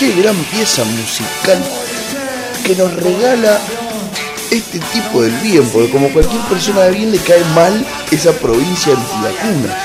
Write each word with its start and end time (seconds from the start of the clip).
qué 0.00 0.12
gran 0.14 0.36
pieza 0.44 0.82
musical 0.84 1.62
que 2.64 2.74
nos 2.74 2.90
regala 2.94 3.58
este 4.50 4.78
tipo 4.78 5.22
del 5.22 5.32
bien, 5.42 5.68
porque 5.68 5.90
como 5.90 6.08
cualquier 6.10 6.40
persona 6.44 6.80
de 6.84 6.92
bien 6.92 7.12
le 7.12 7.18
cae 7.18 7.44
mal 7.54 7.86
esa 8.10 8.32
provincia 8.32 8.94
antivacuna. 8.94 9.76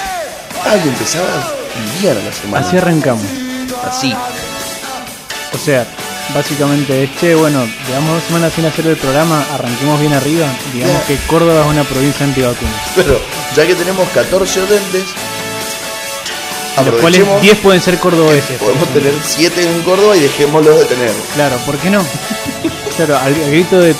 Alguien 0.66 0.90
empezaba 0.94 1.28
bien 2.00 2.18
a 2.18 2.22
la 2.24 2.34
semana. 2.34 2.66
Así 2.68 2.78
arrancamos. 2.78 3.26
Así. 3.86 4.16
O 5.54 5.58
sea, 5.58 5.86
básicamente 6.34 7.04
es, 7.04 7.10
che, 7.20 7.36
bueno, 7.36 7.68
llevamos 7.88 8.16
dos 8.16 8.24
semanas 8.24 8.54
sin 8.56 8.66
hacer 8.66 8.88
el 8.88 8.96
programa, 8.98 9.46
arranquemos 9.54 10.00
bien 10.00 10.14
arriba, 10.14 10.48
digamos 10.74 10.96
Claro. 11.04 11.08
que 11.08 11.28
Córdoba 11.28 11.62
es 11.66 11.68
una 11.68 11.84
provincia 11.84 12.26
antivacunas. 12.26 12.74
Pero 12.96 13.20
ya 13.56 13.68
que 13.68 13.76
tenemos 13.76 14.08
14 14.10 14.62
oyentes, 14.62 15.04
De 16.84 16.92
los 16.92 17.00
cuales 17.02 17.20
aprovechemos 17.22 17.42
10 17.42 17.58
pueden 17.60 17.82
ser 17.82 17.98
cordobeses. 18.00 18.58
podemos 18.60 18.88
tener 18.94 19.14
7 19.24 19.62
en 19.62 19.82
Córdoba 19.84 20.18
y 20.18 20.22
dejémoslos 20.22 20.80
de 20.80 20.86
tener. 20.86 21.12
Claro, 21.36 21.58
¿por 21.66 21.78
qué 21.78 21.90
no? 21.90 22.06
claro, 22.98 23.18
al, 23.18 23.34
al 23.34 23.50
grito 23.52 23.80
de 23.80 23.96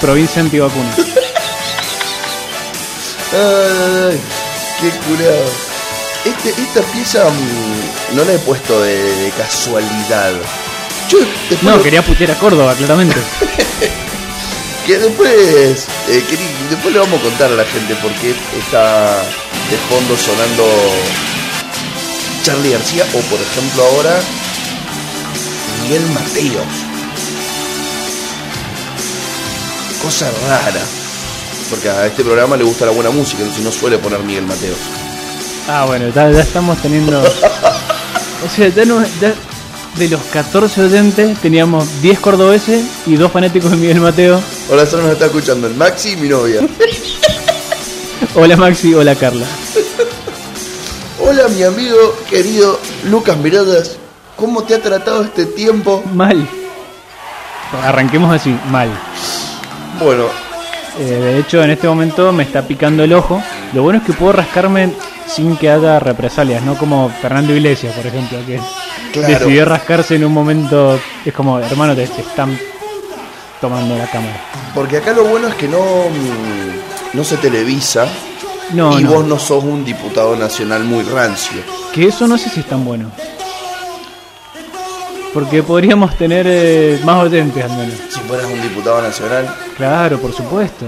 provincia 0.00 0.42
antivacunas. 0.42 0.96
Ay, 3.32 4.18
qué 4.80 4.90
curado. 5.08 5.44
Este, 6.24 6.50
esta 6.50 6.80
pieza 6.92 7.24
mm, 7.28 8.16
no 8.16 8.24
la 8.24 8.32
he 8.34 8.38
puesto 8.40 8.80
de, 8.82 8.94
de 8.96 9.30
casualidad. 9.30 10.32
Yo 11.08 11.18
después, 11.18 11.62
No, 11.62 11.76
lo- 11.76 11.82
quería 11.82 12.02
putear 12.02 12.30
a 12.32 12.34
Córdoba, 12.38 12.74
claramente. 12.74 13.16
que 14.86 14.98
después, 14.98 15.86
eh, 16.08 16.24
después 16.70 16.92
le 16.94 17.00
vamos 17.00 17.20
a 17.20 17.22
contar 17.22 17.50
a 17.52 17.54
la 17.56 17.64
gente 17.64 17.94
por 17.96 18.12
qué 18.14 18.34
está 18.58 19.16
de 19.70 19.76
fondo 19.88 20.16
sonando 20.16 20.64
Charlie 22.42 22.70
García 22.72 23.04
o 23.14 23.18
por 23.20 23.40
ejemplo 23.40 23.82
ahora 23.84 24.20
Miguel 25.82 26.02
Mateos. 26.12 26.66
Cosa 30.02 30.30
rara. 30.48 30.80
Porque 31.70 31.88
a 31.88 32.06
este 32.06 32.22
programa 32.24 32.56
le 32.56 32.64
gusta 32.64 32.84
la 32.86 32.92
buena 32.92 33.10
música, 33.10 33.40
entonces 33.40 33.64
no 33.64 33.70
suele 33.72 33.98
poner 33.98 34.18
Miguel 34.20 34.44
Mateos. 34.46 34.76
Ah, 35.68 35.84
bueno, 35.86 36.08
ya, 36.14 36.30
ya 36.30 36.40
estamos 36.40 36.80
teniendo. 36.82 37.22
O 38.44 38.48
sea, 38.56 38.66
ya, 38.70 38.84
no- 38.84 39.04
ya 39.20 39.32
de 39.98 40.08
los 40.08 40.20
14 40.32 40.80
oyentes 40.82 41.38
teníamos 41.38 42.02
10 42.02 42.18
cordobeses 42.18 42.82
y 43.06 43.14
2 43.14 43.30
fanáticos 43.30 43.70
de 43.70 43.76
Miguel 43.76 44.00
Mateo. 44.00 44.42
Ahora 44.68 44.84
solo 44.84 45.04
nos 45.04 45.12
está 45.12 45.26
escuchando 45.26 45.68
el 45.68 45.74
Maxi 45.76 46.10
y 46.14 46.16
mi 46.16 46.28
novia. 46.28 46.60
Hola 48.34 48.56
Maxi, 48.56 48.94
hola 48.94 49.14
Carla. 49.14 49.46
Hola 51.24 51.48
mi 51.48 51.62
amigo 51.62 51.96
querido 52.28 52.78
Lucas 53.04 53.36
Miradas, 53.38 53.96
¿cómo 54.36 54.62
te 54.64 54.74
ha 54.74 54.82
tratado 54.82 55.22
este 55.22 55.46
tiempo? 55.46 56.02
Mal. 56.14 56.46
Arranquemos 57.84 58.34
así, 58.34 58.56
mal. 58.70 58.90
Bueno, 60.02 60.26
Eh, 60.98 61.04
de 61.04 61.38
hecho, 61.38 61.62
en 61.64 61.70
este 61.70 61.88
momento 61.88 62.30
me 62.32 62.42
está 62.42 62.60
picando 62.68 63.02
el 63.02 63.14
ojo. 63.14 63.42
Lo 63.72 63.82
bueno 63.82 64.00
es 64.00 64.04
que 64.04 64.12
puedo 64.12 64.32
rascarme 64.32 64.92
sin 65.26 65.56
que 65.56 65.70
haya 65.70 65.98
represalias, 65.98 66.62
no 66.62 66.76
como 66.76 67.08
Fernando 67.22 67.54
Iglesias, 67.54 67.94
por 67.96 68.06
ejemplo, 68.06 68.38
que 68.46 68.60
Claro. 69.10 69.28
decidió 69.38 69.64
rascarse 69.64 70.16
en 70.16 70.24
un 70.26 70.32
momento. 70.34 71.00
Es 71.24 71.32
como, 71.32 71.58
hermano, 71.60 71.94
te, 71.96 72.06
te 72.06 72.20
están 72.20 72.58
tomando 73.58 73.96
la 73.96 74.06
cámara. 74.10 74.38
porque 74.74 74.98
acá 74.98 75.12
lo 75.14 75.24
bueno 75.24 75.48
es 75.48 75.54
que 75.54 75.66
no, 75.68 75.80
no 77.14 77.24
se 77.24 77.38
televisa 77.38 78.06
No, 78.70 78.98
y 78.98 79.02
no. 79.04 79.10
vos 79.12 79.24
no 79.26 79.38
sos 79.38 79.62
un 79.64 79.84
diputado 79.84 80.34
nacional 80.36 80.84
muy 80.84 81.02
rancio. 81.04 81.60
Que 81.92 82.06
eso 82.06 82.26
no 82.26 82.38
sé 82.38 82.48
si 82.48 82.60
es 82.60 82.66
tan 82.66 82.84
bueno. 82.84 83.10
Porque 85.34 85.62
podríamos 85.62 86.16
tener 86.16 86.46
eh, 86.48 87.00
más 87.04 87.22
oyentes 87.24 87.62
al 87.64 87.70
menos. 87.76 87.94
Si 88.10 88.20
fueras 88.20 88.46
un 88.46 88.60
diputado 88.62 89.00
nacional, 89.02 89.54
Claro, 89.76 90.18
por 90.20 90.32
supuesto. 90.32 90.84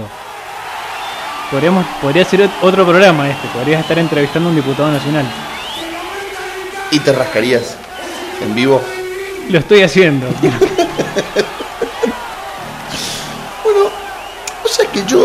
Podríamos, 1.51 1.85
podría 2.01 2.25
ser 2.25 2.41
ot- 2.41 2.51
otro 2.61 2.85
programa 2.85 3.29
este. 3.29 3.47
Podrías 3.49 3.81
estar 3.81 3.97
entrevistando 3.99 4.49
a 4.49 4.51
un 4.51 4.55
diputado 4.55 4.91
nacional. 4.91 5.25
y 6.91 6.99
te 6.99 7.11
rascarías 7.11 7.75
en 8.41 8.53
vivo. 8.55 8.81
Lo 9.49 9.59
estoy 9.59 9.81
haciendo. 9.83 10.27
Bueno, 13.63 13.89
o 14.63 14.67
sea 14.67 14.85
que 14.91 15.03
yo 15.05 15.23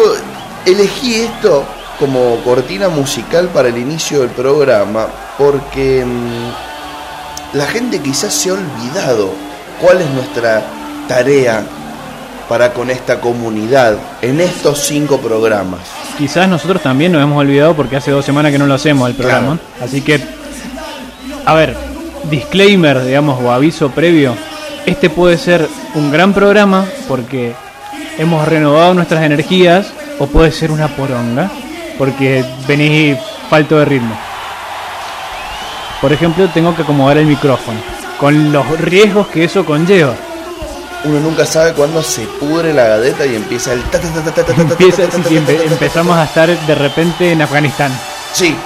elegí 0.66 1.14
esto 1.22 1.64
como 2.00 2.36
cortina 2.42 2.88
musical 2.88 3.48
para 3.48 3.68
el 3.68 3.76
inicio 3.76 4.20
del 4.20 4.30
programa 4.30 5.06
porque 5.36 6.02
mm, 6.04 7.56
la 7.56 7.66
gente 7.66 8.00
quizás 8.00 8.32
se 8.32 8.48
ha 8.48 8.54
olvidado 8.54 9.30
cuál 9.80 10.00
es 10.00 10.10
nuestra 10.10 10.62
tarea 11.06 11.62
para 12.48 12.72
con 12.72 12.90
esta 12.90 13.20
comunidad 13.20 13.96
en 14.22 14.40
estos 14.40 14.78
cinco 14.80 15.18
programas. 15.18 15.80
Quizás 16.16 16.48
nosotros 16.48 16.82
también 16.82 17.12
nos 17.12 17.22
hemos 17.22 17.38
olvidado 17.38 17.76
porque 17.76 17.96
hace 17.96 18.10
dos 18.10 18.24
semanas 18.24 18.50
que 18.50 18.58
no 18.58 18.66
lo 18.66 18.74
hacemos 18.74 19.08
el 19.08 19.14
programa. 19.14 19.58
Así 19.80 20.00
que, 20.00 20.20
a 21.44 21.54
ver, 21.54 21.76
disclaimer, 22.30 23.04
digamos, 23.04 23.40
o 23.42 23.52
aviso 23.52 23.90
previo. 23.90 24.34
Este 24.86 25.10
puede 25.10 25.38
ser 25.38 25.68
un 25.94 26.10
gran 26.10 26.32
programa 26.32 26.86
porque 27.06 27.52
hemos 28.18 28.48
renovado 28.48 28.94
nuestras 28.94 29.22
energías 29.22 29.92
o 30.18 30.26
puede 30.26 30.50
ser 30.50 30.72
una 30.72 30.88
poronga 30.88 31.50
porque 32.00 32.42
venís 32.66 33.18
falto 33.50 33.78
de 33.78 33.84
ritmo. 33.84 34.16
Por 36.00 36.14
ejemplo, 36.14 36.48
tengo 36.48 36.74
que 36.74 36.80
acomodar 36.80 37.18
el 37.18 37.26
micrófono 37.26 37.78
con 38.18 38.52
los 38.54 38.66
riesgos 38.80 39.26
que 39.28 39.44
eso 39.44 39.66
conlleva. 39.66 40.14
Uno 41.04 41.20
nunca 41.20 41.44
sabe 41.44 41.74
cuándo 41.74 42.02
se 42.02 42.22
pudre 42.22 42.72
la 42.72 42.84
gadeta 42.84 43.26
y 43.26 43.36
empieza 43.36 43.74
el 43.74 43.82
Empieza, 44.56 45.02
empezamos 45.70 46.16
a 46.16 46.24
estar 46.24 46.48
de 46.48 46.74
repente 46.74 47.32
en 47.32 47.42
Afganistán. 47.42 47.92
Sí. 48.32 48.56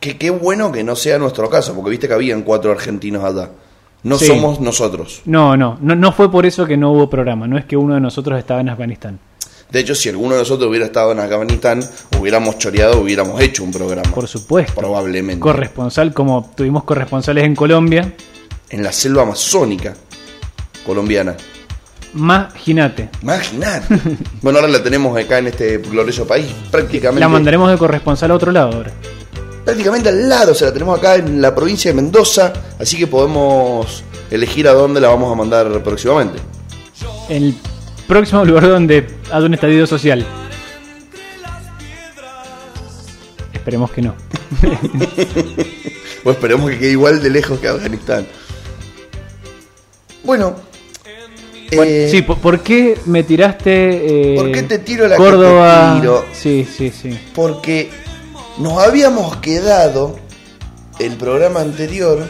Que 0.00 0.16
qué 0.16 0.30
bueno 0.30 0.72
que 0.72 0.82
no 0.82 0.96
sea 0.96 1.18
nuestro 1.18 1.50
caso, 1.50 1.74
porque 1.74 1.90
viste 1.90 2.08
que 2.08 2.14
habían 2.14 2.42
cuatro 2.44 2.72
argentinos 2.72 3.24
allá. 3.24 3.50
No 4.04 4.16
Sí. 4.16 4.26
somos 4.26 4.58
nosotros. 4.58 5.20
No, 5.26 5.54
no, 5.54 5.76
no, 5.82 5.94
no 5.94 6.12
fue 6.12 6.30
por 6.30 6.46
eso 6.46 6.64
que 6.64 6.78
no 6.78 6.92
hubo 6.92 7.10
programa, 7.10 7.46
no 7.46 7.58
es 7.58 7.66
que 7.66 7.76
uno 7.76 7.92
de 7.94 8.00
nosotros 8.00 8.38
estaba 8.38 8.62
en 8.62 8.70
Afganistán. 8.70 9.18
De 9.72 9.80
hecho, 9.80 9.94
si 9.94 10.10
alguno 10.10 10.34
de 10.34 10.40
nosotros 10.40 10.68
hubiera 10.68 10.84
estado 10.84 11.12
en 11.12 11.20
Afganistán, 11.20 11.82
hubiéramos 12.20 12.58
choreado, 12.58 13.00
hubiéramos 13.00 13.40
hecho 13.40 13.64
un 13.64 13.72
programa. 13.72 14.02
Por 14.14 14.28
supuesto. 14.28 14.74
Probablemente. 14.74 15.40
Corresponsal, 15.40 16.12
como 16.12 16.52
tuvimos 16.54 16.84
corresponsales 16.84 17.44
en 17.44 17.56
Colombia, 17.56 18.12
En 18.68 18.82
la 18.82 18.92
selva 18.92 19.22
amazónica 19.22 19.94
colombiana. 20.84 21.34
imagínate. 22.14 23.08
Imagínate. 23.22 23.98
bueno, 24.42 24.58
ahora 24.58 24.70
la 24.70 24.82
tenemos 24.82 25.16
acá 25.18 25.38
en 25.38 25.46
este 25.48 25.78
glorioso 25.78 26.26
país. 26.26 26.46
Prácticamente, 26.70 27.20
La 27.20 27.28
mandaremos 27.28 27.70
de 27.70 27.78
corresponsal 27.78 28.30
a 28.30 28.34
otro 28.34 28.52
lado 28.52 28.72
ahora. 28.76 28.90
prácticamente 29.64 30.08
al 30.10 30.28
lado. 30.28 30.52
O 30.52 30.54
sea, 30.54 30.68
la 30.68 30.72
tenemos 30.74 30.98
acá 30.98 31.14
en 31.16 31.40
la 31.40 31.54
provincia 31.54 31.90
de 31.90 31.94
Mendoza. 31.94 32.52
Así 32.78 32.98
que 32.98 33.06
podemos 33.06 34.04
elegir 34.30 34.68
a 34.68 34.72
dónde 34.72 35.00
la 35.00 35.08
vamos 35.08 35.32
a 35.32 35.34
mandar 35.34 35.82
próximamente. 35.82 36.38
El 37.28 37.54
próximo 38.06 38.44
lugar 38.44 38.68
donde 38.68 39.06
haya 39.30 39.46
un 39.46 39.54
estadio 39.54 39.86
social. 39.86 40.24
Esperemos 43.52 43.90
que 43.90 44.02
no. 44.02 44.14
O 46.24 46.30
esperemos 46.30 46.70
que 46.70 46.78
quede 46.78 46.90
igual 46.92 47.20
de 47.20 47.30
lejos 47.30 47.58
que 47.58 47.66
Afganistán. 47.66 48.24
Bueno. 50.22 50.54
eh, 51.72 52.08
sí, 52.10 52.22
¿por, 52.22 52.38
por 52.38 52.60
qué 52.60 52.96
me 53.06 53.24
tiraste 53.24 54.34
eh, 54.34 54.36
¿Por 54.36 54.52
qué 54.52 54.62
te 54.62 54.78
tiro 54.78 55.08
la 55.08 55.16
que 55.16 55.22
Córdoba? 55.22 55.94
te 55.94 56.00
tiro? 56.00 56.24
Sí, 56.32 56.64
sí, 56.76 56.90
sí. 56.90 57.18
porque 57.34 57.90
nos 58.58 58.78
habíamos 58.78 59.36
quedado 59.38 60.16
el 61.00 61.16
programa 61.16 61.60
anterior 61.60 62.24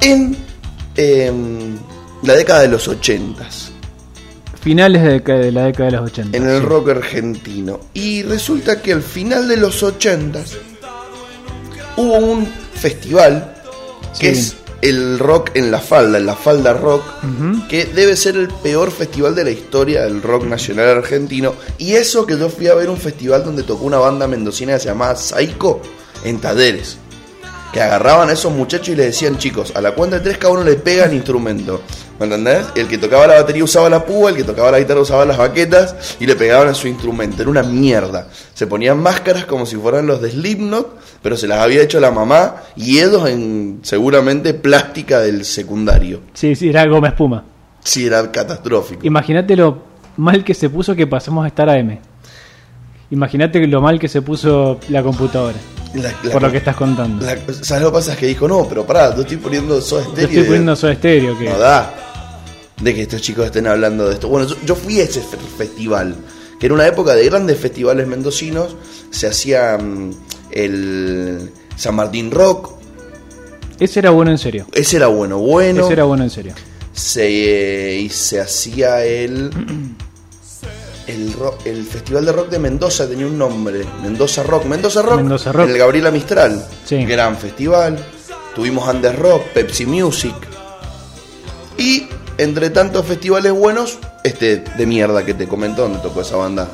en 0.00 0.36
em, 0.96 1.76
la 2.22 2.34
década 2.34 2.62
de 2.62 2.68
los 2.68 2.88
ochentas, 2.88 3.70
Finales 4.66 5.00
de, 5.02 5.52
la 5.52 5.62
década 5.66 5.90
de 5.90 5.96
los 5.96 6.10
80. 6.10 6.36
en 6.36 6.48
el 6.48 6.58
sí. 6.60 6.66
rock 6.66 6.88
argentino. 6.88 7.78
Y 7.94 8.24
resulta 8.24 8.82
que 8.82 8.92
al 8.92 9.02
final 9.02 9.46
de 9.46 9.56
los 9.58 9.80
ochentas 9.84 10.54
hubo 11.96 12.16
un 12.16 12.48
festival 12.74 13.54
que 14.18 14.34
Sí. 14.34 14.40
es 14.40 14.56
el 14.82 15.20
rock 15.20 15.50
en 15.54 15.70
la 15.70 15.78
falda, 15.78 16.18
en 16.18 16.26
la 16.26 16.34
falda 16.34 16.72
rock, 16.72 17.02
que 17.68 17.84
debe 17.86 18.16
ser 18.16 18.36
el 18.36 18.48
peor 18.48 18.90
festival 18.90 19.36
de 19.36 19.44
la 19.44 19.50
historia 19.50 20.02
del 20.02 20.20
rock 20.20 20.44
nacional 20.46 20.88
argentino. 20.98 21.54
Y 21.78 21.92
eso 21.92 22.26
que 22.26 22.36
yo 22.36 22.48
fui 22.48 22.66
a 22.66 22.74
ver 22.74 22.90
un 22.90 22.96
festival 22.98 23.44
donde 23.44 23.62
tocó 23.62 23.84
una 23.84 23.98
banda 23.98 24.26
mendocina 24.26 24.74
que 24.74 24.80
se 24.80 24.88
llamaba 24.88 25.14
Psycho 25.14 25.80
en 26.24 26.38
Taderes. 26.40 26.98
Que 27.72 27.80
agarraban 27.82 28.30
a 28.30 28.32
esos 28.32 28.52
muchachos 28.52 28.88
y 28.88 28.96
les 28.96 29.06
decían, 29.06 29.38
chicos, 29.38 29.72
a 29.76 29.80
la 29.80 29.92
cuenta 29.94 30.16
de 30.18 30.24
tres 30.24 30.38
cada 30.38 30.54
uno 30.54 30.64
le 30.64 30.74
pega 30.74 31.04
el 31.04 31.14
instrumento. 31.14 31.82
¿Me 32.18 32.24
entendés? 32.24 32.66
El 32.74 32.88
que 32.88 32.96
tocaba 32.96 33.26
la 33.26 33.34
batería 33.34 33.62
usaba 33.62 33.90
la 33.90 34.04
púa, 34.04 34.30
el 34.30 34.36
que 34.36 34.44
tocaba 34.44 34.70
la 34.70 34.78
guitarra 34.78 35.00
usaba 35.00 35.26
las 35.26 35.36
baquetas 35.36 36.16
y 36.18 36.26
le 36.26 36.34
pegaban 36.34 36.68
a 36.68 36.74
su 36.74 36.88
instrumento. 36.88 37.42
Era 37.42 37.50
una 37.50 37.62
mierda. 37.62 38.28
Se 38.54 38.66
ponían 38.66 38.98
máscaras 38.98 39.44
como 39.44 39.66
si 39.66 39.76
fueran 39.76 40.06
los 40.06 40.22
de 40.22 40.30
Slipknot, 40.30 40.98
pero 41.22 41.36
se 41.36 41.46
las 41.46 41.58
había 41.58 41.82
hecho 41.82 42.00
la 42.00 42.10
mamá 42.10 42.56
y 42.74 42.98
Edos 42.98 43.28
en 43.28 43.80
seguramente 43.82 44.54
plástica 44.54 45.20
del 45.20 45.44
secundario. 45.44 46.20
Sí, 46.32 46.54
sí, 46.54 46.70
era 46.70 46.86
goma 46.86 47.08
espuma. 47.08 47.44
Sí, 47.84 48.06
era 48.06 48.32
catastrófico. 48.32 49.06
Imagínate 49.06 49.54
lo 49.54 49.82
mal 50.16 50.42
que 50.42 50.54
se 50.54 50.70
puso 50.70 50.96
que 50.96 51.06
pasamos 51.06 51.44
a 51.44 51.48
estar 51.48 51.68
a 51.68 51.78
M. 51.78 52.00
Imagínate 53.10 53.64
lo 53.66 53.80
mal 53.82 54.00
que 54.00 54.08
se 54.08 54.22
puso 54.22 54.80
la 54.88 55.02
computadora. 55.02 55.58
La- 55.96 56.12
la- 56.22 56.30
por 56.32 56.42
lo 56.42 56.50
que 56.50 56.58
estás 56.58 56.76
contando. 56.76 57.24
la- 57.24 57.36
¿Sabes 57.62 57.82
lo 57.82 57.90
que 57.90 57.94
pasa? 57.94 58.12
Es 58.12 58.18
que 58.18 58.26
dijo, 58.26 58.46
no, 58.48 58.66
pero 58.68 58.86
pará, 58.86 59.14
yo 59.14 59.22
estoy 59.22 59.36
poniendo 59.38 59.80
Soda 59.80 60.02
Yo 60.04 60.10
Stereo. 60.10 60.26
estoy 60.28 60.42
y- 60.42 60.46
poniendo 60.46 60.76
Soda 60.76 60.94
Stereo 60.94 61.38
que 61.38 61.44
No 61.48 61.58
da 61.58 61.94
de 62.80 62.94
que 62.94 63.02
estos 63.02 63.22
chicos 63.22 63.46
estén 63.46 63.66
hablando 63.66 64.06
de 64.08 64.14
esto. 64.14 64.28
Bueno, 64.28 64.46
yo, 64.46 64.56
yo 64.64 64.74
fui 64.74 65.00
a 65.00 65.04
ese 65.04 65.20
fe- 65.20 65.38
festival, 65.56 66.14
que 66.60 66.66
era 66.66 66.74
una 66.74 66.86
época 66.86 67.14
de 67.14 67.24
grandes 67.24 67.58
festivales 67.58 68.06
mendocinos. 68.06 68.76
Se 69.10 69.26
hacía 69.26 69.78
mm, 69.78 70.10
el 70.50 71.50
San 71.76 71.94
Martín 71.94 72.30
Rock. 72.30 72.72
ese 73.80 73.98
era 74.00 74.10
bueno 74.10 74.30
en 74.30 74.38
serio. 74.38 74.66
Ese 74.72 74.96
era 74.96 75.06
bueno, 75.06 75.38
bueno. 75.38 75.84
Ese 75.84 75.92
era 75.94 76.04
bueno 76.04 76.24
en 76.24 76.30
serio. 76.30 76.54
Se, 76.92 77.26
eh, 77.94 78.00
y 78.00 78.08
se 78.08 78.40
hacía 78.40 79.04
el, 79.04 79.50
el, 81.06 81.34
el 81.64 81.84
Festival 81.84 82.24
de 82.24 82.32
Rock 82.32 82.48
de 82.48 82.58
Mendoza, 82.58 83.08
tenía 83.08 83.26
un 83.26 83.38
nombre. 83.38 83.84
Mendoza 84.02 84.42
Rock. 84.42 84.64
Mendoza 84.64 85.02
Rock. 85.02 85.16
Mendoza 85.16 85.52
Rock. 85.52 85.68
El 85.68 85.78
Gabriela 85.78 86.10
Mistral. 86.10 86.64
Sí. 86.84 87.04
Gran 87.04 87.36
festival. 87.36 87.98
Tuvimos 88.54 88.88
Andes 88.88 89.16
Rock, 89.18 89.42
Pepsi 89.54 89.86
Music. 89.86 90.34
Y 91.78 92.06
entre 92.38 92.70
tantos 92.70 93.04
festivales 93.06 93.52
buenos, 93.52 93.98
este 94.24 94.58
de 94.58 94.86
mierda 94.86 95.24
que 95.24 95.34
te 95.34 95.46
comentó 95.46 95.82
donde 95.82 95.98
tocó 95.98 96.22
esa 96.22 96.36
banda. 96.36 96.68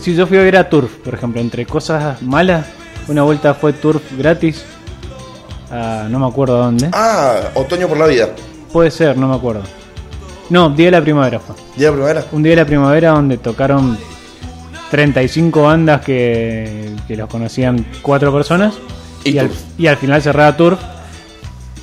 Si 0.00 0.14
yo 0.14 0.26
fui 0.26 0.38
a 0.38 0.42
ver 0.42 0.56
a 0.56 0.70
Turf, 0.70 0.90
por 1.04 1.14
ejemplo, 1.14 1.40
entre 1.40 1.66
cosas 1.66 2.22
malas, 2.22 2.66
una 3.08 3.22
vuelta 3.22 3.52
fue 3.54 3.74
Turf 3.74 4.02
gratis. 4.16 4.64
a 5.70 6.06
no 6.08 6.18
me 6.18 6.26
acuerdo 6.26 6.56
dónde. 6.56 6.88
Ah, 6.92 7.50
Otoño 7.54 7.88
por 7.88 7.98
la 7.98 8.06
Vida. 8.06 8.30
Puede 8.72 8.90
ser, 8.90 9.18
no 9.18 9.28
me 9.28 9.36
acuerdo. 9.36 9.62
No, 10.52 10.68
Día 10.68 10.88
de 10.88 10.90
la 10.90 11.00
Primavera 11.00 11.40
fue. 11.40 11.56
¿Día 11.78 11.86
de 11.86 11.92
la 11.92 11.92
primavera? 11.92 12.26
Un 12.30 12.42
Día 12.42 12.50
de 12.50 12.56
la 12.56 12.66
Primavera 12.66 13.10
donde 13.12 13.38
tocaron 13.38 13.96
35 14.90 15.62
bandas 15.62 16.02
que, 16.02 16.94
que 17.08 17.16
los 17.16 17.26
conocían 17.30 17.86
cuatro 18.02 18.30
personas. 18.34 18.74
Y 19.24 19.30
Y, 19.30 19.38
al, 19.38 19.50
y 19.78 19.86
al 19.86 19.96
final 19.96 20.20
cerraba 20.20 20.54
Turf. 20.54 20.78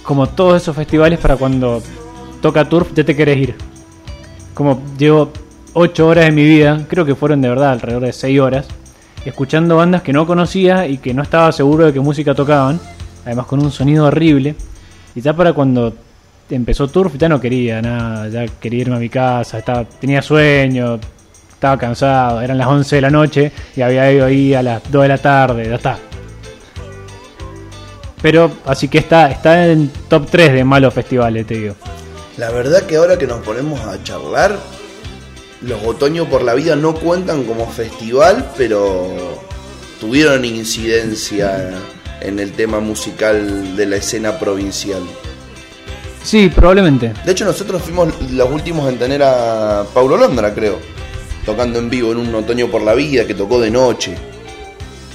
Como 0.04 0.30
todos 0.30 0.62
esos 0.62 0.76
festivales 0.76 1.18
para 1.18 1.36
cuando 1.36 1.82
toca 2.44 2.70
Turf 2.70 2.94
ya 2.94 3.04
te 3.04 3.16
querés 3.16 3.40
ir. 3.40 3.56
Como 4.54 4.84
llevo 5.00 5.32
8 5.74 6.08
horas 6.08 6.26
de 6.26 6.32
mi 6.32 6.44
vida, 6.44 6.86
creo 6.88 7.06
que 7.06 7.16
fueron 7.16 7.42
de 7.42 7.50
verdad 7.50 7.72
alrededor 7.72 8.04
de 8.04 8.14
6 8.14 8.40
horas, 8.40 8.68
escuchando 9.26 9.78
bandas 9.78 10.04
que 10.04 10.14
no 10.14 10.28
conocía 10.28 10.86
y 10.86 11.00
que 11.00 11.16
no 11.16 11.24
estaba 11.24 11.52
seguro 11.54 11.88
de 11.88 11.94
qué 11.94 12.02
música 12.02 12.36
tocaban, 12.36 12.80
además 13.26 13.48
con 13.48 13.64
un 13.64 13.72
sonido 13.72 14.06
horrible. 14.06 14.56
Y 15.16 15.22
ya 15.22 15.34
para 15.34 15.54
cuando 15.54 15.96
empezó 16.50 16.88
Turf 16.88 17.16
ya 17.18 17.30
no 17.30 17.40
quería 17.40 17.82
nada, 17.82 18.28
ya 18.30 18.46
quería 18.60 18.82
irme 18.82 18.96
a 18.96 19.00
mi 19.00 19.10
casa, 19.10 19.60
estaba, 19.60 19.86
tenía 19.86 20.22
sueño, 20.22 21.00
estaba 21.50 21.78
cansado, 21.78 22.42
eran 22.42 22.58
las 22.58 22.68
11 22.68 22.96
de 22.96 23.02
la 23.02 23.10
noche 23.10 23.52
y 23.76 23.82
había 23.82 24.12
ido 24.12 24.26
ahí 24.26 24.54
a 24.54 24.64
las 24.64 24.92
2 24.92 25.02
de 25.04 25.08
la 25.08 25.18
tarde, 25.18 25.68
ya 25.68 25.76
está. 25.76 26.00
Pero 28.22 28.52
así 28.66 28.88
que 28.88 28.98
está, 28.98 29.32
está 29.32 29.68
en 29.68 29.90
top 30.10 30.28
3 30.30 30.54
de 30.54 30.64
malos 30.64 30.94
festivales, 30.94 31.46
te 31.48 31.56
digo. 31.56 31.76
La 32.38 32.52
verdad 32.52 32.84
que 32.84 32.98
ahora 32.98 33.18
que 33.18 33.28
nos 33.28 33.40
ponemos 33.40 33.80
a 33.82 34.02
charlar, 34.04 34.58
los 35.62 35.84
Otoño 35.84 36.26
por 36.30 36.44
la 36.44 36.54
Vida 36.54 36.76
no 36.76 36.94
cuentan 36.96 37.44
como 37.44 37.70
festival, 37.70 38.52
pero 38.58 39.10
tuvieron 40.00 40.46
incidencia 40.46 41.72
en 42.22 42.40
el 42.40 42.54
tema 42.54 42.80
musical 42.80 43.76
de 43.76 43.86
la 43.86 43.98
escena 43.98 44.40
provincial. 44.40 45.02
Sí, 46.24 46.50
probablemente. 46.50 47.14
De 47.26 47.32
hecho, 47.32 47.46
nosotros 47.46 47.82
fuimos 47.82 48.14
los 48.32 48.50
últimos 48.52 48.90
en 48.92 49.00
tener 49.00 49.24
a 49.24 49.86
Paulo 49.94 50.18
Londra, 50.18 50.54
creo, 50.54 50.78
tocando 51.46 51.80
en 51.80 51.90
vivo 51.90 52.12
en 52.12 52.18
un 52.18 52.36
Otoño 52.36 52.68
por 52.68 52.82
la 52.82 52.94
Vida 52.94 53.26
que 53.26 53.34
tocó 53.34 53.60
de 53.60 53.72
noche. 53.72 54.16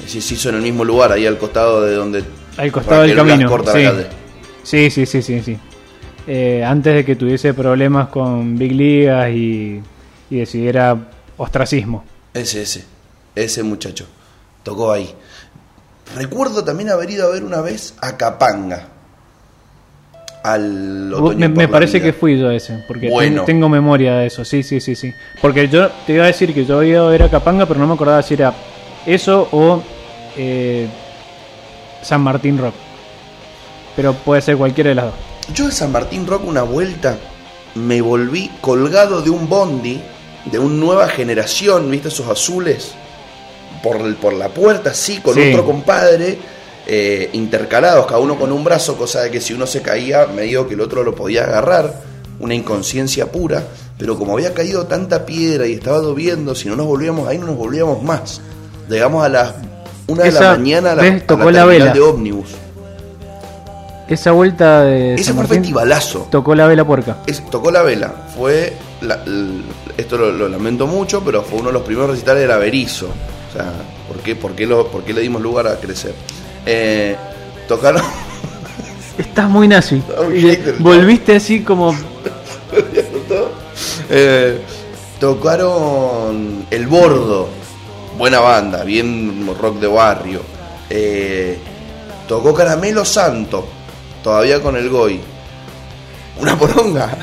Se 0.06 0.18
hizo 0.18 0.48
en 0.50 0.56
el 0.56 0.62
mismo 0.62 0.84
lugar, 0.84 1.12
ahí 1.12 1.26
al 1.26 1.38
costado 1.38 1.82
de 1.82 1.94
donde 1.94 2.24
Al 2.56 2.70
costado 2.72 3.02
del 3.02 3.16
camino. 3.16 3.48
corta 3.48 3.72
sí. 3.72 3.86
sí, 4.62 4.90
sí, 4.90 5.06
sí, 5.06 5.22
sí, 5.22 5.42
sí. 5.42 5.58
Eh, 6.26 6.64
antes 6.64 6.94
de 6.94 7.04
que 7.04 7.16
tuviese 7.16 7.52
problemas 7.54 8.08
con 8.08 8.56
Big 8.56 8.72
Ligas 8.72 9.30
y, 9.30 9.80
y 10.30 10.36
decidiera 10.36 10.96
ostracismo. 11.36 12.04
Ese, 12.32 12.62
ese, 12.62 12.84
ese 13.34 13.62
muchacho. 13.62 14.06
Tocó 14.62 14.92
ahí. 14.92 15.14
Recuerdo 16.16 16.64
también 16.64 16.90
haber 16.90 17.10
ido 17.10 17.26
a 17.26 17.30
ver 17.30 17.44
una 17.44 17.60
vez 17.60 17.94
a 18.00 18.16
Capanga. 18.16 18.88
Al 20.44 21.10
otoño 21.14 21.48
me 21.48 21.68
parece 21.68 22.02
que 22.02 22.12
fui 22.12 22.38
yo 22.38 22.50
ese, 22.50 22.74
porque 22.86 23.08
Bueno. 23.08 23.44
tengo 23.44 23.66
memoria 23.70 24.16
de 24.16 24.26
eso, 24.26 24.44
sí, 24.44 24.62
sí, 24.62 24.78
sí, 24.78 24.94
sí. 24.94 25.14
Porque 25.40 25.68
yo 25.68 25.88
te 26.06 26.12
iba 26.12 26.24
a 26.24 26.26
decir 26.26 26.52
que 26.52 26.66
yo 26.66 26.76
había 26.76 26.90
ido 26.92 27.06
a 27.08 27.10
ver 27.10 27.22
a 27.22 27.30
Capanga, 27.30 27.64
pero 27.64 27.80
no 27.80 27.86
me 27.86 27.94
acordaba 27.94 28.22
si 28.22 28.34
era 28.34 28.52
eso 29.06 29.48
o 29.52 29.82
eh, 30.36 30.86
San 32.02 32.20
Martín 32.20 32.58
Rock. 32.58 32.74
Pero 33.96 34.12
puede 34.12 34.42
ser 34.42 34.58
cualquiera 34.58 34.90
de 34.90 34.96
las 34.96 35.04
dos. 35.06 35.14
Yo 35.54 35.64
de 35.66 35.72
San 35.72 35.90
Martín 35.90 36.26
Rock 36.26 36.46
una 36.46 36.62
vuelta 36.62 37.16
me 37.76 38.02
volví 38.02 38.50
colgado 38.60 39.22
de 39.22 39.30
un 39.30 39.48
bondi 39.48 39.98
de 40.44 40.58
una 40.58 40.74
nueva 40.74 41.08
generación, 41.08 41.90
¿viste 41.90 42.08
esos 42.08 42.28
azules? 42.28 42.92
Por, 43.82 44.14
por 44.16 44.34
la 44.34 44.48
puerta, 44.50 44.90
así, 44.90 45.20
con 45.20 45.34
Sí. 45.36 45.48
otro 45.52 45.64
compadre, 45.64 46.36
eh, 46.86 47.30
intercalados, 47.32 48.06
cada 48.06 48.18
uno 48.20 48.36
con 48.38 48.52
un 48.52 48.62
brazo, 48.64 48.96
cosa 48.96 49.22
de 49.22 49.30
que 49.30 49.40
si 49.40 49.52
uno 49.54 49.66
se 49.66 49.82
caía, 49.82 50.26
medio 50.26 50.66
que 50.68 50.74
el 50.74 50.80
otro 50.80 51.02
lo 51.02 51.14
podía 51.14 51.44
agarrar, 51.44 51.94
una 52.40 52.54
inconsciencia 52.54 53.30
pura, 53.30 53.62
pero 53.96 54.18
como 54.18 54.32
había 54.34 54.52
caído 54.54 54.86
tanta 54.86 55.24
piedra 55.24 55.66
y 55.66 55.74
estaba 55.74 55.98
lloviendo, 55.98 56.54
si 56.54 56.68
no 56.68 56.76
nos 56.76 56.86
volvíamos 56.86 57.28
ahí, 57.28 57.38
no 57.38 57.46
nos 57.46 57.56
volvíamos 57.56 58.02
más. 58.02 58.40
Llegamos 58.88 59.24
a 59.24 59.28
las 59.28 59.54
una 60.06 60.24
de 60.24 60.32
la 60.32 60.50
mañana 60.50 60.92
a 60.92 60.94
la, 60.96 61.02
vez 61.02 61.22
a 61.22 61.26
tocó 61.26 61.50
la 61.50 61.64
vela. 61.64 61.92
de 61.92 62.00
ómnibus. 62.00 62.48
Esa 64.06 64.32
vuelta 64.32 64.82
de 64.82 65.14
Ese 65.14 65.24
San 65.24 65.34
fue 65.36 65.42
un 65.44 65.48
Martín 65.48 65.62
festivalazo. 65.62 66.28
tocó 66.30 66.54
la 66.54 66.66
vela 66.66 66.84
puerca. 66.84 67.18
Es- 67.26 67.48
tocó 67.50 67.70
la 67.70 67.82
vela. 67.82 68.12
Fue. 68.36 68.74
la- 69.00 69.22
esto 69.96 70.16
lo, 70.18 70.30
lo 70.32 70.48
lamento 70.48 70.86
mucho, 70.86 71.22
pero 71.24 71.42
fue 71.42 71.58
uno 71.60 71.68
de 71.68 71.74
los 71.74 71.82
primeros 71.82 72.10
recitales 72.10 72.42
de 72.42 72.48
la 72.48 72.58
Berizo. 72.58 73.06
O 73.06 73.52
sea, 73.56 73.72
¿por 74.08 74.18
qué, 74.18 74.34
por 74.36 74.52
qué 74.52 74.66
lo, 74.66 74.88
por 74.88 75.04
qué 75.04 75.14
le 75.14 75.20
dimos 75.22 75.40
lugar 75.40 75.66
a 75.68 75.76
crecer? 75.76 76.14
Eh, 76.66 77.16
tocaron. 77.68 78.02
Estás 79.18 79.48
muy 79.48 79.68
nazi. 79.68 80.02
volviste 80.78 81.36
así 81.36 81.62
como. 81.62 81.94
Eh, 84.10 84.60
tocaron 85.18 86.66
El 86.70 86.86
Bordo. 86.86 87.48
Buena 88.18 88.38
banda, 88.40 88.84
bien 88.84 89.48
rock 89.60 89.78
de 89.80 89.86
barrio. 89.86 90.40
Eh, 90.90 91.58
tocó 92.28 92.54
Caramelo 92.54 93.04
Santo. 93.04 93.66
Todavía 94.22 94.60
con 94.62 94.76
el 94.76 94.88
Goy. 94.88 95.20
Una 96.40 96.56
poronga. 96.58 97.16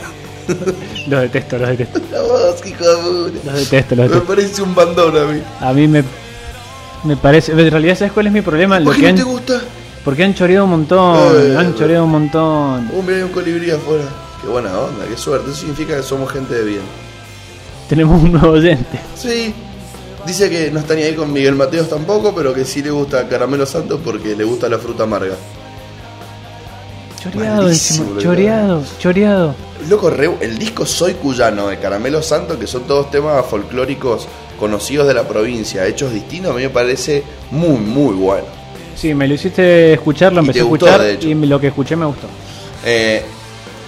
Los 1.08 1.22
detesto, 1.22 1.58
los 1.58 1.70
detesto. 1.70 2.00
La 2.12 2.22
voz, 2.22 2.66
hijo 2.66 2.84
de 2.84 2.98
puta. 3.32 3.52
Los 3.52 3.60
detesto, 3.70 3.96
los 3.96 4.06
Me 4.06 4.10
detesto. 4.16 4.28
parece 4.28 4.62
un 4.62 4.76
bandón 4.76 5.18
a 5.18 5.26
mí. 5.26 5.42
A 5.62 5.74
mí 5.74 5.88
me. 5.88 6.04
Me 7.04 7.18
parece. 7.18 7.52
En 7.54 7.72
realidad, 7.72 7.98
¿sabes 7.98 8.14
cuál 8.14 8.28
es 8.28 8.34
mi 8.34 8.42
problema? 8.42 8.80
Lo 8.80 8.86
¿Por 8.86 8.96
que 8.96 9.02
qué 9.02 9.08
no 9.08 9.10
han, 9.10 9.16
te 9.18 9.24
gusta? 9.24 9.62
porque 10.06 10.24
han 10.24 10.34
choreado 10.36 10.66
un 10.66 10.72
montón. 10.72 11.18
Eh, 11.36 11.56
han 11.58 11.76
choreado 11.76 12.06
un 12.06 12.12
montón. 12.12 12.90
Uh, 12.94 13.02
mira, 13.02 13.18
hay 13.18 13.24
un 13.24 13.30
colibrí 13.30 13.72
afuera. 13.72 14.04
Qué 14.42 14.48
buena 14.48 14.78
onda, 14.80 15.06
qué 15.10 15.18
suerte. 15.18 15.52
Eso 15.52 15.60
significa 15.62 15.96
que 15.96 16.04
somos 16.04 16.32
gente 16.32 16.54
de 16.56 16.64
bien. 16.64 16.82
Tenemos 17.90 18.22
un 18.24 18.32
nuevo 18.32 18.52
oyente. 18.52 19.00
Sí. 19.16 19.54
Dice 20.26 20.50
que 20.50 20.70
no 20.72 20.80
está 20.80 20.94
ni 20.94 21.02
ahí 21.02 21.16
con 21.16 21.34
Miguel 21.34 21.56
Mateos 21.56 21.90
tampoco, 21.90 22.34
pero 22.36 22.54
que 22.54 22.64
sí 22.64 22.84
le 22.84 22.92
gusta 22.92 23.28
Caramelo 23.28 23.66
Santos 23.66 24.00
porque 24.06 24.36
le 24.36 24.44
gusta 24.44 24.70
la 24.70 24.78
fruta 24.78 25.04
amarga. 25.04 25.34
Choreado 27.22 27.64
Malísimo, 27.64 28.20
Choreado, 28.20 28.84
choreado. 29.00 29.56
Loco, 29.90 30.10
re- 30.10 30.38
el 30.42 30.58
disco 30.58 30.86
Soy 30.86 31.14
Cuyano 31.14 31.68
de 31.68 31.78
Caramelo 31.80 32.22
Santos, 32.24 32.58
que 32.58 32.66
son 32.68 32.84
todos 32.84 33.12
temas 33.12 33.46
folclóricos 33.46 34.28
conocidos 34.62 35.08
de 35.08 35.16
la 35.16 35.28
provincia, 35.28 35.86
hechos 35.88 36.14
distintos, 36.14 36.52
a 36.52 36.56
mí 36.56 36.62
me 36.62 36.70
parece 36.70 37.24
muy, 37.50 37.78
muy 37.80 38.14
bueno. 38.14 38.46
Sí, 38.96 39.14
me 39.16 39.28
lo 39.28 39.34
hiciste 39.34 39.94
escuchar, 39.94 40.32
lo 40.32 40.42
Y 40.42 40.46
empecé 40.46 40.60
a 40.60 40.64
gustó, 40.64 40.86
escuchar 40.86 41.06
de 41.08 41.14
hecho. 41.14 41.28
y 41.28 41.34
lo 41.34 41.60
que 41.60 41.68
escuché 41.68 41.96
me 41.96 42.06
gustó. 42.06 42.28
Eh, 42.86 43.24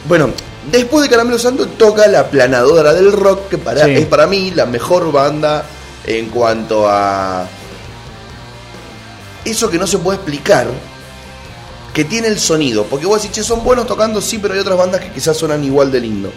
bueno, 0.08 0.32
después 0.72 1.04
de 1.04 1.10
Caramelo 1.10 1.38
Santo 1.38 1.68
toca 1.68 2.08
la 2.08 2.28
planadora 2.28 2.92
del 2.94 3.12
rock, 3.12 3.50
que 3.50 3.58
para, 3.60 3.86
Sí. 3.86 3.92
es 3.92 4.06
para 4.08 4.26
mí 4.26 4.52
la 4.52 4.66
mejor 4.66 5.12
banda 5.12 5.64
en 6.08 6.30
cuanto 6.30 6.88
a 6.90 7.46
eso 9.46 9.70
que 9.70 9.78
no 9.78 9.86
se 9.86 10.00
puede 10.00 10.18
explicar, 10.18 10.68
que 11.94 12.06
tiene 12.06 12.28
el 12.30 12.40
sonido. 12.40 12.86
Porque 12.86 13.06
vos 13.06 13.22
decís, 13.22 13.36
che, 13.36 13.44
son 13.44 13.64
buenos 13.64 13.86
tocando, 13.86 14.22
sí, 14.22 14.40
pero 14.40 14.56
hay 14.56 14.60
otras 14.62 14.78
bandas 14.78 15.02
que 15.02 15.12
quizás 15.12 15.38
suenan 15.38 15.64
igual 15.64 15.92
de 15.92 16.00
lindo. 16.00 16.32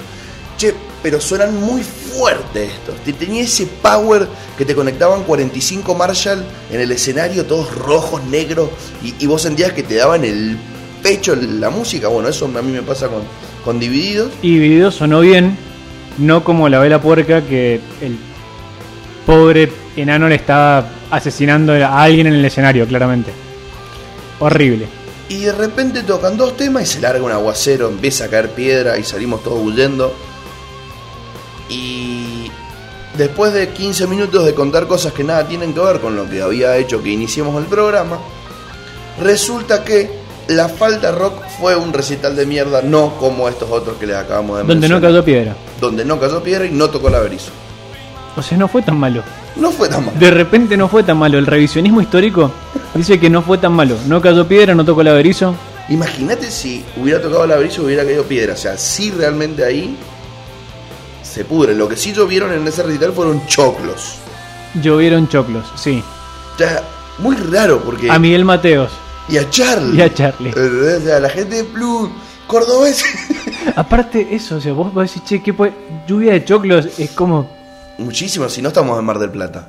Che, 0.57 0.73
pero 1.03 1.21
suenan 1.21 1.55
muy 1.61 1.83
fuerte 1.83 2.65
estos. 2.65 2.95
Te- 3.05 3.13
Tenía 3.13 3.43
ese 3.43 3.67
power 3.67 4.27
que 4.57 4.65
te 4.65 4.75
conectaban 4.75 5.23
45 5.25 5.95
Marshall 5.95 6.45
en 6.71 6.81
el 6.81 6.91
escenario, 6.93 7.45
todos 7.45 7.75
rojos, 7.75 8.25
negros, 8.25 8.71
y, 9.03 9.15
y 9.19 9.27
vos 9.27 9.43
sentías 9.43 9.73
que 9.73 9.83
te 9.83 9.97
daban 9.97 10.25
el 10.25 10.57
pecho 11.03 11.37
la 11.37 11.71
música. 11.71 12.09
Bueno, 12.09 12.29
eso 12.29 12.47
a 12.47 12.63
mí 12.63 12.73
me 12.73 12.83
pasa 12.83 13.09
con, 13.09 13.23
con 13.65 13.79
Divididos. 13.79 14.31
Y 14.43 14.55
Dividido 14.55 14.91
sonó 14.91 15.21
bien, 15.21 15.57
no 16.19 16.43
como 16.43 16.69
la 16.69 16.79
vela 16.79 17.01
puerca 17.03 17.43
que 17.43 17.81
el 18.01 18.17
pobre 19.27 19.71
enano 19.97 20.29
le 20.29 20.37
estaba 20.37 20.89
asesinando 21.11 21.73
a 21.75 22.03
alguien 22.03 22.27
en 22.29 22.35
el 22.35 22.45
escenario, 22.45 22.87
claramente. 22.87 23.31
Horrible. 24.41 24.87
Y 25.29 25.41
de 25.41 25.53
repente 25.53 26.03
tocan 26.03 26.37
dos 26.37 26.57
temas 26.57 26.85
y 26.85 26.87
se 26.87 27.01
larga 27.01 27.23
un 27.25 27.33
aguacero, 27.33 27.89
empieza 27.89 28.25
a 28.27 28.29
caer 28.29 28.51
piedra 28.51 28.97
y 28.99 29.03
salimos 29.03 29.43
todos 29.43 29.59
huyendo. 29.65 30.15
Después 33.17 33.53
de 33.55 33.69
15 33.71 34.07
minutos 34.07 34.45
de 34.45 34.55
contar 34.55 34.87
cosas 34.87 35.13
que 35.13 35.25
nada 35.25 35.47
tienen 35.49 35.73
que 35.73 35.81
ver 35.81 36.01
con 36.01 36.17
lo 36.17 36.29
que 36.29 36.43
había 36.43 36.77
hecho 36.77 37.03
que 37.03 37.11
iniciemos 37.11 37.57
el 37.63 37.67
programa, 37.67 38.19
resulta 39.23 39.85
que 39.85 40.11
la 40.49 40.69
falta 40.69 41.13
rock 41.13 41.43
fue 41.59 41.77
un 41.77 41.93
recital 41.93 42.37
de 42.37 42.45
mierda, 42.47 42.83
no 42.83 43.15
como 43.19 43.49
estos 43.49 43.71
otros 43.71 43.97
que 43.97 44.07
les 44.07 44.17
acabamos 44.17 44.59
de 44.59 44.65
Donde 44.65 44.89
no 44.89 44.97
mencionar. 44.97 45.03
cayó 45.03 45.25
piedra. 45.25 45.57
Donde 45.81 46.05
no 46.05 46.21
cayó 46.21 46.43
piedra 46.43 46.67
y 46.67 46.71
no 46.71 46.91
tocó 46.91 47.09
la 47.09 47.21
berizo. 47.21 47.51
O 48.37 48.43
sea, 48.43 48.59
no 48.59 48.69
fue 48.69 48.83
tan 48.83 48.99
malo. 48.99 49.23
No 49.57 49.71
fue 49.73 49.89
tan 49.89 50.05
mal. 50.05 50.19
De 50.19 50.31
repente 50.31 50.77
no 50.77 50.89
fue 50.89 51.03
tan 51.03 51.17
malo. 51.17 51.39
El 51.39 51.47
revisionismo 51.47 52.03
histórico 52.03 52.51
dice 52.95 53.19
que 53.19 53.31
no 53.31 53.41
fue 53.41 53.57
tan 53.57 53.73
malo. 53.73 53.97
No 54.07 54.21
cayó 54.21 54.47
piedra, 54.47 54.75
no 54.75 54.85
tocó 54.85 55.01
el 55.01 55.09
averizo. 55.09 55.55
Imagínate 55.89 56.51
si 56.51 56.85
hubiera 57.01 57.23
tocado 57.23 57.47
la 57.47 57.57
y 57.61 57.81
hubiera 57.81 58.05
caído 58.05 58.25
piedra. 58.25 58.53
O 58.53 58.57
sea, 58.57 58.77
sí 58.77 59.11
realmente 59.11 59.65
ahí 59.65 59.97
se 61.37 61.45
pudre. 61.45 61.75
Lo 61.75 61.87
que 61.87 61.97
sí 61.97 62.15
llovieron 62.15 62.51
en 62.51 62.67
ese 62.67 62.83
recital 62.83 63.13
fueron 63.13 63.47
choclos. 63.47 64.15
Llovieron 64.83 65.29
choclos, 65.29 65.71
sí. 65.77 66.03
O 66.55 66.59
sea, 66.59 66.83
muy 67.19 67.37
raro 67.37 67.83
porque... 67.85 68.11
A 68.11 68.19
Miguel 68.19 68.47
Mateos. 68.47 68.91
Y 69.29 69.37
a 69.37 69.51
Charlie. 69.51 69.99
Y 69.99 70.01
a 70.01 70.15
Charlie. 70.15 70.51
O 70.51 71.01
sea, 71.05 71.21
la 71.21 71.29
gente 71.29 71.57
de 71.57 71.63
Blue, 71.65 72.11
cordobés. 72.47 73.05
Aparte, 73.77 74.27
eso, 74.31 74.57
o 74.57 74.61
sea, 74.63 74.73
vos 74.73 74.95
vas 74.95 75.11
a 75.11 75.13
decir, 75.13 75.23
che, 75.25 75.43
¿qué 75.43 75.53
puede? 75.53 75.75
Lluvia 76.09 76.33
de 76.33 76.43
choclos 76.43 76.99
es 76.99 77.11
como. 77.11 77.51
Muchísimo, 77.99 78.49
si 78.49 78.63
no 78.63 78.69
estamos 78.69 78.99
en 78.99 79.05
Mar 79.05 79.19
del 79.19 79.31
Plata. 79.31 79.69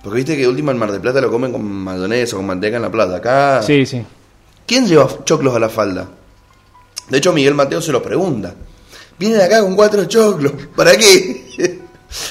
Porque 0.00 0.18
viste 0.18 0.36
que 0.36 0.46
última 0.46 0.70
en 0.70 0.78
Mar 0.78 0.92
del 0.92 1.00
Plata 1.00 1.20
lo 1.20 1.30
comen 1.30 1.50
con 1.50 1.64
mayonesa 1.64 2.36
o 2.36 2.38
con 2.38 2.46
manteca 2.46 2.76
en 2.76 2.82
la 2.82 2.92
plata. 2.92 3.16
Acá... 3.16 3.62
Sí, 3.62 3.84
sí. 3.84 4.04
¿Quién 4.64 4.86
lleva 4.86 5.08
choclos 5.24 5.56
a 5.56 5.58
la 5.58 5.68
falda? 5.68 6.06
De 7.08 7.18
hecho, 7.18 7.32
Miguel 7.32 7.54
Mateo 7.54 7.80
se 7.80 7.90
lo 7.90 8.00
pregunta. 8.00 8.54
Vienen 9.18 9.40
acá 9.40 9.60
con 9.60 9.74
cuatro 9.76 10.04
choclos. 10.06 10.52
¿Para 10.76 10.96
qué? 10.96 11.44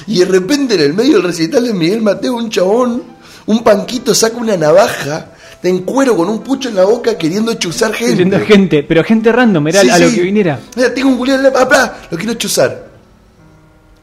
Y 0.07 0.19
de 0.19 0.25
repente 0.25 0.75
en 0.75 0.79
el 0.81 0.93
medio 0.93 1.17
del 1.17 1.23
recital 1.23 1.65
de 1.65 1.73
Miguel 1.73 2.01
Mateo, 2.01 2.35
un 2.37 2.49
chabón, 2.49 3.03
un 3.47 3.63
panquito 3.65 4.15
saca 4.15 4.37
una 4.37 4.55
navaja 4.55 5.31
de 5.61 5.69
en 5.69 5.79
cuero 5.79 6.15
con 6.15 6.29
un 6.29 6.39
pucho 6.41 6.69
en 6.69 6.75
la 6.75 6.85
boca 6.85 7.17
queriendo 7.17 7.53
chuzar 7.55 7.91
gente. 7.93 8.11
Diciendo 8.23 8.39
gente, 8.45 8.83
pero 8.83 9.03
gente 9.03 9.29
random, 9.33 9.67
era 9.67 9.81
Sí, 9.81 9.89
a 9.89 9.99
lo 9.99 10.09
que 10.09 10.21
viniera. 10.21 10.57
Mira, 10.77 10.93
tengo 10.93 11.09
un 11.09 11.17
culiado 11.17 11.39
en 11.39 11.43
la 11.47 11.51
papá, 11.51 11.97
lo 12.09 12.17
quiero 12.17 12.33
chuzar. 12.35 12.87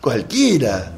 Cualquiera. 0.03 0.93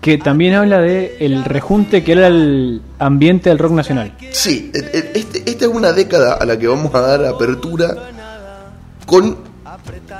Que 0.00 0.16
también 0.16 0.54
habla 0.54 0.78
de 0.78 1.16
el 1.20 1.44
rejunte 1.44 2.02
que 2.02 2.12
era 2.12 2.28
el 2.28 2.80
ambiente 2.98 3.50
del 3.50 3.58
rock 3.58 3.72
nacional. 3.72 4.16
Sí, 4.32 4.70
e- 4.72 4.78
e- 4.96 5.10
este- 5.18 5.42
esta 5.50 5.66
es 5.66 5.70
una 5.70 5.92
década 5.92 6.34
a 6.34 6.46
la 6.46 6.58
que 6.58 6.66
vamos 6.66 6.94
a 6.94 7.00
dar 7.02 7.26
apertura 7.26 7.94
con 9.04 9.49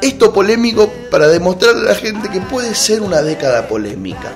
esto 0.02 0.32
polémico 0.32 0.90
para 1.10 1.28
demostrarle 1.28 1.82
a 1.82 1.92
la 1.92 1.94
gente 1.94 2.28
que 2.28 2.40
puede 2.40 2.74
ser 2.74 3.02
una 3.02 3.22
década 3.22 3.68
polémica. 3.68 4.32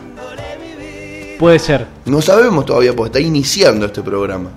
Puede 1.39 1.59
ser. 1.59 1.87
No 2.05 2.23
sabemos 2.23 2.65
todavía 2.65 2.95
porque 2.95 3.19
está 3.19 3.21
iniciando 3.21 3.87
este 3.87 4.03
programa. 4.03 4.51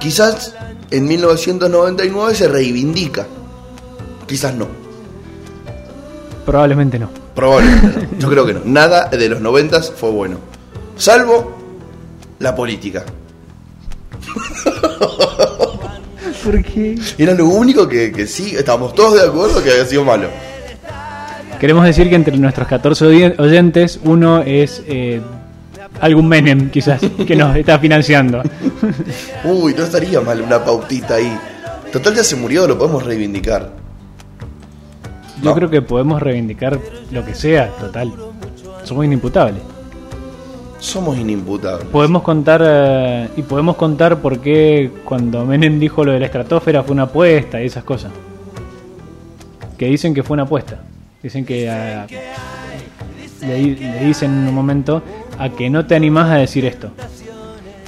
Quizás 0.00 0.54
en 0.90 1.06
1999 1.06 2.34
se 2.34 2.48
reivindica. 2.48 3.26
Quizás 4.26 4.54
no. 4.54 4.68
Probablemente 6.46 6.98
no. 6.98 7.10
Probablemente 7.34 8.08
no. 8.12 8.18
Yo 8.18 8.28
creo 8.28 8.46
que 8.46 8.54
no. 8.54 8.60
Nada 8.64 9.08
de 9.08 9.28
los 9.28 9.40
90 9.40 9.82
fue 9.82 10.10
bueno. 10.10 10.38
Salvo 10.96 11.56
la 12.38 12.54
política. 12.54 13.04
¿Por 16.44 16.62
qué? 16.62 16.96
Era 17.18 17.32
lo 17.34 17.46
único 17.46 17.88
que, 17.88 18.12
que 18.12 18.26
sí, 18.26 18.54
estábamos 18.56 18.94
todos 18.94 19.14
de 19.20 19.26
acuerdo 19.28 19.62
que 19.62 19.70
había 19.70 19.84
sido 19.86 20.04
malo. 20.04 20.28
Queremos 21.58 21.84
decir 21.84 22.08
que 22.10 22.14
entre 22.16 22.36
nuestros 22.36 22.68
14 22.68 23.06
oyen- 23.06 23.34
oyentes, 23.40 23.98
uno 24.04 24.42
es 24.42 24.82
eh, 24.86 25.20
algún 26.00 26.28
Menem, 26.28 26.70
quizás, 26.70 27.00
que 27.26 27.34
nos 27.36 27.56
está 27.56 27.78
financiando. 27.78 28.42
Uy, 29.44 29.74
no 29.74 29.84
estaría 29.84 30.20
mal 30.20 30.40
una 30.42 30.62
pautita 30.62 31.14
ahí. 31.14 31.32
Total 31.92 32.14
ya 32.14 32.24
se 32.24 32.36
murió, 32.36 32.66
lo 32.66 32.76
podemos 32.76 33.02
reivindicar. 33.04 33.70
Yo 35.42 35.50
No. 35.50 35.54
creo 35.54 35.70
que 35.70 35.80
podemos 35.82 36.20
reivindicar 36.20 36.78
lo 37.10 37.24
que 37.24 37.34
sea, 37.34 37.68
total. 37.78 38.12
Somos 38.82 39.04
inimputables. 39.04 39.62
Somos 40.84 41.16
inimputables. 41.16 41.86
Podemos 41.86 42.22
contar 42.22 42.62
eh, 42.64 43.28
y 43.38 43.42
podemos 43.42 43.76
contar 43.76 44.18
por 44.18 44.38
qué 44.40 44.90
cuando 45.04 45.44
Menem 45.46 45.80
dijo 45.80 46.04
lo 46.04 46.12
de 46.12 46.20
la 46.20 46.26
estratosfera 46.26 46.82
fue 46.82 46.92
una 46.92 47.04
apuesta 47.04 47.62
y 47.62 47.66
esas 47.66 47.84
cosas. 47.84 48.12
Que 49.78 49.86
dicen 49.86 50.12
que 50.12 50.22
fue 50.22 50.34
una 50.34 50.42
apuesta. 50.42 50.78
Dicen 51.22 51.46
que 51.46 51.70
ah, 51.70 52.06
le, 53.40 53.54
di- 53.54 53.76
le 53.76 54.04
dicen 54.04 54.30
en 54.30 54.48
un 54.48 54.54
momento 54.54 55.02
a 55.38 55.48
que 55.48 55.70
no 55.70 55.86
te 55.86 55.94
animás 55.94 56.30
a 56.30 56.34
decir 56.34 56.66
esto. 56.66 56.90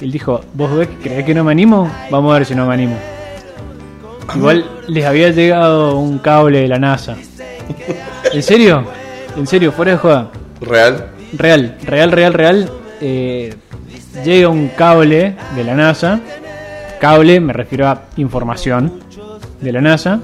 Él 0.01 0.11
dijo, 0.11 0.41
¿vos 0.55 0.75
ves, 0.75 0.89
creés 1.01 1.23
que 1.23 1.35
no 1.35 1.43
me 1.43 1.51
animo? 1.51 1.89
Vamos 2.09 2.31
a 2.31 2.39
ver 2.39 2.47
si 2.47 2.55
no 2.55 2.65
me 2.65 2.73
animo. 2.73 2.97
Igual 4.35 4.65
les 4.87 5.05
había 5.05 5.29
llegado 5.29 5.99
un 5.99 6.17
cable 6.17 6.61
de 6.61 6.67
la 6.67 6.79
NASA. 6.79 7.15
¿En 8.33 8.41
serio? 8.41 8.83
¿En 9.37 9.45
serio? 9.45 9.71
Fuera 9.71 9.91
de 9.91 9.97
joda. 9.99 10.31
¿Real? 10.61 11.09
Real, 11.33 11.77
real, 11.83 12.11
real, 12.11 12.33
real. 12.33 12.69
Eh, 13.01 13.55
llega 14.23 14.49
un 14.49 14.69
cable 14.69 15.35
de 15.55 15.63
la 15.63 15.75
NASA. 15.75 16.19
Cable, 16.99 17.39
me 17.39 17.53
refiero 17.53 17.87
a 17.87 18.03
información 18.17 18.93
de 19.61 19.71
la 19.71 19.81
NASA. 19.81 20.19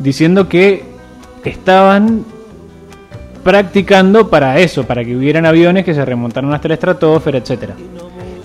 Diciendo 0.00 0.48
que 0.48 0.84
estaban 1.44 2.24
practicando 3.42 4.30
para 4.30 4.58
eso, 4.58 4.84
para 4.84 5.04
que 5.04 5.14
hubieran 5.14 5.44
aviones 5.46 5.84
que 5.84 5.94
se 5.94 6.04
remontaran 6.04 6.52
hasta 6.52 6.68
la 6.68 6.74
estratosfera, 6.74 7.38
etcétera. 7.38 7.74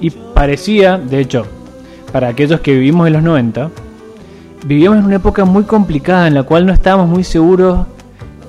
Y 0.02 0.10
parecía, 0.10 0.98
de 0.98 1.20
hecho, 1.20 1.46
para 2.12 2.28
aquellos 2.28 2.60
que 2.60 2.74
vivimos 2.74 3.08
en 3.08 3.14
los 3.14 3.24
90, 3.24 3.70
vivíamos 4.66 5.00
en 5.00 5.06
una 5.06 5.16
época 5.16 5.46
muy 5.46 5.64
complicada 5.64 6.28
en 6.28 6.34
la 6.34 6.44
cual 6.44 6.66
no 6.66 6.74
estábamos 6.74 7.08
muy 7.08 7.24
seguros 7.24 7.86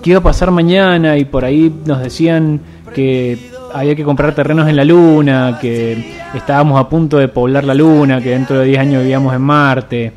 qué 0.03 0.11
iba 0.11 0.21
a 0.21 0.23
pasar 0.23 0.51
mañana 0.51 1.17
y 1.19 1.25
por 1.25 1.45
ahí 1.45 1.73
nos 1.85 2.01
decían 2.01 2.61
que 2.95 3.50
había 3.73 3.95
que 3.95 4.05
comprar 4.05 4.35
terrenos 4.35 4.69
en 4.69 4.77
la 4.77 4.85
luna, 4.85 5.59
que 5.61 6.17
estábamos 6.35 6.81
a 6.81 6.89
punto 6.89 7.19
de 7.19 7.29
poblar 7.29 7.65
la 7.65 7.75
luna, 7.75 8.21
que 8.21 8.31
dentro 8.31 8.59
de 8.59 8.67
10 8.67 8.79
años 8.79 9.03
vivíamos 9.03 9.35
en 9.35 9.43
Marte. 9.43 10.13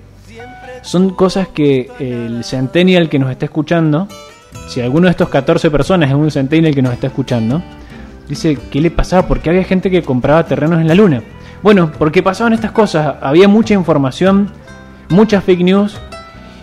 Son 0.82 1.12
cosas 1.12 1.48
que 1.50 1.90
el 2.00 2.44
centennial 2.44 3.10
que 3.10 3.20
nos 3.20 3.32
está 3.32 3.46
escuchando, 3.46 4.08
si 4.68 4.82
alguno 4.82 5.06
de 5.06 5.12
estos 5.12 5.30
14 5.30 5.72
personas 5.72 6.10
es 6.10 6.16
un 6.16 6.30
centennial 6.30 6.76
que 6.76 6.82
nos 6.82 6.94
está 6.94 7.08
escuchando, 7.08 7.62
dice, 8.28 8.58
¿qué 8.70 8.82
le 8.82 8.92
pasaba? 8.92 9.28
¿Por 9.28 9.40
qué 9.40 9.50
había 9.50 9.64
gente 9.64 9.90
que 9.90 10.02
compraba 10.02 10.46
terrenos 10.46 10.82
en 10.82 10.88
la 10.88 10.96
luna? 10.96 11.24
Bueno, 11.62 11.92
porque 11.98 12.22
pasaban 12.22 12.54
estas 12.54 12.72
cosas, 12.72 13.16
había 13.22 13.48
mucha 13.48 13.74
información, 13.74 14.50
muchas 15.10 15.44
fake 15.44 15.64
news, 15.64 15.98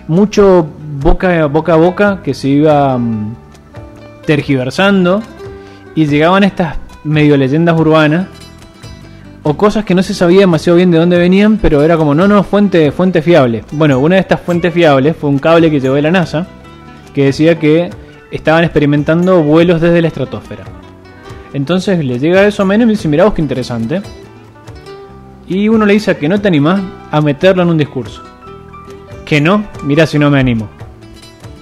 mucho 0.06 0.66
boca, 1.00 1.46
boca 1.46 1.72
a 1.72 1.76
boca 1.76 2.20
que 2.22 2.34
se 2.34 2.48
iba 2.48 2.98
mm, 2.98 3.34
tergiversando 4.26 5.22
y 5.94 6.06
llegaban 6.06 6.44
estas 6.44 6.76
medio 7.04 7.36
leyendas 7.36 7.78
urbanas 7.78 8.26
o 9.42 9.56
cosas 9.56 9.84
que 9.84 9.94
no 9.94 10.02
se 10.02 10.14
sabía 10.14 10.40
demasiado 10.40 10.76
bien 10.76 10.90
de 10.90 10.98
dónde 10.98 11.18
venían, 11.18 11.56
pero 11.56 11.82
era 11.82 11.96
como, 11.96 12.14
no, 12.14 12.28
no, 12.28 12.42
fuente, 12.42 12.92
fuente 12.92 13.22
fiable. 13.22 13.64
Bueno, 13.72 13.98
una 13.98 14.16
de 14.16 14.20
estas 14.20 14.40
fuentes 14.40 14.72
fiables 14.72 15.16
fue 15.16 15.30
un 15.30 15.38
cable 15.38 15.70
que 15.70 15.80
llegó 15.80 15.94
de 15.94 16.02
la 16.02 16.10
NASA 16.10 16.46
que 17.14 17.24
decía 17.24 17.58
que 17.58 17.90
estaban 18.30 18.64
experimentando 18.64 19.42
vuelos 19.42 19.80
desde 19.80 20.02
la 20.02 20.08
estratosfera. 20.08 20.64
Entonces 21.52 22.04
le 22.04 22.18
llega 22.18 22.46
eso 22.46 22.62
a 22.62 22.66
Menem 22.66 22.88
y 22.90 22.92
dice, 22.92 23.08
mirá 23.08 23.24
vos 23.24 23.34
qué 23.34 23.42
interesante. 23.42 24.02
Y 25.48 25.68
uno 25.68 25.84
le 25.84 25.94
dice 25.94 26.16
que 26.16 26.28
no 26.28 26.40
te 26.40 26.48
animás 26.48 26.80
a 27.10 27.20
meterlo 27.20 27.62
en 27.62 27.70
un 27.70 27.78
discurso. 27.78 28.22
Que 29.24 29.40
no, 29.40 29.64
mira 29.82 30.06
si 30.06 30.18
no 30.18 30.30
me 30.30 30.38
animo. 30.38 30.68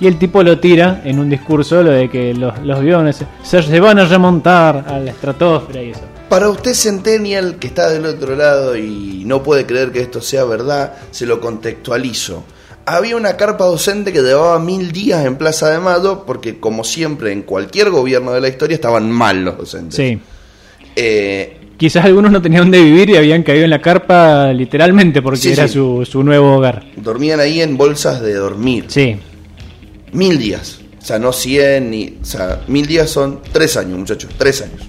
Y 0.00 0.06
el 0.06 0.16
tipo 0.18 0.42
lo 0.42 0.58
tira 0.60 1.02
en 1.04 1.18
un 1.18 1.28
discurso, 1.28 1.82
lo 1.82 1.90
de 1.90 2.08
que 2.08 2.32
los, 2.34 2.56
los 2.64 2.78
aviones 2.78 3.24
se, 3.42 3.62
se 3.62 3.80
van 3.80 3.98
a 3.98 4.04
remontar 4.04 4.84
a 4.86 4.98
la 5.00 5.10
estratosfera 5.10 5.82
y 5.82 5.90
eso. 5.90 6.02
Para 6.28 6.48
usted 6.50 6.74
Centennial 6.74 7.56
que 7.58 7.66
está 7.68 7.88
del 7.90 8.04
otro 8.06 8.36
lado 8.36 8.76
y 8.76 9.22
no 9.26 9.42
puede 9.42 9.66
creer 9.66 9.90
que 9.90 10.00
esto 10.00 10.20
sea 10.20 10.44
verdad, 10.44 10.92
se 11.10 11.26
lo 11.26 11.40
contextualizo. 11.40 12.44
Había 12.86 13.16
una 13.16 13.36
carpa 13.36 13.64
docente 13.64 14.12
que 14.12 14.20
llevaba 14.22 14.58
mil 14.60 14.92
días 14.92 15.24
en 15.26 15.36
Plaza 15.36 15.68
de 15.70 15.78
Mayo 15.78 16.24
porque 16.26 16.58
como 16.60 16.84
siempre 16.84 17.32
en 17.32 17.42
cualquier 17.42 17.90
gobierno 17.90 18.32
de 18.32 18.40
la 18.40 18.48
historia 18.48 18.74
estaban 18.76 19.10
mal 19.10 19.44
los 19.44 19.58
docentes. 19.58 19.96
Sí. 19.96 20.20
Eh, 20.96 21.54
Quizás 21.76 22.04
algunos 22.04 22.32
no 22.32 22.42
tenían 22.42 22.62
dónde 22.64 22.82
vivir 22.82 23.10
y 23.10 23.16
habían 23.16 23.42
caído 23.44 23.64
en 23.64 23.70
la 23.70 23.80
carpa 23.80 24.52
literalmente 24.52 25.22
porque 25.22 25.38
Sí, 25.38 25.52
era 25.52 25.68
sí. 25.68 25.74
Su, 25.74 26.04
su 26.10 26.22
nuevo 26.24 26.56
hogar. 26.56 26.84
dormían 26.96 27.38
ahí 27.40 27.60
en 27.60 27.76
bolsas 27.76 28.20
de 28.20 28.34
dormir. 28.34 28.86
Sí. 28.88 29.16
Mil 30.12 30.38
días. 30.38 30.80
O 31.00 31.04
sea, 31.04 31.18
no 31.18 31.32
100 31.32 31.90
ni... 31.90 32.18
O 32.20 32.24
sea, 32.24 32.62
mil 32.66 32.86
días 32.86 33.10
son 33.10 33.40
tres 33.52 33.76
años, 33.76 33.98
muchachos. 33.98 34.30
Tres 34.36 34.62
años. 34.62 34.82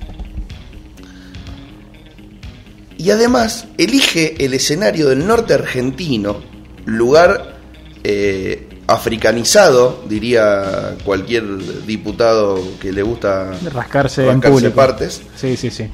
Y 2.97 3.11
además 3.11 3.65
elige 3.77 4.43
el 4.43 4.53
escenario 4.53 5.07
del 5.07 5.25
norte 5.25 5.53
argentino, 5.53 6.41
lugar 6.85 7.57
eh, 8.03 8.67
africanizado, 8.87 10.03
diría 10.09 10.97
cualquier 11.05 11.85
diputado 11.85 12.61
que 12.81 12.91
le 12.91 13.01
gusta 13.01 13.51
Rascarse, 13.71 14.27
en 14.27 14.41
público. 14.41 14.75
partes. 14.75 15.21
Sí, 15.37 15.55
sí, 15.55 15.69
sí. 15.69 15.85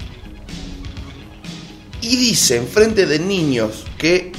Y 2.01 2.15
dice 2.15 2.57
enfrente 2.57 3.05
de 3.05 3.19
niños 3.19 3.83
que, 3.97 4.31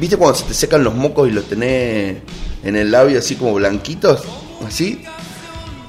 ¿viste 0.00 0.16
cuando 0.16 0.36
se 0.36 0.46
te 0.46 0.54
secan 0.54 0.82
los 0.82 0.94
mocos 0.94 1.28
y 1.28 1.32
los 1.32 1.44
tenés 1.44 2.16
en 2.62 2.76
el 2.76 2.90
labio 2.90 3.18
así 3.18 3.36
como 3.36 3.54
blanquitos? 3.54 4.22
Así, 4.66 5.02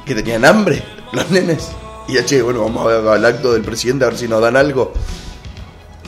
que 0.06 0.16
tenían 0.16 0.46
hambre 0.46 0.84
los 1.12 1.30
nenes. 1.30 1.68
Y 2.08 2.13
ya, 2.13 2.25
che, 2.25 2.42
bueno, 2.42 2.62
vamos 2.63 2.84
a 2.86 2.88
ver 2.98 3.08
al 3.08 3.25
acto 3.25 3.54
del 3.54 3.62
presidente 3.63 4.06
a 4.06 4.10
ver 4.10 4.18
si 4.18 4.28
nos 4.28 4.42
dan 4.42 4.56
algo. 4.56 4.94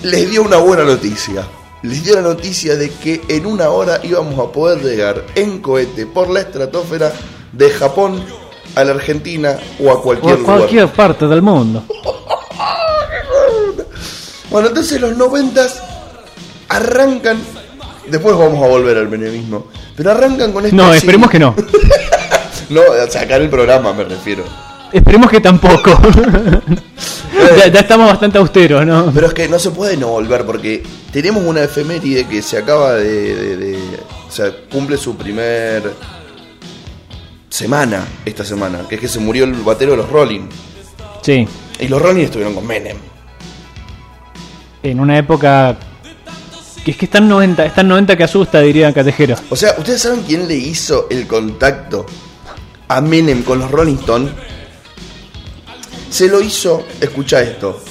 Les 0.02 0.30
dio 0.30 0.42
una 0.44 0.58
buena 0.58 0.84
noticia. 0.84 1.44
Les 1.84 2.04
dio 2.04 2.16
la 2.16 2.22
noticia 2.22 2.76
de 2.76 2.90
que 2.90 3.22
en 3.28 3.46
una 3.46 3.70
hora 3.70 4.00
íbamos 4.04 4.40
a 4.40 4.52
poder 4.52 4.82
llegar 4.84 5.24
en 5.36 5.60
cohete 5.62 6.06
por 6.06 6.30
la 6.30 6.40
estratosfera 6.42 7.12
de 7.52 7.70
Japón 7.70 8.24
a 8.76 8.84
la 8.84 8.92
Argentina 8.94 9.58
o 9.80 9.90
a 9.92 9.94
O 9.96 10.02
cualquier 10.02 10.34
a 10.34 10.38
lugar. 10.38 10.58
cualquier 10.58 10.88
parte 10.92 11.28
del 11.28 11.42
mundo. 11.42 11.84
Bueno, 14.50 14.68
entonces 14.68 15.02
los 15.02 15.18
noventas 15.18 15.82
arrancan. 16.70 17.40
Después 18.10 18.36
vamos 18.38 18.64
a 18.64 18.68
volver 18.68 18.98
al 18.98 19.10
menemismo. 19.10 19.68
Pero 19.96 20.12
arrancan 20.12 20.52
con 20.52 20.66
esto. 20.66 20.76
No, 20.76 20.86
así- 20.88 20.98
esperemos 20.98 21.30
que 21.30 21.40
no. 21.40 21.56
No, 22.70 22.82
sacar 23.10 23.42
el 23.42 23.50
programa 23.50 23.94
me 23.94 24.04
refiero. 24.06 24.44
Esperemos 24.92 25.30
que 25.30 25.42
tampoco. 25.42 25.92
ya, 27.58 27.68
ya 27.68 27.80
estamos 27.82 28.08
bastante 28.08 28.38
austeros, 28.38 28.86
¿no? 28.86 29.12
Pero 29.14 29.28
es 29.28 29.34
que 29.34 29.48
no 29.48 29.60
se 29.60 29.72
puede 29.72 29.98
no 29.98 30.08
volver 30.08 30.46
porque 30.46 30.82
tenemos 31.12 31.44
una 31.44 31.62
efeméride 31.64 32.26
que 32.26 32.42
se 32.42 32.58
acaba 32.58 32.94
de. 32.94 33.36
de- 33.36 33.58
de- 33.58 33.80
o 34.28 34.32
sea, 34.32 34.52
cumple 34.72 34.98
su 34.98 35.16
primer. 35.18 35.94
semana 37.50 38.04
esta 38.26 38.44
semana. 38.46 38.80
Que 38.90 38.96
es 38.96 39.02
que 39.02 39.08
se 39.08 39.20
murió 39.20 39.44
el 39.44 39.54
batero 39.54 39.92
de 39.92 39.98
los 39.98 40.10
Rolling. 40.10 40.48
Sí. 41.22 41.48
Y 41.80 41.88
los 41.88 42.02
Rolling 42.02 42.24
estuvieron 42.24 42.56
con 42.56 42.66
Menem. 42.66 42.98
En 44.82 45.00
una 45.00 45.18
época. 45.18 45.78
Que 46.84 46.92
es 46.92 46.98
que 46.98 47.06
está 47.06 47.20
en 47.20 47.30
90, 47.30 47.66
está 47.66 47.82
en 47.82 47.88
90 47.88 48.18
que 48.18 48.24
asusta, 48.24 48.60
diría 48.60 48.94
Catejero. 48.94 49.36
O 49.50 49.56
sea, 49.56 49.76
¿ustedes 49.78 50.02
saben 50.02 50.24
quién 50.28 50.48
le 50.48 50.56
hizo 50.56 51.08
el 51.10 51.28
contacto 51.28 52.06
a 52.90 53.00
Menem 53.00 53.44
con 53.44 53.60
los 53.60 53.72
Rolling 53.72 53.96
Stones? 53.96 54.32
Se 56.10 56.28
lo 56.28 56.42
hizo, 56.42 56.86
escucha 57.00 57.42
esto, 57.42 57.82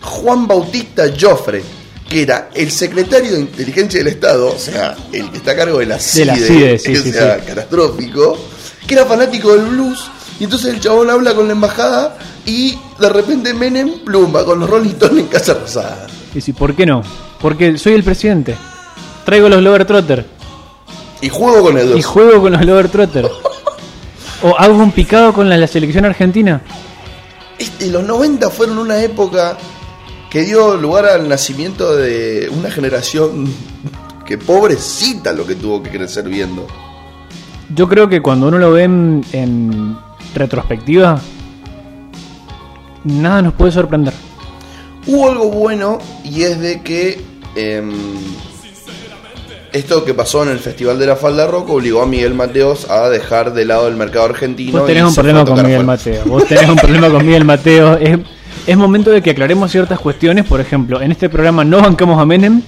Juan 0.00 0.46
Bautista 0.46 1.04
Joffre, 1.18 1.62
que 2.08 2.22
era 2.22 2.50
el 2.54 2.70
secretario 2.70 3.32
de 3.32 3.40
inteligencia 3.40 3.98
del 3.98 4.08
Estado, 4.08 4.54
o 4.54 4.58
sea, 4.58 4.96
el 5.12 5.30
que 5.30 5.38
está 5.38 5.50
a 5.50 5.56
cargo 5.56 5.78
de 5.80 5.86
la 5.86 5.98
CIDE, 5.98 6.24
la 6.24 6.36
CIDE, 6.36 6.78
sí, 6.78 6.96
o 6.96 7.02
sí, 7.02 7.12
sea, 7.12 7.40
sí. 7.40 7.46
catastrófico, 7.46 8.38
que 8.86 8.94
era 8.94 9.04
fanático 9.04 9.54
del 9.54 9.66
blues, 9.66 10.08
y 10.38 10.44
entonces 10.44 10.72
el 10.72 10.80
chabón 10.80 11.10
habla 11.10 11.34
con 11.34 11.48
la 11.48 11.52
embajada 11.52 12.16
y 12.46 12.78
de 12.98 13.08
repente 13.08 13.52
Menem 13.52 14.04
plumba 14.04 14.44
con 14.44 14.60
los 14.60 14.70
Rolling 14.70 14.90
Stones 14.90 15.18
en 15.18 15.26
Casa 15.26 15.54
Rosada. 15.54 16.06
Y 16.34 16.40
si, 16.40 16.52
¿por 16.52 16.74
qué 16.76 16.86
no? 16.86 17.02
Porque 17.40 17.78
soy 17.78 17.94
el 17.94 18.02
presidente. 18.02 18.56
Traigo 19.24 19.48
los 19.48 19.62
Lover 19.62 19.84
Trotter. 19.84 20.26
Y 21.20 21.28
juego 21.28 21.62
con 21.62 21.78
el 21.78 21.96
Y 21.96 22.02
juego 22.02 22.40
con 22.40 22.52
los 22.52 22.64
Lover 22.64 22.88
Trotter. 22.88 23.28
O 24.42 24.54
hago 24.58 24.74
un 24.76 24.92
picado 24.92 25.32
con 25.32 25.48
la, 25.48 25.56
la 25.56 25.66
selección 25.66 26.04
argentina. 26.04 26.60
Este, 27.58 27.86
los 27.86 28.04
90 28.04 28.50
fueron 28.50 28.76
una 28.76 29.02
época 29.02 29.56
que 30.30 30.42
dio 30.42 30.76
lugar 30.76 31.06
al 31.06 31.26
nacimiento 31.26 31.96
de 31.96 32.50
una 32.54 32.70
generación 32.70 33.50
que 34.26 34.36
pobrecita 34.36 35.32
lo 35.32 35.46
que 35.46 35.54
tuvo 35.54 35.82
que 35.82 35.90
crecer 35.90 36.28
viendo. 36.28 36.66
Yo 37.74 37.88
creo 37.88 38.08
que 38.08 38.20
cuando 38.20 38.48
uno 38.48 38.58
lo 38.58 38.72
ve 38.72 38.82
en, 38.84 39.24
en 39.32 39.96
retrospectiva, 40.34 41.18
nada 43.04 43.40
nos 43.40 43.54
puede 43.54 43.72
sorprender. 43.72 44.12
Hubo 45.06 45.30
algo 45.30 45.50
bueno 45.50 45.98
y 46.24 46.42
es 46.42 46.58
de 46.60 46.82
que 46.82 47.20
em, 47.54 47.92
esto 49.72 50.04
que 50.04 50.14
pasó 50.14 50.42
en 50.42 50.48
el 50.48 50.58
Festival 50.58 50.98
de 50.98 51.06
la 51.06 51.16
Falda 51.16 51.46
Rock 51.46 51.70
obligó 51.70 52.02
a 52.02 52.06
Miguel 52.06 52.34
Mateos 52.34 52.90
a 52.90 53.08
dejar 53.08 53.52
de 53.52 53.64
lado 53.64 53.88
el 53.88 53.96
mercado 53.96 54.24
argentino. 54.24 54.78
Vos 54.78 54.86
tenés 54.86 55.04
un 55.04 55.14
problema 55.14 55.44
con 55.44 55.54
Miguel 55.56 55.82
afuera. 55.82 55.84
Mateo. 55.84 56.24
Vos 56.24 56.44
tenés 56.46 56.68
un 56.68 56.76
problema 56.76 57.10
con 57.10 57.24
Miguel 57.24 57.44
Mateo. 57.44 57.96
Es, 57.98 58.18
es 58.66 58.76
momento 58.76 59.10
de 59.10 59.22
que 59.22 59.30
aclaremos 59.30 59.70
ciertas 59.70 60.00
cuestiones. 60.00 60.44
Por 60.46 60.60
ejemplo, 60.60 61.00
en 61.00 61.12
este 61.12 61.28
programa 61.28 61.64
no 61.64 61.80
bancamos 61.80 62.20
a 62.20 62.24
Menem 62.24 62.62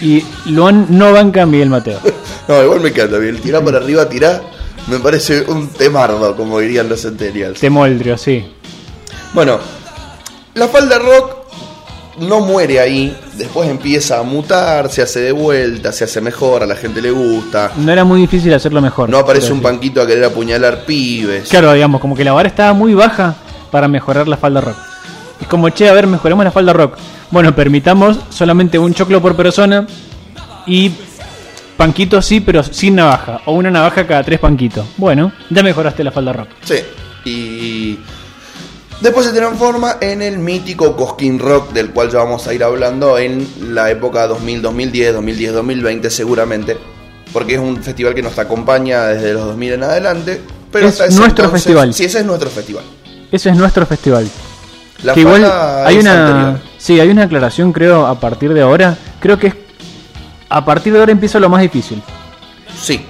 y 0.00 0.22
Luan 0.46 0.86
no 0.90 1.12
banca 1.12 1.42
a 1.42 1.46
Miguel 1.46 1.70
Mateo. 1.70 2.00
No, 2.48 2.62
igual 2.62 2.80
me 2.80 2.90
encanta, 2.90 3.18
bien. 3.18 3.38
Tirá 3.38 3.60
para 3.60 3.78
arriba, 3.78 4.08
tirá. 4.08 4.40
Me 4.86 5.00
parece 5.00 5.42
un 5.48 5.66
temardo, 5.66 6.36
como 6.36 6.60
dirían 6.60 6.88
los 6.88 7.02
centennials. 7.02 7.58
Temoldrio, 7.58 8.16
sí. 8.16 8.44
Bueno, 9.34 9.58
la 10.54 10.68
falda 10.68 10.96
rock 11.00 11.45
no 12.18 12.40
muere 12.40 12.80
ahí, 12.80 13.16
después 13.34 13.68
empieza 13.68 14.18
a 14.18 14.22
mutar, 14.22 14.90
se 14.90 15.02
hace 15.02 15.20
de 15.20 15.32
vuelta, 15.32 15.92
se 15.92 16.04
hace 16.04 16.20
mejor, 16.20 16.62
a 16.62 16.66
la 16.66 16.76
gente 16.76 17.02
le 17.02 17.10
gusta. 17.10 17.72
No 17.76 17.92
era 17.92 18.04
muy 18.04 18.20
difícil 18.20 18.52
hacerlo 18.54 18.80
mejor. 18.80 19.08
No 19.10 19.18
aparece 19.18 19.52
un 19.52 19.60
panquito 19.60 20.00
a 20.00 20.06
querer 20.06 20.24
apuñalar 20.24 20.84
pibes. 20.84 21.48
Claro, 21.48 21.72
digamos, 21.72 22.00
como 22.00 22.16
que 22.16 22.24
la 22.24 22.32
vara 22.32 22.48
estaba 22.48 22.72
muy 22.72 22.94
baja 22.94 23.34
para 23.70 23.88
mejorar 23.88 24.28
la 24.28 24.36
falda 24.36 24.60
rock. 24.60 24.76
Es 25.40 25.46
como, 25.48 25.68
che, 25.68 25.88
a 25.88 25.92
ver, 25.92 26.06
mejoremos 26.06 26.44
la 26.44 26.50
falda 26.50 26.72
rock. 26.72 26.96
Bueno, 27.30 27.54
permitamos 27.54 28.18
solamente 28.30 28.78
un 28.78 28.94
choclo 28.94 29.20
por 29.20 29.36
persona 29.36 29.86
y 30.66 30.90
panquito 31.76 32.22
sí, 32.22 32.40
pero 32.40 32.62
sin 32.62 32.94
navaja. 32.94 33.40
O 33.44 33.52
una 33.52 33.70
navaja 33.70 34.06
cada 34.06 34.22
tres 34.22 34.40
panquitos. 34.40 34.86
Bueno, 34.96 35.32
ya 35.50 35.62
mejoraste 35.62 36.02
la 36.02 36.10
falda 36.10 36.32
rock. 36.32 36.48
Sí, 36.62 36.76
y 37.24 37.98
después 39.00 39.26
se 39.26 39.32
transforma 39.32 39.96
en 40.00 40.22
el 40.22 40.38
mítico 40.38 40.96
Cosquín 40.96 41.38
Rock, 41.38 41.72
del 41.72 41.90
cual 41.90 42.10
ya 42.10 42.18
vamos 42.18 42.46
a 42.46 42.54
ir 42.54 42.62
hablando 42.64 43.18
en 43.18 43.46
la 43.74 43.90
época 43.90 44.26
2000, 44.26 44.62
2010, 44.62 45.14
2010, 45.14 45.52
2020 45.52 46.10
seguramente, 46.10 46.76
porque 47.32 47.54
es 47.54 47.60
un 47.60 47.82
festival 47.82 48.14
que 48.14 48.22
nos 48.22 48.38
acompaña 48.38 49.04
desde 49.06 49.32
los 49.34 49.44
2000 49.46 49.72
en 49.74 49.82
adelante. 49.84 50.40
Pero 50.72 50.88
Es 50.88 50.98
nuestro 50.98 51.24
entonces- 51.26 51.50
festival. 51.52 51.94
Sí, 51.94 52.04
ese 52.04 52.20
es 52.20 52.24
nuestro 52.26 52.50
festival. 52.50 52.84
Ese 53.32 53.50
es 53.50 53.56
nuestro 53.56 53.86
festival. 53.86 54.28
La 55.02 55.12
que 55.14 55.20
igual 55.20 55.44
hay 55.84 55.98
una 55.98 56.26
anterior. 56.26 56.60
sí 56.78 56.98
hay 56.98 57.08
una 57.10 57.24
aclaración 57.24 57.70
creo 57.70 58.06
a 58.06 58.18
partir 58.18 58.54
de 58.54 58.62
ahora 58.62 58.96
creo 59.20 59.38
que 59.38 59.48
es- 59.48 59.54
a 60.48 60.64
partir 60.64 60.94
de 60.94 61.00
ahora 61.00 61.12
empieza 61.12 61.38
lo 61.38 61.50
más 61.50 61.60
difícil 61.60 62.02
Sí, 62.80 63.04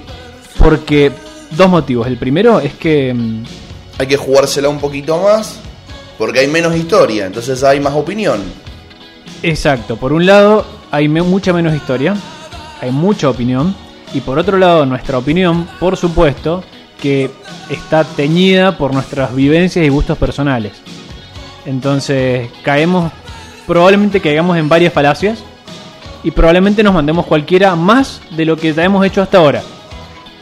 porque 0.59 1.13
dos 1.51 1.69
motivos 1.69 2.05
el 2.07 2.17
primero 2.17 2.59
es 2.59 2.73
que 2.73 3.13
mm, 3.13 3.43
hay 3.99 4.07
que 4.07 4.17
jugársela 4.17 4.67
un 4.67 4.79
poquito 4.79 5.17
más 5.21 5.59
porque 6.17 6.39
hay 6.39 6.47
menos 6.47 6.75
historia, 6.75 7.25
entonces 7.25 7.63
hay 7.63 7.79
más 7.79 7.93
opinión. 7.93 8.41
exacto 9.43 9.97
por 9.97 10.13
un 10.13 10.25
lado 10.25 10.65
hay 10.91 11.07
mucha 11.07 11.53
menos 11.53 11.75
historia 11.75 12.15
hay 12.81 12.91
mucha 12.91 13.29
opinión 13.29 13.75
y 14.13 14.21
por 14.21 14.39
otro 14.39 14.57
lado 14.57 14.85
nuestra 14.85 15.17
opinión 15.17 15.67
por 15.79 15.95
supuesto 15.97 16.63
que 17.01 17.29
está 17.69 18.03
teñida 18.03 18.77
por 18.77 18.93
nuestras 18.93 19.35
vivencias 19.35 19.85
y 19.85 19.89
gustos 19.89 20.17
personales 20.17 20.73
entonces 21.65 22.49
caemos 22.63 23.11
probablemente 23.67 24.21
caigamos 24.21 24.57
en 24.57 24.69
varias 24.69 24.93
falacias 24.93 25.43
y 26.23 26.31
probablemente 26.31 26.83
nos 26.83 26.93
mandemos 26.93 27.25
cualquiera 27.25 27.75
más 27.75 28.21
de 28.31 28.45
lo 28.45 28.57
que 28.57 28.73
ya 28.73 28.83
hemos 28.83 29.05
hecho 29.05 29.21
hasta 29.21 29.37
ahora. 29.37 29.61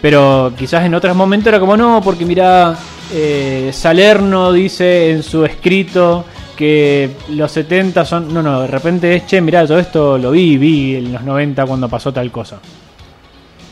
Pero 0.02 0.54
quizás 0.58 0.86
en 0.86 0.94
otros 0.94 1.16
momentos 1.16 1.48
era 1.48 1.60
como 1.60 1.76
no, 1.76 2.02
porque 2.04 2.26
mira, 2.26 2.76
eh, 3.14 3.72
Salerno 3.74 4.52
dice 4.52 5.12
en 5.12 5.24
su 5.24 5.46
escrito 5.46 6.26
que 6.56 7.12
los 7.30 7.52
70 7.52 8.06
son... 8.06 8.34
No, 8.34 8.42
no, 8.42 8.62
de 8.62 8.68
repente 8.68 9.16
es, 9.16 9.26
che, 9.26 9.42
mira, 9.42 9.66
yo 9.66 9.78
esto 9.78 10.18
lo 10.18 10.32
vi, 10.32 10.58
vi 10.58 10.96
en 10.96 11.14
los 11.14 11.24
90 11.24 11.66
cuando 11.66 11.90
pasó 11.90 12.14
tal 12.14 12.32
cosa. 12.32 12.60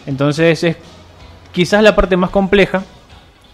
Entonces 0.05 0.63
es 0.63 0.77
quizás 1.51 1.81
la 1.81 1.95
parte 1.95 2.17
más 2.17 2.29
compleja 2.29 2.83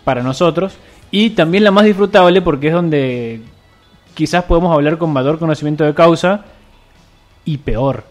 para 0.03 0.23
nosotros 0.23 0.73
y 1.11 1.31
también 1.31 1.63
la 1.63 1.71
más 1.71 1.85
disfrutable 1.85 2.41
porque 2.41 2.67
es 2.67 2.73
donde 2.73 3.41
quizás 4.13 4.43
podemos 4.43 4.73
hablar 4.73 4.97
con 4.97 5.11
mayor 5.11 5.37
conocimiento 5.37 5.83
de 5.83 5.93
causa 5.93 6.45
y 7.45 7.57
peor, 7.57 8.03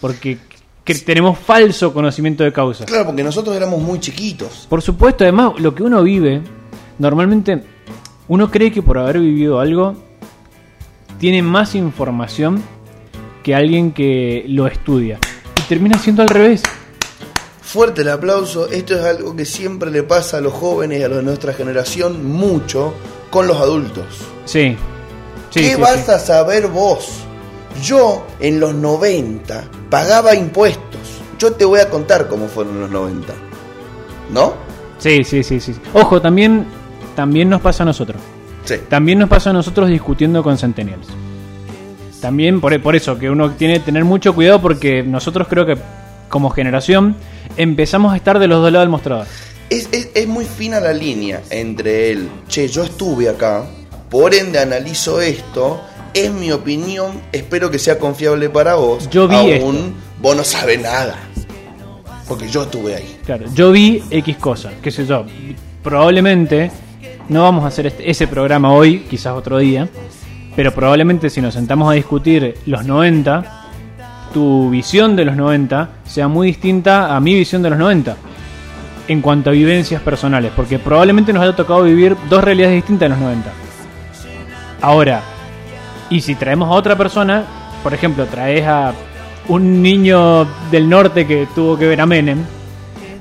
porque 0.00 0.38
que 0.84 0.94
tenemos 0.94 1.38
falso 1.38 1.92
conocimiento 1.92 2.42
de 2.42 2.52
causa. 2.52 2.84
Claro, 2.84 3.06
porque 3.06 3.22
nosotros 3.22 3.54
éramos 3.54 3.80
muy 3.80 4.00
chiquitos. 4.00 4.66
Por 4.68 4.82
supuesto, 4.82 5.24
además, 5.24 5.52
lo 5.58 5.74
que 5.74 5.82
uno 5.82 6.02
vive, 6.02 6.42
normalmente 7.00 7.62
uno 8.28 8.50
cree 8.50 8.70
que 8.70 8.82
por 8.82 8.98
haber 8.98 9.18
vivido 9.18 9.58
algo, 9.58 9.96
tiene 11.18 11.42
más 11.42 11.74
información 11.74 12.62
que 13.42 13.54
alguien 13.54 13.92
que 13.92 14.44
lo 14.46 14.66
estudia. 14.66 15.18
Y 15.58 15.62
termina 15.62 15.98
siendo 15.98 16.22
al 16.22 16.28
revés. 16.28 16.62
Fuerte 17.62 18.02
el 18.02 18.10
aplauso, 18.10 18.68
esto 18.68 18.96
es 18.98 19.04
algo 19.04 19.34
que 19.34 19.44
siempre 19.44 19.90
le 19.90 20.02
pasa 20.02 20.38
a 20.38 20.40
los 20.40 20.52
jóvenes 20.52 21.00
y 21.00 21.02
a 21.02 21.08
los 21.08 21.18
de 21.18 21.24
nuestra 21.24 21.54
generación 21.54 22.26
mucho 22.26 22.92
con 23.30 23.46
los 23.46 23.56
adultos. 23.56 24.04
Sí. 24.44 24.76
sí 25.50 25.60
¿Qué 25.60 25.74
sí, 25.74 25.80
vas 25.80 26.04
sí. 26.04 26.10
a 26.10 26.18
saber 26.18 26.68
vos? 26.68 27.20
Yo 27.82 28.26
en 28.40 28.60
los 28.60 28.74
90 28.74 29.64
pagaba 29.88 30.34
impuestos. 30.34 31.00
Yo 31.38 31.52
te 31.52 31.64
voy 31.64 31.80
a 31.80 31.88
contar 31.88 32.28
cómo 32.28 32.48
fueron 32.48 32.80
los 32.80 32.90
90. 32.90 33.32
¿No? 34.32 34.52
Sí, 34.98 35.24
sí, 35.24 35.42
sí, 35.42 35.60
sí. 35.60 35.74
Ojo, 35.94 36.20
también, 36.20 36.66
también 37.14 37.48
nos 37.48 37.60
pasa 37.60 37.82
a 37.82 37.86
nosotros. 37.86 38.20
Sí. 38.64 38.74
También 38.88 39.18
nos 39.18 39.28
pasa 39.28 39.50
a 39.50 39.52
nosotros 39.52 39.88
discutiendo 39.88 40.42
con 40.42 40.56
Centennials. 40.58 41.06
También 42.20 42.60
por, 42.60 42.78
por 42.82 42.94
eso, 42.96 43.18
que 43.18 43.30
uno 43.30 43.50
tiene 43.52 43.74
que 43.74 43.80
tener 43.80 44.04
mucho 44.04 44.34
cuidado 44.34 44.60
porque 44.60 45.02
nosotros 45.02 45.48
creo 45.48 45.64
que 45.64 45.76
como 46.28 46.50
generación 46.50 47.16
empezamos 47.56 48.12
a 48.12 48.16
estar 48.16 48.38
de 48.38 48.46
los 48.46 48.60
dos 48.62 48.70
lados 48.70 48.84
del 48.84 48.90
mostrador. 48.90 49.26
Es, 49.70 49.88
es- 49.92 50.10
es 50.14 50.26
muy 50.28 50.44
fina 50.44 50.80
la 50.80 50.92
línea 50.92 51.40
entre 51.50 52.10
el, 52.10 52.28
che, 52.48 52.68
yo 52.68 52.82
estuve 52.84 53.28
acá, 53.28 53.64
por 54.10 54.34
ende 54.34 54.58
analizo 54.58 55.20
esto, 55.20 55.80
es 56.12 56.30
mi 56.30 56.50
opinión, 56.52 57.12
espero 57.32 57.70
que 57.70 57.78
sea 57.78 57.98
confiable 57.98 58.50
para 58.50 58.74
vos. 58.74 59.08
Yo 59.10 59.26
vi 59.28 59.36
Aún 59.36 59.76
esto. 59.76 59.92
vos 60.20 60.36
no 60.36 60.44
sabés 60.44 60.80
nada. 60.82 61.16
Porque 62.28 62.48
yo 62.48 62.62
estuve 62.64 62.96
ahí. 62.96 63.18
Claro, 63.24 63.46
yo 63.54 63.72
vi 63.72 64.02
X 64.10 64.36
cosa, 64.36 64.70
qué 64.82 64.90
sé 64.90 65.06
yo. 65.06 65.24
Probablemente 65.82 66.70
no 67.30 67.44
vamos 67.44 67.64
a 67.64 67.68
hacer 67.68 67.86
este- 67.86 68.10
ese 68.10 68.26
programa 68.26 68.72
hoy, 68.72 68.98
quizás 69.08 69.32
otro 69.34 69.58
día, 69.58 69.88
pero 70.56 70.74
probablemente 70.74 71.30
si 71.30 71.40
nos 71.40 71.54
sentamos 71.54 71.88
a 71.90 71.94
discutir 71.94 72.56
los 72.66 72.84
90, 72.84 73.44
tu 74.34 74.68
visión 74.70 75.16
de 75.16 75.24
los 75.24 75.36
90 75.36 75.88
sea 76.04 76.28
muy 76.28 76.48
distinta 76.48 77.16
a 77.16 77.20
mi 77.20 77.34
visión 77.34 77.62
de 77.62 77.70
los 77.70 77.78
90 77.78 78.16
en 79.08 79.20
cuanto 79.22 79.50
a 79.50 79.52
vivencias 79.52 80.02
personales, 80.02 80.52
porque 80.54 80.78
probablemente 80.78 81.32
nos 81.32 81.42
haya 81.42 81.56
tocado 81.56 81.84
vivir 81.84 82.16
dos 82.28 82.42
realidades 82.44 82.74
distintas 82.76 83.06
en 83.06 83.10
los 83.12 83.20
90. 83.20 83.50
Ahora, 84.82 85.20
y 86.10 86.20
si 86.20 86.34
traemos 86.34 86.68
a 86.68 86.72
otra 86.72 86.96
persona, 86.96 87.44
por 87.82 87.94
ejemplo, 87.94 88.26
traes 88.26 88.66
a 88.66 88.92
un 89.48 89.82
niño 89.82 90.46
del 90.70 90.88
norte 90.88 91.26
que 91.26 91.48
tuvo 91.54 91.76
que 91.78 91.86
ver 91.86 92.00
a 92.00 92.06
Menem, 92.06 92.38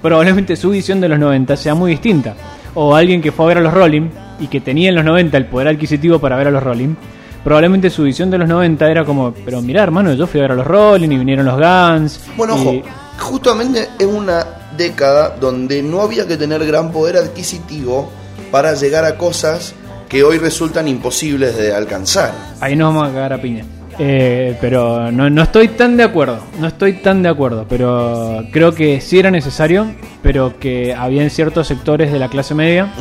probablemente 0.02 0.56
su 0.56 0.70
visión 0.72 1.00
de 1.02 1.10
los 1.10 1.20
90 1.20 1.56
sea 1.58 1.76
muy 1.76 1.92
distinta. 1.92 2.36
O 2.82 2.96
alguien 2.96 3.22
que 3.22 3.34
fue 3.34 3.44
a 3.44 3.48
ver 3.50 3.58
a 3.58 3.62
los 3.62 3.74
Rolling 3.74 4.10
y 4.40 4.48
que 4.48 4.62
tenía 4.62 4.88
en 4.88 4.96
los 4.96 5.04
90 5.04 5.36
el 5.36 5.46
poder 5.48 5.68
adquisitivo 5.68 6.18
para 6.20 6.38
ver 6.38 6.48
a 6.48 6.52
los 6.52 6.64
Rolling, 6.64 6.96
probablemente 7.44 7.90
su 7.90 8.04
visión 8.04 8.30
de 8.32 8.38
los 8.38 8.48
90 8.48 8.90
era 8.90 9.04
como, 9.04 9.34
pero 9.44 9.62
mira 9.62 9.84
hermano, 9.84 10.14
yo 10.14 10.28
fui 10.28 10.40
a 10.40 10.44
ver 10.44 10.52
a 10.54 10.56
los 10.56 10.66
Rolling 10.66 11.10
y 11.10 11.18
vinieron 11.18 11.46
los 11.46 11.56
Guns. 11.58 12.22
Bueno, 12.38 12.56
y- 12.58 12.62
ojo, 12.80 12.88
justamente 13.20 13.90
es 14.00 14.06
una 14.08 14.46
década 14.78 15.36
donde 15.38 15.84
no 15.84 16.00
había 16.02 16.26
que 16.26 16.38
tener 16.38 16.66
gran 16.66 16.92
poder 16.94 17.18
adquisitivo 17.18 18.10
para 18.50 18.74
llegar 18.76 19.04
a 19.04 19.18
cosas 19.18 19.74
que 20.08 20.24
hoy 20.24 20.38
resultan 20.38 20.88
imposibles 20.88 21.58
de 21.58 21.74
alcanzar. 21.76 22.32
Ahí 22.62 22.78
nos 22.78 22.94
vamos 22.94 23.10
a 23.10 23.14
cagar 23.14 23.34
a 23.34 23.42
piña. 23.42 23.66
Eh, 24.02 24.58
pero 24.62 25.12
no, 25.12 25.30
no 25.30 25.42
estoy 25.44 25.68
tan 25.70 25.98
de 25.98 26.04
acuerdo, 26.04 26.40
no 26.60 26.68
estoy 26.68 26.94
tan 26.94 27.22
de 27.22 27.28
acuerdo, 27.30 27.66
pero 27.68 28.46
creo 28.52 28.74
que 28.74 29.02
sí 29.02 29.20
era 29.20 29.30
necesario, 29.30 29.88
pero 30.24 30.58
que 30.58 30.94
había 30.96 31.30
ciertos 31.30 31.68
sectores 31.68 32.10
de 32.12 32.18
la 32.20 32.30
clase 32.30 32.56
media. 32.56 32.94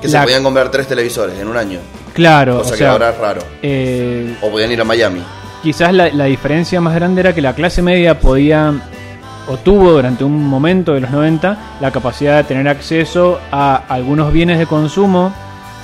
Que 0.00 0.08
La- 0.08 0.20
se 0.20 0.24
podían 0.26 0.42
comprar 0.42 0.70
tres 0.70 0.86
televisores 0.86 1.38
en 1.38 1.48
un 1.48 1.56
año, 1.58 1.80
claro, 2.14 2.58
cosa 2.58 2.68
o 2.68 2.72
que 2.72 2.78
sea, 2.78 2.92
ahora 2.92 3.10
es 3.10 3.18
raro. 3.18 3.42
eh, 3.62 4.34
O 4.40 4.48
podían 4.50 4.72
ir 4.72 4.80
a 4.80 4.84
Miami. 4.84 5.20
quizás 5.62 5.92
la, 5.92 6.08
la 6.08 6.24
diferencia 6.24 6.80
más 6.80 6.94
grande 6.94 7.20
era 7.20 7.34
que 7.34 7.42
la 7.42 7.54
clase 7.54 7.82
media 7.82 8.18
podía 8.18 8.72
o 9.46 9.56
tuvo 9.58 9.92
durante 9.92 10.24
un 10.24 10.42
momento 10.46 10.94
de 10.94 11.00
los 11.00 11.10
90 11.10 11.58
la 11.80 11.90
capacidad 11.90 12.36
de 12.38 12.44
tener 12.44 12.66
acceso 12.68 13.40
a 13.52 13.76
algunos 13.88 14.32
bienes 14.32 14.58
de 14.58 14.66
consumo, 14.66 15.34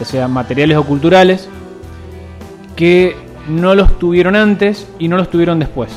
ya 0.00 0.06
sean 0.06 0.30
materiales 0.30 0.76
o 0.78 0.84
culturales, 0.84 1.48
que 2.76 3.16
no 3.48 3.74
los 3.74 3.98
tuvieron 3.98 4.36
antes 4.36 4.88
y 4.98 5.08
no 5.08 5.16
los 5.16 5.30
tuvieron 5.30 5.58
después. 5.58 5.90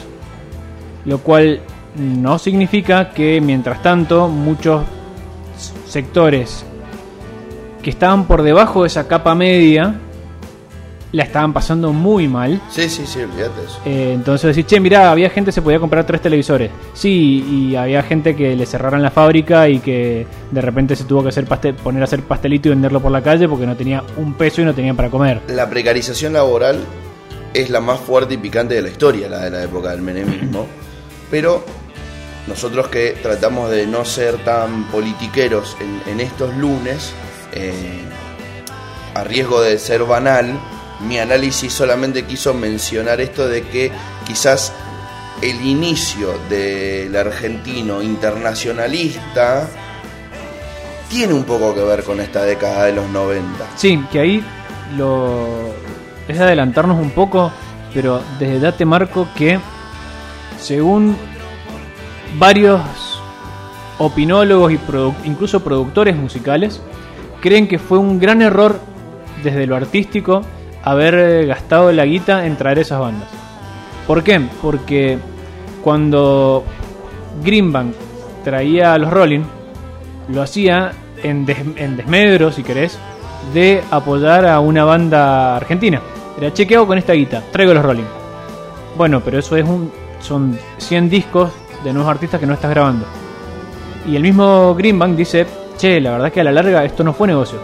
Lo 1.06 1.20
cual 1.20 1.62
no 1.96 2.38
significa 2.38 3.10
que 3.10 3.42
mientras 3.42 3.82
tanto 3.82 4.28
muchos 4.28 4.84
sectores 5.88 6.66
que 7.82 7.90
estaban 7.90 8.26
por 8.26 8.42
debajo 8.42 8.84
de 8.84 8.88
esa 8.88 9.08
capa 9.08 9.34
media 9.34 9.96
la 11.14 11.24
estaban 11.24 11.54
pasando 11.54 11.94
muy 11.94 12.28
mal. 12.28 12.62
Sí, 12.70 12.90
sí, 12.90 13.08
sí, 13.08 13.22
olvídate 13.22 13.64
eso. 13.66 13.80
Eh, 13.86 14.12
entonces 14.14 14.56
decís, 14.56 14.70
che, 14.70 14.80
mirá, 14.80 15.10
había 15.10 15.30
gente 15.30 15.50
que 15.50 15.54
se 15.54 15.62
podía 15.62 15.80
comprar 15.80 16.06
tres 16.06 16.22
televisores. 16.22 16.70
Sí, 16.94 17.70
y 17.70 17.76
había 17.76 18.04
gente 18.04 18.36
que 18.36 18.56
le 18.56 18.66
cerraron 18.66 19.02
la 19.02 19.10
fábrica 19.10 19.70
y 19.70 19.80
que 19.80 20.28
de 20.52 20.62
repente 20.62 20.96
se 20.96 21.06
tuvo 21.06 21.24
que 21.24 21.30
hacer 21.30 21.46
pastel, 21.46 21.76
poner 21.76 22.02
a 22.02 22.06
hacer 22.06 22.22
pastelito 22.24 22.68
y 22.68 22.72
venderlo 22.72 23.00
por 23.00 23.12
la 23.12 23.22
calle 23.22 23.48
porque 23.48 23.66
no 23.66 23.76
tenía 23.76 24.04
un 24.18 24.34
peso 24.34 24.62
y 24.62 24.66
no 24.66 24.74
tenía 24.74 24.94
para 24.94 25.10
comer. 25.10 25.42
La 25.48 25.70
precarización 25.70 26.34
laboral 26.34 26.80
es 27.54 27.70
la 27.70 27.80
más 27.80 28.00
fuerte 28.00 28.36
y 28.36 28.38
picante 28.38 28.76
de 28.76 28.82
la 28.82 28.90
historia, 28.90 29.30
la 29.30 29.40
de 29.40 29.50
la 29.52 29.64
época 29.64 29.92
del 29.92 30.02
menemismo. 30.02 30.68
Pero 31.32 31.64
nosotros 32.48 32.88
que 32.88 33.18
tratamos 33.22 33.70
de 33.70 33.86
no 33.86 34.06
ser 34.06 34.44
tan 34.44 34.86
politiqueros 34.86 35.76
en, 36.06 36.20
estos 36.20 36.56
lunes, 36.56 37.12
eh, 37.54 38.02
a 39.14 39.24
riesgo 39.24 39.62
de 39.62 39.78
ser 39.80 40.04
banal, 40.04 40.58
mi 41.02 41.20
análisis 41.20 41.74
solamente 41.74 42.26
quiso 42.26 42.54
mencionar 42.54 43.22
esto 43.22 43.48
de 43.48 43.64
que 43.64 43.92
quizás 44.26 44.72
el 45.42 45.64
inicio 45.66 46.40
del 46.50 47.16
argentino 47.16 48.02
internacionalista 48.02 49.68
tiene 51.10 51.34
un 51.34 51.44
poco 51.44 51.74
que 51.76 51.82
ver 51.82 52.04
con 52.04 52.20
esta 52.20 52.44
década 52.44 52.86
de 52.86 52.94
los 52.94 53.08
90. 53.10 53.66
Sí, 53.76 54.04
que 54.12 54.20
ahí 54.20 54.44
lo 54.98 55.74
es 56.28 56.40
adelantarnos 56.40 57.00
un 57.00 57.12
poco, 57.12 57.52
pero 57.94 58.22
desde 58.40 58.60
ya 58.60 58.72
te 58.72 58.86
marco 58.86 59.28
que 59.36 59.60
según 60.60 61.16
varios 62.38 62.82
opinólogos 63.98 64.72
y 64.72 64.80
incluso 65.26 65.64
productores 65.64 66.16
musicales 66.16 66.82
creen 67.42 67.68
que 67.68 67.80
fue 67.80 67.98
un 67.98 68.20
gran 68.20 68.42
error 68.42 68.80
desde 69.44 69.66
lo 69.66 69.76
artístico 69.76 70.42
haber 70.84 71.16
eh, 71.16 71.46
gastado 71.46 71.92
la 71.92 72.06
guita 72.06 72.46
en 72.46 72.56
traer 72.56 72.80
esas 72.80 73.00
bandas. 73.00 73.30
¿Por 74.06 74.24
qué? 74.24 74.42
Porque 74.62 75.18
cuando 75.84 76.64
Greenbank 77.44 77.94
traía 78.44 78.94
a 78.94 78.98
los 78.98 79.12
Rolling, 79.12 79.44
lo 80.30 80.42
hacía 80.42 80.94
en, 81.24 81.46
en 81.78 81.98
desmedro, 81.98 82.52
si 82.52 82.64
querés, 82.64 82.98
de 83.54 83.84
apoyar 83.92 84.46
a 84.46 84.60
una 84.60 84.86
banda 84.86 85.58
argentina. 85.58 86.02
Era 86.38 86.54
chequeado 86.54 86.86
con 86.86 86.98
esta 86.98 87.14
guita, 87.14 87.44
traigo 87.52 87.74
los 87.74 87.84
Rolling. 87.84 88.04
Bueno, 88.96 89.22
pero 89.22 89.40
eso 89.40 89.56
es 89.56 89.66
un, 89.66 89.92
son 90.20 90.58
100 90.78 91.10
discos 91.10 91.52
de 91.84 91.94
nuevos 91.94 92.12
artistas 92.12 92.40
que 92.40 92.46
no 92.46 92.54
estás 92.54 92.72
grabando. 92.72 93.06
Y 94.08 94.16
el 94.16 94.22
mismo 94.22 94.76
Greenbank 94.76 95.16
dice, 95.16 95.46
che, 95.78 96.00
la 96.00 96.12
verdad 96.12 96.28
es 96.28 96.34
que 96.34 96.42
a 96.42 96.44
la 96.44 96.52
larga 96.52 96.86
esto 96.86 97.04
no 97.04 97.14
fue 97.14 97.28
negocio. 97.28 97.60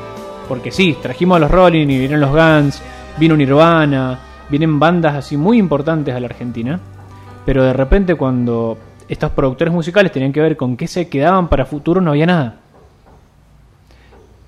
Porque 0.48 0.72
sí, 0.72 0.98
trajimos 1.02 1.38
a 1.38 1.40
los 1.40 1.52
Rolling 1.52 1.88
y 1.88 2.00
vinieron 2.00 2.20
los 2.20 2.32
Guns, 2.32 2.82
vino 3.18 3.38
Nirvana, 3.38 4.20
vienen 4.50 4.80
bandas 4.80 5.16
así 5.16 5.38
muy 5.38 5.58
importantes 5.58 6.14
a 6.14 6.20
la 6.20 6.28
Argentina. 6.28 6.80
Pero 7.46 7.64
de 7.64 7.74
repente 7.74 8.16
cuando 8.16 8.78
estos 9.08 9.32
productores 9.32 9.74
musicales 9.74 10.12
tenían 10.12 10.34
que 10.34 10.42
ver 10.42 10.58
con 10.58 10.78
qué 10.78 10.88
se 10.88 11.08
quedaban 11.10 11.48
para 11.48 11.66
futuro, 11.66 12.02
no 12.02 12.12
había 12.12 12.26
nada. 12.26 12.56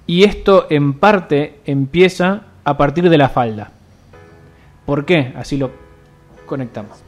Y 0.08 0.24
esto 0.24 0.68
en 0.70 0.94
parte 0.94 1.60
empieza 1.66 2.42
a 2.64 2.78
partir 2.78 3.10
de 3.10 3.18
la 3.18 3.30
falda. 3.30 3.72
¿Por 4.86 5.06
qué? 5.06 5.34
Así 5.36 5.58
lo 5.58 5.72
conectamos. 6.46 7.04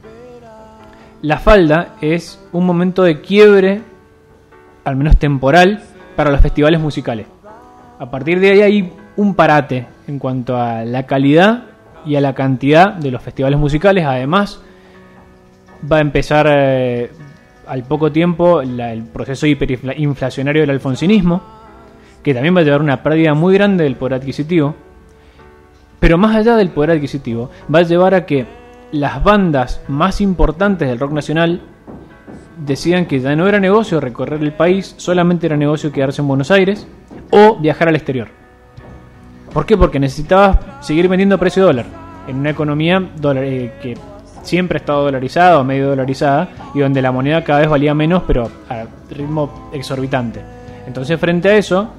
La 1.22 1.40
falda 1.40 1.96
es 2.02 2.40
un 2.52 2.66
momento 2.66 3.04
de 3.04 3.22
quiebre, 3.22 3.82
al 4.84 4.96
menos 4.96 5.18
temporal, 5.18 5.82
para 6.16 6.32
los 6.32 6.42
festivales 6.42 6.80
musicales. 6.80 7.28
A 8.00 8.10
partir 8.12 8.40
de 8.40 8.52
ahí 8.52 8.62
hay 8.62 8.94
un 9.16 9.34
parate 9.34 9.88
en 10.08 10.20
cuanto 10.20 10.58
a 10.58 10.86
la 10.86 11.04
calidad 11.08 11.64
y 12.06 12.16
a 12.16 12.22
la 12.22 12.34
cantidad 12.34 12.94
de 12.94 13.12
los 13.12 13.22
festivales 13.22 13.60
musicales. 13.60 14.06
Además, 14.06 14.62
va 15.92 15.98
a 15.98 16.02
empezar 16.02 16.48
eh, 16.50 17.12
al 17.68 17.84
poco 17.84 18.12
tiempo 18.12 18.62
el 18.62 19.04
proceso 19.12 19.48
hiperinflacionario 19.48 20.62
del 20.62 20.70
alfonsinismo, 20.70 21.42
que 22.24 22.34
también 22.34 22.56
va 22.56 22.62
a 22.62 22.64
llevar 22.64 22.82
una 22.82 23.04
pérdida 23.04 23.34
muy 23.34 23.54
grande 23.54 23.84
del 23.84 23.96
poder 23.96 24.16
adquisitivo. 24.16 24.76
Pero 26.00 26.18
más 26.18 26.36
allá 26.36 26.56
del 26.56 26.70
poder 26.70 26.92
adquisitivo, 26.92 27.50
va 27.74 27.80
a 27.80 27.84
llevar 27.84 28.14
a 28.14 28.26
que 28.26 28.46
las 28.92 29.24
bandas 29.24 29.82
más 29.88 30.22
importantes 30.22 30.88
del 30.88 31.00
rock 31.00 31.12
nacional 31.12 31.62
decían 32.66 33.06
que 33.06 33.20
ya 33.20 33.36
no 33.36 33.48
era 33.48 33.60
negocio 33.60 34.00
recorrer 34.00 34.42
el 34.42 34.54
país, 34.54 34.96
solamente 34.98 35.48
era 35.48 35.58
negocio 35.58 35.92
quedarse 35.92 36.22
en 36.22 36.28
Buenos 36.28 36.52
Aires 36.52 36.88
o 37.32 37.58
viajar 37.58 37.88
al 37.88 37.96
exterior. 37.96 38.30
¿Por 39.54 39.66
qué? 39.66 39.78
Porque 39.78 40.00
necesitabas 40.00 40.58
seguir 40.82 41.08
vendiendo 41.08 41.36
a 41.36 41.40
precio 41.40 41.64
dólar, 41.64 41.86
en 42.28 42.38
una 42.38 42.52
economía 42.52 43.02
dólar, 43.20 43.44
eh, 43.44 43.74
que 43.82 43.96
siempre 44.44 44.78
ha 44.78 44.80
estado 44.80 45.04
dolarizada 45.04 45.60
o 45.60 45.64
medio 45.64 45.90
dolarizada 45.90 46.50
y 46.74 46.80
donde 46.80 47.02
la 47.02 47.12
moneda 47.12 47.44
cada 47.44 47.60
vez 47.60 47.70
valía 47.70 47.94
menos, 47.94 48.24
pero 48.26 48.50
a 48.70 48.86
ritmo 49.10 49.70
exorbitante. 49.74 50.42
Entonces, 50.86 51.20
frente 51.20 51.50
a 51.50 51.58
eso, 51.58 51.90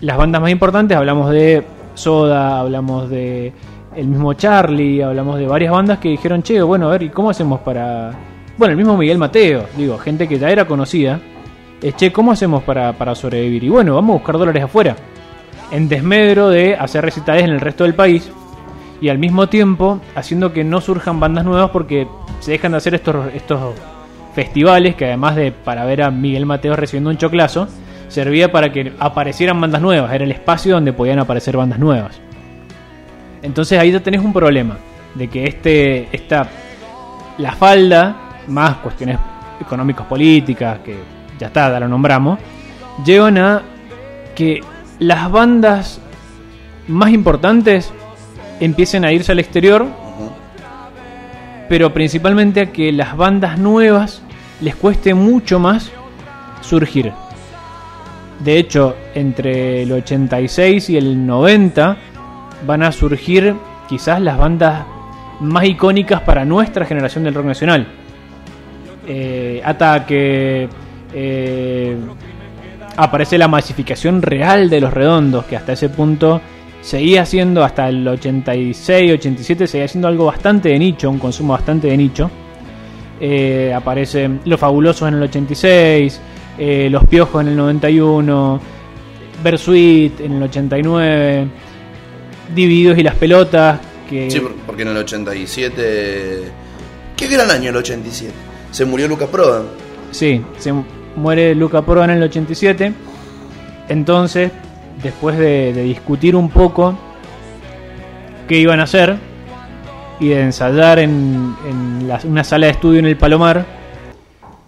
las 0.00 0.16
bandas 0.16 0.40
más 0.40 0.50
importantes, 0.50 0.96
hablamos 0.96 1.30
de 1.30 1.64
Soda, 1.96 2.60
hablamos 2.60 3.10
de 3.10 3.52
el 3.94 4.08
mismo 4.08 4.34
Charlie, 4.34 5.02
hablamos 5.02 5.38
de 5.38 5.46
varias 5.46 5.72
bandas 5.72 5.98
que 5.98 6.10
dijeron, 6.10 6.42
che, 6.42 6.60
bueno, 6.62 6.88
a 6.88 6.92
ver, 6.92 7.02
¿y 7.02 7.08
cómo 7.08 7.30
hacemos 7.30 7.60
para 7.60 8.12
bueno, 8.58 8.72
el 8.72 8.78
mismo 8.78 8.96
Miguel 8.96 9.18
Mateo, 9.18 9.66
digo, 9.76 9.98
gente 9.98 10.26
que 10.26 10.38
ya 10.38 10.48
era 10.48 10.66
conocida. 10.66 11.20
Es, 11.82 11.94
che, 11.96 12.10
¿cómo 12.10 12.32
hacemos 12.32 12.62
para, 12.62 12.94
para 12.94 13.14
sobrevivir? 13.14 13.64
Y 13.64 13.68
bueno, 13.68 13.94
vamos 13.94 14.14
a 14.14 14.18
buscar 14.18 14.38
dólares 14.38 14.64
afuera. 14.64 14.96
En 15.70 15.90
desmedro 15.90 16.48
de 16.48 16.74
hacer 16.74 17.04
recitales 17.04 17.44
en 17.44 17.50
el 17.50 17.60
resto 17.60 17.84
del 17.84 17.94
país. 17.94 18.30
Y 18.98 19.10
al 19.10 19.18
mismo 19.18 19.48
tiempo 19.48 20.00
haciendo 20.14 20.54
que 20.54 20.64
no 20.64 20.80
surjan 20.80 21.20
bandas 21.20 21.44
nuevas 21.44 21.68
porque 21.70 22.08
se 22.40 22.52
dejan 22.52 22.72
de 22.72 22.78
hacer 22.78 22.94
estos, 22.94 23.26
estos 23.34 23.74
festivales 24.34 24.94
que 24.94 25.04
además 25.04 25.36
de 25.36 25.52
para 25.52 25.84
ver 25.84 26.02
a 26.02 26.10
Miguel 26.10 26.46
Mateo 26.46 26.76
recibiendo 26.76 27.10
un 27.10 27.18
choclazo, 27.18 27.68
servía 28.08 28.50
para 28.50 28.72
que 28.72 28.92
aparecieran 28.98 29.60
bandas 29.60 29.80
nuevas. 29.80 30.12
Era 30.12 30.24
el 30.24 30.32
espacio 30.32 30.74
donde 30.74 30.92
podían 30.92 31.18
aparecer 31.18 31.56
bandas 31.56 31.78
nuevas. 31.78 32.20
Entonces 33.42 33.78
ahí 33.78 33.92
ya 33.92 34.00
tenés 34.00 34.20
un 34.20 34.32
problema. 34.32 34.76
De 35.14 35.28
que 35.28 35.44
este, 35.44 36.08
esta, 36.12 36.48
la 37.38 37.52
falda 37.52 38.16
más 38.48 38.76
cuestiones 38.76 39.18
económicas 39.60 40.06
políticas, 40.06 40.80
que 40.80 40.96
ya 41.38 41.46
está, 41.46 41.70
ya 41.70 41.80
lo 41.80 41.88
nombramos, 41.88 42.38
llevan 43.04 43.38
a 43.38 43.62
que 44.34 44.62
las 44.98 45.30
bandas 45.30 46.00
más 46.88 47.10
importantes 47.10 47.92
empiecen 48.60 49.04
a 49.04 49.12
irse 49.12 49.32
al 49.32 49.38
exterior, 49.38 49.86
pero 51.68 51.92
principalmente 51.92 52.60
a 52.60 52.72
que 52.72 52.92
las 52.92 53.16
bandas 53.16 53.58
nuevas 53.58 54.22
les 54.60 54.76
cueste 54.76 55.14
mucho 55.14 55.58
más 55.58 55.90
surgir. 56.60 57.12
De 58.40 58.58
hecho, 58.58 58.94
entre 59.14 59.82
el 59.82 59.92
86 59.92 60.90
y 60.90 60.96
el 60.96 61.26
90 61.26 61.96
van 62.66 62.82
a 62.82 62.92
surgir 62.92 63.54
quizás 63.88 64.20
las 64.20 64.36
bandas 64.38 64.84
más 65.40 65.64
icónicas 65.64 66.20
para 66.22 66.44
nuestra 66.44 66.84
generación 66.86 67.24
del 67.24 67.34
rock 67.34 67.46
nacional 67.46 67.86
eh, 69.08 69.62
ataque, 69.64 70.68
eh, 71.14 71.96
aparece 72.96 73.38
la 73.38 73.46
masificación 73.46 74.20
real 74.20 74.68
de 74.68 74.80
los 74.80 74.92
redondos, 74.92 75.44
que 75.44 75.56
hasta 75.56 75.72
ese 75.74 75.88
punto 75.90 76.40
seguía 76.80 77.24
siendo, 77.24 77.62
hasta 77.62 77.88
el 77.88 78.06
86, 78.06 79.12
87, 79.12 79.66
seguía 79.68 79.86
siendo 79.86 80.08
algo 80.08 80.26
bastante 80.26 80.70
de 80.70 80.78
nicho, 80.78 81.08
un 81.08 81.20
consumo 81.20 81.52
bastante 81.52 81.86
de 81.86 81.96
nicho. 81.96 82.30
Eh, 83.20 83.72
aparecen 83.74 84.40
Los 84.44 84.58
Fabulosos 84.58 85.08
en 85.08 85.14
el 85.14 85.22
86, 85.22 86.20
eh, 86.58 86.88
Los 86.90 87.06
Piojos 87.06 87.42
en 87.42 87.48
el 87.48 87.56
91, 87.56 88.60
Bersuit 89.42 90.20
en 90.20 90.32
el 90.32 90.42
89, 90.44 91.48
Divididos 92.54 92.98
y 92.98 93.02
las 93.02 93.14
Pelotas. 93.14 93.80
Que... 94.08 94.30
Sí, 94.30 94.40
porque 94.66 94.82
en 94.82 94.88
el 94.88 94.96
87... 94.98 96.52
Qué 97.16 97.28
gran 97.28 97.50
año 97.50 97.70
el 97.70 97.76
87 97.76 98.46
se 98.76 98.84
murió 98.84 99.08
Luca 99.08 99.26
Prodan. 99.26 99.62
Sí, 100.10 100.44
se 100.58 100.70
muere 101.16 101.54
Luca 101.54 101.80
Prodan 101.80 102.10
en 102.10 102.16
el 102.18 102.24
87. 102.24 102.92
Entonces, 103.88 104.52
después 105.02 105.38
de, 105.38 105.72
discutir 105.72 106.36
un 106.36 106.50
poco 106.50 106.98
qué 108.46 108.58
iban 108.58 108.80
a 108.80 108.82
hacer 108.82 109.16
y 110.20 110.28
de 110.28 110.42
ensayar 110.42 110.98
en, 110.98 111.56
una 112.24 112.44
sala 112.44 112.66
de 112.66 112.72
estudio 112.72 112.98
en 112.98 113.06
el 113.06 113.16
Palomar, 113.16 113.64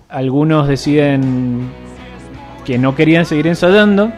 algunos 0.09 0.67
deciden 0.67 1.71
que 2.65 2.79
no 2.79 2.95
querían 2.95 3.27
seguir 3.27 3.47
ensayando. 3.47 4.11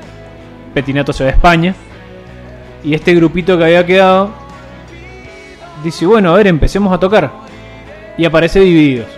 Petinato 0.75 1.13
se 1.13 1.25
va 1.25 1.31
a 1.31 1.33
España. 1.33 1.75
Y 2.85 2.95
este 2.95 3.15
grupito 3.15 3.59
que 3.59 3.65
había 3.65 3.85
quedado 3.85 4.31
dice, 5.85 6.07
bueno, 6.07 6.31
a 6.31 6.37
ver, 6.37 6.47
empecemos 6.47 6.93
a 6.93 6.99
tocar. 6.99 7.31
Y 8.17 8.25
aparece 8.25 8.61
Divididos 8.61 9.09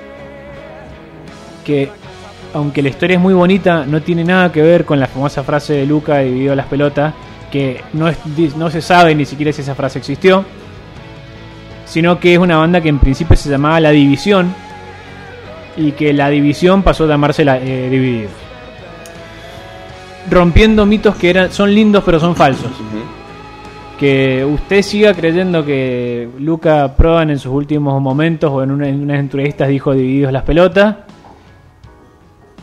que 1.64 1.90
aunque 2.54 2.82
la 2.82 2.88
historia 2.88 3.16
es 3.16 3.22
muy 3.22 3.34
bonita, 3.34 3.86
no 3.86 4.02
tiene 4.02 4.24
nada 4.24 4.50
que 4.50 4.60
ver 4.60 4.84
con 4.84 4.98
la 4.98 5.06
famosa 5.06 5.42
frase 5.42 5.74
de 5.74 5.86
Luca 5.86 6.18
dividido 6.18 6.54
las 6.54 6.66
pelotas, 6.66 7.14
que 7.50 7.80
no, 7.92 8.08
es, 8.08 8.18
no 8.56 8.68
se 8.68 8.82
sabe 8.82 9.14
ni 9.14 9.24
siquiera 9.24 9.52
si 9.52 9.62
esa 9.62 9.74
frase 9.74 10.00
existió, 10.00 10.44
sino 11.86 12.18
que 12.18 12.34
es 12.34 12.38
una 12.38 12.56
banda 12.56 12.80
que 12.80 12.88
en 12.88 12.98
principio 12.98 13.36
se 13.36 13.48
llamaba 13.48 13.80
La 13.80 13.90
División 13.90 14.52
y 15.76 15.92
que 15.92 16.12
la 16.12 16.28
División 16.30 16.82
pasó 16.82 17.04
a 17.04 17.08
llamarse 17.08 17.44
la, 17.44 17.58
eh, 17.58 17.88
Divididos. 17.90 18.32
Rompiendo 20.30 20.86
mitos 20.86 21.16
que 21.16 21.30
eran, 21.30 21.52
son 21.52 21.74
lindos 21.74 22.02
pero 22.04 22.20
son 22.20 22.36
falsos. 22.36 22.70
Que 23.98 24.44
usted 24.44 24.82
siga 24.82 25.14
creyendo 25.14 25.64
que 25.64 26.28
Luca 26.38 26.94
Prodan 26.96 27.30
en 27.30 27.38
sus 27.38 27.52
últimos 27.52 28.00
momentos 28.00 28.50
o 28.50 28.62
en, 28.62 28.70
una, 28.70 28.88
en 28.88 29.02
unas 29.02 29.18
entrevistas 29.18 29.68
dijo 29.68 29.92
divididos 29.92 30.32
las 30.32 30.42
pelotas 30.42 30.96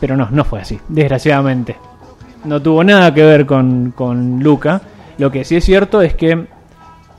pero 0.00 0.16
no, 0.16 0.28
no 0.30 0.44
fue 0.44 0.60
así, 0.60 0.80
desgraciadamente. 0.88 1.76
No 2.44 2.60
tuvo 2.60 2.82
nada 2.82 3.12
que 3.12 3.22
ver 3.22 3.44
con, 3.44 3.92
con 3.94 4.42
Luca. 4.42 4.80
Lo 5.18 5.30
que 5.30 5.44
sí 5.44 5.56
es 5.56 5.64
cierto 5.64 6.00
es 6.00 6.14
que 6.14 6.46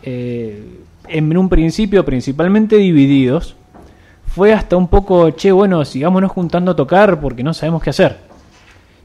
eh, 0.02 0.80
en 1.08 1.38
un 1.38 1.48
principio, 1.48 2.04
principalmente 2.04 2.78
divididos, 2.78 3.56
fue 4.36 4.54
hasta 4.54 4.78
un 4.78 4.88
poco, 4.88 5.30
che, 5.32 5.52
bueno, 5.52 5.84
sigámonos 5.84 6.32
juntando 6.32 6.72
a 6.72 6.76
tocar 6.76 7.20
porque 7.20 7.44
no 7.44 7.54
sabemos 7.54 7.84
qué 7.84 7.90
hacer. 7.90 8.18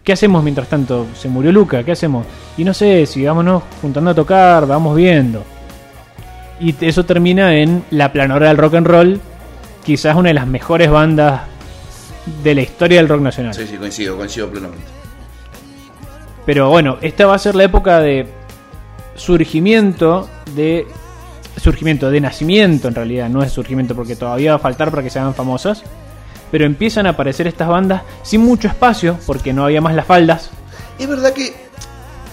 ¿Qué 0.05 0.12
hacemos 0.12 0.43
mientras 0.45 0.69
tanto? 0.69 1.07
Se 1.15 1.29
murió 1.29 1.51
Luca, 1.51 1.83
¿qué 1.83 1.93
hacemos? 1.93 2.25
Y 2.57 2.62
no 2.62 2.73
sé, 2.73 3.07
sigámonos 3.07 3.65
juntando 3.83 4.12
a 4.12 4.15
tocar, 4.15 4.67
vamos 4.67 4.95
viendo. 4.95 5.43
Y 6.61 6.75
eso 6.81 7.05
termina 7.05 7.57
en 7.57 7.85
la 7.91 8.12
planora 8.12 8.49
del 8.49 8.57
rock 8.57 8.75
and 8.77 8.87
roll, 8.87 9.21
quizás 9.85 10.15
una 10.15 10.29
de 10.29 10.35
las 10.35 10.47
mejores 10.47 10.91
bandas 10.91 11.43
de 12.45 12.55
la 12.55 12.61
historia 12.62 12.99
del 12.99 13.09
rock 13.09 13.21
nacional. 13.21 13.53
Sí, 13.53 13.67
sí, 13.67 13.77
coincido, 13.77 14.17
coincido 14.17 14.49
plenamente. 14.49 14.85
Pero 16.47 16.71
bueno, 16.71 16.99
esta 17.01 17.27
va 17.27 17.35
a 17.35 17.39
ser 17.39 17.57
la 17.57 17.65
época 17.65 17.99
de 18.01 18.27
surgimiento 19.17 20.29
de 20.55 20.87
surgimiento 21.57 22.11
de 22.11 22.21
nacimiento 22.21 22.88
en 22.88 22.95
realidad, 22.95 23.29
no 23.29 23.42
es 23.42 23.53
surgimiento 23.53 23.95
porque 23.95 24.16
todavía 24.16 24.53
va 24.53 24.57
a 24.57 24.61
faltar 24.61 24.90
para 24.90 25.03
que 25.03 25.11
se 25.11 25.19
hagan 25.19 25.35
famosas, 25.35 25.83
pero 26.51 26.64
empiezan 26.64 27.07
a 27.07 27.11
aparecer 27.11 27.47
estas 27.47 27.69
bandas 27.69 28.03
sin 28.23 28.42
mucho 28.42 28.69
espacio 28.69 29.19
porque 29.27 29.53
no 29.53 29.64
había 29.64 29.81
más 29.81 29.95
las 29.95 30.07
faldas. 30.07 30.51
Es 30.99 31.09
verdad 31.09 31.33
que 31.33 31.55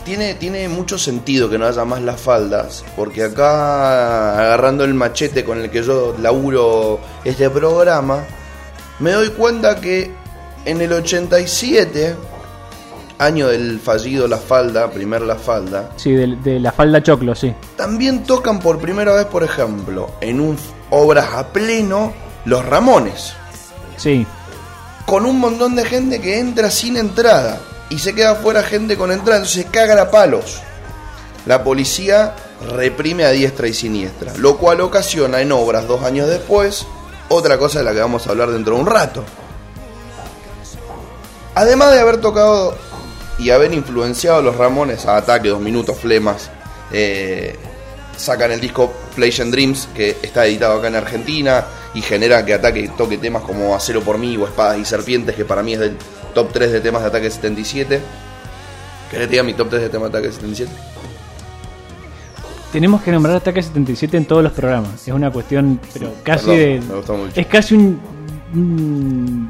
tiene, 0.06 0.36
tiene 0.36 0.68
mucho 0.68 0.98
sentido 0.98 1.50
que 1.50 1.58
no 1.58 1.66
haya 1.66 1.86
más 1.86 2.02
las 2.02 2.20
faldas, 2.20 2.84
porque 2.96 3.24
acá 3.24 4.40
agarrando 4.40 4.84
el 4.84 4.94
machete 4.94 5.44
con 5.44 5.60
el 5.60 5.70
que 5.70 5.82
yo 5.82 6.16
laburo 6.22 7.00
este 7.24 7.50
programa, 7.50 8.24
me 9.00 9.12
doy 9.12 9.30
cuenta 9.30 9.80
que 9.80 10.12
en 10.66 10.82
el 10.82 10.94
87, 10.94 12.16
año 13.20 13.48
del 13.48 13.80
fallido 13.80 14.28
La 14.28 14.38
Falda, 14.38 14.90
primer 14.92 15.22
La 15.22 15.36
Falda. 15.36 15.92
Sí, 15.96 16.12
de, 16.14 16.60
La 16.60 16.72
Falda 16.72 17.02
Choclo, 17.02 17.36
sí. 17.36 17.54
También 17.76 18.24
tocan 18.24 18.60
por 18.60 18.80
primera 18.80 19.14
vez, 19.14 19.26
por 19.26 19.44
ejemplo, 19.44 20.12
en 20.22 20.40
un 20.40 20.58
obras 20.90 21.34
a 21.34 21.48
pleno, 21.48 22.14
Los 22.46 22.66
Ramones. 22.66 23.34
Sí. 23.98 24.26
Con 25.06 25.26
un 25.26 25.40
montón 25.40 25.76
de 25.76 25.86
gente 25.86 26.20
que 26.22 26.40
entra 26.40 26.70
sin 26.70 26.98
entrada 26.98 27.60
y 27.90 28.00
se 28.00 28.16
queda 28.16 28.36
fuera 28.36 28.64
gente 28.64 28.98
con 28.98 29.12
entrada, 29.12 29.38
entonces 29.38 29.64
se 29.66 29.70
cagan 29.70 30.00
a 30.00 30.10
palos. 30.10 30.62
La 31.46 31.64
policía 31.64 32.36
reprime 32.76 33.26
a 33.26 33.32
diestra 33.32 33.68
y 33.68 33.74
siniestra, 33.74 34.34
lo 34.38 34.58
cual 34.58 34.82
ocasiona 34.82 35.42
en 35.42 35.52
obras 35.52 35.88
dos 35.88 36.04
años 36.04 36.30
después 36.30 36.88
otra 37.28 37.58
cosa 37.58 37.80
de 37.80 37.86
la 37.86 37.94
que 37.94 38.00
vamos 38.00 38.26
a 38.28 38.30
hablar 38.30 38.52
dentro 38.52 38.76
de 38.76 38.82
un 38.82 38.88
rato. 38.88 39.24
Además 41.56 41.92
de 41.92 42.00
haber 42.00 42.18
tocado 42.18 42.76
y 43.44 43.50
haber 43.52 43.74
influenciado 43.74 44.40
a 44.40 44.42
los 44.42 44.56
Ramones 44.56 45.06
a 45.06 45.18
ataque, 45.18 45.50
dos 45.50 45.60
minutos, 45.62 45.98
flemas, 46.00 46.50
eh, 46.92 47.56
sacan 48.16 48.52
el 48.52 48.60
disco 48.60 48.94
Play 49.16 49.34
and 49.42 49.52
Dreams, 49.52 49.90
que 49.96 50.18
está 50.22 50.46
editado 50.46 50.78
acá 50.80 50.88
en 50.88 50.96
Argentina, 50.96 51.66
y 51.94 52.02
genera 52.02 52.44
que 52.46 52.54
Ataque 52.54 52.90
toque 52.98 53.18
temas 53.18 53.44
como 53.44 53.76
Acero 53.76 54.02
por 54.02 54.18
mí 54.18 54.36
o 54.38 54.46
Espadas 54.46 54.78
y 54.80 54.86
Serpientes, 54.86 55.36
que 55.36 55.46
para 55.46 55.62
mí 55.64 55.74
es 55.74 55.80
del 55.80 55.98
top 56.34 56.52
3 56.54 56.72
de 56.72 56.82
temas 56.82 57.02
de 57.04 57.08
Ataque 57.10 57.30
77. 57.30 58.02
¿Querés 59.12 59.28
que 59.28 59.32
diga 59.32 59.44
mi 59.44 59.54
top 59.54 59.70
3 59.70 59.82
de 59.84 59.90
temas 59.90 60.12
de 60.12 60.18
Ataque 60.18 60.34
77? 60.34 60.72
tenemos 62.72 63.04
que 63.04 63.12
nombrar 63.12 63.36
Ataque 63.36 63.62
77 63.62 64.18
en 64.18 64.26
todos 64.26 64.42
los 64.44 64.52
programas. 64.52 65.08
Es 65.08 65.14
una 65.14 65.30
cuestión, 65.32 65.80
pero 65.94 66.12
casi 66.24 66.80
Perdón, 66.82 67.30
de. 67.34 67.42
Es 67.42 67.46
casi 67.48 67.76
un, 67.76 68.00
un 68.56 69.50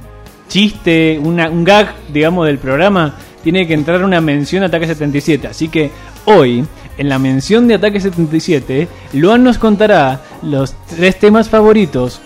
chiste, 0.49 1.17
una- 1.23 1.49
un 1.49 1.63
gag, 1.63 1.93
digamos, 2.11 2.45
del 2.47 2.57
programa. 2.57 3.15
Tiene 3.43 3.67
que 3.67 3.73
entrar 3.73 4.03
una 4.03 4.21
mención 4.21 4.63
a 4.63 4.67
Ataque 4.67 4.87
77. 4.87 5.47
Así 5.47 5.67
que 5.69 5.91
hoy, 6.25 6.65
en 6.97 7.09
la 7.09 7.19
mención 7.19 7.67
de 7.67 7.75
Ataque 7.75 7.99
77, 7.99 8.87
Luan 9.13 9.43
nos 9.43 9.57
contará 9.57 10.21
los 10.41 10.73
tres 10.87 11.19
temas 11.19 11.49
favoritos 11.49 12.21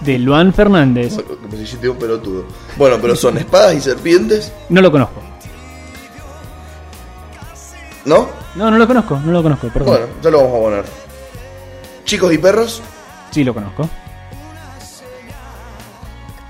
de 0.00 0.18
Luan 0.18 0.52
Fernández. 0.52 1.16
Me 1.50 1.62
hiciste 1.62 1.88
un 1.88 1.96
pelotudo. 1.96 2.44
Bueno, 2.76 2.98
pero 3.00 3.14
son 3.14 3.38
espadas 3.38 3.74
y 3.76 3.80
serpientes, 3.80 4.52
No 4.68 4.82
lo 4.82 4.90
conozco. 4.90 5.22
¿no? 8.04 8.28
No, 8.56 8.70
no 8.70 8.78
lo 8.78 8.86
conozco, 8.86 9.20
no 9.24 9.32
lo 9.32 9.42
conozco, 9.42 9.68
perdón. 9.68 9.88
Bueno, 9.88 10.06
ya 10.22 10.30
lo 10.30 10.38
vamos 10.38 10.56
a 10.56 10.60
poner. 10.60 10.84
Chicos 12.04 12.32
y 12.32 12.38
perros, 12.38 12.82
Sí 13.30 13.44
lo 13.44 13.54
conozco. 13.54 13.88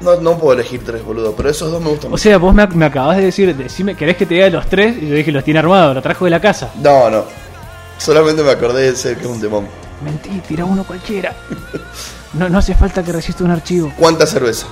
No, 0.03 0.17
no 0.21 0.39
puedo 0.39 0.55
elegir 0.55 0.85
tres, 0.85 1.05
boludo, 1.05 1.35
pero 1.37 1.49
esos 1.51 1.71
dos 1.71 1.81
me 1.81 1.89
gustan 1.91 2.09
O 2.09 2.11
mucho. 2.11 2.23
sea, 2.23 2.39
vos 2.39 2.55
me, 2.55 2.67
me 2.69 2.87
acabas 2.87 3.17
de 3.17 3.25
decir, 3.25 3.55
decime, 3.57 3.95
¿querés 3.97 4.17
que 4.17 4.27
te 4.27 4.35
diga 4.35 4.49
los 4.51 4.67
tres? 4.67 4.97
Y 5.01 5.09
yo 5.09 5.15
dije, 5.15 5.33
los 5.33 5.45
tiene 5.45 5.61
armados, 5.61 5.95
lo 5.95 6.03
trajo 6.03 6.25
de 6.25 6.31
la 6.31 6.41
casa. 6.41 6.71
No, 6.83 7.09
no. 7.11 7.25
Solamente 7.99 8.43
me 8.43 8.51
acordé 8.51 8.83
de 8.83 8.89
ese 8.91 9.15
que 9.17 9.23
es 9.23 9.27
un 9.27 9.41
temón. 9.41 9.67
Mentí, 10.05 10.31
tira 10.49 10.65
uno 10.65 10.85
cualquiera. 10.85 11.35
No, 12.35 12.49
no 12.49 12.57
hace 12.61 12.75
falta 12.75 13.03
que 13.03 13.13
resista 13.13 13.45
un 13.45 13.51
archivo. 13.51 13.93
¿Cuánta 13.99 14.27
cerveza? 14.27 14.67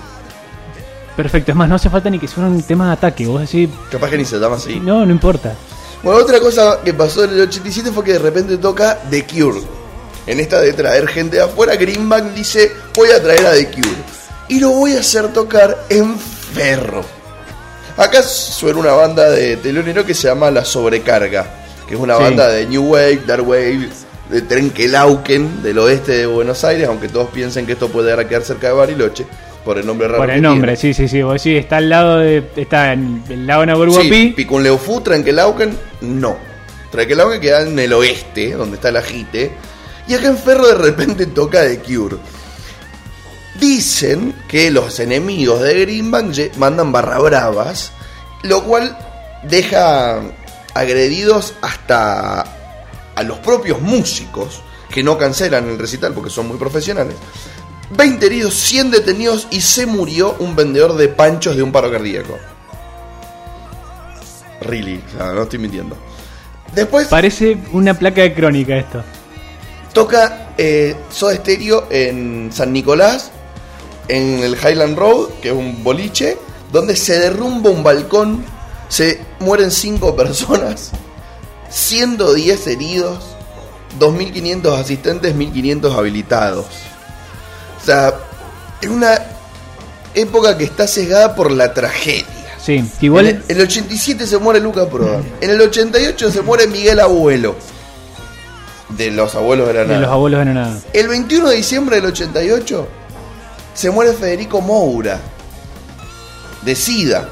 Perfecto, 1.15 1.51
es 1.53 1.57
más, 1.57 1.69
no 1.69 1.75
hace 1.75 1.91
falta 1.91 2.09
ni 2.09 2.19
que 2.19 2.27
sea 2.27 2.45
un 2.45 2.63
tema 2.63 2.87
de 2.87 2.93
ataque. 2.95 3.27
Vos 3.27 3.43
decís, 3.43 3.69
Capaz 3.91 4.09
que 4.09 4.17
ni 4.17 4.25
se 4.25 4.39
llama 4.39 4.57
así. 4.57 4.81
no, 4.81 5.05
no 5.05 5.13
importa. 5.13 5.53
Bueno, 6.03 6.21
otra 6.21 6.41
cosa 6.41 6.79
que 6.83 6.95
pasó 6.95 7.25
en 7.25 7.31
el 7.35 7.41
87 7.43 7.91
fue 7.93 8.03
que 8.03 8.13
de 8.15 8.19
repente 8.19 8.57
toca 8.57 8.99
The 9.11 9.27
Cure. 9.27 9.61
En 10.27 10.41
esta 10.41 10.59
de 10.61 10.73
traer 10.73 11.07
gente 11.09 11.37
de 11.37 11.43
afuera, 11.43 11.77
Greenbank 11.77 12.33
dice, 12.33 12.73
voy 12.97 13.11
a 13.11 13.23
traer 13.23 13.45
a 13.47 13.53
The 13.53 13.67
Cure. 13.71 13.97
Y 14.51 14.61
lo 14.61 14.71
voy 14.71 14.93
a 14.95 15.01
hacer 15.01 15.29
tocar 15.33 15.77
en 15.89 16.19
ferro. 16.19 17.03
Acá 17.97 18.23
suena 18.23 18.79
una 18.81 18.93
banda 18.93 19.31
de 19.31 19.57
telonero 19.57 20.05
que 20.05 20.13
se 20.15 20.29
llama 20.29 20.51
La 20.51 20.65
Sobrecarga, 20.65 21.47
que 21.89 21.95
es 21.95 22.01
una 22.01 22.17
Sí. 22.17 22.23
banda 22.23 22.49
de 22.49 22.67
New 22.67 22.83
Wave, 22.93 23.21
Dark 23.27 23.47
Wave, 23.47 23.89
de 24.31 24.43
Trenquelauquen, 24.43 25.63
del 25.63 25.79
oeste 25.79 26.13
de 26.13 26.27
Buenos 26.27 26.65
Aires, 26.65 26.89
aunque 26.89 27.09
todos 27.09 27.31
piensen 27.31 27.67
que 27.67 27.73
esto 27.73 27.89
puede 27.89 28.11
quedar 28.27 28.43
cerca 28.43 28.69
de 28.69 28.73
Bariloche, 28.75 29.27
por 29.65 29.77
el 29.79 29.87
nombre 29.87 30.09
raro 30.09 30.19
Por 30.21 30.31
el 30.31 30.41
nombre, 30.41 30.77
tiene. 30.77 30.95
sí, 30.95 31.03
sí, 31.03 31.09
sí. 31.09 31.23
Vos 31.23 31.43
decís, 31.43 31.61
está 31.61 31.77
al 31.79 31.89
lado 31.91 32.19
de. 32.19 32.43
Está 32.57 32.93
en 32.95 33.23
el 33.29 33.47
lago 33.47 33.63
Sí, 33.63 33.67
Nahuelhuapi. 33.69 34.29
Picunleufu, 34.37 35.01
Trenquelauquen, 35.03 35.77
no. 36.03 36.37
Trenquelauquen 36.91 37.41
queda 37.41 37.63
en 37.63 37.79
el 37.79 37.93
oeste, 37.93 38.53
donde 38.53 38.77
está 38.77 38.91
la 38.91 39.03
Jite. 39.03 39.51
Y 40.09 40.15
acá 40.15 40.29
en 40.29 40.39
Ferro 40.39 40.67
de 40.67 40.75
repente 40.75 41.27
toca 41.27 41.63
The 41.63 41.79
Cure. 41.81 42.17
Dicen 43.61 44.35
que 44.49 44.71
los 44.71 44.99
enemigos 45.01 45.61
de 45.61 45.81
Greenbank 45.81 46.57
mandan 46.57 46.93
barra 46.93 47.19
bravas, 47.19 47.93
lo 48.43 48.65
cual 48.65 48.97
deja 49.43 50.23
agredidos 50.75 51.55
hasta 51.61 52.41
a 53.15 53.23
los 53.23 53.39
propios 53.39 53.81
músicos, 53.81 54.63
que 54.91 55.03
no 55.03 55.19
cancelan 55.19 55.69
el 55.69 55.79
recital 55.79 56.15
porque 56.15 56.31
son 56.31 56.49
muy 56.49 56.57
profesionales. 56.57 57.15
20 57.91 58.25
heridos, 58.27 58.55
100 58.55 58.91
detenidos 58.93 59.49
y 59.51 59.61
se 59.61 59.87
murió 59.87 60.37
un 60.39 60.57
vendedor 60.57 60.97
de 60.97 61.09
panchos 61.09 61.57
de 61.57 61.63
un 61.63 61.73
paro 61.73 61.91
cardíaco. 61.91 62.39
Really, 64.63 65.03
o 65.07 65.17
sea, 65.17 65.33
no 65.33 65.43
estoy 65.43 65.59
mintiendo. 65.59 65.97
Después 66.75 67.09
Parece 67.09 67.59
una 67.73 67.95
placa 67.99 68.23
de 68.23 68.33
crónica 68.33 68.77
esto. 68.77 69.03
toca 69.93 70.51
eh, 70.57 70.95
Soda 71.11 71.35
Stereo 71.37 71.89
en 71.91 72.51
San 72.53 72.73
Nicolás, 72.73 73.33
en 74.11 74.43
el 74.43 74.55
Highland 74.55 74.99
Road, 74.99 75.29
que 75.41 75.49
es 75.49 75.55
un 75.55 75.83
boliche, 75.85 76.37
donde 76.73 76.97
se 76.97 77.19
derrumba 77.19 77.71
un 77.71 77.83
balcón, 77.83 78.45
se 78.89 79.21
mueren 79.39 79.71
5 79.71 80.17
personas, 80.17 80.91
110 81.71 82.67
heridos, 82.67 83.19
2.500 83.99 84.81
asistentes, 84.81 85.35
1.500 85.35 85.97
habilitados. 85.97 86.67
O 87.81 87.85
sea, 87.85 88.15
es 88.81 88.89
una 88.89 89.19
época 90.15 90.59
que 90.59 90.65
está 90.65 90.87
sesgada 90.87 91.35
por 91.35 91.51
la 91.51 91.73
tragedia. 91.73 92.27
Sí, 92.61 92.85
igual. 93.01 93.27
En 93.27 93.37
el, 93.49 93.57
el 93.57 93.63
87 93.63 94.27
se 94.27 94.39
muere 94.39 94.61
Lucas 94.61 94.87
Prodan. 94.89 95.23
En 95.41 95.51
el 95.51 95.61
88 95.61 96.31
se 96.31 96.43
muere 96.43 96.67
Miguel 96.67 97.01
Abuelo. 97.01 97.55
De 98.91 99.11
los 99.11 99.35
abuelos 99.37 99.69
de 99.69 99.75
la 99.75 99.81
de 99.81 99.87
nada. 99.87 100.01
los 100.01 100.11
abuelos 100.11 100.45
de 100.45 100.53
nada. 100.53 100.79
El 100.93 101.09
21 101.09 101.49
de 101.49 101.57
diciembre 101.57 101.97
del 101.97 102.07
88 102.07 102.89
se 103.75 103.91
muere 103.91 104.13
Federico 104.13 104.61
Moura. 104.61 105.19
De 106.63 106.75
SIDA. 106.75 107.29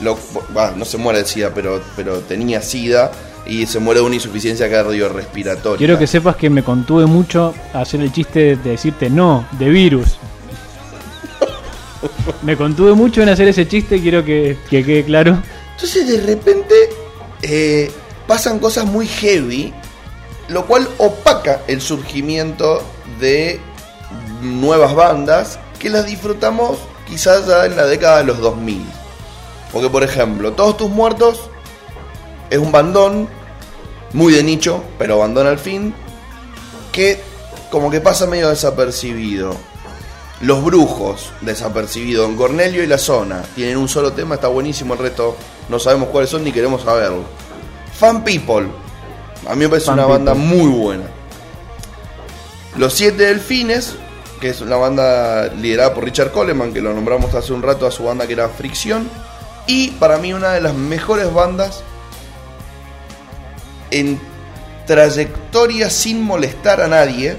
Lo- 0.00 0.18
bah, 0.50 0.74
no 0.76 0.84
se 0.84 0.98
muere 0.98 1.20
de 1.20 1.24
SIDA, 1.24 1.52
pero, 1.54 1.80
pero 1.96 2.20
tenía 2.20 2.60
SIDA 2.60 3.10
y 3.46 3.64
se 3.66 3.78
muere 3.78 4.00
de 4.00 4.06
una 4.06 4.16
insuficiencia 4.16 4.70
cardiorrespiratoria. 4.70 5.78
Quiero 5.78 5.98
que 5.98 6.06
sepas 6.06 6.36
que 6.36 6.50
me 6.50 6.62
contuve 6.62 7.06
mucho 7.06 7.54
hacer 7.72 8.02
el 8.02 8.12
chiste 8.12 8.56
de 8.56 8.70
decirte 8.70 9.08
no, 9.08 9.46
de 9.52 9.70
virus. 9.70 10.18
Me 12.42 12.56
contuve 12.56 12.92
mucho 12.92 13.22
en 13.22 13.28
hacer 13.30 13.48
ese 13.48 13.66
chiste, 13.66 14.00
quiero 14.00 14.24
que, 14.24 14.56
que 14.70 14.84
quede 14.84 15.04
claro. 15.04 15.42
Entonces 15.74 16.06
de 16.06 16.20
repente 16.26 16.74
eh, 17.42 17.90
pasan 18.26 18.58
cosas 18.58 18.86
muy 18.86 19.06
heavy, 19.08 19.72
lo 20.48 20.66
cual 20.66 20.86
opaca 20.98 21.62
el 21.66 21.80
surgimiento 21.80 22.82
de 23.18 23.60
nuevas 24.40 24.94
bandas 24.94 25.58
que 25.78 25.90
las 25.90 26.06
disfrutamos 26.06 26.78
quizás 27.06 27.46
ya 27.46 27.66
en 27.66 27.76
la 27.76 27.86
década 27.86 28.18
de 28.18 28.24
los 28.24 28.38
2000. 28.38 28.84
Porque 29.72 29.90
por 29.90 30.02
ejemplo, 30.02 30.52
Todos 30.52 30.76
tus 30.76 30.90
muertos 30.90 31.40
es 32.50 32.58
un 32.58 32.72
bandón 32.72 33.28
muy 34.12 34.32
de 34.32 34.42
nicho, 34.42 34.82
pero 34.98 35.18
bandón 35.18 35.46
al 35.46 35.58
fin, 35.58 35.94
que 36.92 37.20
como 37.70 37.90
que 37.90 38.00
pasa 38.00 38.26
medio 38.26 38.48
desapercibido. 38.48 39.54
Los 40.40 40.64
brujos, 40.64 41.32
desapercibido. 41.40 42.24
En 42.24 42.36
Cornelio 42.36 42.82
y 42.82 42.86
la 42.86 42.98
zona 42.98 43.42
tienen 43.54 43.76
un 43.76 43.88
solo 43.88 44.12
tema, 44.12 44.36
está 44.36 44.48
buenísimo. 44.48 44.94
El 44.94 45.00
resto 45.00 45.36
no 45.68 45.78
sabemos 45.78 46.08
cuáles 46.08 46.30
son 46.30 46.44
ni 46.44 46.52
queremos 46.52 46.82
saberlo. 46.82 47.24
Fan 47.98 48.22
People, 48.22 48.68
a 49.46 49.54
mí 49.54 49.64
me 49.64 49.68
parece 49.68 49.86
Fan 49.86 49.98
una 49.98 50.06
banda 50.06 50.34
muy 50.34 50.68
buena. 50.68 51.04
Los 52.76 52.94
Siete 52.94 53.24
Delfines, 53.24 53.96
que 54.38 54.50
es 54.50 54.60
una 54.60 54.76
banda 54.76 55.48
liderada 55.48 55.94
por 55.94 56.04
Richard 56.04 56.32
Coleman, 56.32 56.72
que 56.72 56.80
lo 56.80 56.92
nombramos 56.92 57.34
hace 57.34 57.52
un 57.52 57.62
rato 57.62 57.86
a 57.86 57.90
su 57.90 58.04
banda 58.04 58.26
que 58.26 58.32
era 58.34 58.48
Fricción. 58.48 59.08
Y 59.66 59.90
para 59.92 60.18
mí 60.18 60.32
una 60.32 60.52
de 60.52 60.60
las 60.60 60.74
mejores 60.74 61.32
bandas 61.32 61.82
en 63.90 64.18
trayectoria 64.86 65.90
sin 65.90 66.22
molestar 66.22 66.80
a 66.80 66.88
nadie. 66.88 67.36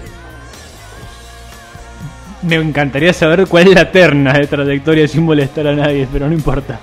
Me 2.41 2.55
encantaría 2.55 3.11
saber 3.11 3.47
cuál 3.47 3.67
es 3.67 3.75
la 3.75 3.91
terna 3.91 4.33
de 4.33 4.47
trayectoria 4.47 5.07
sin 5.07 5.23
molestar 5.23 5.67
a 5.67 5.73
nadie, 5.75 6.07
pero 6.11 6.27
no 6.27 6.33
importa. 6.33 6.79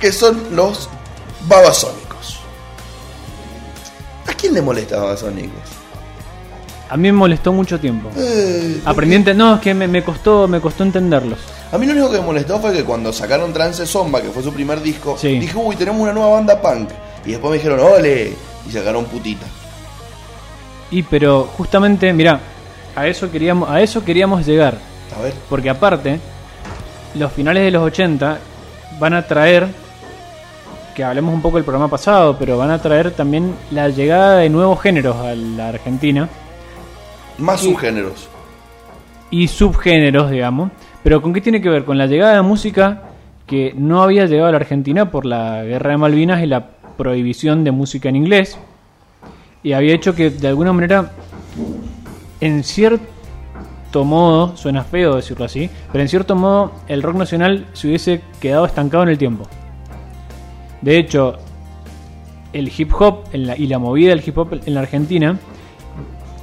que 0.00 0.12
son 0.12 0.54
los 0.54 0.88
babasónicos. 1.48 2.40
¿A 4.26 4.32
quién 4.34 4.54
le 4.54 4.62
molesta 4.62 4.98
babasónicos? 4.98 5.77
A 6.90 6.96
mí 6.96 7.02
me 7.12 7.12
molestó 7.12 7.52
mucho 7.52 7.78
tiempo. 7.78 8.10
Eh, 8.16 8.80
Aprendí 8.84 9.18
no, 9.34 9.54
es 9.56 9.60
que 9.60 9.74
me, 9.74 9.86
me 9.86 10.02
costó, 10.02 10.48
me 10.48 10.60
costó 10.60 10.84
entenderlos. 10.84 11.38
a 11.70 11.76
mí 11.76 11.84
lo 11.86 11.92
único 11.92 12.10
que 12.10 12.18
me 12.18 12.24
molestó 12.26 12.58
fue 12.58 12.72
que 12.72 12.84
cuando 12.84 13.12
sacaron 13.12 13.52
Trance 13.52 13.86
Zomba, 13.86 14.22
que 14.22 14.28
fue 14.30 14.42
su 14.42 14.52
primer 14.52 14.80
disco, 14.80 15.16
Sí. 15.18 15.38
dije, 15.38 15.56
uy, 15.56 15.76
tenemos 15.76 16.00
una 16.00 16.12
nueva 16.12 16.30
banda 16.30 16.60
punk. 16.60 16.90
Y 17.26 17.32
después 17.32 17.50
me 17.50 17.56
dijeron, 17.58 17.80
ole, 17.80 18.32
y 18.66 18.72
sacaron 18.72 19.04
putita. 19.04 19.44
Y 20.90 21.02
pero 21.02 21.44
justamente, 21.56 22.12
mira, 22.14 22.40
a 22.96 23.06
eso 23.06 23.30
queríamos, 23.30 23.68
a 23.68 23.80
eso 23.82 24.02
queríamos 24.02 24.46
llegar, 24.46 24.78
A 25.18 25.22
ver, 25.22 25.34
porque 25.50 25.68
aparte 25.68 26.18
los 27.14 27.30
finales 27.32 27.64
de 27.64 27.70
los 27.70 27.82
80 27.82 28.38
van 28.98 29.12
a 29.12 29.26
traer 29.26 29.68
que 30.94 31.04
hablemos 31.04 31.34
un 31.34 31.42
poco 31.42 31.56
del 31.58 31.64
programa 31.64 31.88
pasado, 31.88 32.36
pero 32.38 32.56
van 32.56 32.70
a 32.70 32.80
traer 32.80 33.10
también 33.12 33.54
la 33.70 33.88
llegada 33.88 34.38
de 34.38 34.48
nuevos 34.48 34.80
géneros 34.80 35.16
a 35.16 35.34
la 35.34 35.68
Argentina 35.68 36.28
más 37.38 37.60
subgéneros. 37.60 38.28
y 39.30 39.48
subgéneros, 39.48 40.30
digamos. 40.30 40.70
Pero 41.02 41.20
¿con 41.22 41.32
qué 41.32 41.40
tiene 41.40 41.60
que 41.60 41.68
ver? 41.68 41.84
Con 41.84 41.98
la 41.98 42.06
llegada 42.06 42.34
de 42.36 42.42
música 42.42 43.02
que 43.46 43.72
no 43.76 44.02
había 44.02 44.26
llegado 44.26 44.48
a 44.48 44.52
la 44.52 44.56
Argentina 44.58 45.10
por 45.10 45.24
la 45.24 45.62
guerra 45.64 45.90
de 45.92 45.96
Malvinas 45.98 46.42
y 46.42 46.46
la 46.46 46.66
prohibición 46.96 47.64
de 47.64 47.70
música 47.70 48.08
en 48.08 48.16
inglés. 48.16 48.58
Y 49.62 49.72
había 49.72 49.94
hecho 49.94 50.14
que 50.14 50.30
de 50.30 50.48
alguna 50.48 50.72
manera, 50.72 51.12
en 52.40 52.62
cierto 52.64 54.04
modo, 54.04 54.56
suena 54.56 54.84
feo 54.84 55.16
decirlo 55.16 55.44
así, 55.46 55.70
pero 55.92 56.02
en 56.02 56.08
cierto 56.08 56.34
modo 56.34 56.72
el 56.88 57.02
rock 57.02 57.16
nacional 57.16 57.66
se 57.72 57.88
hubiese 57.88 58.20
quedado 58.40 58.66
estancado 58.66 59.02
en 59.04 59.08
el 59.10 59.18
tiempo. 59.18 59.46
De 60.82 60.98
hecho, 60.98 61.36
el 62.52 62.70
hip 62.76 62.92
hop 62.98 63.24
en 63.32 63.46
la- 63.46 63.56
y 63.56 63.66
la 63.66 63.78
movida 63.78 64.10
del 64.10 64.22
hip 64.26 64.36
hop 64.38 64.60
en 64.64 64.74
la 64.74 64.80
Argentina 64.80 65.38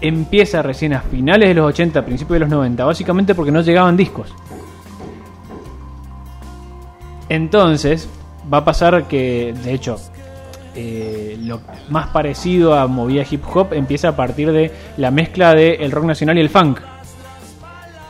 empieza 0.07 0.61
recién 0.61 0.93
a 0.93 1.01
finales 1.01 1.49
de 1.49 1.55
los 1.55 1.67
80, 1.69 2.05
principios 2.05 2.35
de 2.35 2.39
los 2.41 2.49
90, 2.49 2.85
básicamente 2.85 3.35
porque 3.35 3.51
no 3.51 3.61
llegaban 3.61 3.97
discos. 3.97 4.33
Entonces, 7.29 8.07
va 8.51 8.59
a 8.59 8.65
pasar 8.65 9.07
que, 9.07 9.53
de 9.63 9.73
hecho, 9.73 9.97
eh, 10.75 11.37
lo 11.41 11.61
más 11.89 12.07
parecido 12.09 12.77
a 12.77 12.87
movida 12.87 13.23
hip 13.29 13.43
hop 13.53 13.73
empieza 13.73 14.09
a 14.09 14.15
partir 14.15 14.51
de 14.51 14.71
la 14.97 15.09
mezcla 15.09 15.53
del 15.53 15.81
el 15.81 15.91
rock 15.91 16.05
nacional 16.05 16.37
y 16.37 16.41
el 16.41 16.49
funk, 16.49 16.79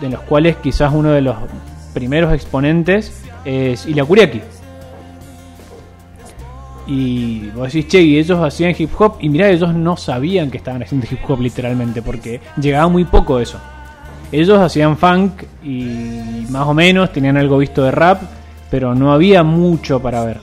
de 0.01 0.09
los 0.09 0.21
cuales 0.21 0.57
quizás 0.57 0.91
uno 0.93 1.11
de 1.11 1.21
los 1.21 1.35
primeros 1.93 2.33
exponentes 2.33 3.23
es 3.45 3.85
Ila 3.85 4.03
Kuriaki. 4.03 4.41
Y 6.87 7.49
vos 7.49 7.73
decís, 7.73 7.87
che, 7.87 8.01
y 8.01 8.19
ellos 8.19 8.39
hacían 8.39 8.75
hip 8.77 8.91
hop, 8.97 9.17
y 9.19 9.29
mirá, 9.29 9.49
ellos 9.49 9.73
no 9.73 9.97
sabían 9.97 10.51
que 10.51 10.57
estaban 10.57 10.83
haciendo 10.83 11.07
hip 11.09 11.19
hop 11.27 11.41
literalmente, 11.41 12.01
porque 12.01 12.41
llegaba 12.61 12.87
muy 12.87 13.05
poco 13.05 13.39
eso. 13.39 13.59
Ellos 14.31 14.59
hacían 14.59 14.97
funk 14.97 15.43
y 15.63 16.45
más 16.49 16.67
o 16.67 16.73
menos 16.73 17.11
tenían 17.11 17.37
algo 17.37 17.57
visto 17.57 17.83
de 17.83 17.91
rap, 17.91 18.21
pero 18.69 18.93
no 18.93 19.13
había 19.13 19.43
mucho 19.43 20.01
para 20.01 20.23
ver. 20.25 20.41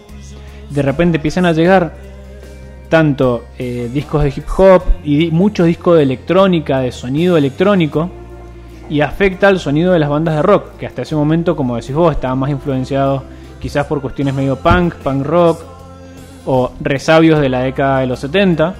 De 0.70 0.82
repente 0.82 1.16
empiezan 1.18 1.47
a 1.47 1.53
llegar 1.53 1.93
tanto 2.88 3.45
eh, 3.59 3.90
discos 3.93 4.22
de 4.22 4.28
hip 4.28 4.47
hop 4.57 4.82
y 5.05 5.30
muchos 5.30 5.66
discos 5.66 5.97
de 5.97 6.03
electrónica, 6.03 6.80
de 6.80 6.93
sonido 6.93 7.36
electrónico, 7.36 8.11
y 8.90 9.01
afecta 9.01 9.49
al 9.49 9.59
sonido 9.59 9.93
de 9.93 9.99
las 9.99 10.11
bandas 10.11 10.36
de 10.36 10.43
rock, 10.43 10.76
que 10.76 10.86
hasta 10.86 11.03
ese 11.03 11.14
momento, 11.14 11.57
como 11.57 11.76
decís 11.76 11.95
vos, 11.95 12.12
estaban 12.12 12.38
más 12.38 12.51
influenciados 12.51 13.22
quizás 13.61 13.86
por 13.86 14.01
cuestiones 14.01 14.34
medio 14.34 14.57
punk, 14.57 14.97
punk 14.97 15.24
rock, 15.24 15.72
o 16.47 16.72
resabios 16.80 17.40
de 17.40 17.49
la 17.49 17.61
década 17.61 18.01
de 18.01 18.07
los 18.07 18.20
70. 18.20 18.74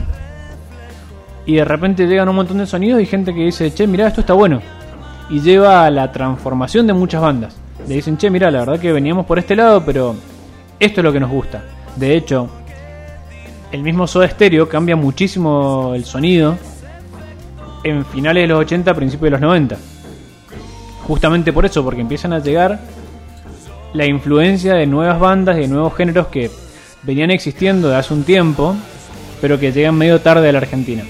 Y 1.47 1.57
de 1.57 1.65
repente 1.65 2.07
llegan 2.07 2.29
un 2.29 2.37
montón 2.37 2.59
de 2.59 2.67
sonidos 2.67 3.01
y 3.01 3.07
gente 3.07 3.35
que 3.35 3.45
dice, 3.45 3.73
che, 3.73 3.87
mira, 3.87 4.07
esto 4.07 4.21
está 4.21 4.33
bueno. 4.33 4.61
Y 5.29 5.41
lleva 5.41 5.87
a 5.87 5.91
la 5.91 6.13
transformación 6.13 6.87
de 6.87 6.93
muchas 6.93 7.21
bandas. 7.21 7.57
Le 7.89 7.97
dicen, 7.97 8.17
che, 8.17 8.31
mira, 8.31 8.51
la 8.51 8.61
verdad 8.61 8.81
que 8.81 8.93
veníamos 8.93 9.27
por 9.27 9.39
este 9.39 9.57
lado, 9.57 9.85
pero 9.85 10.15
esto 10.79 11.01
es 11.01 11.05
lo 11.05 11.13
que 11.13 11.21
nos 11.21 11.31
gusta. 11.31 11.65
De 11.97 12.15
hecho, 12.15 12.49
el 13.73 13.83
mismo 13.83 14.07
Soda 14.07 14.29
Stereo 14.29 14.69
cambia 14.69 14.97
muchísimo 14.97 15.93
el 15.95 16.05
sonido 16.05 16.57
en 17.85 18.05
finales 18.05 18.45
de 18.45 18.49
los 18.49 18.61
80, 18.61 18.95
principios 18.95 19.25
de 19.25 19.31
los 19.31 19.41
90. 19.41 19.77
Justamente 21.07 21.53
por 21.53 21.67
eso, 21.67 21.83
porque 21.83 22.01
empiezan 22.01 22.33
a 22.33 22.39
llegar 22.39 22.81
la 23.93 24.07
influencia 24.07 24.75
de 24.75 24.87
nuevas 24.87 25.19
bandas, 25.19 25.57
de 25.57 25.67
nuevos 25.67 25.95
géneros 25.95 26.29
que 26.29 26.51
venían 27.03 27.31
existiendo 27.31 27.89
de 27.89 27.97
hace 27.97 28.15
un 28.15 28.25
tiempo, 28.25 28.77
pero 29.41 29.59
que 29.59 29.73
llegan 29.73 29.97
medio 29.97 30.21
tarde 30.21 30.49
a 30.49 30.53
la 30.53 30.59
Argentina. 30.59 31.05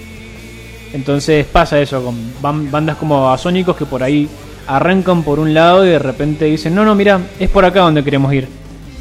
Entonces 0.93 1.47
pasa 1.47 1.80
eso 1.80 2.03
con 2.05 2.70
bandas 2.70 2.97
como 2.97 3.30
Asónicos 3.30 3.76
que 3.76 3.86
por 3.86 4.03
ahí 4.03 4.28
arrancan 4.66 5.22
por 5.22 5.38
un 5.38 5.55
lado 5.55 5.84
y 5.86 5.90
de 5.90 5.99
repente 5.99 6.45
dicen, 6.47 6.74
no, 6.74 6.84
no, 6.84 6.95
mira, 6.95 7.20
es 7.38 7.49
por 7.51 7.64
acá 7.64 7.80
donde 7.80 8.05
queremos 8.05 8.32
ir. 8.32 8.49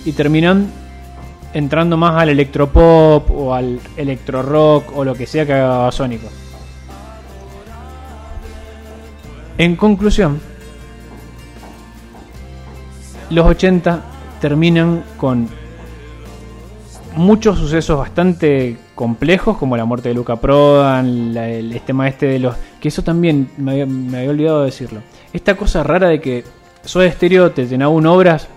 Y 0.06 0.14
terminan 0.14 0.72
entrando 1.54 1.98
más 1.98 2.22
al 2.22 2.30
electropop 2.30 3.30
o 3.30 3.54
al 3.54 3.80
electro 3.98 4.42
rock 4.42 4.96
o 4.96 5.04
lo 5.04 5.14
que 5.14 5.28
sea 5.28 5.46
que 5.46 5.54
haga 5.54 5.78
Basónicos. 5.78 6.32
En 9.58 9.76
conclusión, 9.76 10.40
los 13.30 13.46
80 13.46 14.02
terminan 14.40 15.04
con 15.18 15.48
muchos 17.16 17.58
sucesos 17.58 17.98
bastante 17.98 18.78
complejos, 18.96 19.58
como 19.58 19.78
la 19.78 19.86
muerte 19.86 20.10
de 20.10 20.16
Luca 20.16 20.36
Prodan, 20.36 21.36
el, 21.38 21.80
tema 21.86 22.08
este 22.08 22.28
de 22.28 22.40
los... 22.40 22.56
que 22.80 22.88
eso 22.88 23.04
también 23.04 23.50
me 23.58 23.72
había, 23.82 24.30
olvidado 24.30 24.60
de 24.60 24.66
decirlo. 24.66 25.02
Esta 25.34 25.56
cosa 25.56 25.84
rara 25.84 26.08
de 26.08 26.22
que 26.22 26.44
Soda 26.84 27.12
Stereo 27.12 27.52
te 27.52 27.68
llenaba 27.68 27.92
un 27.92 28.06
obras 28.06 28.48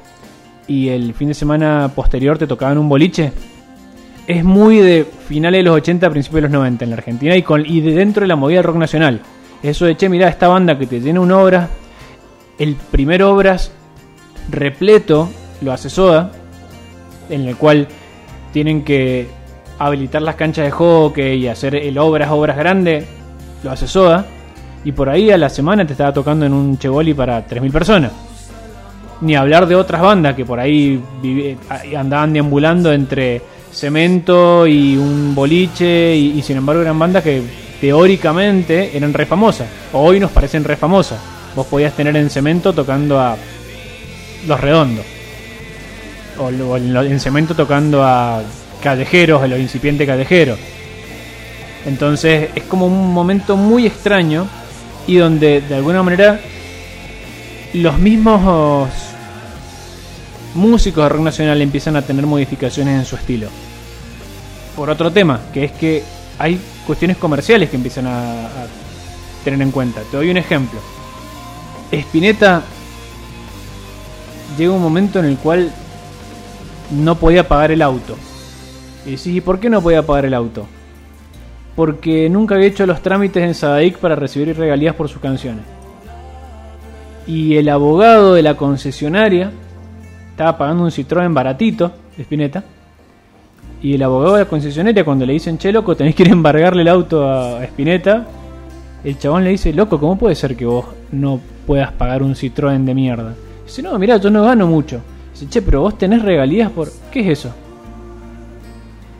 y 0.66 0.88
el 0.88 1.14
fin 1.14 1.28
de 1.28 1.34
semana 1.34 1.90
posterior 1.94 2.38
te 2.38 2.46
tocaban 2.46 2.78
un 2.78 2.88
boliche. 2.88 3.32
Es 4.26 4.44
muy 4.44 4.78
de 4.78 5.04
finales 5.04 5.58
de 5.58 5.62
los 5.64 5.76
80, 5.76 6.10
principios 6.10 6.36
de 6.36 6.48
los 6.48 6.50
90 6.52 6.84
en 6.84 6.90
la 6.90 6.96
Argentina 6.96 7.36
y, 7.36 7.42
con, 7.42 7.64
y 7.66 7.80
de 7.80 7.92
dentro 7.92 8.22
de 8.22 8.28
la 8.28 8.36
movida 8.36 8.62
rock 8.62 8.76
nacional. 8.76 9.20
Eso 9.62 9.86
de, 9.86 9.96
che, 9.96 10.08
mira, 10.08 10.28
esta 10.28 10.48
banda 10.48 10.78
que 10.78 10.86
te 10.86 11.00
llena 11.00 11.20
un 11.20 11.32
obras, 11.32 11.68
el 12.58 12.74
primer 12.74 13.22
obras 13.22 13.72
repleto 14.50 15.28
lo 15.60 15.72
hace 15.72 15.90
Soda, 15.90 16.32
en 17.30 17.48
el 17.48 17.56
cual 17.56 17.88
tienen 18.54 18.84
que 18.84 19.26
habilitar 19.80 20.22
las 20.22 20.36
canchas 20.36 20.64
de 20.64 20.70
hockey 20.70 21.42
y 21.42 21.48
hacer 21.48 21.74
el 21.74 21.98
obras, 21.98 22.30
obras 22.30 22.56
grandes, 22.56 23.04
lo 23.64 23.72
hace 23.72 23.88
Soda. 23.88 24.24
Y 24.84 24.92
por 24.92 25.08
ahí 25.08 25.32
a 25.32 25.36
la 25.36 25.48
semana 25.48 25.84
te 25.84 25.92
estaba 25.92 26.12
tocando 26.12 26.46
en 26.46 26.52
un 26.52 26.78
Chevoli 26.78 27.14
para 27.14 27.44
3.000 27.44 27.72
personas. 27.72 28.12
Ni 29.22 29.34
hablar 29.34 29.66
de 29.66 29.74
otras 29.74 30.00
bandas 30.00 30.36
que 30.36 30.44
por 30.44 30.60
ahí 30.60 31.02
andaban 31.96 32.32
deambulando 32.32 32.92
entre 32.92 33.42
cemento 33.72 34.68
y 34.68 34.96
un 34.96 35.34
boliche 35.34 36.14
y, 36.14 36.40
sin 36.42 36.58
embargo 36.58 36.82
eran 36.82 36.98
bandas 36.98 37.24
que 37.24 37.42
teóricamente 37.80 38.96
eran 38.96 39.12
re 39.12 39.26
famosas. 39.26 39.66
Hoy 39.92 40.20
nos 40.20 40.30
parecen 40.30 40.62
re 40.62 40.76
famosas. 40.76 41.18
Vos 41.56 41.66
podías 41.66 41.94
tener 41.94 42.14
en 42.16 42.30
cemento 42.30 42.72
tocando 42.72 43.18
a 43.18 43.36
Los 44.46 44.60
Redondos 44.60 45.13
o, 46.38 46.76
en 46.76 47.20
cemento 47.20 47.54
tocando 47.54 48.02
a 48.02 48.42
callejeros, 48.82 49.42
a 49.42 49.46
los 49.46 49.58
incipientes 49.58 50.06
callejeros. 50.06 50.58
Entonces 51.86 52.50
es 52.54 52.62
como 52.64 52.86
un 52.86 53.12
momento 53.12 53.56
muy 53.56 53.86
extraño 53.86 54.46
y 55.06 55.16
donde 55.16 55.60
de 55.60 55.74
alguna 55.74 56.02
manera 56.02 56.40
los 57.74 57.98
mismos 57.98 58.88
músicos 60.54 61.04
de 61.04 61.08
rock 61.08 61.22
nacional 61.22 61.60
empiezan 61.60 61.96
a 61.96 62.02
tener 62.02 62.26
modificaciones 62.26 62.98
en 62.98 63.04
su 63.04 63.16
estilo. 63.16 63.48
Por 64.76 64.90
otro 64.90 65.12
tema, 65.12 65.40
que 65.52 65.64
es 65.64 65.72
que 65.72 66.02
hay 66.38 66.58
cuestiones 66.86 67.16
comerciales 67.16 67.70
que 67.70 67.76
empiezan 67.76 68.06
a, 68.06 68.46
a 68.46 68.66
tener 69.44 69.60
en 69.60 69.70
cuenta. 69.70 70.00
Te 70.10 70.16
doy 70.16 70.30
un 70.30 70.36
ejemplo. 70.36 70.80
Spinetta 71.92 72.62
llega 74.56 74.72
un 74.72 74.82
momento 74.82 75.18
en 75.18 75.26
el 75.26 75.36
cual 75.36 75.72
no 76.90 77.16
podía 77.16 77.48
pagar 77.48 77.70
el 77.70 77.82
auto. 77.82 78.16
Y 79.06 79.12
decís, 79.12 79.26
¿y 79.26 79.40
por 79.40 79.60
qué 79.60 79.70
no 79.70 79.82
podía 79.82 80.02
pagar 80.02 80.24
el 80.26 80.34
auto? 80.34 80.66
Porque 81.76 82.28
nunca 82.30 82.54
había 82.54 82.68
hecho 82.68 82.86
los 82.86 83.02
trámites 83.02 83.42
en 83.42 83.54
Sadaic 83.54 83.98
para 83.98 84.14
recibir 84.14 84.56
regalías 84.56 84.94
por 84.94 85.08
sus 85.08 85.20
canciones. 85.20 85.64
Y 87.26 87.56
el 87.56 87.68
abogado 87.68 88.34
de 88.34 88.42
la 88.42 88.56
concesionaria 88.56 89.50
estaba 90.30 90.58
pagando 90.58 90.84
un 90.84 90.90
Citroën 90.90 91.32
baratito, 91.32 91.92
Spinetta. 92.18 92.62
Y 93.82 93.94
el 93.94 94.02
abogado 94.02 94.34
de 94.34 94.44
la 94.44 94.48
concesionaria, 94.48 95.04
cuando 95.04 95.26
le 95.26 95.34
dicen, 95.34 95.58
che, 95.58 95.72
loco, 95.72 95.96
tenés 95.96 96.14
que 96.14 96.22
ir 96.22 96.30
a 96.30 96.32
embargarle 96.32 96.82
el 96.82 96.88
auto 96.88 97.28
a 97.28 97.62
Spinetta, 97.64 98.26
el 99.04 99.18
chabón 99.18 99.44
le 99.44 99.50
dice, 99.50 99.72
loco, 99.72 100.00
¿cómo 100.00 100.16
puede 100.16 100.34
ser 100.34 100.56
que 100.56 100.64
vos 100.64 100.86
no 101.12 101.40
puedas 101.66 101.92
pagar 101.92 102.22
un 102.22 102.34
Citroën 102.34 102.84
de 102.84 102.94
mierda? 102.94 103.34
Dice, 103.66 103.82
no, 103.82 103.98
mira, 103.98 104.16
yo 104.16 104.30
no 104.30 104.44
gano 104.44 104.66
mucho. 104.66 105.00
Dice, 105.34 105.48
che, 105.48 105.62
pero 105.62 105.80
vos 105.80 105.98
tenés 105.98 106.22
regalías 106.22 106.70
por... 106.70 106.88
¿Qué 107.10 107.20
es 107.20 107.40
eso? 107.40 107.52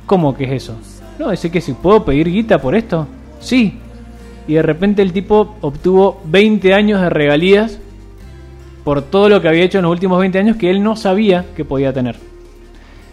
¿Cómo 0.07 0.37
que 0.37 0.45
es 0.45 0.53
eso? 0.53 0.77
No, 1.19 1.31
dice 1.31 1.51
que 1.51 1.61
si 1.61 1.73
puedo 1.73 2.05
pedir 2.05 2.31
guita 2.31 2.61
por 2.61 2.77
esto. 2.77 3.09
Sí. 3.41 3.79
Y 4.47 4.55
de 4.55 4.63
repente 4.63 5.03
el 5.03 5.13
tipo 5.13 5.57
obtuvo 5.61 6.21
20 6.27 6.73
años 6.73 7.01
de 7.01 7.11
regalías 7.11 7.81
por 8.85 9.03
todo 9.03 9.29
lo 9.29 9.41
que 9.41 9.49
había 9.49 9.65
hecho 9.65 9.79
en 9.79 9.85
los 9.85 9.91
últimos 9.91 10.21
20 10.21 10.39
años 10.39 10.57
que 10.57 10.71
él 10.71 10.85
no 10.85 10.95
sabía 10.95 11.47
que 11.57 11.65
podía 11.65 11.93
tener. 11.93 12.17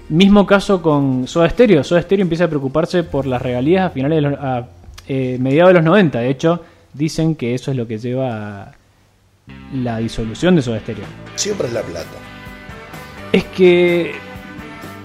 Mismo 0.09 0.45
caso 0.45 0.83
con 0.83 1.27
Soda 1.27 1.49
Stereo. 1.49 1.83
Soda 1.83 2.03
Stereo 2.03 2.21
empieza 2.21 2.43
a 2.43 2.49
preocuparse 2.49 3.03
por 3.03 3.25
las 3.25 3.41
regalías 3.41 3.87
a 3.87 3.89
finales 3.89 4.17
de 4.17 4.21
los, 4.21 4.39
eh, 5.07 5.37
mediados 5.39 5.69
de 5.69 5.73
los 5.75 5.83
90. 5.85 6.19
De 6.19 6.29
hecho, 6.29 6.61
dicen 6.93 7.33
que 7.33 7.55
eso 7.55 7.71
es 7.71 7.77
lo 7.77 7.87
que 7.87 7.97
lleva 7.97 8.61
a 8.61 8.71
la 9.73 9.97
disolución 9.97 10.55
de 10.55 10.61
Soda 10.61 10.79
Stereo. 10.81 11.05
Siempre 11.35 11.67
es 11.67 11.73
la 11.73 11.81
plata 11.81 12.30
es 13.31 13.43
que 13.45 14.13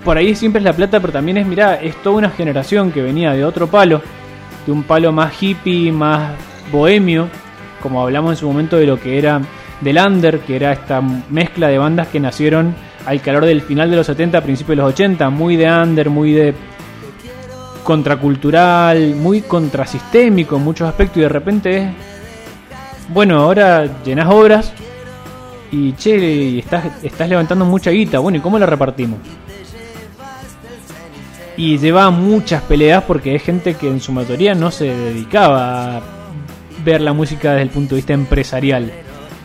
por 0.05 0.17
ahí 0.17 0.35
siempre 0.35 0.61
es 0.61 0.65
la 0.65 0.73
plata, 0.73 1.01
pero 1.01 1.13
también 1.13 1.37
es, 1.39 1.47
mirá, 1.47 1.75
es 1.75 2.01
toda 2.03 2.17
una 2.17 2.31
generación 2.31 2.93
que 2.93 3.03
venía 3.03 3.33
de 3.33 3.45
otro 3.45 3.67
palo, 3.67 4.01
de 4.65 4.73
un 4.73 4.85
palo 4.85 5.13
más 5.13 5.43
hippie, 5.43 5.91
más 5.93 6.33
bohemio, 6.71 7.29
como 7.83 8.03
hablamos 8.03 8.33
en 8.33 8.37
su 8.37 8.47
momento 8.47 8.77
de 8.77 8.87
lo 8.87 9.01
que 9.01 9.19
era 9.19 9.41
del 9.81 9.99
under, 9.99 10.41
que 10.41 10.57
era 10.57 10.73
esta 10.73 11.01
mezcla 11.01 11.69
de 11.69 11.79
bandas 11.79 12.09
que 12.09 12.21
nacieron 12.21 12.75
al 13.05 13.21
calor 13.21 13.45
del 13.45 13.63
final 13.63 13.91
de 13.91 13.97
los 13.97 14.07
70, 14.07 14.41
principios 14.43 14.77
de 14.77 14.83
los 14.83 14.93
80, 14.93 15.31
muy 15.31 15.57
de 15.57 15.71
under, 15.71 16.11
muy 16.11 16.33
de 16.33 16.55
contracultural, 17.85 19.15
muy 19.15 19.43
contrasistémico 19.43 20.57
en 20.57 20.65
muchos 20.65 20.89
aspectos 20.89 21.19
y 21.19 21.21
de 21.21 21.29
repente 21.29 21.79
es, 21.79 21.89
bueno, 23.09 23.39
ahora 23.39 24.03
llenas 24.05 24.29
obras, 24.29 24.73
y 25.73 25.93
che, 25.95 26.59
estás, 26.59 26.85
estás 27.03 27.29
levantando 27.29 27.65
mucha 27.65 27.91
guita, 27.91 28.19
bueno, 28.19 28.39
¿y 28.39 28.41
cómo 28.41 28.59
la 28.59 28.67
repartimos? 28.67 29.19
Y 31.57 31.79
lleva 31.79 32.11
muchas 32.11 32.63
peleas 32.63 33.03
porque 33.05 33.31
hay 33.31 33.39
gente 33.39 33.75
que 33.75 33.89
en 33.89 34.01
su 34.01 34.13
mayoría 34.13 34.55
no 34.55 34.71
se 34.71 34.85
dedicaba 34.95 36.03
ver 36.85 37.01
la 37.01 37.13
música 37.13 37.53
desde 37.53 37.63
el 37.63 37.71
punto 37.71 37.95
de 37.95 37.97
vista 37.97 38.13
empresarial. 38.13 38.93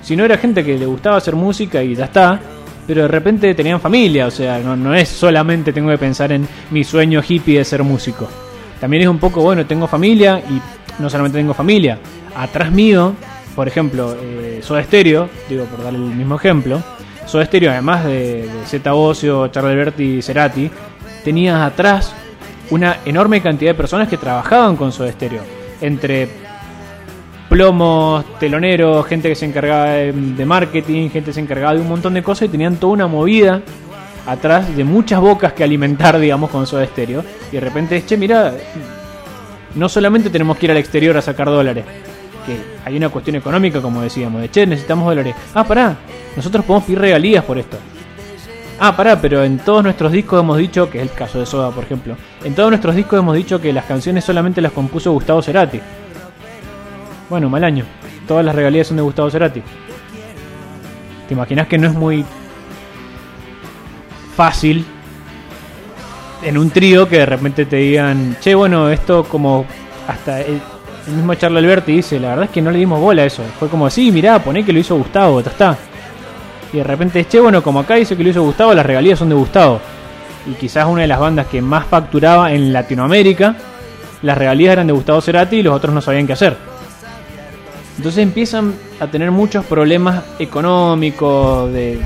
Si 0.01 0.15
no 0.15 0.25
era 0.25 0.37
gente 0.37 0.63
que 0.63 0.77
le 0.77 0.85
gustaba 0.85 1.17
hacer 1.17 1.35
música 1.35 1.81
y 1.81 1.95
ya 1.95 2.05
está, 2.05 2.39
pero 2.85 3.03
de 3.03 3.07
repente 3.07 3.53
tenían 3.55 3.79
familia, 3.79 4.27
o 4.27 4.31
sea, 4.31 4.59
no, 4.59 4.75
no 4.75 4.93
es 4.93 5.07
solamente 5.07 5.71
tengo 5.71 5.89
que 5.89 5.97
pensar 5.97 6.31
en 6.31 6.47
mi 6.71 6.83
sueño 6.83 7.21
hippie 7.25 7.59
de 7.59 7.65
ser 7.65 7.83
músico. 7.83 8.27
También 8.79 9.03
es 9.03 9.09
un 9.09 9.19
poco, 9.19 9.41
bueno, 9.41 9.65
tengo 9.65 9.87
familia 9.87 10.39
y 10.39 10.59
no 11.01 11.09
solamente 11.09 11.37
tengo 11.37 11.53
familia. 11.53 11.99
Atrás 12.35 12.71
mío, 12.71 13.13
por 13.55 13.67
ejemplo, 13.67 14.15
eh, 14.19 14.59
Soda 14.63 14.83
Stereo, 14.83 15.29
digo 15.49 15.65
por 15.65 15.83
darle 15.83 15.99
el 15.99 16.15
mismo 16.15 16.35
ejemplo, 16.35 16.81
Soda 17.25 17.45
Stereo, 17.45 17.71
además 17.71 18.05
de, 18.05 18.47
de 18.47 18.65
Zeta 18.65 18.93
Ocio, 18.93 19.47
Charlie 19.49 19.71
Alberti 19.71 20.03
y 20.03 20.21
Cerati, 20.21 20.69
tenías 21.23 21.61
atrás 21.61 22.13
una 22.69 22.97
enorme 23.05 23.41
cantidad 23.41 23.71
de 23.71 23.75
personas 23.75 24.07
que 24.07 24.17
trabajaban 24.17 24.75
con 24.75 24.91
Soda 24.91 25.11
Stereo. 25.11 25.43
Entre 25.81 26.29
plomos, 27.49 28.23
teloneros, 28.39 29.05
gente 29.05 29.27
que 29.27 29.35
se 29.35 29.45
encargaba 29.45 29.87
de, 29.87 30.13
de 30.13 30.45
marketing, 30.45 31.09
gente 31.09 31.27
que 31.27 31.33
se 31.33 31.41
encargaba 31.41 31.73
de 31.73 31.81
un 31.81 31.89
montón 31.89 32.13
de 32.13 32.23
cosas 32.23 32.47
y 32.47 32.49
tenían 32.49 32.77
toda 32.77 32.93
una 32.93 33.07
movida 33.07 33.61
atrás 34.25 34.75
de 34.75 34.83
muchas 34.83 35.19
bocas 35.19 35.53
que 35.53 35.63
alimentar, 35.63 36.17
digamos, 36.19 36.49
con 36.49 36.65
Soda 36.65 36.85
Stereo. 36.85 37.23
Y 37.51 37.55
de 37.55 37.59
repente, 37.59 38.03
che, 38.05 38.17
mira, 38.17 38.53
no 39.75 39.89
solamente 39.89 40.29
tenemos 40.29 40.57
que 40.57 40.65
ir 40.67 40.71
al 40.71 40.77
exterior 40.77 41.17
a 41.17 41.21
sacar 41.21 41.47
dólares, 41.47 41.85
que 42.45 42.57
hay 42.85 42.97
una 42.97 43.09
cuestión 43.09 43.35
económica, 43.35 43.81
como 43.81 44.01
decíamos, 44.01 44.41
de 44.41 44.49
che, 44.49 44.65
necesitamos 44.65 45.05
dólares. 45.05 45.35
Ah, 45.53 45.63
pará, 45.63 45.97
nosotros 46.35 46.65
podemos 46.65 46.85
pedir 46.85 46.99
regalías 46.99 47.43
por 47.43 47.57
esto. 47.57 47.77
Ah, 48.79 48.95
pará, 48.95 49.21
pero 49.21 49.43
en 49.43 49.59
todos 49.59 49.83
nuestros 49.83 50.11
discos 50.11 50.39
hemos 50.39 50.57
dicho, 50.57 50.89
que 50.89 50.97
es 50.97 51.03
el 51.03 51.11
caso 51.11 51.39
de 51.39 51.45
Soda, 51.45 51.69
por 51.71 51.83
ejemplo, 51.83 52.15
en 52.43 52.55
todos 52.55 52.69
nuestros 52.69 52.95
discos 52.95 53.19
hemos 53.19 53.35
dicho 53.35 53.61
que 53.61 53.71
las 53.71 53.85
canciones 53.85 54.23
solamente 54.23 54.59
las 54.61 54.71
compuso 54.71 55.11
Gustavo 55.11 55.41
Cerati. 55.41 55.79
Bueno, 57.29 57.49
mal 57.49 57.63
año. 57.63 57.85
Todas 58.27 58.43
las 58.43 58.55
regalías 58.55 58.87
son 58.87 58.97
de 58.97 59.03
Gustavo 59.03 59.29
Cerati. 59.29 59.61
¿Te 61.27 61.33
imaginas 61.33 61.67
que 61.67 61.77
no 61.77 61.87
es 61.87 61.93
muy 61.93 62.25
fácil 64.35 64.85
en 66.43 66.57
un 66.57 66.71
trío 66.71 67.07
que 67.07 67.19
de 67.19 67.25
repente 67.25 67.65
te 67.65 67.75
digan, 67.77 68.37
che, 68.39 68.55
bueno, 68.55 68.89
esto 68.89 69.23
como 69.23 69.65
hasta 70.07 70.41
el, 70.41 70.61
el 71.07 71.13
mismo 71.13 71.33
Charlie 71.33 71.59
Alberti 71.59 71.93
dice, 71.93 72.19
la 72.19 72.29
verdad 72.29 72.45
es 72.45 72.51
que 72.51 72.61
no 72.61 72.71
le 72.71 72.79
dimos 72.79 72.99
bola 72.99 73.23
a 73.23 73.25
eso. 73.25 73.43
Fue 73.59 73.67
como, 73.67 73.89
sí, 73.89 74.11
mirá, 74.11 74.39
poné 74.39 74.63
que 74.63 74.71
lo 74.71 74.79
hizo 74.79 74.95
Gustavo, 74.95 75.41
ya 75.41 75.49
está. 75.49 75.77
Y 76.71 76.77
de 76.77 76.83
repente, 76.83 77.25
che, 77.27 77.39
bueno, 77.39 77.63
como 77.63 77.79
acá 77.79 77.95
dice 77.95 78.15
que 78.15 78.23
lo 78.23 78.29
hizo 78.29 78.43
Gustavo, 78.43 78.73
las 78.73 78.85
regalías 78.85 79.19
son 79.19 79.29
de 79.29 79.35
Gustavo. 79.35 79.79
Y 80.49 80.53
quizás 80.53 80.87
una 80.87 81.01
de 81.01 81.07
las 81.07 81.19
bandas 81.19 81.47
que 81.47 81.61
más 81.61 81.85
facturaba 81.85 82.53
en 82.53 82.71
Latinoamérica, 82.71 83.55
las 84.21 84.37
regalías 84.37 84.73
eran 84.73 84.87
de 84.87 84.93
Gustavo 84.93 85.21
Cerati 85.21 85.57
y 85.57 85.63
los 85.63 85.75
otros 85.75 85.93
no 85.93 86.01
sabían 86.01 86.27
qué 86.27 86.33
hacer. 86.33 86.55
Entonces 87.97 88.23
empiezan 88.23 88.73
a 88.99 89.07
tener 89.07 89.31
muchos 89.31 89.65
problemas 89.65 90.23
económicos, 90.39 91.71
de 91.73 91.99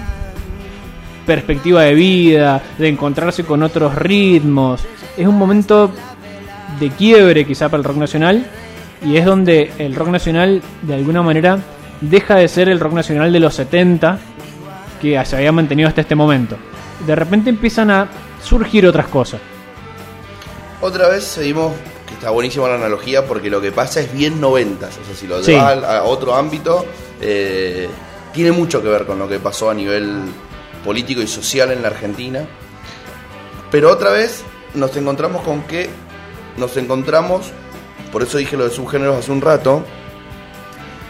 perspectiva 1.26 1.84
de 1.84 1.94
vida, 1.94 2.62
de 2.78 2.90
encontrarse 2.90 3.44
con 3.44 3.62
otros 3.62 3.96
ritmos. 3.96 4.86
Es 5.18 5.28
un 5.28 5.38
momento 5.38 5.92
de 6.80 6.90
quiebre 6.90 7.46
quizá 7.46 7.70
para 7.70 7.80
el 7.80 7.84
rock 7.84 7.98
nacional 7.98 8.46
y 9.06 9.18
es 9.18 9.26
donde 9.26 9.72
el 9.78 9.96
rock 9.96 10.10
nacional 10.10 10.62
de 10.82 10.96
alguna 10.96 11.22
manera 11.22 11.60
deja 12.02 12.36
de 12.36 12.48
ser 12.48 12.68
el 12.70 12.80
rock 12.80 12.94
nacional 12.94 13.32
de 13.32 13.40
los 13.40 13.54
70 13.56 14.20
que 15.02 15.24
se 15.26 15.36
había 15.36 15.52
mantenido 15.52 15.88
hasta 15.88 16.02
este 16.02 16.16
momento. 16.16 16.58
De 17.06 17.16
repente 17.16 17.50
empiezan 17.50 17.92
a 17.92 18.08
surgir 18.44 18.86
otras 18.88 19.08
cosas. 19.08 19.40
Otra 20.82 21.08
vez 21.10 21.24
seguimos, 21.24 21.74
que 22.08 22.14
está 22.14 22.30
buenísima 22.32 22.68
la 22.68 22.76
analogía, 22.76 23.26
porque 23.26 23.50
lo 23.50 23.62
que 23.62 23.72
pasa 23.72 24.00
es 24.02 24.12
bien 24.14 24.40
noventas. 24.42 24.98
O 25.02 25.06
sea, 25.06 25.16
si 25.16 25.28
lo 25.28 25.42
Sí. 25.44 25.52
llevas 25.52 25.84
a, 25.84 26.00
a 26.00 26.04
otro 26.04 26.36
ámbito, 26.36 26.86
eh, 27.22 27.88
tiene 28.34 28.52
mucho 28.52 28.82
que 28.82 28.90
ver 28.90 29.06
con 29.06 29.18
lo 29.20 29.28
que 29.28 29.40
pasó 29.40 29.70
a 29.70 29.74
nivel 29.74 30.22
político 30.84 31.22
y 31.22 31.28
social 31.28 31.72
en 31.72 31.82
la 31.82 31.88
Argentina. 31.90 32.46
Pero 33.72 33.92
otra 33.92 34.12
vez 34.12 34.44
nos 34.74 34.96
encontramos 34.98 35.42
con 35.44 35.64
que 35.64 35.90
nos 36.58 36.76
encontramos, 36.78 37.52
por 38.12 38.24
eso 38.24 38.38
dije 38.38 38.58
lo 38.58 38.66
de 38.66 38.72
subgéneros 38.72 39.18
hace 39.18 39.32
un 39.32 39.42
rato, 39.42 39.84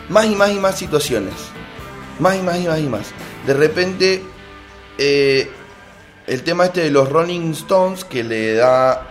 más 0.09 0.25
y 0.25 0.35
más 0.35 0.51
y 0.51 0.55
más 0.55 0.77
situaciones. 0.77 1.33
Más 2.19 2.37
y 2.37 2.41
más 2.41 2.57
y 2.59 2.67
más 2.67 2.79
y 2.79 2.83
más. 2.87 3.07
De 3.45 3.53
repente, 3.53 4.23
eh, 4.97 5.49
el 6.27 6.43
tema 6.43 6.65
este 6.65 6.81
de 6.81 6.91
los 6.91 7.09
Rolling 7.09 7.51
Stones 7.51 8.05
que 8.05 8.23
le 8.23 8.53
da 8.55 9.09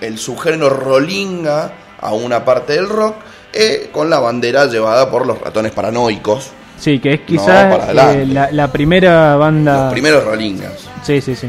el 0.00 0.18
subgénero 0.18 0.68
rollinga 0.70 1.72
a 2.00 2.12
una 2.12 2.44
parte 2.44 2.72
del 2.72 2.88
rock, 2.88 3.16
eh, 3.52 3.90
con 3.92 4.10
la 4.10 4.18
bandera 4.18 4.66
llevada 4.66 5.10
por 5.10 5.26
los 5.26 5.40
ratones 5.40 5.72
paranoicos, 5.72 6.50
Sí, 6.82 6.98
que 6.98 7.14
es 7.14 7.20
quizás 7.20 7.90
eh, 7.90 8.26
la, 8.26 8.50
la 8.50 8.72
primera 8.72 9.36
banda... 9.36 9.84
los 9.84 9.92
primeros 9.92 10.24
rollingas. 10.24 10.88
Sí, 11.04 11.20
sí, 11.20 11.36
sí. 11.36 11.48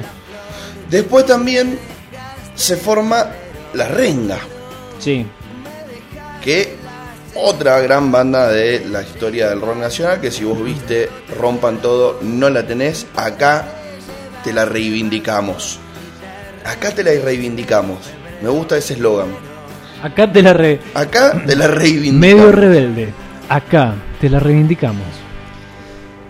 Después 0.92 1.26
también 1.26 1.80
se 2.54 2.78
forma 2.78 3.30
la 3.74 3.88
Renga, 3.88 4.38
Sí, 5.04 5.26
que 6.42 6.76
otra 7.36 7.82
gran 7.82 8.10
banda 8.10 8.48
de 8.48 8.86
la 8.86 9.02
historia 9.02 9.50
del 9.50 9.60
rock 9.60 9.78
nacional, 9.78 10.22
que 10.22 10.32
si 10.32 10.46
vos 10.46 10.64
viste 10.64 11.10
Rompan 11.38 11.82
Todo, 11.82 12.20
no 12.22 12.50
la 12.50 12.66
tenés, 12.66 13.06
acá 13.14 13.66
te 14.46 14.54
la 14.54 14.64
reivindicamos. 14.64 15.80
Acá 16.64 16.92
te 16.92 17.04
la 17.04 17.12
reivindicamos. 17.22 17.98
Me 18.42 18.48
gusta 18.48 18.78
ese 18.78 18.94
eslogan. 18.94 19.28
acá 20.02 20.32
te 20.32 20.42
la 20.42 20.54
re... 20.54 20.80
Acá 20.94 21.44
te 21.46 21.56
la 21.58 21.68
reivindicamos. 21.68 22.20
Medio 22.20 22.52
rebelde. 22.54 23.14
Acá 23.50 23.96
te 24.22 24.30
la 24.30 24.40
reivindicamos. 24.40 25.08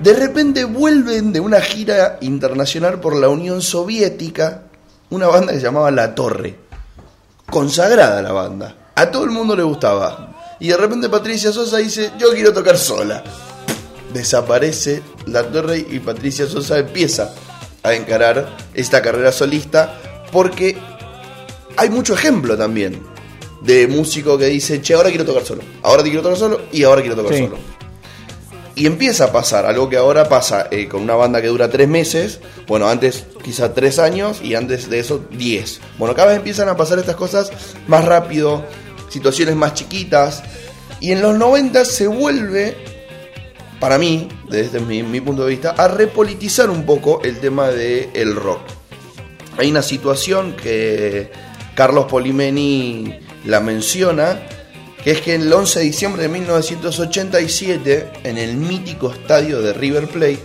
De 0.02 0.14
repente 0.14 0.66
vuelven 0.66 1.32
de 1.32 1.40
una 1.40 1.62
gira 1.62 2.18
internacional 2.22 3.00
por 3.00 3.16
la 3.16 3.30
Unión 3.30 3.62
Soviética 3.62 4.64
una 5.14 5.28
banda 5.28 5.54
que 5.54 5.60
se 5.60 5.66
llamaba 5.66 5.92
La 5.92 6.16
Torre. 6.16 6.56
Consagrada 7.54 8.20
la 8.24 8.32
banda. 8.32 8.76
A 8.96 9.12
todo 9.12 9.26
el 9.26 9.30
mundo 9.30 9.56
le 9.56 9.62
gustaba. 9.62 10.56
Y 10.60 10.70
de 10.70 10.76
repente 10.78 11.08
Patricia 11.08 11.52
Sosa 11.52 11.78
dice, 11.78 12.12
yo 12.18 12.32
quiero 12.34 12.52
tocar 12.52 12.76
sola. 12.80 13.24
Desaparece 14.12 15.04
La 15.28 15.44
Torre 15.44 15.78
y 15.88 16.00
Patricia 16.00 16.48
Sosa 16.48 16.80
empieza 16.80 17.32
a 17.84 17.94
encarar 17.94 18.58
esta 18.74 19.04
carrera 19.04 19.32
solista 19.32 20.00
porque 20.32 20.76
hay 21.78 21.90
mucho 21.92 22.16
ejemplo 22.16 22.58
también 22.58 23.04
de 23.62 23.88
músico 23.88 24.36
que 24.36 24.46
dice, 24.48 24.82
che, 24.82 24.96
ahora 24.96 25.10
quiero 25.10 25.24
tocar 25.26 25.46
solo. 25.46 25.62
Ahora 25.84 26.02
quiero 26.02 26.24
tocar 26.24 26.38
solo 26.40 26.62
y 26.72 26.84
ahora 26.84 27.02
quiero 27.02 27.16
tocar 27.18 27.34
Sí. 27.36 27.44
solo. 27.44 27.58
Y 28.76 28.88
empieza 28.88 29.26
a 29.26 29.32
pasar 29.32 29.66
algo 29.66 29.88
que 29.88 29.98
ahora 29.98 30.28
pasa 30.28 30.68
eh, 30.72 30.88
con 30.88 31.02
una 31.02 31.16
banda 31.16 31.42
que 31.42 31.48
dura 31.48 31.70
tres 31.70 31.88
meses, 31.88 32.40
bueno, 32.66 32.88
antes 32.88 33.26
quizá 33.44 33.74
tres 33.74 34.00
años 34.00 34.42
y 34.42 34.56
antes 34.56 34.90
de 34.90 35.00
eso 35.00 35.24
diez. 35.32 35.80
Bueno, 36.00 36.16
cada 36.16 36.30
vez 36.30 36.38
empiezan 36.38 36.70
a 36.70 36.76
pasar 36.76 36.98
estas 36.98 37.16
cosas 37.16 37.52
más 37.88 38.04
rápido, 38.04 38.66
situaciones 39.10 39.56
más 39.56 39.76
chiquitas. 39.76 40.44
Y 41.00 41.12
en 41.12 41.22
los 41.22 41.38
90 41.38 41.86
se 41.86 42.08
vuelve, 42.08 42.76
para 43.80 44.00
mí, 44.00 44.28
desde 44.50 44.80
mi, 44.80 45.04
mi 45.04 45.22
punto 45.22 45.44
de 45.44 45.52
vista, 45.52 45.72
a 45.72 45.88
repolitizar 45.88 46.72
un 46.72 46.84
poco 46.84 47.22
el 47.24 47.40
tema 47.40 47.68
del 47.68 48.36
rock. 48.36 48.62
Hay 49.58 49.70
una 49.70 49.84
situación 49.84 50.56
que 50.56 51.32
Carlos 51.76 52.06
Polimeni 52.06 53.20
la 53.46 53.60
menciona, 53.60 54.40
que 55.04 55.12
es 55.12 55.22
que 55.22 55.36
el 55.36 55.52
11 55.52 55.80
de 55.80 55.86
diciembre 55.86 56.22
de 56.24 56.30
1987, 56.30 58.12
en 58.24 58.38
el 58.38 58.56
mítico 58.56 59.12
estadio 59.12 59.62
de 59.62 59.74
River 59.74 60.08
Plate, 60.08 60.40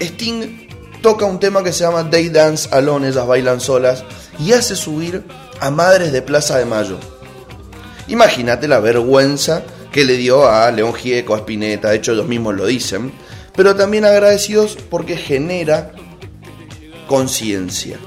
Sting 0.00 0.68
toca 1.00 1.26
un 1.26 1.38
tema 1.38 1.62
que 1.62 1.72
se 1.72 1.84
llama 1.84 2.08
They 2.10 2.30
Dance 2.30 2.68
Alone, 2.72 3.08
ellas 3.08 3.26
bailan 3.26 3.60
solas, 3.60 4.04
y 4.38 4.52
hace 4.52 4.74
subir 4.74 5.22
a 5.60 5.70
Madres 5.70 6.12
de 6.12 6.22
Plaza 6.22 6.58
de 6.58 6.64
Mayo. 6.64 6.98
Imagínate 8.08 8.66
la 8.66 8.80
vergüenza 8.80 9.62
que 9.92 10.04
le 10.04 10.16
dio 10.16 10.48
a 10.48 10.70
León 10.72 10.92
Gieco, 10.94 11.34
a 11.34 11.38
Spinetta, 11.38 11.90
de 11.90 11.96
hecho 11.96 12.12
ellos 12.12 12.26
mismos 12.26 12.54
lo 12.54 12.66
dicen, 12.66 13.12
pero 13.54 13.76
también 13.76 14.04
agradecidos 14.04 14.76
porque 14.90 15.16
genera 15.16 15.92
conciencia. 17.06 17.98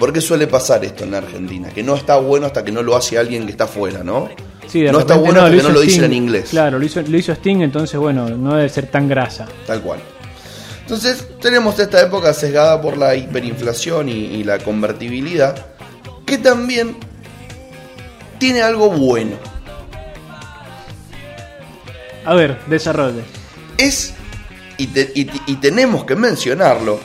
Porque 0.00 0.20
suele 0.20 0.46
pasar 0.46 0.84
esto 0.84 1.04
en 1.04 1.10
la 1.12 1.18
Argentina, 1.18 1.68
que 1.68 1.82
no 1.82 1.94
está 1.94 2.16
bueno 2.16 2.46
hasta 2.46 2.64
que 2.64 2.72
no 2.72 2.82
lo 2.82 2.96
hace 2.96 3.18
alguien 3.18 3.44
que 3.44 3.52
está 3.52 3.64
afuera, 3.64 4.02
¿no? 4.02 4.30
Sí, 4.70 4.82
no 4.84 5.00
está 5.00 5.16
bueno 5.16 5.40
hasta 5.40 5.50
que 5.50 5.56
hizo 5.56 5.68
no 5.68 5.74
lo 5.74 5.80
dicen 5.80 6.04
en 6.04 6.12
inglés. 6.12 6.50
Claro, 6.50 6.78
lo 6.78 6.84
hizo, 6.84 7.02
lo 7.02 7.16
hizo 7.18 7.32
Sting, 7.32 7.60
entonces 7.62 7.98
bueno, 7.98 8.28
no 8.28 8.54
debe 8.54 8.68
ser 8.68 8.86
tan 8.86 9.08
grasa. 9.08 9.46
Tal 9.66 9.80
cual. 9.82 9.98
Entonces 10.82 11.26
tenemos 11.40 11.78
esta 11.78 12.00
época 12.02 12.32
sesgada 12.34 12.80
por 12.80 12.96
la 12.96 13.14
hiperinflación 13.16 14.08
y, 14.08 14.12
y 14.12 14.44
la 14.44 14.58
convertibilidad, 14.58 15.66
que 16.24 16.38
también 16.38 16.96
tiene 18.38 18.62
algo 18.62 18.90
bueno. 18.90 19.36
A 22.24 22.34
ver, 22.34 22.58
desarrolle. 22.66 23.22
Es, 23.78 24.14
y, 24.78 24.86
te- 24.88 25.12
y- 25.14 25.30
y 25.46 25.54
tenemos 25.56 26.04
que 26.04 26.16
mencionarlo, 26.16 27.00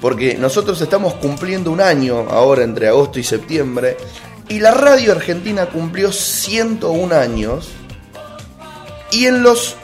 porque 0.00 0.36
nosotros 0.38 0.80
estamos 0.80 1.14
cumpliendo 1.14 1.70
un 1.70 1.80
año 1.80 2.26
ahora 2.30 2.62
entre 2.64 2.88
agosto 2.88 3.18
y 3.18 3.24
septiembre, 3.24 3.96
y 4.48 4.60
la 4.60 4.72
radio 4.72 5.12
argentina 5.12 5.66
cumplió 5.66 6.12
101 6.12 7.14
años 7.14 7.70
Y 9.12 9.26
en 9.26 9.42
los 9.42 9.76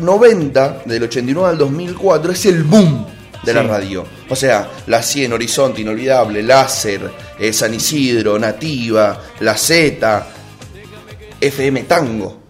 90, 0.00 0.82
del 0.86 1.02
89 1.04 1.48
al 1.50 1.58
2004, 1.58 2.32
es 2.32 2.46
el 2.46 2.62
boom 2.64 3.06
de 3.44 3.52
la 3.54 3.62
radio. 3.62 4.04
O 4.28 4.36
sea, 4.36 4.70
la 4.86 5.02
100, 5.02 5.32
Horizonte, 5.32 5.80
Inolvidable, 5.80 6.42
Láser, 6.42 7.10
eh, 7.38 7.52
San 7.52 7.74
Isidro, 7.74 8.38
Nativa, 8.38 9.20
La 9.40 9.56
Z, 9.56 10.26
FM 11.40 11.82
Tango, 11.82 12.40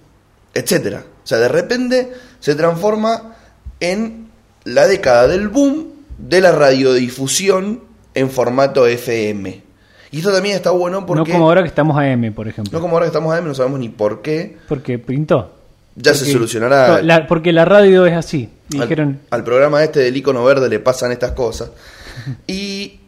etcétera. 0.55 1.05
O 1.25 1.27
sea, 1.27 1.39
de 1.39 1.49
repente 1.49 2.13
se 2.39 2.55
transforma 2.55 3.37
en 3.81 4.31
la 4.65 4.87
década 4.87 5.27
del 5.29 5.49
boom 5.49 5.93
de 6.19 6.41
la 6.41 6.53
radiodifusión 6.53 7.85
en 8.15 8.31
formato 8.31 8.87
FM. 8.87 9.72
Y 10.13 10.19
esto 10.19 10.33
también 10.33 10.55
está 10.55 10.71
bueno 10.71 11.05
porque... 11.07 11.33
No 11.33 11.35
como 11.39 11.49
ahora 11.49 11.63
que 11.63 11.69
estamos 11.69 11.97
a 11.99 12.07
M, 12.09 12.31
por 12.33 12.47
ejemplo. 12.47 12.71
no 12.73 12.81
como 12.81 12.95
ahora 12.95 13.07
que 13.07 13.09
estamos 13.09 13.35
AM, 13.35 13.47
no 13.47 13.55
sabemos 13.55 13.81
ni 13.81 13.89
por 13.89 14.23
qué. 14.23 14.57
Porque 14.69 14.99
pintó. 14.99 15.53
Ya 15.97 16.15
se 16.15 16.31
solucionará. 16.31 17.03
La- 17.03 17.27
porque 17.27 17.53
la 17.53 17.65
radio 17.65 18.07
es 18.07 18.15
así. 18.15 18.49
Y 18.71 18.77
al, 18.77 18.83
dijeron, 18.83 19.21
al 19.31 19.43
programa 19.45 19.83
este 19.83 20.01
del 20.01 20.17
icono 20.17 20.45
verde 20.45 20.69
le 20.69 20.79
pasan 20.79 21.13
estas 21.13 21.33
cosas. 21.33 21.71
Y 22.47 23.01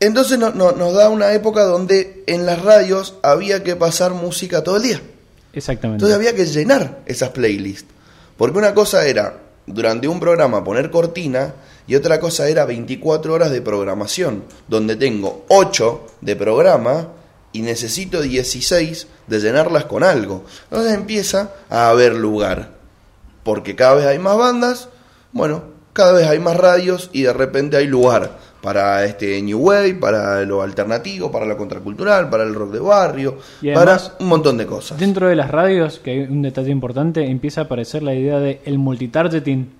entonces 0.00 0.38
no- 0.38 0.50
no- 0.50 0.72
nos 0.72 0.94
da 0.94 1.08
una 1.10 1.32
época 1.32 1.62
donde 1.64 2.24
en 2.26 2.46
las 2.46 2.62
radios 2.62 3.14
había 3.22 3.62
que 3.62 3.76
pasar 3.76 4.12
música 4.14 4.64
todo 4.64 4.76
el 4.78 4.82
día. 4.82 5.00
exactamente. 5.52 6.04
Entonces 6.04 6.16
había 6.16 6.34
que 6.34 6.46
llenar 6.50 6.98
esas 7.06 7.28
playlists. 7.30 7.86
Porque 8.38 8.56
una 8.58 8.72
cosa 8.74 9.06
era 9.06 9.34
durante 9.66 10.08
un 10.08 10.18
programa 10.20 10.64
poner 10.64 10.90
cortina 10.90 11.52
y 11.90 11.96
otra 11.96 12.20
cosa 12.20 12.48
era 12.48 12.66
24 12.66 13.34
horas 13.34 13.50
de 13.50 13.62
programación, 13.62 14.44
donde 14.68 14.94
tengo 14.94 15.44
8 15.48 16.06
de 16.20 16.36
programa 16.36 17.08
y 17.52 17.62
necesito 17.62 18.22
16 18.22 19.08
de 19.26 19.40
llenarlas 19.40 19.86
con 19.86 20.04
algo. 20.04 20.44
Entonces 20.70 20.94
empieza 20.94 21.50
a 21.68 21.88
haber 21.88 22.14
lugar. 22.14 22.74
Porque 23.42 23.74
cada 23.74 23.94
vez 23.94 24.06
hay 24.06 24.20
más 24.20 24.36
bandas, 24.38 24.88
bueno, 25.32 25.64
cada 25.92 26.12
vez 26.12 26.28
hay 26.28 26.38
más 26.38 26.56
radios 26.56 27.10
y 27.12 27.22
de 27.22 27.32
repente 27.32 27.76
hay 27.76 27.88
lugar 27.88 28.38
para 28.62 29.04
este 29.04 29.42
New 29.42 29.58
Wave, 29.58 29.94
para 29.94 30.42
lo 30.42 30.62
alternativo, 30.62 31.32
para 31.32 31.44
lo 31.44 31.56
contracultural, 31.56 32.30
para 32.30 32.44
el 32.44 32.54
rock 32.54 32.70
de 32.70 32.78
barrio, 32.78 33.38
Y 33.62 33.70
además, 33.70 34.10
para 34.10 34.22
un 34.22 34.28
montón 34.28 34.58
de 34.58 34.66
cosas. 34.66 34.96
Dentro 34.96 35.26
de 35.26 35.34
las 35.34 35.50
radios, 35.50 35.98
que 35.98 36.12
hay 36.12 36.20
un 36.20 36.42
detalle 36.42 36.70
importante, 36.70 37.28
empieza 37.28 37.62
a 37.62 37.64
aparecer 37.64 38.04
la 38.04 38.14
idea 38.14 38.38
de 38.38 38.60
el 38.64 38.78
multitargeting, 38.78 39.72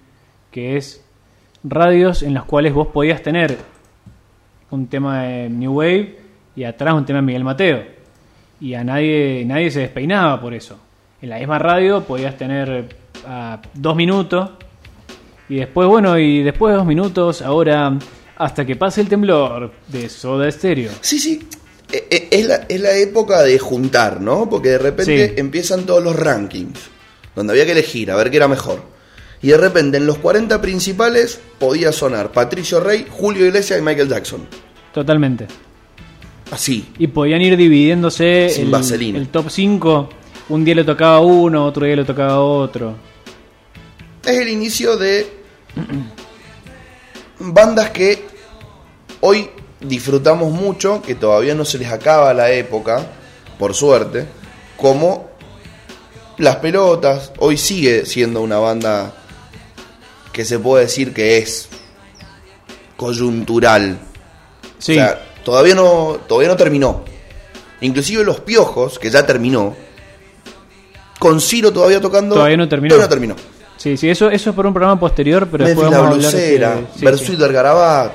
que 0.51 0.77
es 0.77 1.03
radios 1.65 2.23
en 2.23 2.35
las 2.35 2.45
cuales 2.45 2.73
vos 2.75 2.89
podías 2.89 3.23
tener 3.23 3.57
un 4.71 4.87
tema 4.87 5.23
de 5.25 5.49
New 5.51 5.73
Wave 5.79 6.19
y 6.57 6.65
atrás 6.65 6.95
un 6.95 7.05
tema 7.05 7.19
de 7.21 7.27
Miguel 7.27 7.45
Mateo. 7.45 7.83
Y 8.61 8.75
a 8.75 8.85
nadie, 8.85 9.45
nadie 9.47 9.71
se 9.71 9.81
despeinaba 9.81 10.41
por 10.41 10.55
eso. 10.55 10.79
En 11.23 11.31
la 11.31 11.39
misma 11.39 11.59
radio 11.59 12.03
podías 12.03 12.37
tener 12.37 12.89
a 13.27 13.61
dos 13.75 13.97
minutos 13.97 14.51
y 15.49 15.57
después, 15.57 15.89
bueno, 15.89 16.19
y 16.19 16.43
después 16.43 16.73
de 16.73 16.77
dos 16.79 16.87
minutos, 16.87 17.43
ahora 17.43 17.99
hasta 18.37 18.65
que 18.65 18.77
pase 18.77 19.01
el 19.03 19.09
temblor 19.09 19.71
de 19.89 20.09
Soda 20.09 20.51
Stereo. 20.51 20.91
Sí, 21.01 21.19
sí. 21.19 21.47
E- 21.93 22.07
e- 22.11 22.29
Es 22.31 22.47
la, 22.47 22.55
es 22.69 22.81
la 22.81 22.93
época 22.93 23.43
de 23.43 23.59
juntar, 23.59 24.21
¿no? 24.21 24.49
Porque 24.49 24.71
de 24.71 24.79
repente 24.79 25.29
Sí. 25.29 25.35
empiezan 25.37 25.85
todos 25.85 26.03
los 26.03 26.15
rankings, 26.17 26.79
donde 27.35 27.53
había 27.53 27.67
que 27.67 27.73
elegir 27.73 28.11
a 28.11 28.17
ver 28.17 28.31
qué 28.31 28.37
era 28.39 28.49
mejor. 28.49 28.83
Y 29.43 29.49
de 29.49 29.57
repente 29.57 29.97
en 29.97 30.07
los 30.07 30.19
40 30.19 30.61
principales 30.61 31.41
podía 31.59 31.93
sonar 31.93 32.31
Patricio 32.33 32.81
Rey, 32.81 33.07
Julio 33.09 33.47
Iglesias 33.47 33.79
y 33.79 33.83
Michael 33.83 34.09
Jackson. 34.09 34.47
Totalmente. 34.93 35.47
Así. 36.51 36.91
Y 36.99 37.07
podían 37.07 37.41
ir 37.41 37.57
dividiéndose 37.57 38.51
Sin 38.51 38.67
el, 38.67 38.71
vaselina. 38.71 39.19
el 39.19 39.29
top 39.29 39.49
5. 39.49 40.09
Un 40.51 40.65
día 40.65 40.75
le 40.75 40.85
tocaba 40.85 41.21
uno, 41.21 41.65
otro 41.65 41.87
día 41.87 41.97
le 41.97 42.05
tocaba 42.05 42.41
otro. 42.41 42.97
Es 44.25 44.37
el 44.37 44.49
inicio 44.49 44.97
de 44.97 45.31
bandas 47.39 47.91
que 47.91 48.25
hoy 49.21 49.49
disfrutamos 49.81 50.53
mucho, 50.53 51.01
que 51.01 51.15
todavía 51.15 51.55
no 51.55 51.65
se 51.65 51.79
les 51.79 51.91
acaba 51.91 52.35
la 52.35 52.51
época, 52.51 53.07
por 53.59 53.75
suerte, 53.75 54.27
como 54.77 55.31
Las 56.39 56.57
Pelotas, 56.57 57.33
hoy 57.39 57.57
sigue 57.57 58.05
siendo 58.05 58.43
una 58.43 58.59
banda 58.59 59.15
que 60.41 60.47
se 60.47 60.59
puede 60.59 60.85
decir 60.85 61.13
que 61.13 61.37
es 61.37 61.69
coyuntural. 62.97 63.99
Sí, 64.79 64.93
O 64.93 64.95
sea, 64.95 65.21
todavía 65.45 65.75
no, 65.75 66.19
todavía 66.27 66.49
no 66.49 66.57
terminó. 66.57 67.05
Inclusive 67.83 68.25
Los 68.25 68.41
Piojos, 68.41 68.99
que 68.99 69.11
ya 69.11 69.27
terminó, 69.27 69.77
con 71.19 71.43
Ciro 71.43 71.71
todavía 71.75 72.01
tocando... 72.01 72.37
Todavía 72.37 72.57
no 72.57 72.67
terminó. 72.71 72.95
Todavía 72.95 73.05
no 73.07 73.11
terminó. 73.11 73.37
sí, 73.77 73.99
sí, 73.99 74.09
eso, 74.09 74.31
eso 74.31 74.49
es 74.49 74.57
por 74.57 74.65
un 74.65 74.73
programa 74.73 74.99
posterior, 74.99 75.47
pero 75.51 75.65
Memphis 75.65 75.77
después 75.77 75.91
la 75.91 75.99
hablar 75.99 76.15
blusera, 76.15 76.71
de- 76.77 76.87
sí, 76.97 77.05
Versuit 77.05 77.29
sí. 77.29 77.37
del 77.37 77.53
Garabat, 77.53 78.13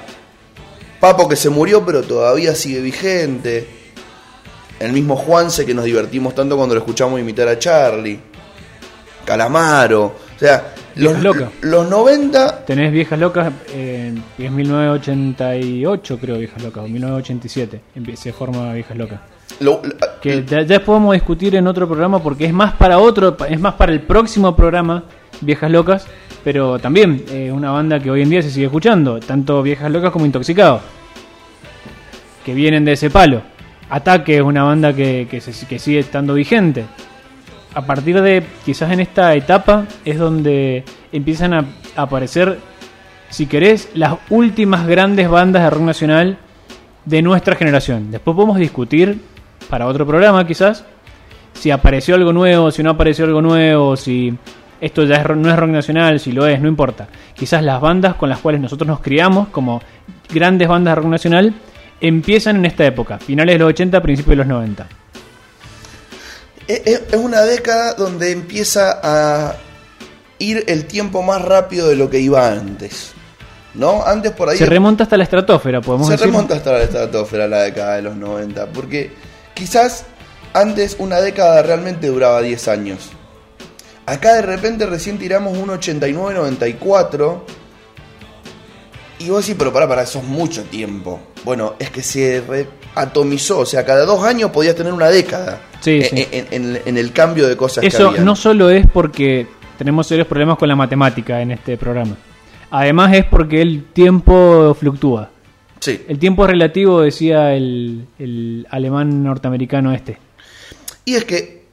Papo 1.00 1.30
que 1.30 1.36
se 1.36 1.50
murió 1.52 1.86
pero 1.86 2.02
todavía 2.02 2.56
sigue 2.56 2.82
vigente, 2.82 3.68
el 4.80 4.92
mismo 4.94 5.16
Juanse 5.16 5.64
que 5.64 5.76
nos 5.76 5.86
divertimos 5.86 6.34
tanto 6.34 6.58
cuando 6.58 6.74
lo 6.74 6.80
escuchamos 6.82 7.20
imitar 7.20 7.48
a 7.48 7.60
Charlie, 7.60 8.20
Calamaro, 9.26 10.25
o 10.36 10.40
sea, 10.40 10.74
los, 10.96 11.22
locas. 11.24 11.50
los 11.62 11.90
90, 11.90 12.66
Tenés 12.66 12.92
Viejas 12.92 13.20
Locas, 13.20 13.52
eh, 13.74 14.14
es 14.38 14.52
1988 14.52 16.18
creo 16.20 16.38
Viejas 16.38 16.62
Locas, 16.64 16.84
o 16.84 16.88
1987 16.88 17.82
empie- 17.96 18.16
se 18.16 18.34
forma 18.34 18.74
Viejas 18.74 18.98
Locas. 18.98 19.20
lo- 19.60 19.82
Que 20.22 20.44
ya, 20.46 20.62
ya 20.64 20.84
podemos 20.84 21.14
discutir 21.14 21.56
en 21.56 21.68
otro 21.68 21.88
programa 21.88 22.22
porque 22.22 22.46
es 22.46 22.54
más 22.54 22.74
para 22.74 23.00
otro, 23.00 23.38
es 23.48 23.60
más 23.60 23.76
para 23.76 23.92
el 23.94 24.02
próximo 24.02 24.56
programa 24.56 25.04
Viejas 25.42 25.72
Locas, 25.72 26.06
pero 26.44 26.80
también 26.80 27.24
es 27.32 27.52
una 27.52 27.72
banda 27.72 28.00
que 28.00 28.10
hoy 28.12 28.22
en 28.22 28.30
día 28.30 28.42
se 28.42 28.50
sigue 28.50 28.66
escuchando, 28.68 29.20
tanto 29.20 29.62
Viejas 29.64 29.92
Locas 29.92 30.12
como 30.12 30.26
Intoxicados, 30.26 30.82
que 32.46 32.54
vienen 32.54 32.86
de 32.86 32.94
ese 32.94 33.10
palo. 33.10 33.42
Ataque 33.90 34.38
es 34.38 34.42
una 34.42 34.64
banda 34.64 34.94
que, 34.94 35.28
que, 35.30 35.40
se- 35.42 35.68
que 35.68 35.78
sigue 35.80 36.00
estando 36.00 36.34
vigente. 36.34 36.86
A 37.76 37.82
partir 37.82 38.22
de 38.22 38.42
quizás 38.64 38.90
en 38.94 39.02
esta 39.02 39.36
etapa 39.36 39.86
es 40.06 40.18
donde 40.18 40.86
empiezan 41.12 41.54
a 41.54 41.66
aparecer, 41.98 42.58
si 43.30 43.48
querés, 43.48 43.90
las 43.94 44.16
últimas 44.30 44.88
grandes 44.88 45.30
bandas 45.30 45.64
de 45.64 45.70
rock 45.70 45.82
nacional 45.82 46.38
de 47.04 47.22
nuestra 47.22 47.58
generación. 47.58 48.12
Después 48.12 48.34
podemos 48.34 48.58
discutir 48.58 49.20
para 49.70 49.88
otro 49.88 50.08
programa 50.08 50.48
quizás 50.48 50.86
si 51.52 51.70
apareció 51.70 52.16
algo 52.16 52.32
nuevo, 52.32 52.72
si 52.72 52.82
no 52.82 52.92
apareció 52.92 53.26
algo 53.26 53.42
nuevo, 53.42 53.98
si 53.98 54.34
esto 54.80 55.04
ya 55.04 55.16
es 55.18 55.36
no 55.36 55.50
es 55.50 55.60
rock 55.60 55.70
nacional, 55.70 56.22
si 56.22 56.32
lo 56.32 56.48
es, 56.48 56.62
no 56.62 56.70
importa. 56.70 57.10
Quizás 57.34 57.62
las 57.62 57.82
bandas 57.82 58.16
con 58.16 58.30
las 58.30 58.40
cuales 58.40 58.62
nosotros 58.62 58.88
nos 58.88 59.02
criamos 59.02 59.50
como 59.50 59.82
grandes 60.34 60.70
bandas 60.70 60.94
de 60.94 61.02
rock 61.02 61.12
nacional 61.12 61.54
empiezan 62.00 62.56
en 62.56 62.66
esta 62.68 62.86
época, 62.86 63.20
finales 63.20 63.56
de 63.56 63.60
los 63.60 63.70
80, 63.70 64.02
principios 64.02 64.32
de 64.32 64.36
los 64.38 64.48
90. 64.48 64.88
Es, 66.68 66.82
es- 66.86 67.14
una 67.20 67.42
década 67.42 67.94
donde 67.94 68.32
empieza 68.32 69.00
a 69.04 69.56
ir 70.40 70.64
el 70.68 70.86
tiempo 70.86 71.22
más 71.24 71.42
rápido 71.42 71.88
de 71.90 71.96
lo 71.96 72.10
que 72.10 72.20
iba 72.20 72.48
antes. 72.50 73.12
¿No? 73.74 74.06
Antes 74.06 74.32
por 74.32 74.48
ahí 74.50 74.58
Se 74.58 74.66
remonta 74.66 75.04
hasta 75.04 75.18
la 75.18 75.24
estratosfera, 75.26 75.82
podemos 75.82 76.08
se 76.08 76.14
decir. 76.14 76.28
remonta 76.28 76.56
hasta 76.56 76.72
la 76.72 76.84
estratosfera 76.84 77.46
la 77.48 77.64
década 77.64 77.96
de 77.98 78.04
los 78.04 78.16
90, 78.16 78.68
porque 78.68 79.12
quizás 79.54 80.06
antes 80.54 80.96
una 80.98 81.20
década 81.20 81.62
realmente 81.62 82.08
duraba 82.08 82.42
10 82.42 82.68
años. 82.70 83.10
Acá 84.06 84.36
de 84.36 84.44
repente 84.44 84.86
recién 84.86 85.18
tiramos 85.18 85.58
un 85.58 85.68
89-94 85.72 87.42
y 89.20 89.30
vos 89.30 89.46
decís, 89.46 89.56
pero 89.58 89.72
para, 89.72 89.88
para, 89.88 90.04
eso 90.04 90.20
es 90.20 90.26
mucho 90.26 90.64
tiempo. 90.64 91.20
Bueno, 91.44 91.76
es 91.80 91.90
que 91.90 92.02
se 92.02 92.44
atomizó, 92.96 93.60
o 93.60 93.66
sea, 93.66 93.86
cada 93.86 94.06
dos 94.06 94.24
años 94.24 94.52
podías 94.52 94.76
tener 94.76 94.92
una 94.94 95.10
década 95.10 95.62
Sí, 95.82 96.02
en, 96.04 96.10
sí. 96.18 96.28
en- 96.32 96.48
en- 96.52 96.82
en 96.86 96.98
el 96.98 97.12
cambio 97.14 97.48
de 97.48 97.56
cosas 97.56 97.82
que 97.82 97.88
Eso 97.88 98.10
había. 98.10 98.22
no 98.22 98.36
solo 98.36 98.70
es 98.70 98.86
porque 98.92 99.48
tenemos 99.78 100.08
serios 100.08 100.28
problemas 100.28 100.58
con 100.58 100.68
la 100.68 100.76
matemática 100.76 101.42
en 101.42 101.52
este 101.52 101.78
programa. 101.78 102.16
Además 102.72 103.14
es 103.14 103.26
porque 103.26 103.62
el 103.62 103.86
tiempo 103.94 104.76
fluctúa. 104.80 105.30
Sí. 105.80 106.04
El 106.08 106.18
tiempo 106.18 106.44
es 106.46 106.52
relativo, 106.52 107.02
decía 107.02 107.54
el, 107.54 108.08
el 108.18 108.66
alemán 108.72 109.24
norteamericano 109.24 109.94
este. 109.94 110.18
Y 111.06 111.16
es 111.16 111.26
que. 111.26 111.64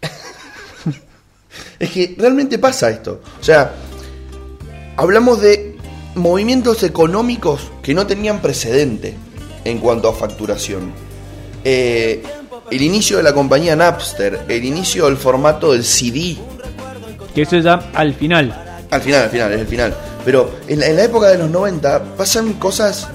es 1.78 1.90
que 1.90 2.14
realmente 2.18 2.58
pasa 2.58 2.88
esto. 2.90 3.20
O 3.40 3.44
sea, 3.44 3.72
hablamos 4.96 5.40
de 5.42 5.73
movimientos 6.14 6.82
económicos 6.82 7.70
que 7.82 7.94
no 7.94 8.06
tenían 8.06 8.40
precedente 8.40 9.14
en 9.64 9.78
cuanto 9.78 10.08
a 10.08 10.12
facturación. 10.14 10.92
Eh, 11.64 12.22
el 12.70 12.82
inicio 12.82 13.16
de 13.18 13.22
la 13.22 13.32
compañía 13.34 13.74
Napster, 13.76 14.44
el 14.48 14.64
inicio 14.64 15.06
del 15.06 15.16
formato 15.16 15.72
del 15.72 15.84
CD. 15.84 16.36
Que 17.34 17.42
eso 17.42 17.58
ya 17.58 17.90
al 17.94 18.14
final. 18.14 18.54
Al 18.90 19.00
final, 19.02 19.22
al 19.24 19.30
final, 19.30 19.52
es 19.52 19.60
el 19.60 19.66
final. 19.66 19.94
Pero 20.24 20.50
en 20.68 20.80
la, 20.80 20.86
en 20.86 20.96
la 20.96 21.04
época 21.04 21.28
de 21.28 21.38
los 21.38 21.50
90 21.50 22.16
pasan 22.16 22.54
cosas 22.54 23.08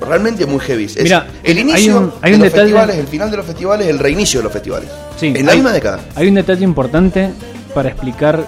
realmente 0.00 0.46
muy 0.46 0.60
heavy. 0.60 0.84
Es 0.84 1.02
Mira, 1.02 1.26
el 1.42 1.56
hay 1.56 1.62
inicio 1.62 1.98
un- 1.98 2.12
hay 2.22 2.32
de 2.32 2.38
los 2.38 2.46
detalle- 2.48 2.60
festivales, 2.62 2.96
el 2.96 3.06
final 3.08 3.30
de 3.30 3.36
los 3.38 3.46
festivales, 3.46 3.88
el 3.88 3.98
reinicio 3.98 4.40
de 4.40 4.44
los 4.44 4.52
festivales. 4.52 4.88
Sí, 5.18 5.26
en 5.34 5.44
la 5.46 5.52
hay- 5.52 5.58
misma 5.58 5.72
década. 5.72 6.00
Hay 6.14 6.28
un 6.28 6.34
detalle 6.34 6.64
importante 6.64 7.30
para 7.74 7.88
explicar 7.88 8.46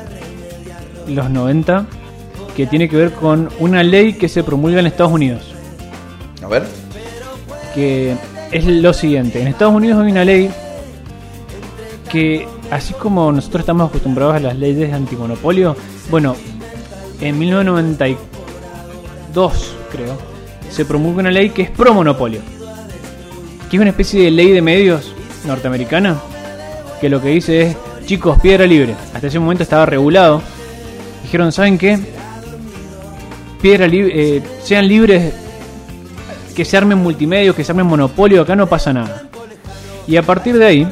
los 1.08 1.30
90 1.30 1.86
que 2.56 2.66
tiene 2.66 2.88
que 2.88 2.96
ver 2.96 3.12
con 3.12 3.50
una 3.58 3.82
ley 3.82 4.14
que 4.14 4.30
se 4.30 4.42
promulga 4.42 4.80
en 4.80 4.86
Estados 4.86 5.12
Unidos. 5.12 5.42
A 6.42 6.48
ver. 6.48 6.64
Que 7.74 8.16
es 8.50 8.64
lo 8.64 8.94
siguiente. 8.94 9.42
En 9.42 9.48
Estados 9.48 9.74
Unidos 9.74 10.02
hay 10.02 10.10
una 10.10 10.24
ley 10.24 10.48
que, 12.10 12.48
así 12.70 12.94
como 12.94 13.30
nosotros 13.30 13.60
estamos 13.60 13.90
acostumbrados 13.90 14.36
a 14.36 14.40
las 14.40 14.56
leyes 14.56 14.88
de 14.88 14.94
antimonopolio, 14.94 15.76
bueno, 16.10 16.34
en 17.20 17.38
1992, 17.38 19.76
creo, 19.92 20.16
se 20.70 20.86
promulga 20.86 21.20
una 21.20 21.30
ley 21.30 21.50
que 21.50 21.60
es 21.62 21.70
pro 21.70 21.92
monopolio. 21.92 22.40
Que 23.68 23.76
es 23.76 23.80
una 23.82 23.90
especie 23.90 24.24
de 24.24 24.30
ley 24.30 24.52
de 24.52 24.62
medios 24.62 25.12
norteamericana. 25.46 26.16
Que 27.02 27.10
lo 27.10 27.20
que 27.20 27.28
dice 27.28 27.60
es, 27.62 27.76
chicos, 28.06 28.40
piedra 28.40 28.66
libre. 28.66 28.94
Hasta 29.12 29.26
ese 29.26 29.38
momento 29.38 29.62
estaba 29.62 29.84
regulado. 29.84 30.40
Dijeron, 31.22 31.52
¿saben 31.52 31.76
qué? 31.76 32.15
Piedra 33.60 33.86
libre, 33.86 34.36
eh, 34.36 34.42
sean 34.62 34.86
libres, 34.86 35.32
que 36.54 36.64
se 36.64 36.76
armen 36.76 36.98
multimedios, 36.98 37.54
que 37.54 37.64
se 37.64 37.72
armen 37.72 37.86
monopolio, 37.86 38.42
acá 38.42 38.56
no 38.56 38.66
pasa 38.66 38.92
nada. 38.92 39.24
Y 40.06 40.16
a 40.16 40.22
partir 40.22 40.56
de 40.56 40.66
ahí, 40.66 40.88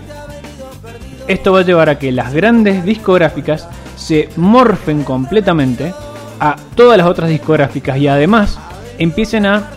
esto 1.26 1.52
va 1.52 1.60
a 1.60 1.64
llevar 1.64 1.88
a 1.88 1.98
que 1.98 2.12
las 2.12 2.32
grandes 2.32 2.84
discográficas 2.84 3.68
se 3.96 4.28
morfen 4.36 5.04
completamente 5.04 5.94
a 6.40 6.56
todas 6.74 6.98
las 6.98 7.06
otras 7.06 7.30
discográficas 7.30 7.96
y 7.96 8.08
además 8.08 8.58
empiecen 8.98 9.46
a 9.46 9.70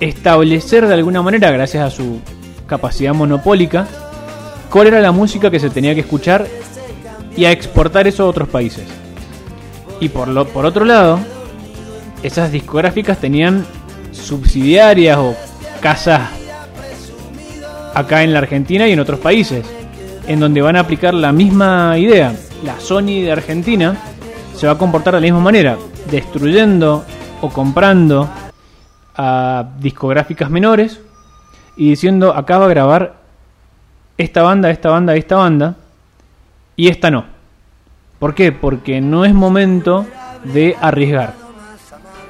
establecer 0.00 0.86
de 0.86 0.94
alguna 0.94 1.22
manera, 1.22 1.50
gracias 1.50 1.84
a 1.84 1.90
su 1.90 2.20
capacidad 2.66 3.14
monopólica, 3.14 3.86
cuál 4.70 4.88
era 4.88 5.00
la 5.00 5.12
música 5.12 5.50
que 5.50 5.60
se 5.60 5.70
tenía 5.70 5.94
que 5.94 6.00
escuchar 6.00 6.46
y 7.36 7.44
a 7.44 7.52
exportar 7.52 8.06
eso 8.06 8.24
a 8.24 8.26
otros 8.26 8.48
países. 8.48 8.84
Y 10.00 10.08
por, 10.08 10.28
lo, 10.28 10.46
por 10.46 10.66
otro 10.66 10.84
lado, 10.84 11.20
esas 12.26 12.50
discográficas 12.50 13.18
tenían 13.18 13.64
subsidiarias 14.10 15.16
o 15.16 15.36
casas 15.80 16.22
acá 17.94 18.24
en 18.24 18.32
la 18.32 18.40
Argentina 18.40 18.88
y 18.88 18.92
en 18.92 19.00
otros 19.00 19.20
países, 19.20 19.64
en 20.26 20.40
donde 20.40 20.60
van 20.60 20.74
a 20.74 20.80
aplicar 20.80 21.14
la 21.14 21.30
misma 21.30 21.96
idea. 21.98 22.34
La 22.64 22.80
Sony 22.80 23.22
de 23.22 23.30
Argentina 23.30 23.96
se 24.56 24.66
va 24.66 24.72
a 24.72 24.78
comportar 24.78 25.14
de 25.14 25.20
la 25.20 25.26
misma 25.26 25.38
manera, 25.38 25.78
destruyendo 26.10 27.04
o 27.40 27.48
comprando 27.50 28.28
a 29.16 29.64
discográficas 29.78 30.50
menores 30.50 31.00
y 31.76 31.90
diciendo 31.90 32.34
acá 32.34 32.58
va 32.58 32.66
a 32.66 32.70
grabar 32.70 33.14
esta 34.18 34.42
banda, 34.42 34.70
esta 34.70 34.90
banda, 34.90 35.14
esta 35.14 35.36
banda 35.36 35.76
y 36.74 36.88
esta 36.88 37.08
no. 37.08 37.24
¿Por 38.18 38.34
qué? 38.34 38.50
Porque 38.50 39.00
no 39.00 39.24
es 39.24 39.32
momento 39.32 40.06
de 40.42 40.74
arriesgar. 40.80 41.45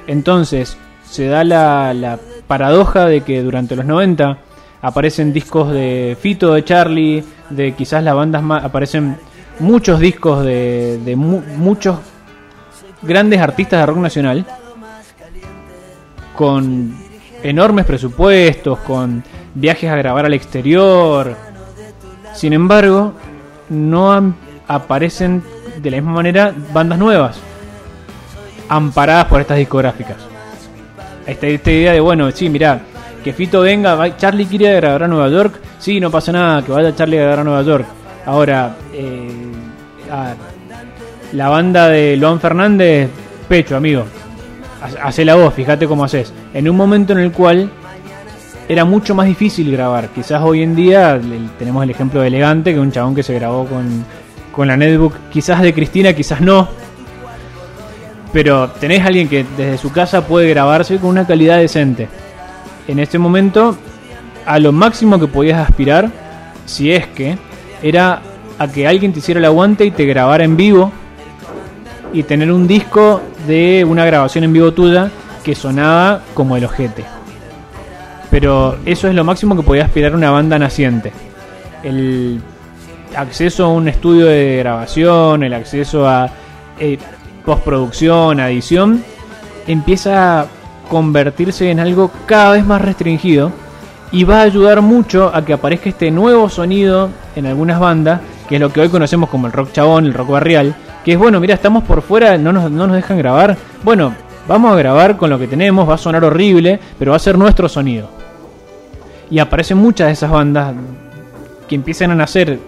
Entonces 0.07 0.77
se 1.09 1.27
da 1.27 1.43
la, 1.43 1.93
la 1.93 2.17
paradoja 2.47 3.05
de 3.05 3.21
que 3.21 3.41
durante 3.43 3.75
los 3.75 3.85
90 3.85 4.37
aparecen 4.81 5.33
discos 5.33 5.71
de 5.71 6.17
Fito, 6.19 6.53
de 6.53 6.63
Charlie, 6.63 7.23
de 7.49 7.73
quizás 7.73 8.03
las 8.03 8.15
bandas 8.15 8.41
más, 8.43 8.63
aparecen 8.63 9.17
muchos 9.59 9.99
discos 9.99 10.43
de, 10.45 10.99
de 11.03 11.15
mu- 11.15 11.41
muchos 11.57 11.97
grandes 13.01 13.39
artistas 13.41 13.79
de 13.81 13.85
rock 13.85 13.97
nacional 13.97 14.45
con 16.35 16.93
enormes 17.43 17.85
presupuestos, 17.85 18.79
con 18.79 19.23
viajes 19.53 19.89
a 19.89 19.95
grabar 19.95 20.25
al 20.25 20.33
exterior. 20.33 21.35
Sin 22.33 22.53
embargo, 22.53 23.13
no 23.69 24.33
aparecen 24.67 25.43
de 25.81 25.91
la 25.91 25.97
misma 25.97 26.13
manera 26.13 26.53
bandas 26.73 26.99
nuevas, 26.99 27.37
amparadas 28.69 29.25
por 29.25 29.41
estas 29.41 29.57
discográficas. 29.57 30.17
Esta, 31.25 31.47
esta 31.47 31.71
idea 31.71 31.91
de, 31.93 31.99
bueno, 31.99 32.31
sí, 32.31 32.49
mira, 32.49 32.79
que 33.23 33.33
Fito 33.33 33.61
venga, 33.61 34.15
Charlie 34.17 34.45
quiere 34.45 34.73
grabar 34.75 35.03
a 35.03 35.07
Nueva 35.07 35.29
York, 35.29 35.59
sí, 35.79 35.99
no 35.99 36.09
pasa 36.09 36.31
nada, 36.31 36.61
que 36.63 36.71
vaya 36.71 36.95
Charlie 36.95 37.17
a 37.19 37.21
grabar 37.23 37.39
a 37.39 37.43
Nueva 37.43 37.61
York. 37.63 37.85
Ahora, 38.25 38.75
eh, 38.93 39.29
la 41.33 41.49
banda 41.49 41.89
de 41.89 42.15
Luan 42.17 42.39
Fernández, 42.39 43.09
pecho, 43.47 43.75
amigo. 43.75 44.05
Ha- 44.81 45.07
Hacé 45.07 45.25
la 45.25 45.35
voz, 45.35 45.53
fíjate 45.53 45.87
cómo 45.87 46.03
haces. 46.03 46.31
En 46.53 46.69
un 46.69 46.75
momento 46.77 47.13
en 47.13 47.19
el 47.19 47.31
cual 47.31 47.69
era 48.69 48.85
mucho 48.85 49.15
más 49.15 49.27
difícil 49.27 49.71
grabar. 49.71 50.09
Quizás 50.09 50.41
hoy 50.43 50.63
en 50.63 50.75
día 50.75 51.19
tenemos 51.59 51.83
el 51.83 51.89
ejemplo 51.89 52.21
de 52.21 52.27
Elegante, 52.27 52.71
que 52.71 52.77
es 52.77 52.81
un 52.83 52.91
chabón 52.91 53.15
que 53.15 53.23
se 53.23 53.33
grabó 53.33 53.65
con, 53.65 54.05
con 54.51 54.67
la 54.67 54.77
netbook, 54.77 55.13
quizás 55.31 55.61
de 55.61 55.73
Cristina, 55.73 56.13
quizás 56.13 56.41
no. 56.41 56.67
Pero 58.33 58.69
tenés 58.71 59.05
alguien 59.05 59.27
que 59.27 59.45
desde 59.55 59.77
su 59.77 59.91
casa 59.91 60.27
puede 60.27 60.49
grabarse 60.49 60.97
con 60.97 61.09
una 61.11 61.25
calidad 61.25 61.57
decente. 61.57 62.07
En 62.87 62.99
este 62.99 63.17
momento, 63.17 63.77
a 64.45 64.59
lo 64.59 64.71
máximo 64.71 65.19
que 65.19 65.27
podías 65.27 65.59
aspirar, 65.59 66.09
si 66.65 66.91
es 66.91 67.07
que, 67.07 67.37
era 67.81 68.21
a 68.59 68.67
que 68.67 68.87
alguien 68.87 69.13
te 69.13 69.19
hiciera 69.19 69.39
el 69.39 69.45
aguante 69.45 69.85
y 69.85 69.91
te 69.91 70.05
grabara 70.05 70.43
en 70.43 70.57
vivo 70.57 70.91
y 72.13 72.23
tener 72.23 72.51
un 72.51 72.67
disco 72.67 73.21
de 73.45 73.85
una 73.87 74.05
grabación 74.05 74.43
en 74.43 74.53
vivo 74.53 74.71
tuya 74.71 75.11
que 75.43 75.55
sonaba 75.55 76.21
como 76.33 76.57
el 76.57 76.65
ojete. 76.65 77.05
Pero 78.29 78.77
eso 78.85 79.07
es 79.07 79.15
lo 79.15 79.23
máximo 79.23 79.55
que 79.55 79.63
podía 79.63 79.85
aspirar 79.85 80.15
una 80.15 80.31
banda 80.31 80.59
naciente. 80.59 81.11
El 81.83 82.41
acceso 83.15 83.65
a 83.65 83.69
un 83.69 83.87
estudio 83.87 84.25
de 84.25 84.57
grabación, 84.57 85.43
el 85.43 85.53
acceso 85.53 86.07
a 86.07 86.29
eh, 86.79 86.97
postproducción, 87.47 88.41
a 88.41 88.51
edición, 88.51 89.05
empieza 89.67 90.41
a 90.41 90.45
convertirse 90.89 91.71
en 91.71 91.79
algo 91.79 92.11
cada 92.25 92.51
vez 92.51 92.65
más 92.65 92.81
restringido 92.81 93.53
y 94.11 94.25
va 94.25 94.39
a 94.39 94.41
ayudar 94.41 94.81
mucho 94.81 95.31
a 95.33 95.45
que 95.45 95.53
aparezca 95.53 95.87
este 95.87 96.11
nuevo 96.11 96.49
sonido 96.49 97.09
en 97.37 97.45
algunas 97.45 97.79
bandas, 97.79 98.19
que 98.49 98.55
es 98.55 98.61
lo 98.61 98.73
que 98.73 98.81
hoy 98.81 98.89
conocemos 98.89 99.29
como 99.29 99.47
el 99.47 99.53
rock 99.53 99.71
chabón, 99.71 100.05
el 100.05 100.13
rock 100.13 100.31
barrial, 100.31 100.75
que 101.05 101.13
es 101.13 101.17
bueno, 101.17 101.39
mira, 101.39 101.53
estamos 101.53 101.85
por 101.85 102.01
fuera, 102.01 102.37
no 102.37 102.51
nos, 102.51 102.69
no 102.69 102.85
nos 102.85 102.97
dejan 102.97 103.17
grabar, 103.17 103.55
bueno, 103.81 104.13
vamos 104.45 104.73
a 104.73 104.75
grabar 104.75 105.15
con 105.15 105.29
lo 105.29 105.39
que 105.39 105.47
tenemos, 105.47 105.87
va 105.87 105.93
a 105.93 105.97
sonar 105.97 106.25
horrible, 106.25 106.81
pero 106.99 107.11
va 107.11 107.15
a 107.15 107.19
ser 107.19 107.37
nuestro 107.37 107.69
sonido. 107.69 108.09
Y 109.31 109.39
aparecen 109.39 109.77
muchas 109.77 110.07
de 110.07 110.13
esas 110.13 110.31
bandas 110.31 110.73
que 111.65 111.75
empiezan 111.75 112.11
a 112.11 112.15
nacer, 112.15 112.59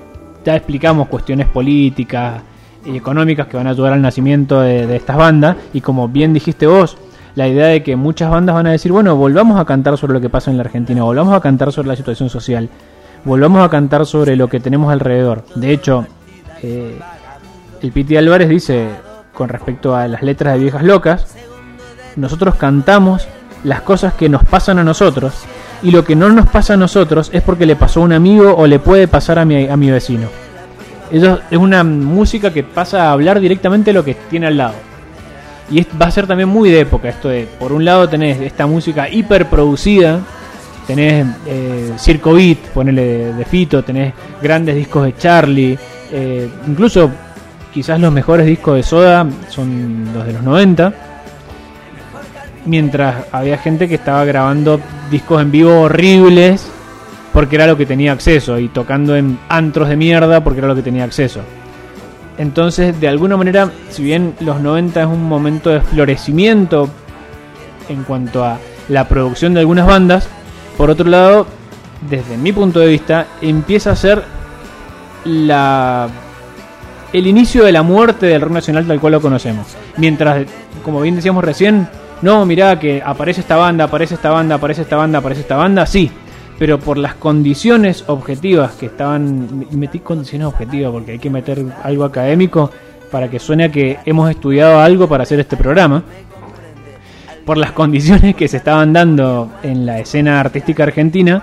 ya 0.45 0.55
explicamos 0.55 1.09
cuestiones 1.09 1.47
políticas 1.47 2.43
y 2.85 2.97
económicas 2.97 3.47
que 3.47 3.57
van 3.57 3.67
a 3.67 3.71
ayudar 3.71 3.93
al 3.93 4.01
nacimiento 4.01 4.61
de, 4.61 4.87
de 4.87 4.95
estas 4.95 5.17
bandas, 5.17 5.57
y 5.73 5.81
como 5.81 6.07
bien 6.07 6.33
dijiste 6.33 6.67
vos, 6.67 6.97
la 7.35 7.47
idea 7.47 7.67
de 7.67 7.83
que 7.83 7.95
muchas 7.95 8.29
bandas 8.29 8.55
van 8.55 8.67
a 8.67 8.71
decir, 8.71 8.91
bueno, 8.91 9.15
volvamos 9.15 9.59
a 9.59 9.65
cantar 9.65 9.97
sobre 9.97 10.13
lo 10.13 10.21
que 10.21 10.29
pasa 10.29 10.51
en 10.51 10.57
la 10.57 10.63
Argentina, 10.63 11.03
volvamos 11.03 11.33
a 11.33 11.39
cantar 11.39 11.71
sobre 11.71 11.89
la 11.89 11.95
situación 11.95 12.29
social, 12.29 12.69
volvamos 13.23 13.63
a 13.65 13.69
cantar 13.69 14.05
sobre 14.05 14.35
lo 14.35 14.47
que 14.47 14.59
tenemos 14.59 14.91
alrededor. 14.91 15.45
De 15.55 15.71
hecho, 15.71 16.05
eh, 16.61 16.99
el 17.81 17.91
Piti 17.91 18.17
Álvarez 18.17 18.49
dice, 18.49 18.89
con 19.33 19.49
respecto 19.49 19.95
a 19.95 20.07
las 20.07 20.21
letras 20.21 20.55
de 20.55 20.59
Viejas 20.59 20.83
Locas, 20.83 21.35
nosotros 22.15 22.55
cantamos 22.55 23.27
las 23.63 23.81
cosas 23.81 24.13
que 24.13 24.29
nos 24.29 24.43
pasan 24.43 24.79
a 24.79 24.83
nosotros 24.83 25.33
y 25.81 25.91
lo 25.91 26.03
que 26.03 26.15
no 26.15 26.29
nos 26.29 26.49
pasa 26.49 26.73
a 26.73 26.77
nosotros 26.77 27.29
es 27.33 27.41
porque 27.41 27.65
le 27.65 27.75
pasó 27.75 28.01
a 28.01 28.03
un 28.03 28.13
amigo 28.13 28.53
o 28.57 28.67
le 28.67 28.79
puede 28.79 29.07
pasar 29.07 29.39
a 29.39 29.45
mi, 29.45 29.67
a 29.67 29.77
mi 29.77 29.89
vecino. 29.89 30.27
Ellos, 31.11 31.39
es 31.49 31.57
una 31.57 31.83
música 31.83 32.51
que 32.53 32.63
pasa 32.63 33.05
a 33.05 33.11
hablar 33.13 33.39
directamente 33.39 33.93
lo 33.93 34.03
que 34.05 34.13
tiene 34.29 34.47
al 34.47 34.57
lado. 34.57 34.75
Y 35.71 35.79
es- 35.79 35.87
va 35.99 36.07
a 36.07 36.11
ser 36.11 36.27
también 36.27 36.49
muy 36.49 36.69
de 36.69 36.81
época 36.81 37.09
esto 37.09 37.29
de, 37.29 37.47
por 37.59 37.71
un 37.71 37.83
lado 37.85 38.07
tenés 38.09 38.39
esta 38.41 38.65
música 38.67 39.09
hiperproducida, 39.09 40.19
tenés 40.87 41.25
eh, 41.45 41.93
Circo 41.97 42.33
Beat, 42.33 42.57
ponele 42.73 43.33
de, 43.33 43.45
Fito, 43.45 43.83
tenés 43.83 44.13
grandes 44.41 44.75
discos 44.75 45.05
de 45.05 45.15
Charlie, 45.15 45.77
eh, 46.11 46.49
incluso 46.67 47.09
quizás 47.73 47.99
los 47.99 48.11
mejores 48.11 48.45
discos 48.47 48.75
de 48.75 48.83
Soda 48.83 49.25
son 49.49 50.09
los 50.13 50.25
de 50.25 50.33
los 50.33 50.41
90, 50.43 50.93
mientras 52.65 53.15
había 53.31 53.57
gente 53.57 53.87
que 53.87 53.95
estaba 53.95 54.25
grabando 54.25 54.79
discos 55.09 55.41
en 55.41 55.51
vivo 55.51 55.81
horribles 55.81 56.67
porque 57.33 57.55
era 57.55 57.67
lo 57.67 57.77
que 57.77 57.85
tenía 57.85 58.11
acceso 58.11 58.59
y 58.59 58.67
tocando 58.69 59.15
en 59.15 59.37
antros 59.49 59.89
de 59.89 59.95
mierda 59.95 60.43
porque 60.43 60.59
era 60.59 60.67
lo 60.67 60.75
que 60.75 60.81
tenía 60.81 61.03
acceso. 61.03 61.41
Entonces, 62.37 62.99
de 62.99 63.07
alguna 63.07 63.35
manera, 63.35 63.69
si 63.89 64.03
bien 64.03 64.33
los 64.39 64.61
90 64.61 65.01
es 65.01 65.07
un 65.07 65.27
momento 65.27 65.69
de 65.69 65.81
florecimiento 65.81 66.89
en 67.89 68.03
cuanto 68.03 68.45
a 68.45 68.57
la 68.87 69.07
producción 69.07 69.53
de 69.53 69.59
algunas 69.59 69.85
bandas, 69.85 70.29
por 70.77 70.89
otro 70.89 71.09
lado, 71.09 71.47
desde 72.09 72.37
mi 72.37 72.53
punto 72.53 72.79
de 72.79 72.87
vista, 72.87 73.27
empieza 73.41 73.91
a 73.91 73.95
ser 73.95 74.23
la 75.25 76.07
el 77.11 77.25
inicio 77.25 77.63
de 77.63 77.71
la 77.71 77.81
muerte 77.81 78.27
del 78.27 78.41
rock 78.41 78.53
nacional 78.53 78.87
tal 78.87 78.99
cual 78.99 79.13
lo 79.13 79.21
conocemos. 79.21 79.75
Mientras, 79.97 80.45
como 80.83 81.01
bien 81.01 81.15
decíamos 81.15 81.43
recién, 81.43 81.87
no, 82.21 82.45
mirá 82.45 82.79
que 82.79 83.01
aparece 83.03 83.41
esta 83.41 83.55
banda, 83.55 83.85
aparece 83.85 84.13
esta 84.13 84.29
banda, 84.29 84.55
aparece 84.55 84.83
esta 84.83 84.95
banda, 84.95 85.19
aparece 85.19 85.41
esta 85.41 85.55
banda, 85.55 85.85
sí, 85.85 86.11
pero 86.59 86.77
por 86.77 86.97
las 86.97 87.15
condiciones 87.15 88.03
objetivas 88.07 88.73
que 88.73 88.87
estaban, 88.87 89.65
metí 89.71 89.99
condiciones 89.99 90.45
objetivas 90.45 90.91
porque 90.91 91.13
hay 91.13 91.19
que 91.19 91.29
meter 91.29 91.63
algo 91.81 92.03
académico 92.03 92.69
para 93.09 93.29
que 93.29 93.39
suene 93.39 93.71
que 93.71 93.99
hemos 94.05 94.29
estudiado 94.29 94.81
algo 94.81 95.07
para 95.07 95.23
hacer 95.23 95.39
este 95.39 95.55
programa, 95.55 96.03
por 97.45 97.57
las 97.57 97.71
condiciones 97.71 98.35
que 98.35 98.49
se 98.49 98.57
estaban 98.57 98.91
dando 98.91 99.49
en 99.63 99.85
la 99.85 99.99
escena 99.99 100.41
artística 100.41 100.83
argentina, 100.83 101.41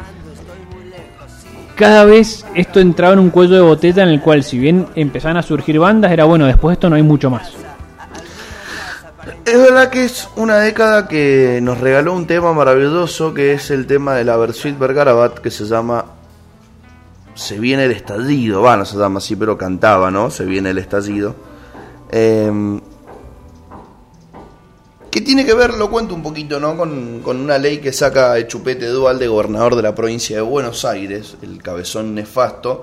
cada 1.75 2.05
vez 2.05 2.45
esto 2.55 2.79
entraba 2.79 3.15
en 3.15 3.19
un 3.19 3.31
cuello 3.31 3.55
de 3.55 3.63
botella 3.63 4.03
en 4.03 4.11
el 4.11 4.21
cual 4.21 4.45
si 4.45 4.59
bien 4.59 4.87
empezaban 4.95 5.39
a 5.39 5.43
surgir 5.43 5.79
bandas, 5.79 6.13
era 6.13 6.25
bueno, 6.25 6.45
después 6.47 6.73
de 6.73 6.75
esto 6.75 6.91
no 6.91 6.97
hay 6.97 7.03
mucho 7.03 7.31
más. 7.31 7.66
Es 9.45 9.59
verdad 9.59 9.91
que 9.91 10.05
es 10.05 10.29
una 10.37 10.59
década 10.59 11.09
que 11.09 11.61
nos 11.63 11.81
regaló 11.81 12.13
un 12.13 12.27
tema 12.27 12.53
maravilloso 12.53 13.35
que 13.35 13.53
es 13.53 13.71
el 13.71 13.87
tema 13.87 14.15
de 14.15 14.25
la 14.25 14.37
Versuit 14.37 14.79
Bergarabat 14.79 15.39
que 15.39 15.51
se 15.51 15.65
llama 15.65 16.05
Se 17.35 17.59
viene 17.59 17.85
el 17.85 17.93
estallido. 17.93 18.63
Va, 18.63 18.77
no 18.77 18.85
se 18.85 18.97
llama 18.97 19.19
así, 19.19 19.35
pero 19.35 19.57
cantaba, 19.57 20.11
¿no? 20.11 20.31
Se 20.31 20.45
viene 20.45 20.71
el 20.71 20.79
estallido. 20.79 21.35
Eh, 22.11 22.81
que 25.11 25.23
tiene 25.23 25.47
que 25.47 25.55
ver, 25.55 25.73
lo 25.75 25.91
cuento 25.91 26.15
un 26.15 26.23
poquito, 26.23 26.61
¿no? 26.61 26.77
Con, 26.77 27.21
con 27.23 27.41
una 27.41 27.57
ley 27.57 27.79
que 27.79 27.91
saca 27.91 28.37
el 28.37 28.47
Chupete 28.47 28.87
Dual 28.89 29.19
de 29.19 29.29
gobernador 29.29 29.75
de 29.75 29.81
la 29.81 29.95
provincia 29.95 30.37
de 30.37 30.43
Buenos 30.43 30.85
Aires, 30.85 31.39
el 31.41 31.63
cabezón 31.63 32.15
nefasto, 32.15 32.83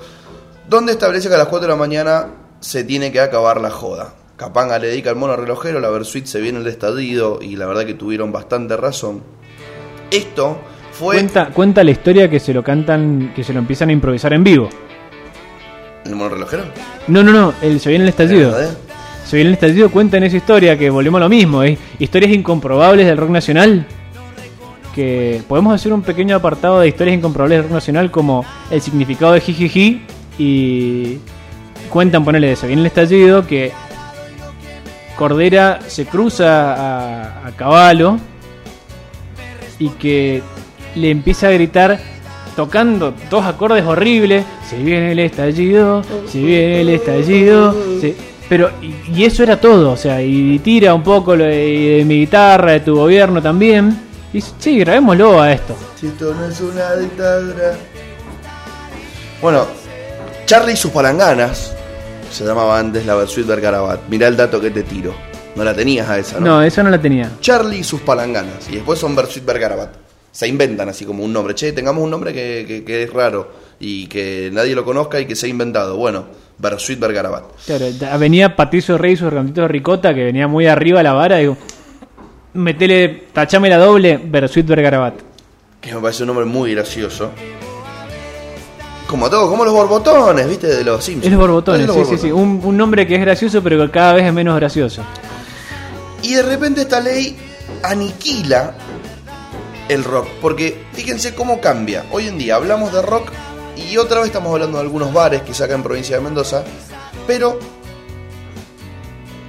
donde 0.67 0.93
establece 0.93 1.29
que 1.29 1.35
a 1.35 1.37
las 1.37 1.47
4 1.47 1.67
de 1.67 1.73
la 1.73 1.77
mañana 1.77 2.27
se 2.59 2.83
tiene 2.83 3.11
que 3.11 3.19
acabar 3.19 3.61
la 3.61 3.69
joda. 3.69 4.15
Capanga 4.35 4.79
le 4.79 4.87
dedica 4.87 5.11
al 5.11 5.15
mono 5.15 5.35
relojero, 5.35 5.79
la 5.79 5.89
Versuit 5.89 6.25
se 6.25 6.41
viene 6.41 6.59
el 6.59 6.67
estallido 6.67 7.39
y 7.41 7.55
la 7.55 7.67
verdad 7.67 7.85
que 7.85 7.93
tuvieron 7.93 8.31
bastante 8.31 8.75
razón. 8.75 9.21
Esto 10.09 10.57
fue... 10.91 11.15
Cuenta, 11.15 11.49
cuenta 11.49 11.83
la 11.83 11.91
historia 11.91 12.29
que 12.29 12.39
se 12.39 12.53
lo 12.53 12.63
cantan, 12.63 13.31
que 13.35 13.43
se 13.43 13.53
lo 13.53 13.59
empiezan 13.59 13.89
a 13.89 13.91
improvisar 13.91 14.33
en 14.33 14.43
vivo. 14.43 14.69
¿El 16.05 16.15
mono 16.15 16.29
relojero? 16.29 16.63
No, 17.07 17.23
no, 17.23 17.31
no, 17.31 17.53
el 17.61 17.79
se 17.79 17.89
viene 17.89 18.05
el 18.05 18.09
estallido. 18.09 18.55
Se 19.25 19.35
viene 19.35 19.49
el 19.49 19.53
estallido, 19.53 19.91
cuentan 19.91 20.23
esa 20.23 20.37
historia 20.37 20.77
que 20.77 20.89
volvemos 20.89 21.19
a 21.19 21.23
lo 21.23 21.29
mismo, 21.29 21.63
¿eh? 21.63 21.77
historias 21.99 22.31
incomprobables 22.31 23.05
del 23.05 23.17
rock 23.17 23.29
nacional. 23.29 23.85
Que 24.95 25.41
podemos 25.47 25.73
hacer 25.73 25.93
un 25.93 26.01
pequeño 26.01 26.35
apartado 26.35 26.79
de 26.79 26.87
historias 26.87 27.17
incomprobables 27.17 27.57
del 27.57 27.63
rock 27.65 27.73
nacional 27.73 28.11
como 28.11 28.45
el 28.69 28.81
significado 28.81 29.33
de 29.33 29.41
jijiji 29.41 30.01
y 30.37 31.17
cuentan, 31.89 32.25
ponerle 32.25 32.49
de 32.49 32.55
se 32.55 32.67
viene 32.67 32.81
el 32.81 32.87
estallido, 32.87 33.45
que 33.45 33.71
Cordera 35.15 35.79
se 35.87 36.05
cruza 36.05 37.45
a, 37.45 37.51
caballo 37.55 38.17
y 39.79 39.89
que 39.89 40.41
le 40.95 41.11
empieza 41.11 41.47
a 41.47 41.51
gritar 41.51 41.99
tocando 42.55 43.13
dos 43.29 43.45
acordes 43.45 43.85
horribles. 43.85 44.45
Se 44.67 44.77
viene 44.77 45.11
el 45.11 45.19
estallido, 45.19 46.03
se 46.27 46.39
viene 46.39 46.81
el 46.81 46.89
estallido. 46.89 47.75
Pero, 48.49 48.71
y, 48.81 49.23
eso 49.23 49.41
era 49.43 49.59
todo, 49.59 49.91
o 49.91 49.97
sea, 49.97 50.21
y 50.21 50.59
tira 50.59 50.93
un 50.93 51.03
poco 51.03 51.35
de, 51.37 52.03
mi 52.05 52.19
guitarra, 52.19 52.73
de 52.73 52.79
tu 52.81 52.95
gobierno 52.95 53.41
también. 53.41 53.97
Y 54.33 54.41
sí, 54.41 54.79
grabémoslo 54.79 55.41
a 55.41 55.53
esto. 55.53 55.75
Si 55.99 56.07
esto 56.07 56.33
no 56.33 56.45
es 56.45 56.59
una 56.59 56.95
dictadura. 56.95 57.73
Bueno, 59.41 59.65
Charlie 60.45 60.73
y 60.73 60.77
sus 60.77 60.91
palanganas 60.91 61.73
se 62.33 62.43
llamaba 62.45 62.77
antes 62.79 63.05
la 63.05 63.15
Versuit 63.15 63.45
Bergarabat. 63.47 64.01
Mirá 64.09 64.27
el 64.27 64.35
dato 64.37 64.59
que 64.59 64.71
te 64.71 64.83
tiro. 64.83 65.13
No 65.55 65.63
la 65.63 65.73
tenías 65.73 66.09
a 66.09 66.17
esa, 66.17 66.39
¿no? 66.39 66.45
No, 66.47 66.61
esa 66.63 66.81
no 66.83 66.89
la 66.89 66.99
tenía. 66.99 67.29
Charlie 67.39 67.77
y 67.79 67.83
sus 67.83 68.01
palanganas. 68.01 68.67
Y 68.69 68.75
después 68.75 68.97
son 68.99 69.15
Versuit 69.15 69.45
Bergarabat. 69.45 69.89
Se 70.31 70.47
inventan 70.47 70.89
así 70.89 71.05
como 71.05 71.23
un 71.23 71.31
nombre. 71.31 71.53
Che, 71.53 71.73
tengamos 71.73 72.03
un 72.03 72.09
nombre 72.09 72.33
que, 72.33 72.65
que- 72.67 72.83
que 72.83 73.03
es 73.03 73.13
raro 73.13 73.51
y 73.79 74.07
que 74.07 74.49
nadie 74.51 74.73
lo 74.73 74.83
conozca 74.83 75.19
y 75.19 75.25
que 75.27 75.35
se 75.35 75.45
ha 75.45 75.49
inventado. 75.49 75.95
Bueno, 75.95 76.25
Versuit 76.57 76.99
Bergarabat. 76.99 77.43
Claro, 77.67 77.85
venía 78.17 78.55
Patricio 78.55 78.97
Rey, 78.97 79.15
su 79.15 79.29
redondito 79.29 79.61
de 79.61 79.67
ricota, 79.67 80.13
que 80.15 80.23
venía 80.23 80.47
muy 80.47 80.65
arriba 80.65 81.01
a 81.01 81.03
la 81.03 81.13
vara. 81.13 81.37
Digo, 81.37 81.55
metele, 82.53 83.25
tachame 83.31 83.69
la 83.69 83.77
doble, 83.77 84.19
Versuit 84.25 84.65
Bergarabat. 84.65 85.13
Que 85.79 85.93
me 85.93 86.01
parece 86.01 86.23
un 86.23 86.27
nombre 86.27 86.45
muy 86.45 86.73
gracioso. 86.73 87.29
Como 89.07 89.29
todo, 89.29 89.49
como 89.49 89.65
los 89.65 89.73
borbotones, 89.73 90.47
¿viste? 90.47 90.67
De 90.67 90.83
los 90.83 91.03
Simpsons. 91.03 91.25
Es 91.25 91.31
los 91.31 91.39
borbotones, 91.39 91.81
Es 91.81 91.87
los 91.87 92.07
sí, 92.07 92.15
sí, 92.15 92.21
sí. 92.23 92.31
Un, 92.31 92.61
un 92.63 92.77
nombre 92.77 93.05
que 93.05 93.15
es 93.15 93.21
gracioso, 93.21 93.61
pero 93.61 93.77
que 93.79 93.91
cada 93.91 94.13
vez 94.13 94.25
es 94.25 94.33
menos 94.33 94.55
gracioso. 94.55 95.03
Y 96.21 96.33
de 96.35 96.41
repente 96.41 96.81
esta 96.81 96.99
ley 96.99 97.37
aniquila 97.83 98.73
el 99.89 100.03
rock. 100.03 100.27
Porque 100.41 100.85
fíjense 100.93 101.35
cómo 101.35 101.59
cambia. 101.59 102.05
Hoy 102.11 102.27
en 102.27 102.37
día 102.37 102.55
hablamos 102.55 102.91
de 102.93 103.01
rock 103.01 103.29
y 103.75 103.97
otra 103.97 104.19
vez 104.19 104.27
estamos 104.27 104.51
hablando 104.53 104.77
de 104.77 104.83
algunos 104.83 105.13
bares 105.13 105.41
que 105.41 105.53
sacan 105.53 105.77
en 105.77 105.83
provincia 105.83 106.17
de 106.17 106.23
Mendoza. 106.23 106.63
Pero 107.27 107.59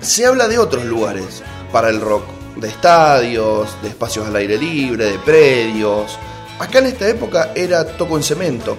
se 0.01 0.27
habla 0.27 0.49
de 0.49 0.59
otros 0.59 0.85
lugares 0.85 1.43
para 1.73 1.89
el 1.89 2.01
rock. 2.01 2.25
De 2.57 2.69
estadios, 2.69 3.77
de 3.83 3.89
espacios 3.89 4.27
al 4.29 4.37
aire 4.37 4.57
libre, 4.57 5.07
de 5.07 5.19
predios. 5.19 6.19
Acá 6.61 6.79
en 6.79 6.87
esta 6.87 7.09
época 7.09 7.51
era 7.55 7.85
toco 7.85 8.17
en 8.17 8.23
cemento. 8.23 8.77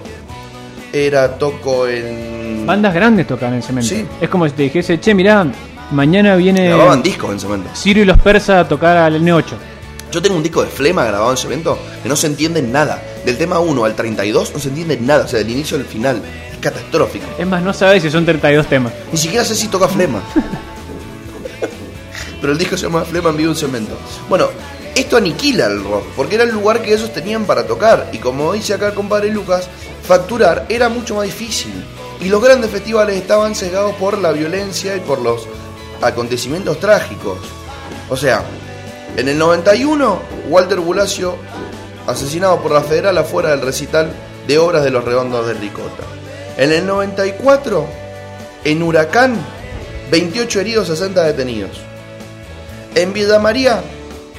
Era 1.04 1.36
toco 1.36 1.86
en... 1.86 2.64
Bandas 2.64 2.94
grandes 2.94 3.26
tocan 3.26 3.52
en 3.52 3.62
cemento. 3.62 3.90
Sí. 3.90 4.06
Es 4.18 4.30
como 4.30 4.48
si 4.48 4.54
te 4.54 4.62
dijese, 4.62 4.98
che, 4.98 5.12
mirá, 5.12 5.46
mañana 5.90 6.36
viene 6.36 6.68
Grababan 6.68 7.02
discos 7.02 7.32
en 7.32 7.40
cemento. 7.40 7.68
Ciro 7.76 8.00
y 8.00 8.06
los 8.06 8.18
persas 8.18 8.64
a 8.64 8.68
tocar 8.68 8.96
al 8.96 9.20
N8. 9.20 9.44
Yo 10.10 10.22
tengo 10.22 10.36
un 10.36 10.42
disco 10.42 10.62
de 10.62 10.68
Flema 10.68 11.04
grabado 11.04 11.32
en 11.32 11.36
cemento 11.36 11.78
que 12.02 12.08
no 12.08 12.16
se 12.16 12.28
entiende 12.28 12.62
nada. 12.62 13.02
Del 13.26 13.36
tema 13.36 13.58
1 13.58 13.84
al 13.84 13.94
32 13.94 14.52
no 14.54 14.58
se 14.58 14.68
entiende 14.70 14.96
nada. 14.96 15.26
O 15.26 15.28
sea, 15.28 15.40
del 15.40 15.50
inicio 15.50 15.76
al 15.76 15.84
final. 15.84 16.22
Es 16.50 16.56
catastrófico. 16.58 17.26
Es 17.38 17.46
más, 17.46 17.62
no 17.62 17.74
sabes 17.74 18.02
si 18.02 18.10
son 18.10 18.24
32 18.24 18.66
temas. 18.66 18.90
Ni 19.12 19.18
siquiera 19.18 19.44
sé 19.44 19.54
si 19.54 19.68
toca 19.68 19.88
Flema. 19.88 20.22
Pero 22.40 22.52
el 22.54 22.58
disco 22.58 22.78
se 22.78 22.84
llama 22.84 23.04
Flema 23.04 23.28
en 23.28 23.36
vivo 23.36 23.50
en 23.50 23.56
cemento. 23.56 23.98
Bueno, 24.30 24.46
esto 24.94 25.18
aniquila 25.18 25.66
el 25.66 25.84
rock, 25.84 26.04
porque 26.16 26.36
era 26.36 26.44
el 26.44 26.52
lugar 26.52 26.80
que 26.80 26.94
ellos 26.94 27.12
tenían 27.12 27.44
para 27.44 27.66
tocar. 27.66 28.08
Y 28.12 28.18
como 28.18 28.54
dice 28.54 28.72
acá 28.72 28.88
el 28.88 28.94
compadre 28.94 29.30
Lucas, 29.30 29.68
facturar 30.06 30.66
era 30.68 30.88
mucho 30.88 31.16
más 31.16 31.24
difícil. 31.24 31.72
Y 32.20 32.28
los 32.28 32.42
grandes 32.42 32.70
festivales 32.70 33.16
estaban 33.16 33.54
cegados 33.54 33.94
por 33.96 34.18
la 34.18 34.32
violencia 34.32 34.96
y 34.96 35.00
por 35.00 35.20
los 35.20 35.46
acontecimientos 36.00 36.80
trágicos. 36.80 37.38
O 38.08 38.16
sea, 38.16 38.42
en 39.16 39.28
el 39.28 39.38
91, 39.38 40.18
Walter 40.48 40.80
Bulacio 40.80 41.36
asesinado 42.06 42.60
por 42.60 42.72
la 42.72 42.82
federal 42.82 43.18
afuera 43.18 43.50
del 43.50 43.62
recital 43.62 44.10
de 44.46 44.58
obras 44.58 44.84
de 44.84 44.90
los 44.90 45.04
redondos 45.04 45.46
de 45.46 45.54
Ricota. 45.54 46.04
En 46.56 46.72
el 46.72 46.86
94, 46.86 47.86
en 48.64 48.82
Huracán, 48.82 49.36
28 50.10 50.60
heridos, 50.60 50.88
60 50.88 51.22
detenidos. 51.24 51.80
En 52.94 53.12
Villa 53.12 53.38
María, 53.38 53.82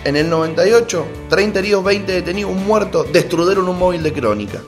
en 0.03 0.15
el 0.15 0.29
98, 0.29 1.05
30 1.29 1.59
heridos, 1.59 1.83
20 1.83 2.11
detenidos, 2.11 2.51
un 2.51 2.65
muerto, 2.65 3.03
destruyeron 3.03 3.67
un 3.67 3.77
móvil 3.77 4.01
de 4.01 4.13
crónica. 4.13 4.61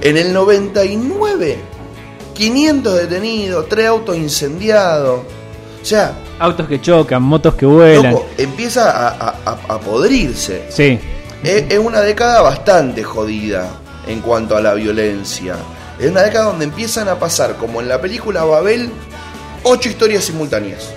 En 0.00 0.16
el 0.16 0.32
99, 0.32 1.58
500 2.34 2.94
detenidos, 2.96 3.68
3 3.68 3.86
autos 3.88 4.16
incendiados. 4.16 5.20
O 5.80 5.84
sea, 5.84 6.12
Autos 6.38 6.68
que 6.68 6.80
chocan, 6.80 7.22
motos 7.22 7.54
que 7.54 7.66
vuelan. 7.66 8.12
loco, 8.12 8.26
empieza 8.36 8.90
a, 8.90 9.08
a- 9.44 9.58
a- 9.68 9.80
podrirse. 9.80 10.64
Sí. 10.68 10.98
Es, 11.42 11.64
es 11.68 11.78
una 11.78 12.00
década 12.00 12.40
bastante 12.42 13.02
jodida 13.02 13.68
en 14.06 14.20
cuanto 14.20 14.56
a 14.56 14.60
la 14.60 14.74
violencia. 14.74 15.56
Es 15.98 16.10
una 16.10 16.22
década 16.22 16.46
donde 16.46 16.64
empiezan 16.64 17.08
a 17.08 17.18
pasar, 17.18 17.56
como 17.56 17.80
en 17.80 17.88
la 17.88 18.00
película 18.00 18.44
Babel, 18.44 18.90
ocho 19.64 19.88
historias 19.88 20.24
simultáneas. 20.24 20.90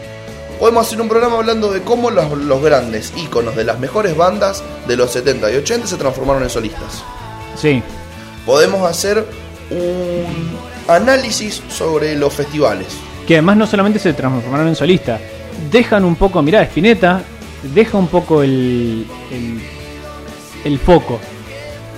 Podemos 0.59 0.85
hacer 0.85 1.01
un 1.01 1.09
programa 1.09 1.37
hablando 1.37 1.71
de 1.71 1.81
cómo 1.81 2.11
los, 2.11 2.31
los 2.37 2.61
grandes 2.61 3.11
íconos 3.17 3.55
de 3.55 3.63
las 3.63 3.79
mejores 3.79 4.15
bandas 4.15 4.61
de 4.87 4.95
los 4.95 5.09
70 5.11 5.51
y 5.51 5.55
80 5.57 5.87
se 5.87 5.95
transformaron 5.97 6.43
en 6.43 6.51
solistas. 6.51 7.03
Sí. 7.59 7.81
Podemos 8.51 8.83
hacer 8.83 9.25
un 9.69 10.25
análisis 10.85 11.63
sobre 11.69 12.17
los 12.17 12.33
festivales. 12.33 12.87
Que 13.25 13.35
además 13.35 13.55
no 13.55 13.65
solamente 13.65 13.97
se 13.97 14.11
transformaron 14.11 14.67
en 14.67 14.75
solista, 14.75 15.21
dejan 15.71 16.03
un 16.03 16.17
poco, 16.17 16.41
mirá, 16.41 16.61
Spinetta 16.63 17.21
deja 17.73 17.97
un 17.97 18.07
poco 18.07 18.43
el, 18.43 19.05
el, 20.65 20.79
foco. 20.79 21.17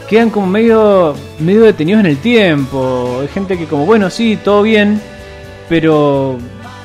Quedan 0.08 0.30
como 0.30 0.45
medio, 0.45 1.16
medio 1.39 1.64
detenidos 1.64 2.01
en 2.01 2.06
el 2.06 2.18
tiempo. 2.18 3.22
Hay 3.22 3.30
gente 3.30 3.58
que 3.58 3.66
como, 3.66 3.88
bueno, 3.88 4.12
sí, 4.12 4.38
todo 4.38 4.62
bien, 4.62 5.01
pero 5.68 6.38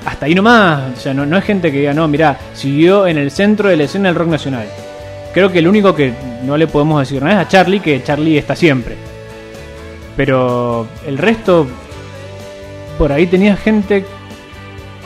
hasta 0.06 0.24
ahí 0.24 0.34
nomás. 0.34 0.96
O 0.96 0.98
sea, 0.98 1.12
no, 1.12 1.26
no 1.26 1.36
es 1.36 1.44
gente 1.44 1.70
que 1.70 1.80
diga, 1.80 1.92
no, 1.92 2.08
mirá, 2.08 2.38
siguió 2.54 3.06
en 3.06 3.18
el 3.18 3.30
centro 3.30 3.68
de 3.68 3.76
la 3.76 3.84
escena 3.84 4.08
del 4.08 4.16
rock 4.16 4.28
nacional. 4.28 4.66
Creo 5.34 5.52
que 5.52 5.58
el 5.58 5.68
único 5.68 5.94
que 5.94 6.14
no 6.42 6.56
le 6.56 6.68
podemos 6.68 7.00
decir 7.00 7.22
nada 7.22 7.42
es 7.42 7.46
a 7.46 7.50
Charlie, 7.50 7.80
que 7.80 8.02
Charlie 8.02 8.38
está 8.38 8.56
siempre. 8.56 9.17
Pero 10.18 10.88
el 11.06 11.16
resto, 11.16 11.64
por 12.98 13.12
ahí 13.12 13.28
tenía 13.28 13.56
gente 13.56 14.04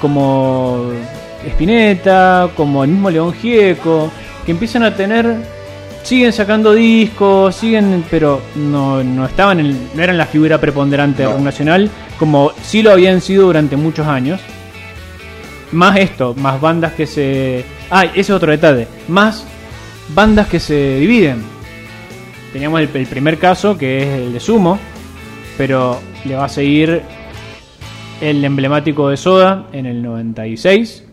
como 0.00 0.90
Spinetta, 1.46 2.48
como 2.56 2.82
el 2.82 2.90
mismo 2.90 3.10
León 3.10 3.34
Gieco, 3.34 4.10
que 4.46 4.52
empiezan 4.52 4.84
a 4.84 4.96
tener 4.96 5.36
siguen 6.02 6.32
sacando 6.32 6.72
discos, 6.72 7.54
siguen, 7.54 8.04
pero 8.10 8.40
no, 8.54 9.04
no 9.04 9.26
estaban 9.26 9.60
en, 9.60 9.90
no 9.94 10.02
eran 10.02 10.16
la 10.16 10.24
figura 10.24 10.58
preponderante 10.58 11.24
No. 11.24 11.38
nacional 11.40 11.90
como 12.18 12.52
sí 12.62 12.82
lo 12.82 12.92
habían 12.92 13.20
sido 13.20 13.44
durante 13.44 13.76
muchos 13.76 14.06
años. 14.06 14.40
Más 15.72 15.98
esto, 15.98 16.34
más 16.38 16.58
bandas 16.58 16.94
que 16.94 17.06
se. 17.06 17.66
Ah, 17.90 18.06
ese 18.06 18.20
es 18.20 18.30
otro 18.30 18.50
detalle. 18.50 18.88
Más 19.08 19.44
bandas 20.14 20.48
que 20.48 20.58
se 20.58 20.96
dividen. 21.00 21.42
Teníamos 22.54 22.80
el, 22.80 22.88
el 22.94 23.06
primer 23.06 23.38
caso, 23.38 23.76
que 23.76 23.98
es 23.98 24.08
el 24.08 24.32
de 24.32 24.40
Sumo, 24.40 24.78
pero 25.56 25.98
le 26.24 26.34
va 26.36 26.44
a 26.44 26.48
seguir 26.48 27.02
el 28.20 28.44
emblemático 28.44 29.08
de 29.08 29.16
Soda 29.16 29.66
en 29.72 29.86
el 29.86 30.02
96 30.02 31.04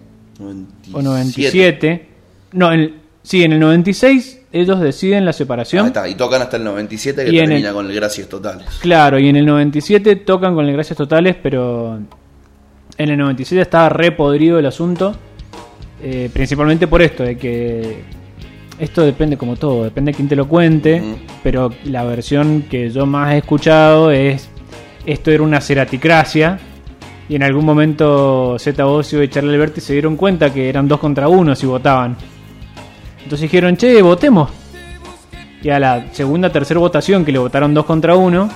o 0.94 1.02
97. 1.02 2.08
No, 2.54 2.72
en 2.72 2.80
el- 2.80 2.94
sí, 3.24 3.44
en 3.44 3.54
el 3.54 3.60
96 3.60 4.42
ellos 4.52 4.80
deciden 4.80 5.26
la 5.26 5.32
Ahí 5.32 5.38
separación. 5.38 5.88
está, 5.88 6.08
y 6.08 6.16
tocan 6.16 6.42
hasta 6.42 6.58
el 6.58 6.64
97 6.64 7.26
que 7.26 7.32
termina 7.32 7.68
el- 7.70 7.74
con 7.74 7.86
el 7.88 7.94
Gracias 7.96 8.28
Totales. 8.28 8.66
Claro, 8.82 9.20
y 9.20 9.28
en 9.30 9.36
el 9.36 9.46
97 9.46 10.16
tocan 10.18 10.56
con 10.56 10.66
el 10.66 10.74
Gracias 10.74 10.98
Totales, 10.98 11.36
pero 11.42 12.00
en 12.98 13.10
el 13.10 13.18
97 13.18 13.62
estaba 13.62 13.90
re 13.90 14.12
podrido 14.12 14.58
el 14.60 14.66
asunto. 14.66 15.16
eh, 16.02 16.30
principalmente 16.32 16.88
por 16.88 17.02
esto, 17.02 17.24
de 17.24 17.38
que 17.38 18.04
esto 18.80 19.02
depende 19.04 19.38
como 19.38 19.56
todo, 19.56 19.84
depende 19.84 20.12
de 20.12 20.16
quién 20.16 20.30
te 20.30 20.36
lo 20.36 20.48
cuente, 20.48 21.02
pero 21.44 21.74
la 21.84 22.04
versión 22.04 22.64
que 22.70 22.90
yo 22.90 23.06
más 23.06 23.34
he 23.34 23.38
escuchado 23.40 24.12
es 24.12 24.50
esto 25.06 25.32
era 25.32 25.44
una 25.44 25.60
ceraticracia 25.60 26.60
y 27.28 27.36
en 27.36 27.44
algún 27.44 27.66
momento 27.66 28.58
Z 28.58 28.84
Bocio 28.84 29.22
y 29.22 29.28
Charlie 29.28 29.54
Alberti 29.54 29.82
se 29.82 29.94
dieron 29.94 30.16
cuenta 30.16 30.54
que 30.54 30.70
eran 30.70 30.88
dos 30.88 31.00
contra 31.00 31.28
uno 31.28 31.56
si 31.56 31.66
votaban. 31.66 32.16
Entonces 33.18 33.42
dijeron, 33.42 33.78
che, 33.78 34.02
votemos. 34.02 34.50
Y 35.62 35.70
a 35.70 35.80
la 35.80 36.06
segunda, 36.14 36.52
tercera 36.52 36.80
votación 36.80 37.26
que 37.26 37.32
le 37.32 37.40
votaron 37.40 37.74
dos 37.74 37.86
contra 37.86 38.16
uno, 38.16 38.50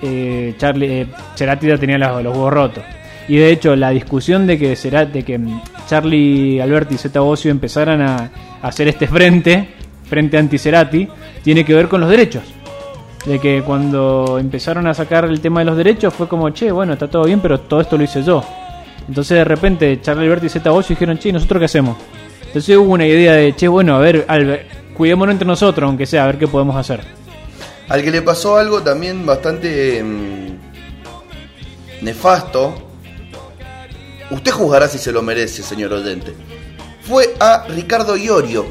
eh, 0.00 0.54
Charlie, 0.56 1.02
eh, 1.02 1.06
Cerati 1.34 1.66
ya 1.66 1.76
tenía 1.76 1.98
los, 1.98 2.22
los 2.22 2.32
huevos 2.32 2.52
rotos. 2.52 2.84
Y 3.26 3.36
de 3.36 3.50
hecho, 3.50 3.76
la 3.76 3.90
discusión 3.90 4.46
de 4.46 4.58
que, 4.58 4.76
Cerati, 4.76 5.12
de 5.12 5.22
que 5.24 5.38
mm, 5.38 5.60
Charlie 5.88 6.60
Alberti 6.60 6.94
y 6.94 6.98
Zeta 6.98 7.20
Bosio 7.20 7.50
empezaran 7.50 8.02
a, 8.02 8.30
hacer 8.62 8.88
este 8.88 9.06
frente, 9.06 9.74
frente 10.08 10.36
anti-Cerati, 10.36 11.08
tiene 11.42 11.64
que 11.64 11.74
ver 11.74 11.88
con 11.88 12.00
los 12.00 12.10
derechos. 12.10 12.42
De 13.24 13.40
que 13.40 13.62
cuando 13.62 14.38
empezaron 14.38 14.86
a 14.86 14.94
sacar 14.94 15.24
el 15.24 15.40
tema 15.40 15.60
de 15.60 15.66
los 15.66 15.76
derechos 15.76 16.14
fue 16.14 16.28
como, 16.28 16.50
che, 16.50 16.70
bueno, 16.70 16.92
está 16.92 17.08
todo 17.08 17.24
bien, 17.24 17.40
pero 17.40 17.60
todo 17.60 17.80
esto 17.80 17.96
lo 17.96 18.04
hice 18.04 18.22
yo. 18.22 18.44
Entonces 19.08 19.38
de 19.38 19.44
repente 19.44 20.00
Charlie 20.00 20.24
Alberti 20.26 20.46
y 20.46 20.50
Zeta 20.50 20.70
Bosio 20.70 20.94
dijeron, 20.94 21.18
che, 21.18 21.32
¿nosotros 21.32 21.58
qué 21.58 21.64
hacemos? 21.64 21.96
Entonces 22.46 22.76
hubo 22.76 22.92
una 22.92 23.06
idea 23.06 23.32
de, 23.32 23.56
che, 23.56 23.66
bueno, 23.66 23.96
a 23.96 23.98
ver, 23.98 24.24
Albert, 24.28 24.94
cuidémonos 24.94 25.32
entre 25.32 25.46
nosotros, 25.46 25.88
aunque 25.88 26.06
sea, 26.06 26.24
a 26.24 26.26
ver 26.26 26.38
qué 26.38 26.46
podemos 26.46 26.76
hacer. 26.76 27.00
Al 27.88 28.02
que 28.02 28.10
le 28.10 28.20
pasó 28.20 28.58
algo 28.58 28.82
también 28.82 29.24
bastante 29.24 30.02
mm, 30.02 30.48
nefasto. 32.02 32.87
Usted 34.30 34.52
juzgará 34.52 34.88
si 34.88 34.98
se 34.98 35.12
lo 35.12 35.22
merece, 35.22 35.62
señor 35.62 35.92
oyente. 35.92 36.34
Fue 37.02 37.34
a 37.40 37.64
Ricardo 37.68 38.16
Iorio, 38.16 38.66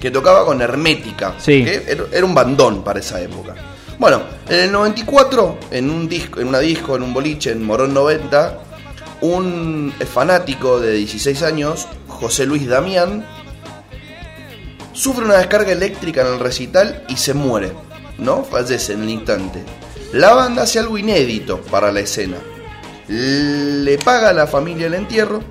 que 0.00 0.10
tocaba 0.10 0.44
con 0.44 0.60
Hermética. 0.60 1.34
Sí. 1.38 1.64
que 1.64 1.84
era, 1.86 2.04
era 2.12 2.24
un 2.24 2.34
bandón 2.34 2.82
para 2.82 3.00
esa 3.00 3.20
época. 3.20 3.54
Bueno, 3.98 4.22
en 4.48 4.60
el 4.60 4.72
94, 4.72 5.58
en 5.70 5.90
un 5.90 6.08
disco, 6.08 6.40
en 6.40 6.48
una 6.48 6.58
disco, 6.58 6.96
en 6.96 7.02
un 7.02 7.14
boliche, 7.14 7.52
en 7.52 7.64
Morón 7.64 7.94
90, 7.94 8.58
un 9.22 9.94
fanático 10.12 10.80
de 10.80 10.92
16 10.92 11.42
años, 11.42 11.86
José 12.08 12.44
Luis 12.44 12.66
Damián, 12.66 13.24
sufre 14.92 15.24
una 15.24 15.38
descarga 15.38 15.72
eléctrica 15.72 16.22
en 16.22 16.34
el 16.34 16.40
recital 16.40 17.04
y 17.08 17.16
se 17.16 17.32
muere, 17.32 17.72
¿no? 18.18 18.44
Fallece 18.44 18.92
en 18.92 19.04
el 19.04 19.10
instante. 19.10 19.62
La 20.12 20.34
banda 20.34 20.62
hace 20.62 20.78
algo 20.78 20.98
inédito 20.98 21.62
para 21.62 21.90
la 21.90 22.00
escena. 22.00 22.36
Le 23.08 23.98
paga 23.98 24.30
a 24.30 24.32
la 24.32 24.46
familia 24.46 24.86
el 24.86 24.94
entierro 24.94 25.42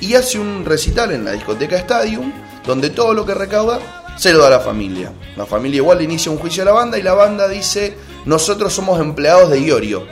y 0.00 0.14
hace 0.14 0.38
un 0.38 0.64
recital 0.64 1.12
en 1.12 1.24
la 1.24 1.32
discoteca 1.32 1.76
Stadium 1.76 2.32
donde 2.66 2.90
todo 2.90 3.14
lo 3.14 3.24
que 3.24 3.34
recauda 3.34 3.78
se 4.16 4.32
lo 4.32 4.40
da 4.40 4.48
a 4.48 4.50
la 4.50 4.60
familia. 4.60 5.12
La 5.36 5.46
familia 5.46 5.78
igual 5.78 6.02
inicia 6.02 6.32
un 6.32 6.38
juicio 6.38 6.62
a 6.62 6.66
la 6.66 6.72
banda 6.72 6.98
y 6.98 7.02
la 7.02 7.14
banda 7.14 7.48
dice, 7.48 7.96
nosotros 8.24 8.72
somos 8.72 9.00
empleados 9.00 9.50
de 9.50 9.60
Iorio. 9.60 10.06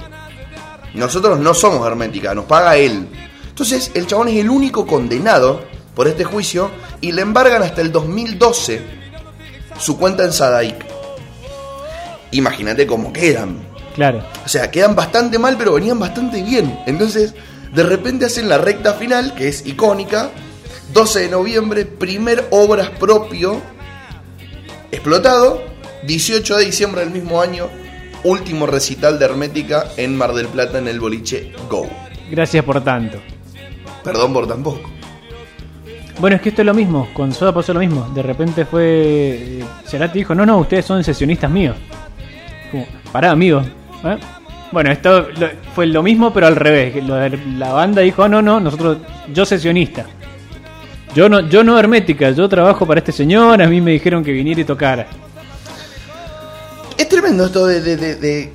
Nosotros 0.95 1.39
no 1.39 1.55
somos 1.55 1.87
hermética, 1.87 2.35
nos 2.35 2.45
paga 2.45 2.77
él. 2.77 3.09
Entonces 3.49 3.91
el 3.95 4.07
chabón 4.07 4.29
es 4.29 4.37
el 4.37 4.51
único 4.51 4.87
condenado 4.87 5.63
por 5.95 6.09
este 6.09 6.25
juicio 6.25 6.71
y 7.01 7.13
le 7.13 7.23
embargan 7.23 7.63
hasta 7.63 7.81
el 7.81 7.93
2012 7.93 8.81
su 9.79 9.99
cuenta 9.99 10.25
en 10.25 10.33
Sadaic. 10.33 10.85
Imagínate 12.33 12.87
cómo 12.87 13.13
quedan. 13.13 13.72
Claro. 13.95 14.23
O 14.45 14.49
sea, 14.49 14.71
quedan 14.71 14.95
bastante 14.95 15.39
mal, 15.39 15.57
pero 15.59 15.75
venían 15.75 15.99
bastante 15.99 16.43
bien. 16.43 16.79
Entonces, 16.87 17.35
de 17.75 17.83
repente 17.83 18.27
hacen 18.27 18.49
la 18.49 18.59
recta 18.59 18.95
final, 18.95 19.35
que 19.35 19.49
es 19.49 19.67
icónica. 19.67 20.31
12 20.93 21.21
de 21.21 21.29
noviembre, 21.29 21.85
primer 21.87 22.47
obras 22.51 22.91
propio, 22.91 23.61
explotado. 24.91 25.63
18 26.07 26.57
de 26.59 26.65
diciembre 26.65 27.01
del 27.03 27.11
mismo 27.11 27.41
año, 27.41 27.69
último 28.25 28.67
recital 28.67 29.19
de 29.21 29.25
Hermética 29.25 29.85
en 29.97 30.17
Mar 30.17 30.33
del 30.33 30.49
Plata 30.49 30.79
en 30.79 30.89
el 30.89 30.99
boliche 30.99 31.53
Go. 31.71 31.87
Gracias 32.31 32.65
por 32.65 32.83
tanto. 32.83 33.19
Perdón 34.03 34.33
por 34.33 34.49
tampoco. 34.49 34.91
Bueno, 36.19 36.37
es 36.37 36.43
que 36.43 36.49
esto 36.49 36.63
es 36.63 36.67
lo 36.67 36.75
mismo, 36.75 37.09
con 37.15 37.33
Soda 37.33 37.55
pasó 37.55 37.73
lo 37.73 37.81
mismo. 37.81 38.11
De 38.15 38.23
repente 38.23 38.65
fue. 38.65 39.61
eh, 39.61 39.65
Cerati 39.87 40.19
dijo: 40.19 40.35
No, 40.35 40.45
no, 40.45 40.59
ustedes 40.59 40.85
son 40.85 41.03
sesionistas 41.05 41.51
míos. 41.51 41.77
Como, 42.71 42.85
pará, 43.13 43.31
amigo. 43.31 43.63
¿Eh? 44.05 44.19
Bueno, 44.71 44.91
esto 44.91 45.29
lo- 45.39 45.51
fue 45.75 45.87
lo 45.87 46.03
mismo, 46.03 46.33
pero 46.33 46.47
al 46.47 46.57
revés. 46.57 47.05
lo 47.05 47.19
la 47.59 47.73
banda 47.73 48.01
dijo: 48.03 48.29
No, 48.29 48.41
no, 48.41 48.59
nosotros. 48.61 48.99
Yo 49.33 49.45
sesionista. 49.45 50.07
Yo 51.15 51.29
no, 51.29 51.41
yo 51.41 51.63
no 51.63 51.79
hermética, 51.79 52.31
yo 52.31 52.49
trabajo 52.49 52.87
para 52.87 53.01
este 53.01 53.13
señor. 53.13 53.61
A 53.63 53.67
mí 53.67 53.81
me 53.83 53.91
dijeron 53.93 54.25
que 54.25 54.33
viniera 54.33 54.63
y 54.63 54.65
tocara. 54.65 55.07
Es 56.97 57.09
tremendo 57.09 57.45
esto 57.47 57.67
de, 57.67 58.51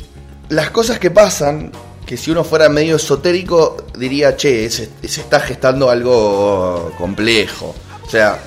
las 0.49 0.69
cosas 0.71 0.97
que 0.97 1.11
pasan, 1.11 1.71
que 2.05 2.17
si 2.17 2.31
uno 2.31 2.43
fuera 2.43 2.67
medio 2.69 2.95
esotérico 2.95 3.77
diría, 3.97 4.35
che, 4.35 4.69
se, 4.71 4.89
se 5.03 5.21
está 5.21 5.39
gestando 5.39 5.89
algo 5.89 6.91
complejo. 6.97 7.75
O 8.03 8.09
sea, 8.09 8.39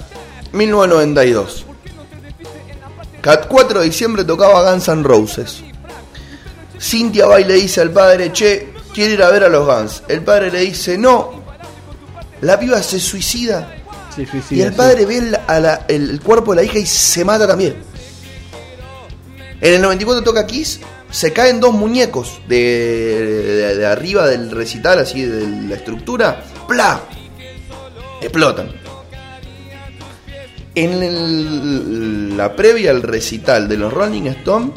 1992. 0.53 1.67
Cat 3.21 3.47
4 3.47 3.81
de 3.81 3.85
diciembre 3.87 4.25
tocaba 4.25 4.73
Guns 4.73 4.89
N' 4.89 5.03
Roses. 5.05 5.63
Cintia 6.81 7.27
va 7.27 7.41
y 7.41 7.45
le 7.45 7.55
dice 7.55 7.81
al 7.81 7.91
padre, 7.91 8.33
che, 8.33 8.73
quiere 8.95 9.13
ir 9.15 9.23
a 9.23 9.29
ver 9.31 9.45
a 9.45 9.49
los 9.49 9.67
Guns. 9.67 10.03
El 10.09 10.23
padre 10.23 10.51
le 10.51 10.61
dice, 10.61 10.97
no. 10.97 11.41
La 12.41 12.59
piba 12.59 12.83
se 12.83 12.99
suicida. 12.99 13.77
Y 14.57 14.63
el 14.63 14.73
padre 14.73 15.05
ve 15.07 15.19
el, 15.19 15.39
a 15.47 15.61
la- 15.61 15.85
el- 15.89 16.11
el 16.11 16.21
cuerpo 16.21 16.53
de 16.53 16.57
la 16.57 16.63
hija 16.65 16.79
y 16.79 16.87
se 16.87 17.25
mata 17.25 17.47
también. 17.47 17.77
En 19.61 19.75
el 19.75 19.83
94 19.83 20.25
toca 20.25 20.47
Kiss, 20.47 20.81
se 21.11 21.33
caen 21.35 21.61
dos 21.61 21.75
muñecos 21.75 22.41
de, 22.49 22.57
de- 22.57 23.77
de 23.77 23.87
arriba 23.87 24.27
del 24.27 24.51
recital, 24.51 24.99
así 25.01 25.23
de 25.23 25.47
la 25.69 25.75
estructura, 25.77 26.43
¡pla! 26.67 27.01
Explotan. 28.23 28.73
En 30.75 31.03
el- 31.03 32.37
la 32.37 32.55
previa 32.57 32.91
al 32.93 33.03
recital 33.03 33.69
de 33.69 33.77
los 33.77 33.93
Rolling 33.93 34.27
Stones, 34.29 34.71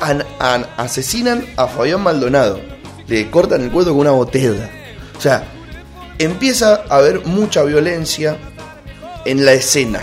an- 0.00 0.24
an- 0.38 0.66
asesinan 0.76 1.44
a 1.56 1.66
Fabián 1.66 2.02
Maldonado. 2.02 2.60
Le 3.06 3.30
cortan 3.30 3.62
el 3.62 3.70
cuello 3.70 3.90
con 3.90 4.00
una 4.00 4.10
botella. 4.12 4.70
O 5.16 5.20
sea, 5.20 5.44
empieza 6.18 6.82
a 6.88 6.96
haber 6.96 7.26
mucha 7.26 7.62
violencia 7.64 8.36
en 9.24 9.44
la 9.44 9.52
escena. 9.52 10.00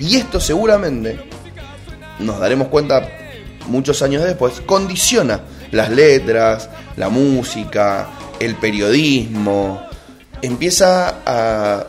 Y 0.00 0.16
esto 0.16 0.40
seguramente, 0.40 1.18
nos 2.20 2.38
daremos 2.38 2.68
cuenta 2.68 3.08
muchos 3.66 4.00
años 4.02 4.22
después, 4.24 4.60
condiciona 4.64 5.40
las 5.72 5.90
letras, 5.90 6.70
la 6.96 7.08
música, 7.08 8.08
el 8.38 8.54
periodismo. 8.54 9.82
Empieza 10.40 11.16
a 11.26 11.86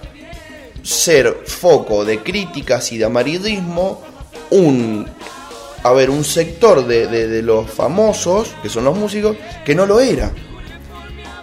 ser 0.81 1.43
foco 1.45 2.03
de 2.03 2.19
críticas 2.23 2.91
y 2.91 2.97
de 2.97 3.05
amarillismo 3.05 4.01
un 4.49 5.05
a 5.83 5.91
ver 5.93 6.09
un 6.09 6.23
sector 6.23 6.85
de, 6.85 7.07
de- 7.07 7.27
de 7.27 7.41
los 7.41 7.69
famosos 7.69 8.53
que 8.61 8.69
son 8.69 8.83
los 8.85 8.97
músicos 8.97 9.35
que 9.65 9.73
no 9.75 9.85
lo 9.85 9.99
era 9.99 10.31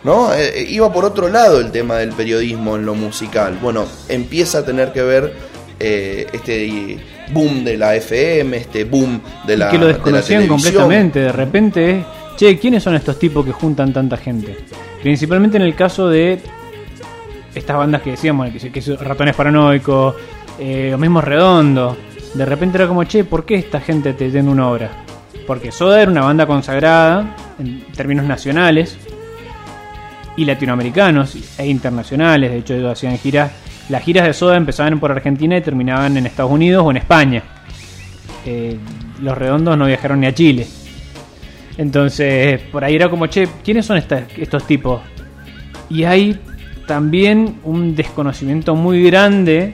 ¿no? 0.04 0.32
Eh, 0.34 0.60
eh, 0.60 0.66
iba 0.68 0.92
por 0.92 1.04
otro 1.04 1.28
lado 1.28 1.60
el 1.60 1.70
tema 1.72 1.96
del 1.96 2.10
periodismo 2.10 2.76
en 2.76 2.86
lo 2.86 2.94
musical. 2.94 3.58
Bueno, 3.60 3.86
empieza 4.08 4.58
a 4.58 4.64
tener 4.64 4.92
que 4.92 5.02
ver 5.02 5.34
eh, 5.80 6.26
este 6.32 6.96
boom 7.32 7.64
de 7.64 7.76
la 7.76 7.96
FM, 7.96 8.56
este 8.56 8.84
boom 8.84 9.20
de 9.48 9.56
la 9.56 9.68
y 9.68 9.70
que 9.72 9.78
lo 9.78 9.86
desconocían 9.88 10.46
completamente. 10.46 11.18
De 11.20 11.32
repente 11.32 11.90
es, 11.90 12.04
che, 12.36 12.56
¿quiénes 12.56 12.84
son 12.84 12.94
estos 12.94 13.18
tipos 13.18 13.44
que 13.44 13.50
juntan 13.50 13.92
tanta 13.92 14.16
gente? 14.16 14.56
Principalmente 15.02 15.56
en 15.56 15.64
el 15.64 15.74
caso 15.74 16.08
de 16.08 16.38
estas 17.52 17.76
bandas 17.76 18.02
que 18.02 18.10
decíamos, 18.12 18.48
que, 18.50 18.70
que 18.70 18.80
son 18.82 18.98
Ratones 18.98 19.34
Paranoicos, 19.34 20.14
eh, 20.60 20.88
los 20.92 21.00
mismos 21.00 21.24
Redondos. 21.24 21.96
De 22.36 22.44
repente 22.44 22.76
era 22.76 22.86
como, 22.86 23.04
che, 23.04 23.24
¿por 23.24 23.44
qué 23.46 23.54
esta 23.54 23.80
gente 23.80 24.12
te 24.12 24.30
tiene 24.30 24.50
una 24.50 24.68
obra? 24.68 24.90
Porque 25.46 25.72
Soda 25.72 26.02
era 26.02 26.10
una 26.10 26.22
banda 26.22 26.46
consagrada 26.46 27.34
en 27.58 27.84
términos 27.96 28.26
nacionales 28.26 28.98
y 30.36 30.44
latinoamericanos 30.44 31.58
e 31.58 31.66
internacionales. 31.66 32.50
De 32.50 32.58
hecho, 32.58 32.74
ellos 32.74 32.92
hacían 32.92 33.16
giras. 33.18 33.52
Las 33.88 34.02
giras 34.02 34.26
de 34.26 34.34
Soda 34.34 34.56
empezaban 34.56 35.00
por 35.00 35.12
Argentina 35.12 35.56
y 35.56 35.62
terminaban 35.62 36.16
en 36.16 36.26
Estados 36.26 36.52
Unidos 36.52 36.84
o 36.84 36.90
en 36.90 36.98
España. 36.98 37.42
Eh, 38.44 38.76
los 39.22 39.38
redondos 39.38 39.78
no 39.78 39.86
viajaron 39.86 40.20
ni 40.20 40.26
a 40.26 40.34
Chile. 40.34 40.66
Entonces, 41.78 42.60
por 42.72 42.84
ahí 42.84 42.96
era 42.96 43.08
como, 43.08 43.28
che, 43.28 43.48
¿quiénes 43.64 43.86
son 43.86 43.96
estos 43.96 44.66
tipos? 44.66 45.00
Y 45.88 46.04
hay 46.04 46.38
también 46.86 47.60
un 47.64 47.94
desconocimiento 47.94 48.74
muy 48.74 49.02
grande 49.04 49.72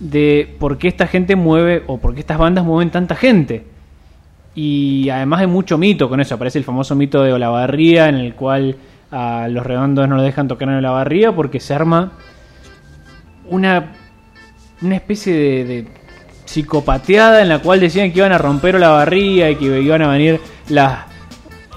de 0.00 0.56
por 0.58 0.78
qué 0.78 0.88
esta 0.88 1.06
gente 1.06 1.36
mueve 1.36 1.82
o 1.86 1.98
por 1.98 2.14
qué 2.14 2.20
estas 2.20 2.38
bandas 2.38 2.64
mueven 2.64 2.90
tanta 2.90 3.14
gente. 3.14 3.64
Y 4.54 5.08
además 5.08 5.40
hay 5.40 5.46
mucho 5.46 5.78
mito 5.78 6.08
con 6.08 6.20
eso. 6.20 6.36
Aparece 6.36 6.58
el 6.58 6.64
famoso 6.64 6.94
mito 6.94 7.22
de 7.22 7.32
Olavarría, 7.32 8.08
en 8.08 8.16
el 8.16 8.34
cual 8.34 8.76
a 9.10 9.48
los 9.48 9.64
redondos 9.64 10.08
no 10.08 10.16
los 10.16 10.24
dejan 10.24 10.48
tocar 10.48 10.68
en 10.68 10.76
Olavarría 10.76 11.34
porque 11.34 11.60
se 11.60 11.74
arma 11.74 12.12
una, 13.48 13.92
una 14.82 14.96
especie 14.96 15.34
de, 15.34 15.64
de 15.64 15.86
psicopateada 16.44 17.42
en 17.42 17.48
la 17.48 17.60
cual 17.60 17.80
decían 17.80 18.12
que 18.12 18.18
iban 18.18 18.32
a 18.32 18.38
romper 18.38 18.76
Olavarría 18.76 19.50
y 19.50 19.56
que 19.56 19.80
iban 19.80 20.02
a 20.02 20.08
venir 20.08 20.40
las 20.68 21.00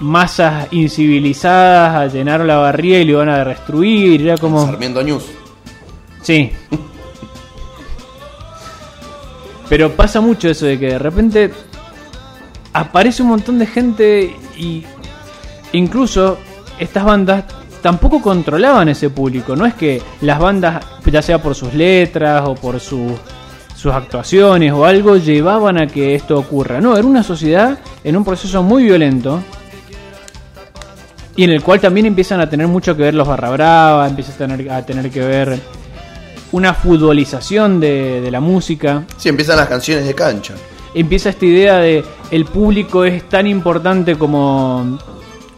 masas 0.00 0.68
incivilizadas 0.70 1.94
a 1.94 2.06
llenar 2.06 2.40
Olavarría 2.40 3.00
y 3.00 3.04
lo 3.04 3.12
iban 3.12 3.28
a 3.28 3.44
destruir. 3.44 4.22
Era 4.22 4.36
como. 4.36 4.64
Sarmiento 4.64 5.02
News. 5.02 5.26
Sí. 6.22 6.52
Pero 9.68 9.92
pasa 9.92 10.20
mucho 10.20 10.48
eso 10.48 10.66
de 10.66 10.78
que 10.78 10.86
de 10.86 10.98
repente 10.98 11.50
aparece 12.72 13.22
un 13.22 13.28
montón 13.28 13.58
de 13.58 13.66
gente 13.66 14.36
y 14.56 14.84
incluso 15.72 16.38
estas 16.78 17.04
bandas 17.04 17.44
tampoco 17.82 18.20
controlaban 18.20 18.88
ese 18.88 19.10
público. 19.10 19.56
No 19.56 19.66
es 19.66 19.74
que 19.74 20.02
las 20.22 20.38
bandas, 20.38 20.84
ya 21.04 21.22
sea 21.22 21.42
por 21.42 21.54
sus 21.54 21.74
letras 21.74 22.42
o 22.46 22.54
por 22.54 22.80
sus 22.80 23.12
actuaciones 23.92 24.72
o 24.72 24.84
algo, 24.84 25.16
llevaban 25.16 25.78
a 25.78 25.86
que 25.86 26.14
esto 26.14 26.38
ocurra. 26.38 26.80
No, 26.80 26.96
era 26.96 27.06
una 27.06 27.22
sociedad 27.22 27.78
en 28.04 28.16
un 28.16 28.24
proceso 28.24 28.62
muy 28.62 28.84
violento 28.84 29.40
y 31.36 31.44
en 31.44 31.50
el 31.50 31.62
cual 31.62 31.80
también 31.80 32.06
empiezan 32.06 32.40
a 32.40 32.50
tener 32.50 32.66
mucho 32.66 32.96
que 32.96 33.02
ver 33.02 33.14
los 33.14 33.28
barra 33.28 33.50
brava, 33.50 34.08
empiezan 34.08 34.34
a 34.34 34.56
tener, 34.56 34.72
a 34.72 34.84
tener 34.84 35.10
que 35.10 35.20
ver 35.20 35.60
una 36.52 36.74
futbolización 36.74 37.80
de, 37.80 38.20
de 38.20 38.30
la 38.30 38.40
música. 38.40 39.04
Sí, 39.16 39.28
empiezan 39.28 39.56
las 39.56 39.68
canciones 39.68 40.06
de 40.06 40.14
cancha. 40.14 40.54
Empieza 40.94 41.30
esta 41.30 41.44
idea 41.44 41.78
de 41.78 42.04
el 42.30 42.44
público 42.44 43.04
es 43.04 43.28
tan 43.28 43.46
importante 43.46 44.16
como, 44.16 44.98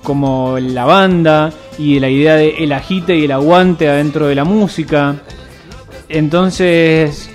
como 0.02 0.58
la 0.58 0.84
banda 0.84 1.52
y 1.78 1.98
la 1.98 2.08
idea 2.08 2.34
de 2.34 2.56
el 2.58 2.72
agite 2.72 3.16
y 3.16 3.24
el 3.24 3.32
aguante 3.32 3.88
adentro 3.88 4.26
de 4.26 4.34
la 4.34 4.44
música. 4.44 5.16
Entonces 6.08 7.30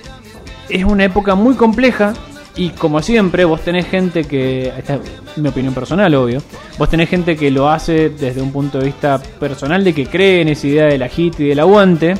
es 0.68 0.84
una 0.84 1.04
época 1.04 1.34
muy 1.34 1.54
compleja 1.54 2.12
y 2.56 2.70
como 2.70 3.02
siempre 3.02 3.44
vos 3.44 3.60
tenés 3.60 3.86
gente 3.86 4.24
que, 4.24 4.72
esta 4.76 4.94
es 4.94 5.00
mi 5.36 5.48
opinión 5.48 5.74
personal 5.74 6.14
obvio, 6.14 6.42
vos 6.78 6.88
tenés 6.88 7.08
gente 7.08 7.36
que 7.36 7.50
lo 7.50 7.68
hace 7.68 8.08
desde 8.08 8.40
un 8.40 8.50
punto 8.50 8.78
de 8.78 8.86
vista 8.86 9.18
personal 9.38 9.84
de 9.84 9.92
que 9.92 10.06
cree 10.06 10.40
en 10.40 10.48
esa 10.48 10.66
idea 10.66 10.86
del 10.86 11.02
agite 11.02 11.44
y 11.44 11.48
del 11.48 11.60
aguante 11.60 12.14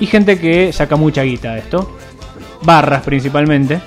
y 0.00 0.06
gente 0.06 0.38
que 0.38 0.72
saca 0.72 0.96
mucha 0.96 1.22
guita 1.22 1.52
de 1.52 1.60
esto, 1.60 1.98
barras 2.62 3.02
principalmente. 3.02 3.80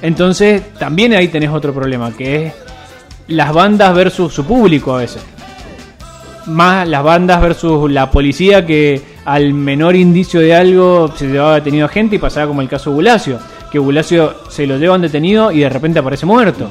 Entonces 0.00 0.74
también 0.74 1.12
ahí 1.12 1.28
tenés 1.28 1.50
otro 1.50 1.72
problema 1.74 2.12
que 2.16 2.46
es 2.46 2.52
las 3.28 3.52
bandas 3.52 3.94
versus 3.94 4.32
su 4.32 4.44
público 4.44 4.94
a 4.94 4.98
veces 4.98 5.22
más 6.46 6.88
las 6.88 7.02
bandas 7.02 7.40
versus 7.40 7.90
la 7.90 8.10
policía 8.10 8.64
que 8.66 9.00
al 9.24 9.54
menor 9.54 9.94
indicio 9.96 10.40
de 10.40 10.54
algo 10.54 11.12
se 11.16 11.28
llevaba 11.28 11.56
detenido 11.56 11.86
a 11.86 11.88
gente 11.88 12.16
y 12.16 12.18
pasaba 12.18 12.46
como 12.46 12.62
el 12.62 12.68
caso 12.68 12.90
de 12.90 12.96
Bulacio, 12.96 13.38
que 13.70 13.78
Bulacio 13.78 14.34
se 14.48 14.66
lo 14.66 14.78
llevan 14.78 15.02
detenido 15.02 15.52
y 15.52 15.60
de 15.60 15.68
repente 15.68 15.98
aparece 16.00 16.26
muerto. 16.26 16.68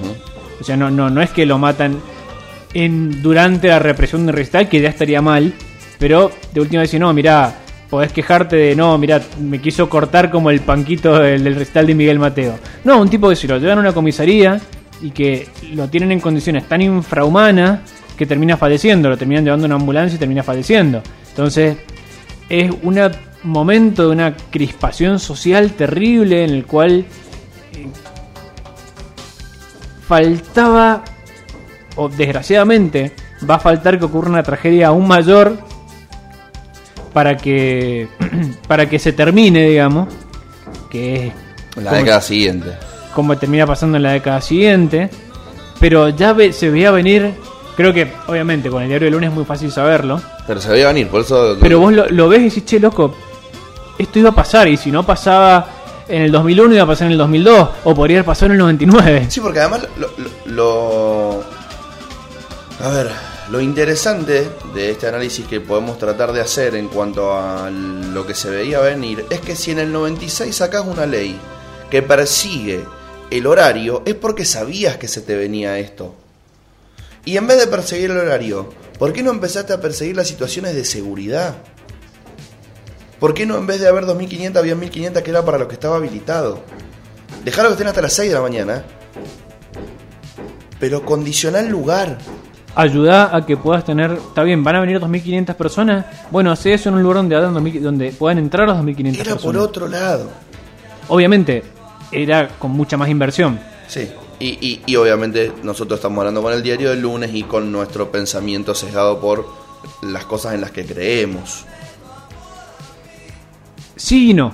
O 0.60 0.64
sea, 0.64 0.78
no, 0.78 0.92
no, 0.92 1.10
no 1.10 1.22
es 1.22 1.32
que 1.32 1.46
lo 1.46 1.58
matan 1.58 1.98
en, 2.74 3.22
durante 3.22 3.68
la 3.68 3.80
represión 3.80 4.26
de 4.26 4.32
recital, 4.32 4.70
que 4.70 4.82
ya 4.82 4.90
estaría 4.90 5.22
mal, 5.22 5.54
pero 5.98 6.32
de 6.54 6.62
última 6.62 6.82
vez 6.82 6.94
no, 7.00 7.14
mirá, 7.14 7.61
podés 7.92 8.14
quejarte 8.14 8.56
de 8.56 8.76
no, 8.76 8.98
mirá, 8.98 9.22
me 9.38 9.60
quiso 9.60 9.90
cortar 9.90 10.32
como 10.32 10.50
el 10.50 10.62
panquito 10.62 11.20
del, 11.20 11.44
del 11.44 11.56
recital 11.56 11.86
de 11.86 11.94
Miguel 11.94 12.20
Mateo. 12.20 12.58
No, 12.86 13.02
un 13.02 13.10
tipo 13.10 13.28
que 13.28 13.36
se 13.36 13.50
lo 13.50 13.58
llevan 13.58 13.80
a 13.80 13.82
una 13.82 13.94
comisaría 13.94 14.62
y 15.02 15.12
que 15.12 15.50
lo 15.74 15.90
tienen 15.90 16.14
en 16.14 16.22
condiciones 16.22 16.70
tan 16.70 16.82
infrahumanas 16.82 17.82
que 18.18 18.26
termina 18.26 18.56
falleciendo, 18.56 19.10
lo 19.10 19.18
terminan 19.18 19.44
llevando 19.44 19.66
a 19.66 19.68
una 19.68 19.76
ambulancia 19.76 20.16
y 20.16 20.20
termina 20.20 20.42
falleciendo. 20.42 21.04
Entonces, 21.32 21.76
es 22.48 22.72
un 22.82 22.98
momento 23.44 24.04
de 24.04 24.10
una 24.10 24.38
crispación 24.38 25.20
social 25.20 25.72
terrible 25.72 26.46
en 26.46 26.52
el 26.52 26.66
cual 26.66 27.06
eh, 27.74 27.88
faltaba, 30.08 31.04
o 31.98 32.08
desgraciadamente, 32.08 33.12
va 33.50 33.56
a 33.56 33.60
faltar 33.60 34.00
que 34.00 34.06
ocurra 34.06 34.30
una 34.30 34.44
tragedia 34.44 34.88
aún 34.88 35.08
mayor 35.08 35.71
para 37.14 37.38
que, 37.38 38.08
para 38.68 38.88
que 38.90 39.00
se 39.00 39.14
termine, 39.14 39.68
digamos, 39.70 40.08
que 40.90 41.28
es 41.28 41.34
En 41.78 41.84
la 41.84 41.92
como- 41.92 42.02
década 42.04 42.22
siguiente. 42.22 42.72
como 43.16 43.38
termina 43.38 43.66
pasando 43.66 43.98
en 43.98 44.04
la 44.04 44.12
década 44.12 44.42
siguiente. 44.42 45.10
Pero 45.80 46.10
ya 46.10 46.34
ve- 46.34 46.54
se 46.54 46.70
veía 46.70 46.92
venir, 46.92 47.34
creo 47.76 47.92
que 47.94 48.12
obviamente 48.28 48.70
con 48.70 48.84
el 48.84 48.88
diario 48.90 49.06
de 49.08 49.12
lunes 49.12 49.30
es 49.30 49.36
muy 49.36 49.46
fácil 49.46 49.72
saberlo, 49.72 50.22
Pero 50.46 50.62
se 50.62 50.70
veía 50.70 50.88
venir, 50.88 51.08
por 51.08 51.22
eso. 51.22 51.58
pero 51.60 51.80
vos 51.80 51.92
lo, 51.92 52.08
lo 52.10 52.30
ves 52.30 52.40
y 52.42 52.44
decís, 52.46 52.66
che, 52.66 52.80
loco, 52.80 53.16
esto 53.98 54.20
iba 54.20 54.30
a 54.30 54.36
pasar 54.36 54.68
y 54.68 54.78
si 54.78 54.92
no 54.92 55.04
pasaba 55.04 55.66
en 56.08 56.22
el 56.24 56.32
2001 56.32 56.74
iba 56.76 56.84
a 56.84 56.88
pasar 56.88 57.08
en 57.08 57.14
el 57.14 57.18
2002 57.18 57.70
o 57.84 57.96
podría 57.96 58.18
haber 58.18 58.26
pasado 58.26 58.48
en 58.48 58.52
el 58.54 58.58
99. 58.60 59.26
Sí, 59.30 59.40
porque 59.40 59.60
además 59.60 59.88
lo, 59.98 60.08
lo- 60.46 60.54
lo- 60.54 61.44
A 62.86 62.90
ver, 62.90 63.10
lo 63.52 63.60
interesante 63.60 64.50
de 64.74 64.92
este 64.92 65.08
análisis 65.08 65.46
que 65.46 65.60
podemos 65.60 66.00
tratar 66.00 66.32
de 66.32 66.40
hacer 66.40 66.74
en 66.74 66.88
cuanto 66.88 67.34
a 67.34 67.70
lo 67.70 68.26
que 68.26 68.34
se 68.34 68.50
veía 68.50 68.80
venir 68.80 69.26
es 69.30 69.42
que 69.42 69.58
si 69.58 69.72
en 69.72 69.80
el 69.80 69.92
96 69.92 70.56
sacás 70.56 70.86
una 70.86 71.06
ley 71.06 71.38
que 71.90 72.02
persigue 72.02 72.86
el 73.30 73.46
horario, 73.46 74.04
es 74.06 74.16
porque 74.16 74.46
sabías 74.46 74.96
que 74.96 75.10
se 75.10 75.20
te 75.20 75.36
venía 75.36 75.80
esto. 75.80 76.16
Y 77.26 77.36
en 77.36 77.46
vez 77.46 77.60
de 77.60 77.68
perseguir 77.68 78.12
el 78.12 78.20
horario, 78.20 78.70
¿por 78.98 79.12
qué 79.12 79.22
no 79.22 79.32
empezaste 79.32 79.74
a 79.74 79.82
perseguir 79.82 80.16
las 80.16 80.30
situaciones 80.30 80.74
de 80.74 80.86
seguridad? 80.86 81.58
¿Por 83.20 83.34
qué 83.34 83.46
no 83.46 83.58
en 83.58 83.68
vez 83.68 83.82
de 83.82 83.88
haber 83.90 84.06
2.500 84.06 84.56
había 84.56 84.76
1.500 84.76 85.22
que 85.24 85.30
era 85.30 85.44
para 85.44 85.58
lo 85.58 85.68
que 85.68 85.74
estaba 85.74 85.98
habilitado? 85.98 86.64
Dejarlo 87.44 87.72
que 87.72 87.74
estén 87.74 87.88
hasta 87.88 88.02
las 88.02 88.14
6 88.14 88.30
de 88.30 88.36
la 88.36 88.42
mañana. 88.42 88.86
Pero 90.80 91.06
condicionar 91.06 91.66
el 91.66 91.70
lugar. 91.70 92.18
Ayuda 92.74 93.36
a 93.36 93.46
que 93.46 93.58
puedas 93.58 93.84
tener, 93.84 94.12
está 94.12 94.44
bien, 94.44 94.64
van 94.64 94.76
a 94.78 94.80
venir 94.82 95.00
2.500 95.00 95.56
personas, 95.56 96.06
bueno, 96.32 96.52
hace 96.52 96.74
eso 96.74 96.88
en 96.90 96.96
un 96.96 97.04
lugar 97.04 97.18
donde, 97.18 97.36
hagan 97.36 97.54
2000 97.54 97.84
donde 97.84 98.12
puedan 98.12 98.38
entrar 98.38 98.68
las 98.68 98.78
2.500 98.78 99.14
Era 99.16 99.24
personas. 99.34 99.42
por 99.44 99.58
otro 99.58 99.88
lado. 99.90 100.30
Obviamente, 101.10 101.64
era 102.14 102.48
con 102.58 102.72
mucha 102.72 102.96
más 102.96 103.10
inversión. 103.10 103.60
Sí. 103.88 104.10
Y, 104.40 104.58
y- 104.66 104.82
y 104.86 104.96
obviamente 104.96 105.52
nosotros 105.64 106.00
estamos 106.00 106.18
hablando 106.20 106.42
con 106.42 106.54
el 106.54 106.64
diario 106.64 106.90
del 106.92 107.02
lunes 107.02 107.32
y 107.34 107.44
con 107.44 107.72
nuestro 107.72 108.10
pensamiento 108.12 108.74
sesgado 108.74 109.20
por 109.20 109.46
las 110.02 110.26
cosas 110.26 110.54
en 110.54 110.62
las 110.62 110.72
que 110.72 110.86
creemos. 110.86 111.66
Sí 113.96 114.32
y 114.32 114.34
no. 114.34 114.54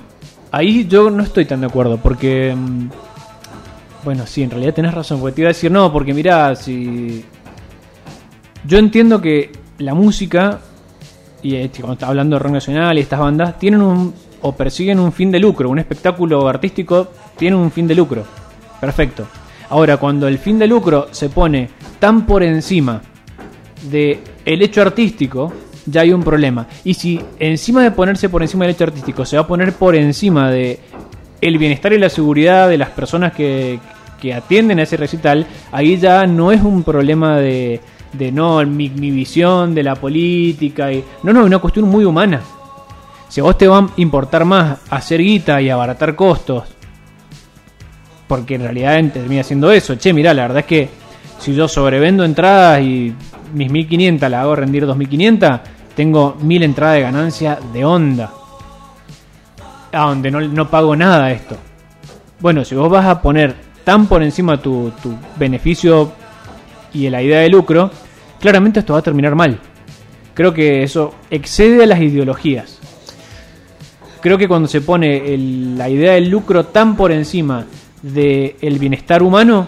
Ahí 0.52 0.88
yo 0.88 1.10
no 1.10 1.24
estoy 1.24 1.46
tan 1.46 1.62
de 1.62 1.68
acuerdo, 1.68 1.98
porque... 1.98 2.54
mm, 2.58 2.90
Bueno, 4.04 4.26
sí, 4.26 4.44
en 4.44 4.50
realidad 4.52 4.74
tenés 4.74 4.94
razón, 4.94 5.20
porque 5.20 5.36
te 5.36 5.42
iba 5.42 5.50
a 5.50 5.54
decir 5.54 5.72
no, 5.72 5.92
porque 5.92 6.14
mirá, 6.14 6.56
si... 6.56 7.24
Yo 8.68 8.78
entiendo 8.78 9.22
que 9.22 9.50
la 9.78 9.94
música, 9.94 10.60
y 11.42 11.56
eh, 11.56 11.72
cuando 11.78 11.94
está 11.94 12.08
hablando 12.08 12.36
de 12.36 12.40
rock 12.44 12.52
nacional 12.52 12.98
y 12.98 13.02
estas 13.02 13.20
bandas, 13.20 13.58
tienen 13.58 13.82
un... 13.82 14.14
o 14.42 14.52
persiguen 14.52 15.00
un 15.00 15.14
fin 15.14 15.32
de 15.32 15.40
lucro, 15.40 15.70
un 15.70 15.80
espectáculo 15.80 16.46
artístico 16.50 17.08
tiene 17.38 17.56
un 17.56 17.72
fin 17.72 17.88
de 17.88 17.96
lucro. 17.96 18.26
Perfecto. 18.82 19.26
Ahora, 19.70 19.96
cuando 19.96 20.28
el 20.28 20.38
fin 20.38 20.60
de 20.60 20.68
lucro 20.68 21.08
se 21.12 21.30
pone 21.30 21.70
tan 22.00 22.26
por 22.26 22.44
encima 22.44 23.02
de 23.90 24.20
hecho 24.46 24.82
artístico, 24.82 25.54
ya 25.86 26.02
hay 26.02 26.12
un 26.12 26.24
problema. 26.24 26.68
Y 26.84 26.94
si 26.94 27.22
encima 27.40 27.84
de 27.84 27.92
ponerse 27.92 28.28
por 28.28 28.42
encima 28.42 28.66
del 28.66 28.76
hecho 28.76 28.84
artístico 28.84 29.26
se 29.26 29.38
va 29.38 29.44
a 29.44 29.48
poner 29.48 29.74
por 29.74 29.96
encima 29.96 30.52
de 30.52 30.80
el 31.40 31.58
bienestar 31.58 31.94
y 31.94 32.00
la 32.00 32.10
seguridad 32.10 32.68
de 32.68 32.78
las 32.78 32.90
personas 32.90 33.32
que, 33.32 33.80
que 34.20 34.34
atienden 34.34 34.80
a 34.80 34.84
ese 34.84 34.98
recital, 34.98 35.46
ahí 35.72 35.98
ya 35.98 36.28
no 36.28 36.52
es 36.52 36.62
un 36.62 36.84
problema 36.84 37.38
de, 37.38 37.80
de 38.14 38.32
no, 38.32 38.66
mi, 38.66 38.90
mi 38.90 39.12
visión 39.12 39.74
de 39.76 39.84
la 39.84 39.96
política. 39.96 40.92
Y, 40.92 41.04
no, 41.24 41.34
no, 41.34 41.42
es 41.42 41.46
una 41.48 41.60
cuestión 41.60 41.88
muy 41.88 42.06
humana. 42.06 42.42
Si 43.30 43.42
vos 43.42 43.58
te 43.58 43.68
va 43.68 43.80
a 43.80 43.90
importar 43.98 44.46
más 44.46 44.80
hacer 44.90 45.22
guita 45.22 45.62
y 45.62 45.70
abaratar 45.70 46.16
costos 46.16 46.78
porque 48.28 48.56
en 48.56 48.64
realidad 48.64 49.02
termina 49.12 49.44
siendo 49.44 49.72
eso. 49.72 49.96
Che, 49.96 50.14
mirá, 50.14 50.34
la 50.34 50.44
verdad 50.44 50.60
es 50.60 50.66
que 50.66 50.90
si 51.40 51.56
yo 51.56 51.68
sobrevendo 51.68 52.24
entradas 52.24 52.82
y 52.82 53.14
mis 53.54 53.72
1500 53.72 54.30
las 54.30 54.42
hago 54.42 54.56
rendir 54.56 54.86
2500, 54.86 55.60
tengo 55.96 56.38
1000 56.42 56.64
entradas 56.64 56.96
de 56.96 57.02
ganancia 57.02 57.60
de 57.74 57.86
onda. 57.86 58.32
A 59.92 60.08
donde 60.08 60.30
no, 60.30 60.42
no 60.42 60.70
pago 60.70 60.96
nada 60.96 61.32
esto. 61.32 61.56
Bueno, 62.40 62.64
si 62.66 62.76
vos 62.76 62.90
vas 62.90 63.06
a 63.06 63.22
poner 63.22 63.56
tan 63.84 64.08
por 64.08 64.22
encima 64.22 64.62
tu, 64.62 64.92
tu 65.02 65.16
beneficio 65.38 66.12
y 67.06 67.10
la 67.10 67.22
idea 67.22 67.40
de 67.42 67.50
lucro, 67.50 67.92
claramente 68.40 68.80
esto 68.80 68.94
va 68.94 69.00
a 69.00 69.04
terminar 69.04 69.36
mal. 69.36 69.60
Creo 70.34 70.54
que 70.54 70.84
eso 70.84 71.14
excede 71.32 71.84
a 71.84 71.88
las 71.88 72.00
ideologías. 72.00 72.80
Creo 74.22 74.38
que 74.38 74.48
cuando 74.48 74.68
se 74.68 74.82
pone 74.82 75.34
el- 75.34 75.78
la 75.78 75.90
idea 75.90 76.14
del 76.14 76.30
lucro 76.30 76.66
tan 76.66 76.96
por 76.96 77.12
encima 77.12 77.66
del 78.02 78.78
bienestar 78.80 79.24
humano, 79.24 79.68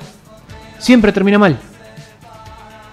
siempre 0.80 1.12
termina 1.12 1.38
mal. 1.38 1.58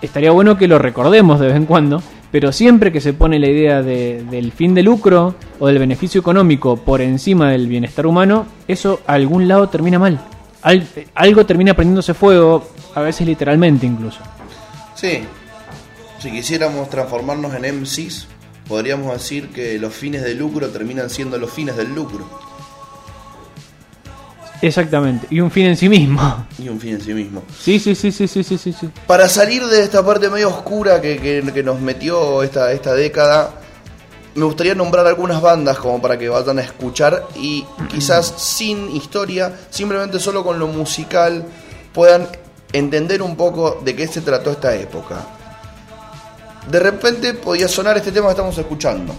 Estaría 0.03 0.31
bueno 0.31 0.57
que 0.59 0.69
lo 0.69 0.79
recordemos 0.79 1.41
de 1.41 1.47
vez 1.49 1.57
en 1.57 1.67
cuando, 1.67 2.03
pero 2.31 2.53
siempre 2.53 2.93
que 2.93 3.01
se 3.01 3.15
pone 3.15 3.39
la 3.39 3.49
idea 3.49 3.83
de- 3.83 4.23
del 4.31 4.53
fin 4.53 4.75
de 4.75 4.83
lucro 4.83 5.35
o 5.59 5.67
del 5.67 5.79
beneficio 5.79 6.21
económico 6.21 6.77
por 6.77 7.01
encima 7.01 7.51
del 7.51 7.67
bienestar 7.67 8.07
humano, 8.07 8.47
eso 8.69 9.01
a 9.07 9.15
algún 9.15 9.49
lado 9.49 9.69
termina 9.69 9.99
mal. 9.99 10.21
Al- 10.67 10.89
algo 11.15 11.47
termina 11.47 11.75
prendiéndose 11.75 12.13
fuego, 12.15 12.69
a 12.95 13.01
veces 13.01 13.27
literalmente 13.27 13.87
incluso. 13.87 14.19
Sí. 14.95 15.23
Si 16.19 16.31
quisiéramos 16.33 16.91
transformarnos 16.91 17.55
en 17.55 17.65
MCs, 17.83 18.27
podríamos 18.67 19.13
decir 19.13 19.51
que 19.51 19.79
los 19.79 19.95
fines 19.95 20.23
de 20.23 20.35
lucro 20.35 20.69
terminan 20.71 21.09
siendo 21.11 21.39
los 21.39 21.53
fines 21.53 21.77
del 21.77 21.95
lucro. 21.95 22.27
Exactamente, 24.63 25.27
y 25.31 25.41
un 25.41 25.51
fin 25.51 25.67
en 25.67 25.77
sí 25.77 25.89
mismo. 25.89 26.47
Y 26.59 26.69
un 26.71 26.81
fin 26.81 26.95
en 26.95 27.01
sí 27.03 27.13
mismo. 27.13 27.43
Sí, 27.61 27.79
sí, 27.79 27.95
sí, 27.95 28.11
sí, 28.11 28.27
sí, 28.27 28.43
sí, 28.43 28.57
sí. 28.59 28.73
sí. 28.73 28.89
Para 29.07 29.29
salir 29.29 29.65
de 29.67 29.83
esta 29.83 30.05
parte 30.05 30.31
medio 30.31 30.49
oscura 30.49 31.01
que, 31.01 31.19
que- 31.19 31.53
que 31.53 31.63
nos 31.63 31.79
metió 31.81 32.43
esta, 32.43 32.73
esta 32.73 32.95
década, 32.95 33.51
me 34.37 34.45
gustaría 34.45 34.75
nombrar 34.75 35.07
algunas 35.07 35.41
bandas 35.41 35.79
como 35.79 36.01
para 36.01 36.19
que 36.19 36.29
vayan 36.29 36.59
a 36.59 36.63
escuchar 36.63 37.27
y 37.35 37.65
quizás 37.91 38.35
sin 38.37 38.95
historia, 38.95 39.53
simplemente 39.71 40.21
solo 40.21 40.45
con 40.45 40.59
lo 40.59 40.69
musical, 40.69 41.45
puedan 41.93 42.29
entender 42.73 43.23
un 43.23 43.37
poco 43.37 43.81
de 43.83 43.97
qué 43.97 44.07
se 44.07 44.21
trató 44.21 44.51
esta 44.51 44.75
época. 44.75 45.27
De 46.71 46.81
repente 46.81 47.35
podía 47.35 47.69
sonar 47.69 47.97
este 47.97 48.13
tema 48.13 48.27
que 48.27 48.33
estamos 48.33 48.59
escuchando. 48.59 49.15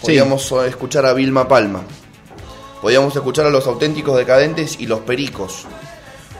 Podíamos 0.00 0.52
escuchar 0.66 1.04
a 1.06 1.12
Vilma 1.12 1.48
Palma. 1.48 1.82
Podíamos 2.80 3.14
escuchar 3.16 3.46
a 3.46 3.50
los 3.50 3.66
auténticos 3.66 4.16
decadentes 4.16 4.76
y 4.78 4.86
los 4.86 5.00
pericos. 5.00 5.64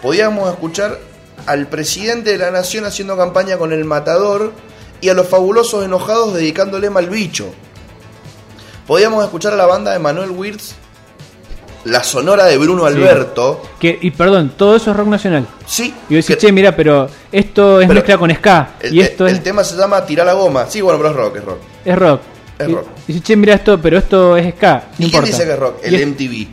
Podíamos 0.03 0.51
escuchar 0.51 0.99
al 1.47 1.67
presidente 1.69 2.31
de 2.31 2.39
la 2.39 2.51
nación 2.51 2.85
haciendo 2.85 3.17
campaña 3.17 3.59
con 3.59 3.73
el 3.73 3.85
matador 3.85 4.53
y 5.01 5.09
a 5.09 5.15
los 5.15 5.29
fabulosos 5.29 5.85
enojados 5.85 6.35
dedicándole 6.35 6.91
mal 6.91 7.09
bicho. 7.11 7.53
Podíamos 8.87 9.25
escuchar 9.25 9.53
a 9.53 9.57
la 9.57 9.67
banda 9.67 9.93
de 9.93 9.99
Manuel 9.99 10.31
Wirtz, 10.31 10.75
la 11.85 12.03
sonora 12.05 12.45
de 12.47 12.57
Bruno 12.59 12.83
Sí. 12.89 12.95
Alberto. 12.95 13.63
Que, 13.81 13.99
y 14.01 14.11
perdón, 14.11 14.53
todo 14.57 14.77
eso 14.77 14.91
es 14.91 14.97
rock 14.97 15.09
nacional. 15.09 15.47
Sí, 15.67 15.95
Y 16.09 16.15
decís, 16.15 16.37
que- 16.37 16.39
che, 16.47 16.53
mira, 16.53 16.75
pero 16.77 17.09
esto 17.33 17.81
es 17.81 17.87
Pero 17.89 17.95
mezcla 18.01 18.19
con 18.19 18.31
ska. 18.35 18.69
el, 18.81 18.95
y 18.95 19.01
esto 19.01 19.27
el 19.27 19.37
es, 19.37 19.43
tema 19.43 19.65
se 19.65 19.77
llama 19.77 20.05
Tirar 20.05 20.27
la 20.27 20.35
goma. 20.35 20.67
Sí, 20.69 20.81
bueno, 20.81 20.99
pero 20.99 21.11
es 21.11 21.17
rock, 21.17 21.37
es 21.37 21.45
rock. 21.45 21.59
es 21.85 21.99
rock. 21.99 22.21
es 22.59 22.69
y, 22.69 22.73
rock. 22.75 22.87
y 23.09 23.13
decís, 23.13 23.23
che, 23.27 23.37
mira 23.37 23.55
esto, 23.55 23.81
pero 23.81 23.99
esto 23.99 24.37
es 24.37 24.55
ska. 24.55 24.85
No 24.99 25.07
¿Y 25.07 25.11
quién 25.11 25.25
dice 25.25 25.45
que 25.45 25.53
es 25.53 25.59
rock? 25.59 25.77
Y 25.85 25.95
El 25.95 26.07
MTV. 26.09 26.49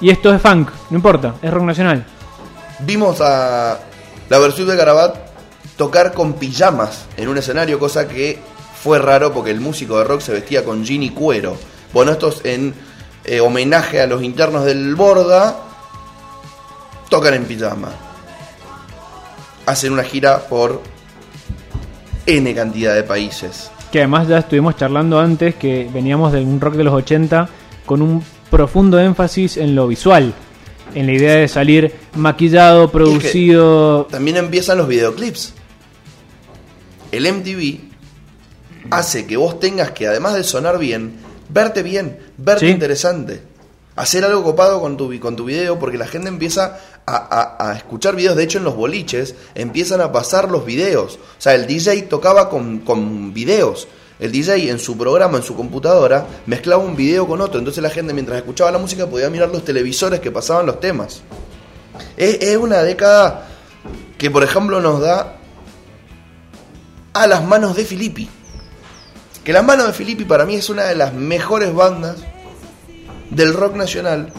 Y 0.00 0.10
esto 0.10 0.34
es 0.34 0.42
funk, 0.42 0.68
no 0.90 0.96
importa, 0.96 1.34
es 1.40 1.50
rock 1.52 1.62
nacional. 1.64 2.04
Vimos 2.80 3.20
a 3.20 3.78
la 4.28 4.38
versión 4.38 4.66
de 4.68 4.74
Garabat 4.76 5.14
tocar 5.76 6.12
con 6.12 6.32
pijamas 6.34 7.04
en 7.16 7.28
un 7.28 7.38
escenario, 7.38 7.78
cosa 7.78 8.08
que 8.08 8.38
fue 8.82 8.98
raro 8.98 9.32
porque 9.32 9.52
el 9.52 9.60
músico 9.60 9.98
de 9.98 10.04
rock 10.04 10.20
se 10.20 10.32
vestía 10.32 10.64
con 10.64 10.84
jean 10.84 11.04
y 11.04 11.10
cuero. 11.10 11.56
Bueno, 11.92 12.10
estos 12.10 12.44
en 12.44 12.74
eh, 13.24 13.40
homenaje 13.40 14.00
a 14.00 14.08
los 14.08 14.22
internos 14.24 14.64
del 14.64 14.96
Borda 14.96 15.56
tocan 17.08 17.34
en 17.34 17.44
pijama. 17.44 17.90
Hacen 19.66 19.92
una 19.92 20.02
gira 20.02 20.48
por 20.48 20.82
N 22.26 22.54
cantidad 22.54 22.94
de 22.94 23.04
países. 23.04 23.70
Que 23.92 24.00
además 24.00 24.26
ya 24.26 24.38
estuvimos 24.38 24.76
charlando 24.76 25.20
antes 25.20 25.54
que 25.54 25.88
veníamos 25.92 26.32
de 26.32 26.40
un 26.40 26.60
rock 26.60 26.74
de 26.74 26.84
los 26.84 26.94
80 26.94 27.48
con 27.86 28.02
un 28.02 28.24
profundo 28.50 28.98
énfasis 28.98 29.58
en 29.58 29.76
lo 29.76 29.86
visual. 29.86 30.34
En 30.94 31.06
la 31.06 31.12
idea 31.12 31.36
de 31.36 31.46
salir 31.46 31.94
maquillado, 32.16 32.90
producido. 32.90 34.06
También 34.10 34.38
empiezan 34.38 34.78
los 34.78 34.88
videoclips. 34.88 35.54
El 37.12 37.32
MTV 37.32 37.91
hace 38.98 39.26
que 39.26 39.36
vos 39.36 39.58
tengas 39.60 39.90
que, 39.92 40.06
además 40.06 40.34
de 40.34 40.44
sonar 40.44 40.78
bien, 40.78 41.14
verte 41.48 41.82
bien, 41.82 42.18
verte 42.36 42.66
Sí. 42.66 42.72
interesante. 42.72 43.42
Hacer 43.94 44.24
algo 44.24 44.42
copado 44.42 44.80
con 44.80 44.96
tu, 44.96 45.18
con 45.20 45.36
tu 45.36 45.44
video, 45.44 45.78
porque 45.78 45.98
la 45.98 46.06
gente 46.06 46.28
empieza 46.28 46.78
a, 47.04 47.16
a- 47.58 47.70
a 47.70 47.76
escuchar 47.76 48.16
videos. 48.16 48.36
De 48.36 48.42
hecho, 48.44 48.56
en 48.58 48.64
los 48.64 48.74
boliches 48.74 49.34
empiezan 49.54 50.00
a 50.00 50.10
pasar 50.12 50.50
los 50.50 50.64
videos. 50.64 51.16
O 51.16 51.40
sea, 51.40 51.54
el 51.54 51.66
DJ 51.66 52.02
tocaba 52.02 52.48
con, 52.48 52.78
con 52.78 53.34
videos. 53.34 53.88
El 54.18 54.30
DJ 54.32 54.70
en 54.70 54.78
su 54.78 54.96
programa, 54.96 55.36
en 55.38 55.42
su 55.44 55.54
computadora, 55.56 56.26
mezclaba 56.46 56.82
un 56.82 56.96
video 56.96 57.26
con 57.26 57.40
otro. 57.42 57.58
Entonces 57.58 57.82
la 57.82 57.90
gente, 57.90 58.14
mientras 58.14 58.38
escuchaba 58.38 58.70
la 58.70 58.78
música, 58.78 59.06
podía 59.06 59.28
mirar 59.28 59.50
los 59.50 59.64
televisores 59.64 60.20
que 60.20 60.30
pasaban 60.30 60.64
los 60.64 60.80
temas. 60.80 61.20
Es, 62.16 62.38
es 62.40 62.56
una 62.56 62.82
década 62.82 63.48
que, 64.16 64.30
por 64.30 64.42
ejemplo, 64.44 64.80
nos 64.80 65.00
da 65.00 65.36
a 67.12 67.26
las 67.26 67.44
manos 67.44 67.76
de 67.76 67.84
Filippi. 67.84 68.28
Que 69.44 69.52
las 69.52 69.64
manos 69.64 69.88
de 69.88 69.92
Filippi 69.92 70.24
para 70.24 70.44
mí 70.44 70.54
es 70.54 70.70
una 70.70 70.84
de 70.84 70.94
las 70.94 71.12
mejores 71.14 71.74
bandas 71.74 72.16
del 73.30 73.54
rock 73.54 73.74
nacional. 73.74 74.32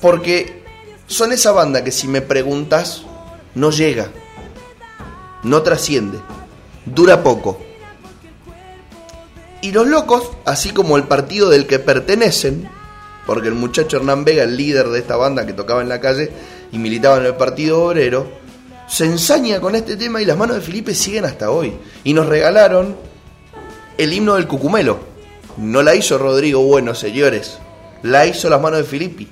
Porque 0.00 0.64
son 1.06 1.32
esa 1.32 1.52
banda 1.52 1.82
que 1.82 1.90
si 1.90 2.08
me 2.08 2.20
preguntas, 2.20 3.02
no 3.54 3.70
llega, 3.70 4.08
no 5.42 5.62
trasciende, 5.62 6.18
dura 6.84 7.22
poco. 7.22 7.58
Y 9.62 9.72
los 9.72 9.88
locos, 9.88 10.30
así 10.44 10.70
como 10.70 10.96
el 10.96 11.04
partido 11.04 11.48
del 11.48 11.66
que 11.66 11.78
pertenecen, 11.78 12.68
porque 13.26 13.48
el 13.48 13.54
muchacho 13.54 13.96
Hernán 13.96 14.24
Vega, 14.24 14.44
el 14.44 14.56
líder 14.56 14.88
de 14.88 15.00
esta 15.00 15.16
banda 15.16 15.46
que 15.46 15.52
tocaba 15.52 15.82
en 15.82 15.88
la 15.88 16.00
calle 16.00 16.30
y 16.70 16.78
militaba 16.78 17.18
en 17.18 17.26
el 17.26 17.34
Partido 17.34 17.82
Obrero, 17.82 18.26
se 18.88 19.04
ensaña 19.04 19.60
con 19.60 19.74
este 19.74 19.96
tema 19.96 20.20
y 20.20 20.24
las 20.24 20.36
manos 20.36 20.56
de 20.56 20.62
Felipe 20.62 20.94
siguen 20.94 21.26
hasta 21.26 21.50
hoy. 21.50 21.74
Y 22.04 22.14
nos 22.14 22.26
regalaron 22.26 22.96
el 23.98 24.12
himno 24.12 24.36
del 24.36 24.46
Cucumelo. 24.46 24.98
No 25.58 25.82
la 25.82 25.94
hizo 25.94 26.18
Rodrigo 26.18 26.60
Bueno, 26.62 26.94
señores. 26.94 27.58
La 28.02 28.26
hizo 28.26 28.48
las 28.48 28.60
manos 28.60 28.78
de 28.78 28.84
Filippi. 28.84 29.28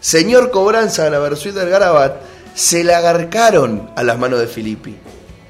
Señor 0.00 0.50
Cobranza, 0.50 1.10
la 1.10 1.18
versión 1.18 1.54
del 1.56 1.68
Garabat, 1.68 2.16
se 2.54 2.84
la 2.84 2.98
agarcaron 2.98 3.90
a 3.96 4.02
las 4.02 4.18
manos 4.18 4.40
de 4.40 4.46
Filippi. 4.46 4.94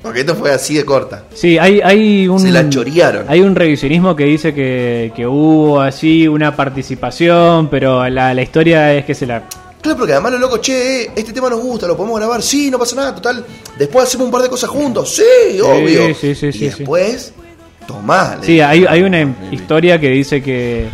Porque 0.02 0.20
esto 0.20 0.34
fue 0.34 0.52
así 0.52 0.74
de 0.74 0.84
corta. 0.84 1.24
Sí, 1.34 1.58
hay, 1.58 1.80
hay 1.80 2.28
un. 2.28 2.40
Se 2.40 2.50
la 2.50 2.68
chorearon. 2.68 3.26
Hay 3.28 3.40
un 3.40 3.54
revisionismo 3.54 4.14
que 4.14 4.24
dice 4.24 4.54
que, 4.54 5.12
que 5.14 5.26
hubo 5.26 5.80
así 5.80 6.28
una 6.28 6.54
participación, 6.54 7.68
pero 7.68 8.08
la, 8.08 8.32
la 8.32 8.42
historia 8.42 8.94
es 8.94 9.04
que 9.04 9.14
se 9.14 9.26
la. 9.26 9.42
Claro, 9.86 9.98
porque 9.98 10.12
además 10.14 10.32
los 10.32 10.40
locos, 10.40 10.60
che, 10.62 11.02
eh, 11.04 11.10
este 11.14 11.32
tema 11.32 11.48
nos 11.48 11.60
gusta, 11.60 11.86
lo 11.86 11.96
podemos 11.96 12.18
grabar, 12.18 12.42
sí, 12.42 12.70
no 12.70 12.78
pasa 12.78 12.96
nada, 12.96 13.14
total. 13.14 13.44
Después 13.78 14.06
hacemos 14.06 14.26
un 14.26 14.32
par 14.32 14.42
de 14.42 14.48
cosas 14.48 14.68
juntos, 14.68 15.14
sí, 15.14 15.60
obvio. 15.60 16.12
sí, 16.14 16.34
sí, 16.34 16.50
y 16.52 16.58
después, 16.58 17.32
tomá. 17.86 18.36
le 18.40 18.46
Sí, 18.46 18.52
dije, 18.52 18.64
hay, 18.64 18.84
hay 18.88 19.02
una 19.02 19.18
Filippi. 19.18 19.54
historia 19.56 20.00
que 20.00 20.08
dice 20.08 20.42
que 20.42 20.86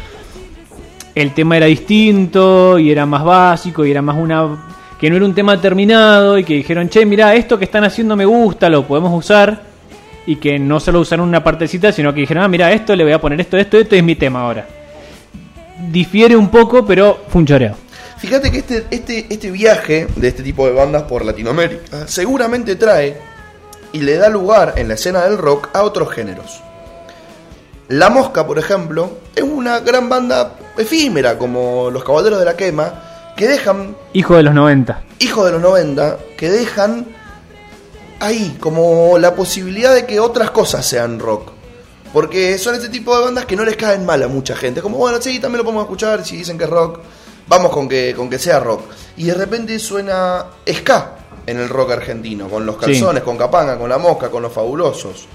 el 1.15 1.33
tema 1.33 1.57
era 1.57 1.67
distinto 1.67 2.79
y 2.79 2.91
era 2.91 3.07
más 3.07 3.25
básico 3.25 3.85
y 3.87 3.91
era 3.91 4.03
más 4.03 4.17
una. 4.17 4.63
que 5.01 5.09
no 5.09 5.17
era 5.17 5.25
un 5.25 5.35
tema 5.35 5.59
terminado 5.61 6.37
y 6.39 6.45
que 6.45 6.55
dijeron, 6.55 6.89
che, 6.91 7.07
mira, 7.07 7.35
esto 7.35 7.59
que 7.59 7.65
están 7.65 7.85
haciendo 7.85 8.15
me 8.15 8.25
gusta, 8.27 8.69
lo 8.69 8.87
podemos 8.87 9.13
usar. 9.19 9.73
Y 10.27 10.37
que 10.37 10.59
no 10.59 10.79
solo 10.81 11.01
usaron 11.01 11.27
una 11.29 11.43
partecita, 11.43 11.91
sino 11.93 12.13
que 12.15 12.21
dijeron, 12.21 12.45
ah, 12.45 12.49
mira, 12.49 12.71
esto 12.73 12.95
le 12.95 13.03
voy 13.05 13.13
a 13.13 13.21
poner 13.21 13.41
esto, 13.41 13.57
esto, 13.57 13.77
esto 13.79 13.97
es 13.97 14.05
mi 14.05 14.15
tema 14.17 14.43
ahora. 14.43 14.67
Difiere 15.91 16.37
un 16.37 16.49
poco, 16.49 16.85
pero 16.87 17.23
fue 17.29 17.41
un 17.41 17.47
choreo. 17.47 17.75
Fíjate 18.23 18.53
que 18.53 18.59
este, 18.59 18.87
este, 18.93 19.27
este 19.31 19.51
viaje 19.51 20.07
de 20.15 20.29
este 20.29 20.45
tipo 20.45 20.65
de 20.65 20.73
bandas 20.73 21.03
por 21.03 21.25
Latinoamérica 21.25 22.07
seguramente 22.07 22.77
trae 22.77 23.19
y 23.91 23.99
le 23.99 24.17
da 24.17 24.29
lugar 24.29 24.75
en 24.77 24.87
la 24.87 24.95
escena 24.95 25.23
del 25.23 25.39
rock 25.39 25.71
a 25.73 25.83
otros 25.83 26.09
géneros. 26.13 26.63
La 27.89 28.11
Mosca, 28.11 28.47
por 28.47 28.61
ejemplo, 28.61 29.19
es 29.35 29.43
una 29.43 29.81
gran 29.81 30.09
banda 30.09 30.55
efímera 30.79 31.37
como 31.37 31.91
Los 31.91 32.05
Caballeros 32.05 32.39
de 32.39 32.45
la 32.45 32.57
Quema, 32.57 33.35
que 33.37 33.49
dejan 33.49 33.97
Hijo 34.13 34.37
de 34.37 34.45
los 34.45 34.55
90. 34.55 35.03
hijos 35.19 35.45
de 35.45 35.51
los 35.51 35.61
90 35.61 36.19
que 36.37 36.49
dejan 36.49 37.09
ahí 38.21 38.57
como 38.61 39.19
la 39.19 39.35
posibilidad 39.35 39.93
de 39.93 40.07
que 40.07 40.21
otras 40.21 40.53
cosas 40.53 40.87
sean 40.87 41.19
rock. 41.19 41.51
Porque 42.13 42.57
son 42.57 42.77
este 42.77 42.89
tipo 42.89 43.19
de 43.19 43.25
bandas 43.25 43.47
que 43.47 43.57
no 43.57 43.65
les 43.65 43.77
caen 43.77 44.07
mal 44.07 44.23
a 44.23 44.29
mucha 44.29 44.55
gente. 44.55 44.81
Como, 44.81 44.99
bueno, 44.99 45.21
sí, 45.21 45.41
también 45.41 45.59
lo 45.59 45.65
podemos 45.65 45.83
escuchar 45.83 46.25
si 46.25 46.37
dicen 46.37 46.57
que 46.57 46.65
es 46.65 46.71
rock. 46.71 47.01
Vamos 47.53 47.71
con 47.71 47.87
que, 47.87 48.15
con 48.17 48.31
que 48.31 48.39
sea 48.39 48.61
rock. 48.61 48.81
Y 49.19 49.25
de 49.25 49.35
repente 49.35 49.79
suena 49.79 50.47
ska 50.67 51.17
en 51.47 51.59
el 51.59 51.69
rock 51.69 51.93
argentino, 51.93 52.49
con 52.49 52.65
los 52.65 52.77
calzones, 52.77 53.23
con 53.23 53.37
Capanga, 53.37 53.79
con 53.79 53.91
la 53.91 53.99
mosca, 53.99 54.31
con 54.31 54.43
los 54.43 54.53
fabulosos. 54.53 55.27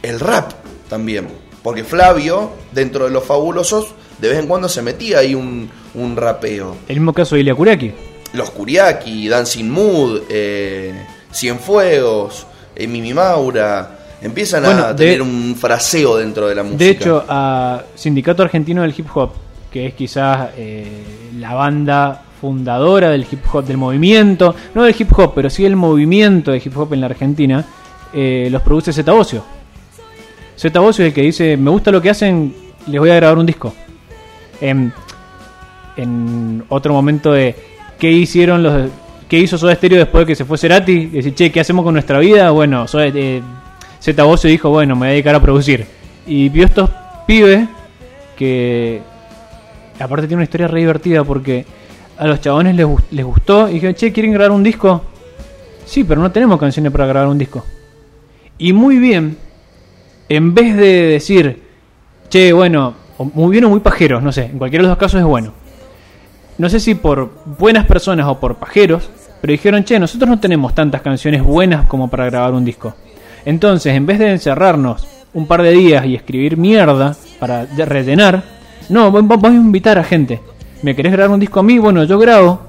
El 0.00 0.20
rap 0.20 0.52
también, 0.88 1.26
porque 1.60 1.82
Flavio, 1.82 2.50
dentro 2.70 3.06
de 3.06 3.10
los 3.10 3.24
fabulosos, 3.24 3.94
de 4.18 4.28
vez 4.28 4.38
en 4.38 4.46
cuando 4.46 4.68
se 4.68 4.80
metía 4.80 5.18
ahí 5.18 5.34
un, 5.34 5.68
un 5.94 6.16
rapeo. 6.16 6.76
El 6.86 6.96
mismo 7.00 7.12
caso 7.12 7.34
de 7.34 7.40
Ilia 7.40 7.54
Kuriaki. 7.56 7.92
Los 8.34 8.50
Kuriaki, 8.50 9.28
Dancing 9.28 9.68
Mood, 9.68 10.22
eh, 10.28 10.94
Cienfuegos, 11.32 12.46
eh, 12.76 12.86
Mimi 12.86 13.12
Maura, 13.12 13.98
empiezan 14.22 14.66
a 14.66 14.94
tener 14.94 15.20
un 15.20 15.56
fraseo 15.58 16.16
dentro 16.16 16.46
de 16.46 16.54
la 16.54 16.62
música. 16.62 16.84
De 16.84 16.90
hecho, 16.90 17.24
a 17.28 17.82
Sindicato 17.96 18.42
Argentino 18.42 18.82
del 18.82 18.94
Hip 18.96 19.08
Hop, 19.14 19.32
que 19.74 19.88
es 19.88 19.94
quizás 19.94 20.50
eh, 20.56 20.86
la 21.36 21.52
banda 21.52 22.22
fundadora 22.40 23.10
del 23.10 23.26
hip 23.28 23.40
hop, 23.52 23.64
del 23.64 23.76
movimiento, 23.76 24.54
no 24.72 24.84
del 24.84 24.94
hip 24.96 25.10
hop, 25.18 25.32
pero 25.34 25.50
sí 25.50 25.64
el 25.64 25.74
movimiento 25.74 26.52
de 26.52 26.58
hip 26.58 26.78
hop 26.78 26.92
en 26.92 27.00
la 27.00 27.06
Argentina, 27.06 27.64
eh, 28.12 28.46
los 28.52 28.62
produce 28.62 28.92
Zeta 28.92 29.10
Bocio. 29.10 29.42
Zeta 30.56 30.78
Bocio 30.78 31.04
es 31.04 31.08
el 31.08 31.12
que 31.12 31.22
dice, 31.22 31.56
me 31.56 31.70
gusta 31.70 31.90
lo 31.90 32.00
que 32.00 32.08
hacen, 32.08 32.54
les 32.86 33.00
voy 33.00 33.10
a 33.10 33.16
grabar 33.16 33.36
un 33.36 33.46
disco. 33.46 33.74
En, 34.60 34.92
otro 36.68 36.92
momento 36.92 37.32
de 37.32 37.56
qué 37.98 38.12
hicieron 38.12 38.62
los 38.62 38.90
qué 39.28 39.38
hizo 39.40 39.58
Soda 39.58 39.74
Stereo 39.74 39.98
después 39.98 40.22
de 40.22 40.26
que 40.26 40.36
se 40.36 40.44
fue 40.44 40.56
Cerati, 40.56 41.06
decir, 41.06 41.34
che, 41.34 41.50
¿qué 41.50 41.58
hacemos 41.58 41.84
con 41.84 41.94
nuestra 41.94 42.20
vida? 42.20 42.50
Bueno, 42.52 42.86
Soda, 42.86 43.06
eh, 43.08 43.42
dijo, 44.44 44.70
bueno, 44.70 44.94
me 44.94 45.00
voy 45.00 45.08
a 45.08 45.10
dedicar 45.10 45.34
a 45.34 45.40
producir. 45.40 45.84
Y 46.28 46.48
vio 46.48 46.64
estos 46.64 46.90
pibes 47.26 47.68
que 48.36 49.02
aparte 49.98 50.26
tiene 50.26 50.36
una 50.36 50.44
historia 50.44 50.68
re 50.68 50.80
divertida 50.80 51.24
porque 51.24 51.64
a 52.16 52.26
los 52.26 52.40
chabones 52.40 52.74
les, 52.76 52.86
les 53.10 53.24
gustó 53.24 53.68
y 53.68 53.74
dijeron, 53.74 53.94
che, 53.94 54.12
¿quieren 54.12 54.32
grabar 54.32 54.52
un 54.52 54.62
disco? 54.62 55.02
Sí, 55.84 56.04
pero 56.04 56.20
no 56.20 56.30
tenemos 56.30 56.58
canciones 56.58 56.92
para 56.92 57.06
grabar 57.06 57.28
un 57.28 57.38
disco. 57.38 57.64
Y 58.58 58.72
muy 58.72 58.98
bien, 58.98 59.36
en 60.28 60.54
vez 60.54 60.76
de 60.76 61.02
decir, 61.06 61.62
che, 62.28 62.52
bueno, 62.52 62.94
muy 63.34 63.52
bien 63.52 63.64
o 63.64 63.70
muy 63.70 63.80
pajeros, 63.80 64.22
no 64.22 64.32
sé, 64.32 64.46
en 64.46 64.58
cualquiera 64.58 64.82
de 64.82 64.88
los 64.88 64.96
dos 64.96 65.04
casos 65.04 65.20
es 65.20 65.26
bueno. 65.26 65.52
No 66.56 66.68
sé 66.68 66.78
si 66.78 66.94
por 66.94 67.32
buenas 67.58 67.84
personas 67.86 68.26
o 68.28 68.38
por 68.38 68.56
pajeros, 68.56 69.10
pero 69.40 69.52
dijeron, 69.52 69.84
che, 69.84 69.98
nosotros 69.98 70.30
no 70.30 70.38
tenemos 70.38 70.74
tantas 70.74 71.02
canciones 71.02 71.42
buenas 71.42 71.86
como 71.86 72.08
para 72.08 72.26
grabar 72.26 72.54
un 72.54 72.64
disco. 72.64 72.94
Entonces, 73.44 73.94
en 73.94 74.06
vez 74.06 74.18
de 74.18 74.30
encerrarnos 74.30 75.06
un 75.34 75.46
par 75.46 75.62
de 75.62 75.72
días 75.72 76.06
y 76.06 76.14
escribir 76.14 76.56
mierda 76.56 77.16
para 77.38 77.66
rellenar, 77.66 78.53
no, 78.88 79.10
vamos 79.10 79.44
a 79.44 79.54
invitar 79.54 79.98
a 79.98 80.04
gente 80.04 80.40
¿me 80.84 80.94
querés 80.94 81.12
grabar 81.12 81.32
un 81.32 81.40
disco 81.40 81.60
a 81.60 81.62
mí? 81.62 81.78
Bueno, 81.78 82.04
yo 82.04 82.18
grabo, 82.18 82.60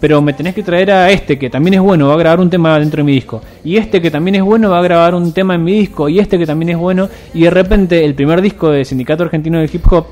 pero 0.00 0.20
me 0.20 0.32
tenés 0.32 0.52
que 0.52 0.64
traer 0.64 0.90
a 0.90 1.10
este 1.12 1.38
que 1.38 1.48
también 1.48 1.74
es 1.74 1.80
bueno, 1.80 2.08
va 2.08 2.14
a 2.14 2.16
grabar 2.16 2.40
un 2.40 2.50
tema 2.50 2.76
dentro 2.76 2.98
de 2.98 3.04
mi 3.04 3.12
disco. 3.12 3.40
Y 3.62 3.76
este 3.76 4.02
que 4.02 4.10
también 4.10 4.34
es 4.34 4.42
bueno, 4.42 4.70
va 4.70 4.80
a 4.80 4.82
grabar 4.82 5.14
un 5.14 5.32
tema 5.32 5.54
en 5.54 5.62
mi 5.62 5.78
disco. 5.78 6.08
Y 6.08 6.18
este 6.18 6.40
que 6.40 6.44
también 6.44 6.70
es 6.70 6.76
bueno. 6.76 7.08
Y 7.32 7.42
de 7.42 7.50
repente 7.50 8.04
el 8.04 8.16
primer 8.16 8.42
disco 8.42 8.70
de 8.70 8.84
Sindicato 8.84 9.22
Argentino 9.22 9.60
de 9.60 9.70
Hip 9.72 9.92
Hop 9.92 10.06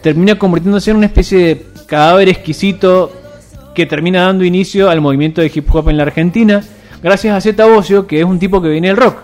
termina 0.00 0.38
convirtiéndose 0.38 0.90
en 0.90 0.96
una 0.96 1.06
especie 1.06 1.38
de 1.38 1.66
cadáver 1.84 2.30
exquisito 2.30 3.12
que 3.74 3.84
termina 3.84 4.22
dando 4.22 4.44
inicio 4.44 4.88
al 4.88 5.02
movimiento 5.02 5.42
de 5.42 5.52
hip 5.54 5.68
hop 5.74 5.90
en 5.90 5.98
la 5.98 6.04
Argentina. 6.04 6.64
Gracias 7.02 7.36
a 7.36 7.42
Zeta 7.42 7.66
Bocio, 7.66 8.06
que 8.06 8.20
es 8.20 8.24
un 8.24 8.38
tipo 8.38 8.62
que 8.62 8.70
viene 8.70 8.88
del 8.88 8.96
rock. 8.96 9.18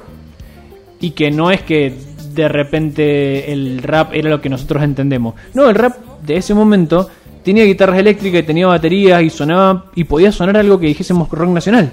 Y 1.00 1.12
que 1.12 1.30
no 1.30 1.50
es 1.50 1.62
que 1.62 1.94
de 2.42 2.48
repente 2.48 3.52
el 3.52 3.82
rap 3.82 4.12
era 4.14 4.30
lo 4.30 4.40
que 4.40 4.48
nosotros 4.48 4.82
entendemos. 4.82 5.34
No, 5.54 5.68
el 5.68 5.74
rap 5.74 5.96
de 6.22 6.36
ese 6.36 6.54
momento 6.54 7.08
tenía 7.42 7.64
guitarras 7.64 7.98
eléctricas 7.98 8.40
y 8.40 8.42
tenía 8.44 8.66
baterías 8.66 9.22
y 9.22 9.30
sonaba 9.30 9.86
y 9.94 10.04
podía 10.04 10.32
sonar 10.32 10.56
algo 10.56 10.78
que 10.78 10.86
dijésemos 10.86 11.28
rock 11.30 11.50
nacional. 11.50 11.92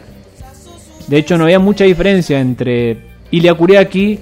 De 1.08 1.18
hecho, 1.18 1.38
no 1.38 1.46
había 1.46 1.60
mucha 1.60 1.84
diferencia 1.84 2.40
entre 2.40 2.98
Ilia 3.32 3.54
Kuriaki 3.54 4.20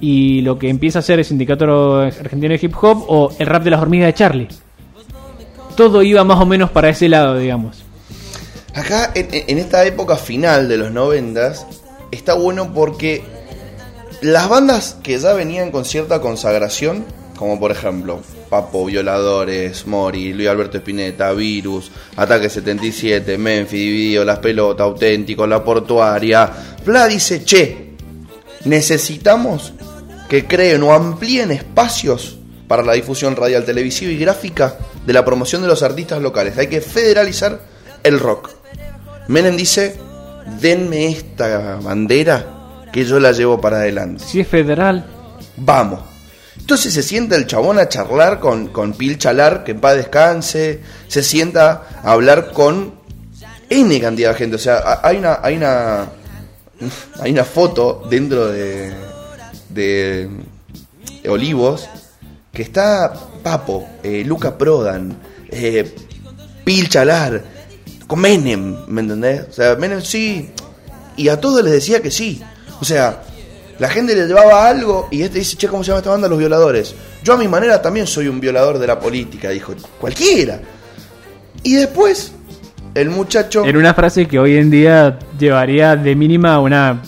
y 0.00 0.40
lo 0.42 0.58
que 0.58 0.68
empieza 0.68 0.98
a 0.98 1.02
ser 1.02 1.18
el 1.18 1.24
Sindicato 1.24 2.00
Argentino 2.00 2.52
de 2.52 2.60
Hip 2.60 2.74
Hop 2.82 3.04
o 3.08 3.32
el 3.38 3.46
rap 3.46 3.62
de 3.62 3.70
las 3.70 3.80
hormigas 3.80 4.08
de 4.08 4.14
Charlie. 4.14 4.48
Todo 5.76 6.02
iba 6.02 6.22
más 6.24 6.40
o 6.40 6.46
menos 6.46 6.70
para 6.70 6.90
ese 6.90 7.08
lado, 7.08 7.38
digamos. 7.38 7.84
Acá, 8.74 9.12
en, 9.14 9.58
esta 9.58 9.84
época 9.84 10.16
final 10.16 10.68
de 10.68 10.78
los 10.78 10.92
noventas, 10.92 11.66
está 12.10 12.34
bueno 12.34 12.72
porque 12.72 13.22
las 14.22 14.48
bandas 14.48 14.96
que 15.02 15.18
ya 15.18 15.32
venían 15.32 15.70
con 15.70 15.84
cierta 15.84 16.20
consagración, 16.20 17.04
como 17.36 17.58
por 17.58 17.72
ejemplo 17.72 18.20
Papo, 18.48 18.86
Violadores, 18.86 19.86
Mori, 19.86 20.32
Luis 20.32 20.48
Alberto 20.48 20.78
Espineta, 20.78 21.32
Virus, 21.32 21.90
Ataque 22.16 22.48
77, 22.48 23.36
Memphis, 23.36 23.80
Dividido, 23.80 24.24
Las 24.24 24.38
Pelotas, 24.38 24.84
Auténtico, 24.84 25.46
La 25.46 25.64
Portuaria. 25.64 26.46
Fla 26.84 27.08
dice, 27.08 27.42
che, 27.44 27.94
necesitamos 28.64 29.72
que 30.28 30.46
creen 30.46 30.84
o 30.84 30.92
amplíen 30.92 31.50
espacios 31.50 32.38
para 32.68 32.84
la 32.84 32.92
difusión 32.92 33.34
radial, 33.34 33.64
televisiva 33.64 34.12
y 34.12 34.18
gráfica 34.18 34.78
de 35.04 35.12
la 35.12 35.24
promoción 35.24 35.62
de 35.62 35.68
los 35.68 35.82
artistas 35.82 36.22
locales. 36.22 36.56
Hay 36.58 36.68
que 36.68 36.80
federalizar 36.80 37.60
el 38.04 38.20
rock. 38.20 38.50
Menem 39.26 39.56
dice, 39.56 39.96
denme 40.60 41.08
esta 41.08 41.80
bandera 41.82 42.51
que 42.92 43.04
yo 43.04 43.18
la 43.18 43.32
llevo 43.32 43.60
para 43.60 43.78
adelante. 43.78 44.22
Si 44.24 44.40
es 44.40 44.48
federal. 44.48 45.04
Vamos. 45.56 46.00
Entonces 46.58 46.92
se 46.92 47.02
sienta 47.02 47.34
el 47.36 47.46
chabón 47.46 47.78
a 47.78 47.88
charlar 47.88 48.38
con, 48.38 48.68
con 48.68 48.92
Pil 48.92 49.18
Chalar, 49.18 49.64
que 49.64 49.72
en 49.72 49.80
paz 49.80 49.96
descanse, 49.96 50.80
se 51.08 51.22
sienta 51.22 51.82
a 52.02 52.12
hablar 52.12 52.52
con 52.52 52.94
N 53.68 54.00
cantidad 54.00 54.30
de 54.30 54.36
gente. 54.36 54.56
O 54.56 54.58
sea, 54.58 55.00
hay 55.02 55.16
una, 55.16 55.40
hay 55.42 55.56
una, 55.56 56.06
hay 57.20 57.32
una 57.32 57.44
foto 57.44 58.06
dentro 58.08 58.48
de, 58.48 58.92
de 59.70 60.28
Olivos 61.26 61.88
que 62.52 62.62
está 62.62 63.12
Papo, 63.42 63.88
eh, 64.02 64.22
Luca 64.24 64.56
Prodan, 64.56 65.16
eh, 65.48 65.94
Pil 66.64 66.88
Chalar, 66.88 67.42
con 68.06 68.20
Menem, 68.20 68.84
¿me 68.88 69.00
entendés? 69.00 69.46
O 69.48 69.52
sea, 69.52 69.74
Menem 69.76 70.02
sí, 70.02 70.50
y 71.16 71.28
a 71.28 71.40
todos 71.40 71.64
les 71.64 71.72
decía 71.72 72.02
que 72.02 72.10
sí. 72.10 72.42
O 72.82 72.84
sea, 72.84 73.22
la 73.78 73.88
gente 73.88 74.12
le 74.12 74.26
llevaba 74.26 74.68
algo 74.68 75.06
y 75.12 75.22
este 75.22 75.38
dice, 75.38 75.56
che, 75.56 75.68
¿cómo 75.68 75.84
se 75.84 75.90
llama 75.90 75.98
esta 75.98 76.10
banda? 76.10 76.26
Los 76.26 76.40
violadores. 76.40 76.96
Yo 77.22 77.34
a 77.34 77.36
mi 77.36 77.46
manera 77.46 77.80
también 77.80 78.08
soy 78.08 78.26
un 78.26 78.40
violador 78.40 78.76
de 78.80 78.88
la 78.88 78.98
política, 78.98 79.50
dijo, 79.50 79.72
cualquiera. 80.00 80.60
Y 81.62 81.74
después, 81.74 82.32
el 82.96 83.08
muchacho... 83.08 83.64
En 83.64 83.76
una 83.76 83.94
frase 83.94 84.26
que 84.26 84.36
hoy 84.40 84.56
en 84.56 84.68
día 84.68 85.16
llevaría 85.38 85.94
de 85.94 86.16
mínima 86.16 86.58
una 86.58 87.00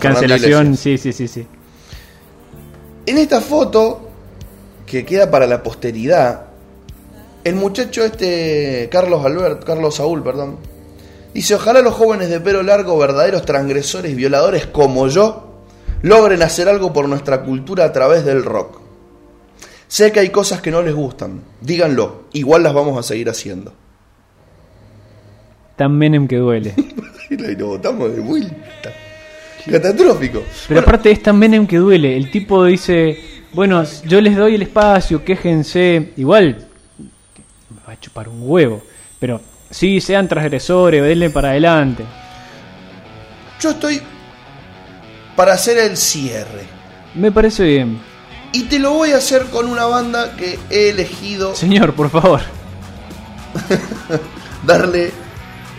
cancelación. 0.00 0.76
Sí, 0.76 0.98
sí, 0.98 1.12
sí, 1.12 1.28
sí. 1.28 1.46
En 3.06 3.18
esta 3.18 3.40
foto, 3.40 4.10
que 4.84 5.04
queda 5.04 5.30
para 5.30 5.46
la 5.46 5.62
posteridad, 5.62 6.46
el 7.44 7.54
muchacho 7.54 8.02
este, 8.04 8.88
Carlos 8.90 9.24
Albert, 9.24 9.62
Carlos 9.62 9.94
Saúl, 9.94 10.20
perdón, 10.24 10.71
dice, 11.34 11.54
ojalá 11.54 11.80
los 11.80 11.94
jóvenes 11.94 12.28
de 12.30 12.40
pelo 12.40 12.62
largo, 12.62 12.98
verdaderos 12.98 13.44
transgresores, 13.44 14.14
violadores 14.16 14.66
como 14.66 15.08
yo, 15.08 15.64
logren 16.02 16.42
hacer 16.42 16.68
algo 16.68 16.92
por 16.92 17.08
nuestra 17.08 17.42
cultura 17.42 17.84
a 17.84 17.92
través 17.92 18.24
del 18.24 18.44
rock. 18.44 18.80
Sé 19.88 20.10
que 20.10 20.20
hay 20.20 20.30
cosas 20.30 20.60
que 20.62 20.70
no 20.70 20.82
les 20.82 20.94
gustan, 20.94 21.42
díganlo, 21.60 22.24
igual 22.32 22.62
las 22.62 22.72
vamos 22.72 22.98
a 22.98 23.02
seguir 23.02 23.28
haciendo. 23.28 23.72
Tan 25.76 25.96
Menem 25.96 26.28
que 26.28 26.36
duele. 26.36 26.74
y 27.30 27.36
lo 27.36 27.66
votamos 27.66 28.14
de 28.14 28.20
vuelta. 28.20 28.92
Catastrófico. 29.70 30.42
Pero 30.68 30.80
aparte 30.80 31.10
es 31.10 31.22
tan 31.22 31.38
Menem 31.38 31.66
que 31.66 31.76
duele. 31.76 32.16
El 32.16 32.30
tipo 32.30 32.64
dice, 32.64 33.18
bueno, 33.52 33.84
yo 34.06 34.20
les 34.20 34.36
doy 34.36 34.56
el 34.56 34.62
espacio, 34.62 35.24
quéjense. 35.24 36.12
Igual, 36.16 36.66
me 36.98 37.80
va 37.86 37.92
a 37.92 38.00
chupar 38.00 38.28
un 38.28 38.40
huevo. 38.42 38.82
Pero 39.18 39.40
sí, 39.72 40.00
sean 40.00 40.28
transgresores, 40.28 41.02
denle 41.02 41.30
para 41.30 41.50
adelante. 41.50 42.04
Yo 43.60 43.70
estoy 43.70 44.00
para 45.34 45.54
hacer 45.54 45.78
el 45.78 45.96
cierre. 45.96 46.66
Me 47.14 47.32
parece 47.32 47.64
bien. 47.64 48.00
Y 48.52 48.64
te 48.64 48.78
lo 48.78 48.92
voy 48.92 49.12
a 49.12 49.16
hacer 49.16 49.46
con 49.46 49.66
una 49.66 49.86
banda 49.86 50.36
que 50.36 50.58
he 50.70 50.90
elegido. 50.90 51.56
Señor, 51.56 51.94
por 51.94 52.10
favor. 52.10 52.40
darle 54.66 55.12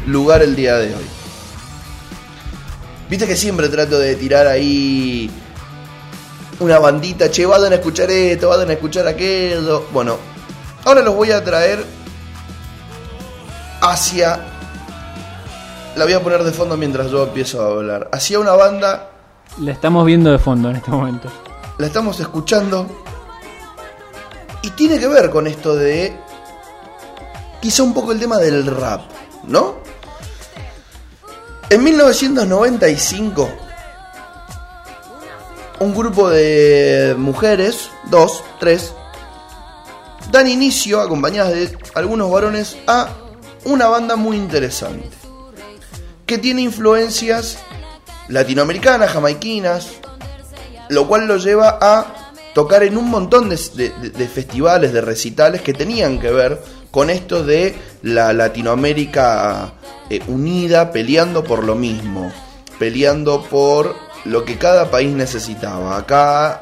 lugar 0.07 0.41
el 0.41 0.55
día 0.55 0.77
de 0.77 0.93
hoy. 0.95 1.05
Viste 3.09 3.27
que 3.27 3.35
siempre 3.35 3.69
trato 3.69 3.99
de 3.99 4.15
tirar 4.15 4.47
ahí 4.47 5.29
una 6.59 6.79
bandita, 6.79 7.29
che, 7.29 7.45
vayan 7.45 7.73
a 7.73 7.75
escuchar 7.75 8.09
esto, 8.09 8.49
vayan 8.49 8.69
a 8.69 8.73
escuchar 8.73 9.07
aquello. 9.07 9.87
Bueno, 9.91 10.17
ahora 10.85 11.01
los 11.01 11.15
voy 11.15 11.31
a 11.31 11.43
traer 11.43 11.85
hacia... 13.83 14.39
La 15.95 16.05
voy 16.05 16.13
a 16.13 16.23
poner 16.23 16.43
de 16.43 16.51
fondo 16.51 16.75
mientras 16.75 17.11
yo 17.11 17.23
empiezo 17.23 17.61
a 17.61 17.67
hablar. 17.67 18.09
Hacia 18.11 18.39
una 18.39 18.53
banda 18.53 19.11
la 19.59 19.71
estamos 19.71 20.03
viendo 20.05 20.31
de 20.31 20.39
fondo 20.39 20.69
en 20.69 20.77
este 20.77 20.89
momento. 20.89 21.29
La 21.77 21.85
estamos 21.85 22.19
escuchando. 22.19 22.87
Y 24.63 24.71
tiene 24.71 24.97
que 24.97 25.07
ver 25.07 25.29
con 25.29 25.45
esto 25.45 25.75
de 25.75 26.15
quizá 27.61 27.83
un 27.83 27.93
poco 27.93 28.13
el 28.13 28.19
tema 28.19 28.37
del 28.37 28.65
rap, 28.65 29.01
¿no? 29.43 29.75
En 31.69 31.83
1995, 31.83 33.49
un 35.79 35.95
grupo 35.95 36.29
de 36.29 37.15
mujeres, 37.17 37.89
dos, 38.09 38.43
tres, 38.59 38.93
dan 40.31 40.47
inicio, 40.47 40.99
acompañadas 40.99 41.53
de 41.53 41.77
algunos 41.93 42.31
varones, 42.31 42.77
a 42.87 43.09
una 43.65 43.87
banda 43.87 44.15
muy 44.15 44.37
interesante, 44.37 45.09
que 46.25 46.37
tiene 46.37 46.61
influencias 46.61 47.57
latinoamericanas, 48.27 49.11
jamaiquinas, 49.11 49.87
lo 50.89 51.07
cual 51.07 51.27
lo 51.27 51.37
lleva 51.37 51.77
a 51.81 52.31
tocar 52.53 52.83
en 52.83 52.97
un 52.97 53.09
montón 53.09 53.49
de, 53.49 53.57
festivales, 54.27 54.93
de 54.93 55.01
recitales 55.01 55.61
que 55.61 55.73
tenían 55.73 56.19
que 56.19 56.31
ver 56.31 56.61
con 56.91 57.09
esto 57.09 57.43
de 57.43 57.75
la 58.03 58.33
Latinoamérica 58.33 59.73
eh, 60.09 60.21
unida, 60.27 60.91
peleando 60.91 61.43
por 61.43 61.63
lo 61.63 61.75
mismo, 61.75 62.31
peleando 62.77 63.41
por 63.43 63.95
lo 64.25 64.45
que 64.45 64.57
cada 64.57 64.91
país 64.91 65.11
necesitaba. 65.11 65.97
Acá 65.97 66.61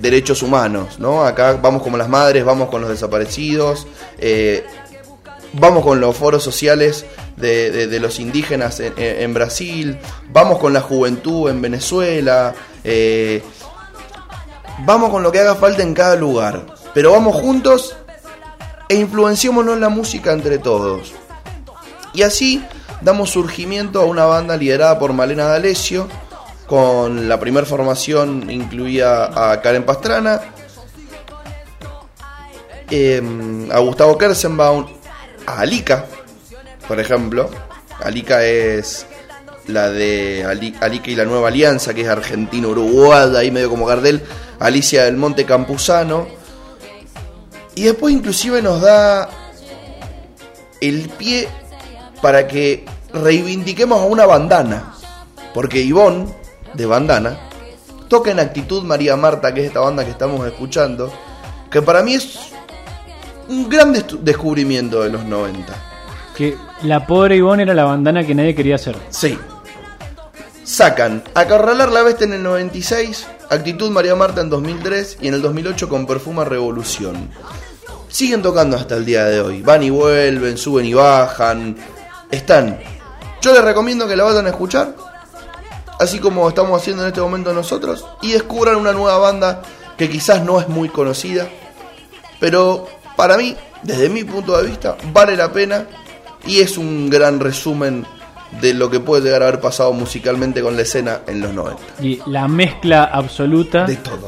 derechos 0.00 0.42
humanos, 0.42 0.98
¿no? 0.98 1.24
Acá 1.24 1.58
vamos 1.60 1.82
como 1.82 1.96
las 1.96 2.08
madres, 2.08 2.44
vamos 2.44 2.68
con 2.68 2.80
los 2.80 2.90
desaparecidos, 2.90 3.86
eh, 4.18 4.64
vamos 5.54 5.84
con 5.84 6.00
los 6.00 6.16
foros 6.16 6.42
sociales 6.42 7.04
de, 7.36 7.98
los 8.00 8.20
indígenas 8.20 8.80
en, 8.80 9.34
Brasil, 9.34 9.98
vamos 10.30 10.58
con 10.58 10.72
la 10.72 10.80
juventud 10.80 11.50
en 11.50 11.60
Venezuela, 11.60 12.54
eh, 12.84 13.42
vamos 14.84 15.10
con 15.10 15.22
lo 15.22 15.32
que 15.32 15.40
haga 15.40 15.54
falta 15.54 15.82
en 15.82 15.94
cada 15.94 16.16
lugar, 16.16 16.66
pero 16.94 17.12
vamos 17.12 17.36
juntos 17.36 17.96
e 18.88 18.94
influenciémonos 18.96 19.78
la 19.78 19.88
música 19.88 20.32
entre 20.32 20.58
todos. 20.58 21.12
Y 22.14 22.22
así 22.22 22.62
damos 23.00 23.30
surgimiento 23.30 24.00
a 24.00 24.04
una 24.04 24.26
banda 24.26 24.56
liderada 24.56 24.98
por 24.98 25.12
Malena 25.12 25.46
D'Alessio, 25.46 26.08
con 26.66 27.28
la 27.28 27.38
primera 27.38 27.66
formación 27.66 28.50
incluía 28.50 29.24
a 29.24 29.60
Karen 29.60 29.84
Pastrana, 29.84 30.40
em, 32.90 33.70
a 33.70 33.78
Gustavo 33.78 34.16
Kersenbaum, 34.16 34.86
a 35.46 35.60
Alika, 35.60 36.06
por 36.88 37.00
ejemplo. 37.00 37.50
Alika 38.02 38.44
es 38.44 39.06
la 39.66 39.90
de 39.90 40.44
Alika 40.44 41.10
y 41.10 41.14
la 41.14 41.24
Nueva 41.24 41.48
Alianza, 41.48 41.94
que 41.94 42.02
es 42.02 42.08
Argentina-Uruguay, 42.08 43.36
ahí 43.36 43.50
medio 43.50 43.70
como 43.70 43.86
Gardel, 43.86 44.22
Alicia 44.58 45.04
del 45.04 45.16
Monte 45.16 45.44
Campuzano. 45.44 46.26
Y 47.74 47.84
después 47.84 48.14
inclusive 48.14 48.60
nos 48.60 48.80
da 48.80 49.30
el 50.80 51.08
pie 51.10 51.48
para 52.20 52.46
que 52.46 52.84
reivindiquemos 53.12 54.00
a 54.00 54.04
una 54.04 54.26
bandana. 54.26 54.94
Porque 55.54 55.80
Ivonne, 55.80 56.26
de 56.74 56.86
bandana, 56.86 57.38
toca 58.08 58.30
en 58.30 58.40
actitud 58.40 58.82
María 58.82 59.16
Marta, 59.16 59.54
que 59.54 59.60
es 59.60 59.66
esta 59.66 59.80
banda 59.80 60.04
que 60.04 60.10
estamos 60.10 60.46
escuchando, 60.46 61.12
que 61.70 61.82
para 61.82 62.02
mí 62.02 62.14
es 62.14 62.51
un 63.48 63.68
gran 63.68 63.92
descubrimiento 63.92 65.02
de 65.02 65.10
los 65.10 65.24
90. 65.24 65.74
Que 66.36 66.56
la 66.82 67.06
pobre 67.06 67.36
Ivonne 67.36 67.62
era 67.62 67.74
la 67.74 67.84
bandana 67.84 68.26
que 68.26 68.34
nadie 68.34 68.54
quería 68.54 68.76
hacer. 68.76 68.96
Sí. 69.10 69.38
Sacan 70.64 71.22
Acorralar 71.34 71.90
la 71.90 72.02
Bestia 72.02 72.26
en 72.26 72.34
el 72.34 72.42
96, 72.42 73.26
Actitud 73.50 73.90
María 73.90 74.14
Marta 74.14 74.40
en 74.40 74.48
2003 74.48 75.18
y 75.20 75.28
en 75.28 75.34
el 75.34 75.42
2008 75.42 75.88
con 75.88 76.06
Perfuma 76.06 76.44
Revolución. 76.44 77.30
Siguen 78.08 78.42
tocando 78.42 78.76
hasta 78.76 78.96
el 78.96 79.04
día 79.04 79.24
de 79.24 79.40
hoy. 79.40 79.62
Van 79.62 79.82
y 79.82 79.90
vuelven, 79.90 80.56
suben 80.56 80.86
y 80.86 80.94
bajan. 80.94 81.76
Están. 82.30 82.78
Yo 83.40 83.52
les 83.52 83.64
recomiendo 83.64 84.06
que 84.06 84.16
la 84.16 84.24
vayan 84.24 84.46
a 84.46 84.50
escuchar, 84.50 84.94
así 85.98 86.20
como 86.20 86.48
estamos 86.48 86.80
haciendo 86.80 87.02
en 87.02 87.08
este 87.08 87.20
momento 87.20 87.52
nosotros, 87.52 88.06
y 88.22 88.32
descubran 88.32 88.76
una 88.76 88.92
nueva 88.92 89.18
banda 89.18 89.62
que 89.96 90.08
quizás 90.08 90.44
no 90.44 90.60
es 90.60 90.68
muy 90.68 90.88
conocida, 90.88 91.48
pero 92.38 92.86
para 93.16 93.36
mí, 93.36 93.56
desde 93.82 94.08
mi 94.08 94.24
punto 94.24 94.56
de 94.56 94.66
vista, 94.66 94.96
vale 95.12 95.36
la 95.36 95.52
pena 95.52 95.86
y 96.46 96.60
es 96.60 96.78
un 96.78 97.08
gran 97.08 97.40
resumen 97.40 98.04
de 98.60 98.74
lo 98.74 98.90
que 98.90 99.00
puede 99.00 99.22
llegar 99.22 99.42
a 99.42 99.48
haber 99.48 99.60
pasado 99.60 99.92
musicalmente 99.92 100.60
con 100.60 100.76
la 100.76 100.82
escena 100.82 101.20
en 101.26 101.40
los 101.40 101.54
90. 101.54 101.82
Y 102.00 102.20
la 102.26 102.48
mezcla 102.48 103.04
absoluta. 103.04 103.86
De 103.86 103.96
todo. 103.96 104.26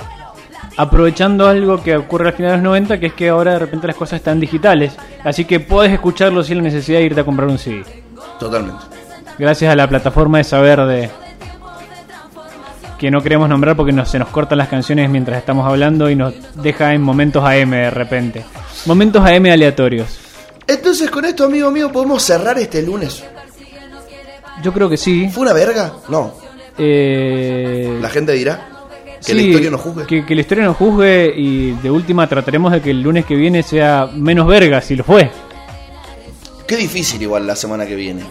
Aprovechando 0.77 1.47
algo 1.47 1.83
que 1.83 1.97
ocurre 1.97 2.29
al 2.29 2.35
final 2.35 2.53
de 2.53 2.57
los 2.57 2.65
90, 2.65 2.99
que 2.99 3.07
es 3.07 3.13
que 3.15 3.29
ahora 3.29 3.53
de 3.53 3.59
repente 3.61 3.87
las 3.87 3.97
cosas 3.97 4.17
están 4.17 4.41
digitales. 4.41 4.97
Así 5.23 5.45
que 5.45 5.61
puedes 5.61 5.93
escucharlo 5.93 6.43
sin 6.43 6.59
la 6.59 6.65
necesidad 6.65 6.99
de 6.99 7.05
irte 7.05 7.21
a 7.21 7.25
comprar 7.25 7.49
un 7.49 7.59
CD. 7.59 7.85
Totalmente. 8.41 8.83
Gracias 9.39 9.73
a 9.73 9.77
la 9.77 9.89
plataforma 9.89 10.39
de 10.39 10.45
saber 10.45 10.81
de. 10.87 11.11
Que 13.05 13.11
no 13.11 13.23
queremos 13.23 13.51
nombrar 13.51 13.77
porque 13.77 13.93
se 14.07 14.19
nos 14.19 14.29
cortan 14.29 14.57
las 14.57 14.69
canciones 14.69 15.11
mientras 15.11 15.37
estamos 15.37 15.67
hablando 15.67 16.09
y 16.09 16.17
nos 16.17 16.33
deja 16.55 16.95
en 16.95 17.03
momentos 17.03 17.45
AM 17.45 17.73
de 17.73 17.91
repente. 17.91 18.43
Momentos 18.87 19.23
AM 19.23 19.45
aleatorios. 19.45 20.09
Entonces, 20.67 21.11
con 21.11 21.27
esto, 21.27 21.45
amigo 21.45 21.71
mío, 21.71 21.93
podemos 21.93 22.23
cerrar 22.23 22.59
este 22.59 22.81
lunes. 22.81 23.23
Yo 24.63 24.73
creo 24.73 24.89
que 24.89 24.97
sí. 24.97 25.29
¿Fue 25.29 25.43
una 25.43 25.53
verga? 25.53 25.93
No. 26.09 26.33
Eh... 26.79 27.99
La 28.01 28.09
gente 28.09 28.33
dirá. 28.33 28.69
Que 29.23 29.35
la 29.35 29.43
historia 29.43 29.71
nos 29.71 29.83
juzgue. 29.83 30.25
Que, 30.25 30.35
la 30.35 30.41
historia 30.41 30.65
nos 30.65 30.77
juzgue 30.79 31.35
y 31.37 31.73
de 31.73 31.91
última 31.91 32.27
trataremos 32.27 32.73
de 32.73 32.81
que 32.81 32.91
el 32.91 33.03
lunes 33.03 33.27
que 33.27 33.35
viene 33.35 33.63
sea 33.63 34.09
menos 34.15 34.47
verga, 34.47 34.81
si 34.81 34.97
lo 34.97 35.05
fue. 35.05 35.31
Qué 36.67 36.77
difícil 36.79 37.21
igual 37.21 37.47
la 37.47 37.55
semana 37.55 37.85
que 37.85 37.97
viene. 37.97 38.23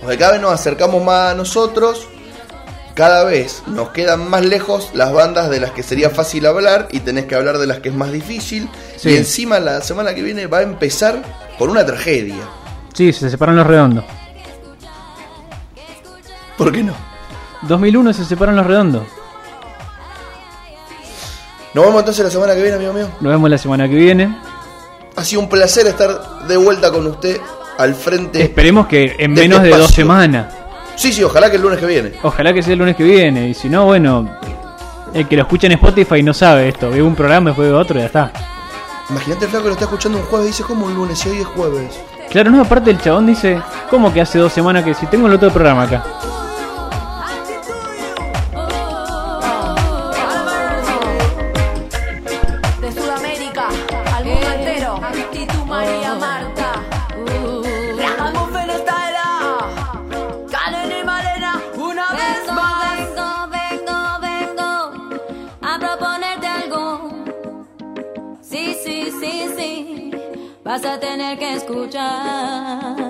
Porque 0.00 0.16
cada 0.16 0.32
vez 0.32 0.40
nos 0.40 0.52
acercamos 0.52 1.04
más 1.04 1.32
a 1.32 1.34
nosotros, 1.34 2.08
cada 2.94 3.24
vez 3.24 3.62
nos 3.66 3.90
quedan 3.90 4.28
más 4.28 4.44
lejos 4.44 4.90
las 4.94 5.12
bandas 5.12 5.50
de 5.50 5.60
las 5.60 5.70
que 5.70 5.82
sería 5.82 6.10
fácil 6.10 6.46
hablar 6.46 6.88
y 6.90 7.00
tenés 7.00 7.26
que 7.26 7.34
hablar 7.34 7.58
de 7.58 7.66
las 7.66 7.80
que 7.80 7.88
es 7.88 7.94
más 7.94 8.12
difícil. 8.12 8.68
Y 9.02 9.16
encima 9.16 9.60
la 9.60 9.80
semana 9.80 10.14
que 10.14 10.22
viene 10.22 10.46
va 10.46 10.58
a 10.58 10.62
empezar 10.62 11.22
con 11.58 11.70
una 11.70 11.84
tragedia. 11.84 12.42
Sí, 12.92 13.12
se 13.12 13.30
separan 13.30 13.56
los 13.56 13.66
redondos. 13.66 14.04
¿Por 16.56 16.70
qué 16.70 16.82
no? 16.82 16.94
2001 17.62 18.12
se 18.12 18.24
separan 18.24 18.56
los 18.56 18.66
redondos. 18.66 19.04
Nos 21.74 21.86
vemos 21.86 22.00
entonces 22.00 22.24
la 22.24 22.30
semana 22.30 22.54
que 22.54 22.60
viene, 22.60 22.76
amigo 22.76 22.92
mío. 22.92 23.08
Nos 23.20 23.32
vemos 23.32 23.48
la 23.48 23.58
semana 23.58 23.88
que 23.88 23.94
viene. 23.94 24.36
Ha 25.16 25.24
sido 25.24 25.40
un 25.40 25.48
placer 25.48 25.86
estar 25.86 26.46
de 26.46 26.56
vuelta 26.56 26.90
con 26.90 27.06
usted 27.06 27.40
al 27.78 27.94
frente. 27.94 28.42
Esperemos 28.42 28.86
que 28.86 29.16
en 29.18 29.32
menos 29.32 29.62
de 29.62 29.70
dos 29.70 29.90
semanas. 29.90 30.61
Sí, 30.96 31.12
sí, 31.12 31.22
ojalá 31.22 31.50
que 31.50 31.56
el 31.56 31.62
lunes 31.62 31.78
que 31.78 31.86
viene. 31.86 32.12
Ojalá 32.22 32.52
que 32.52 32.62
sea 32.62 32.74
el 32.74 32.78
lunes 32.78 32.96
que 32.96 33.04
viene. 33.04 33.48
Y 33.48 33.54
si 33.54 33.68
no, 33.68 33.86
bueno, 33.86 34.28
el 35.14 35.26
que 35.26 35.36
lo 35.36 35.42
escucha 35.42 35.66
en 35.66 35.72
Spotify 35.72 36.22
no 36.22 36.34
sabe 36.34 36.68
esto. 36.68 36.90
Ve 36.90 37.02
un 37.02 37.14
programa, 37.14 37.50
después 37.50 37.68
ve 37.68 37.74
otro 37.74 37.98
y 37.98 38.00
ya 38.00 38.06
está. 38.06 38.32
Imagínate 39.10 39.44
el 39.44 39.50
flaco 39.50 39.64
que 39.64 39.68
lo 39.68 39.74
está 39.74 39.84
escuchando 39.84 40.18
un 40.18 40.24
jueves 40.24 40.46
y 40.46 40.50
dice, 40.50 40.64
¿cómo 40.64 40.86
un 40.86 40.94
lunes? 40.94 41.24
Y 41.26 41.30
hoy 41.30 41.40
es 41.40 41.46
jueves. 41.46 42.00
Claro, 42.30 42.50
no, 42.50 42.62
aparte 42.62 42.90
el 42.90 43.00
chabón 43.00 43.26
dice, 43.26 43.60
¿cómo 43.90 44.12
que 44.12 44.20
hace 44.20 44.38
dos 44.38 44.52
semanas 44.52 44.84
que 44.84 44.94
si 44.94 45.06
tengo 45.06 45.26
el 45.26 45.34
otro 45.34 45.50
programa 45.50 45.82
acá? 45.82 46.04
Vas 70.72 70.86
a 70.86 70.98
tener 70.98 71.38
que 71.38 71.52
escuchar. 71.52 73.01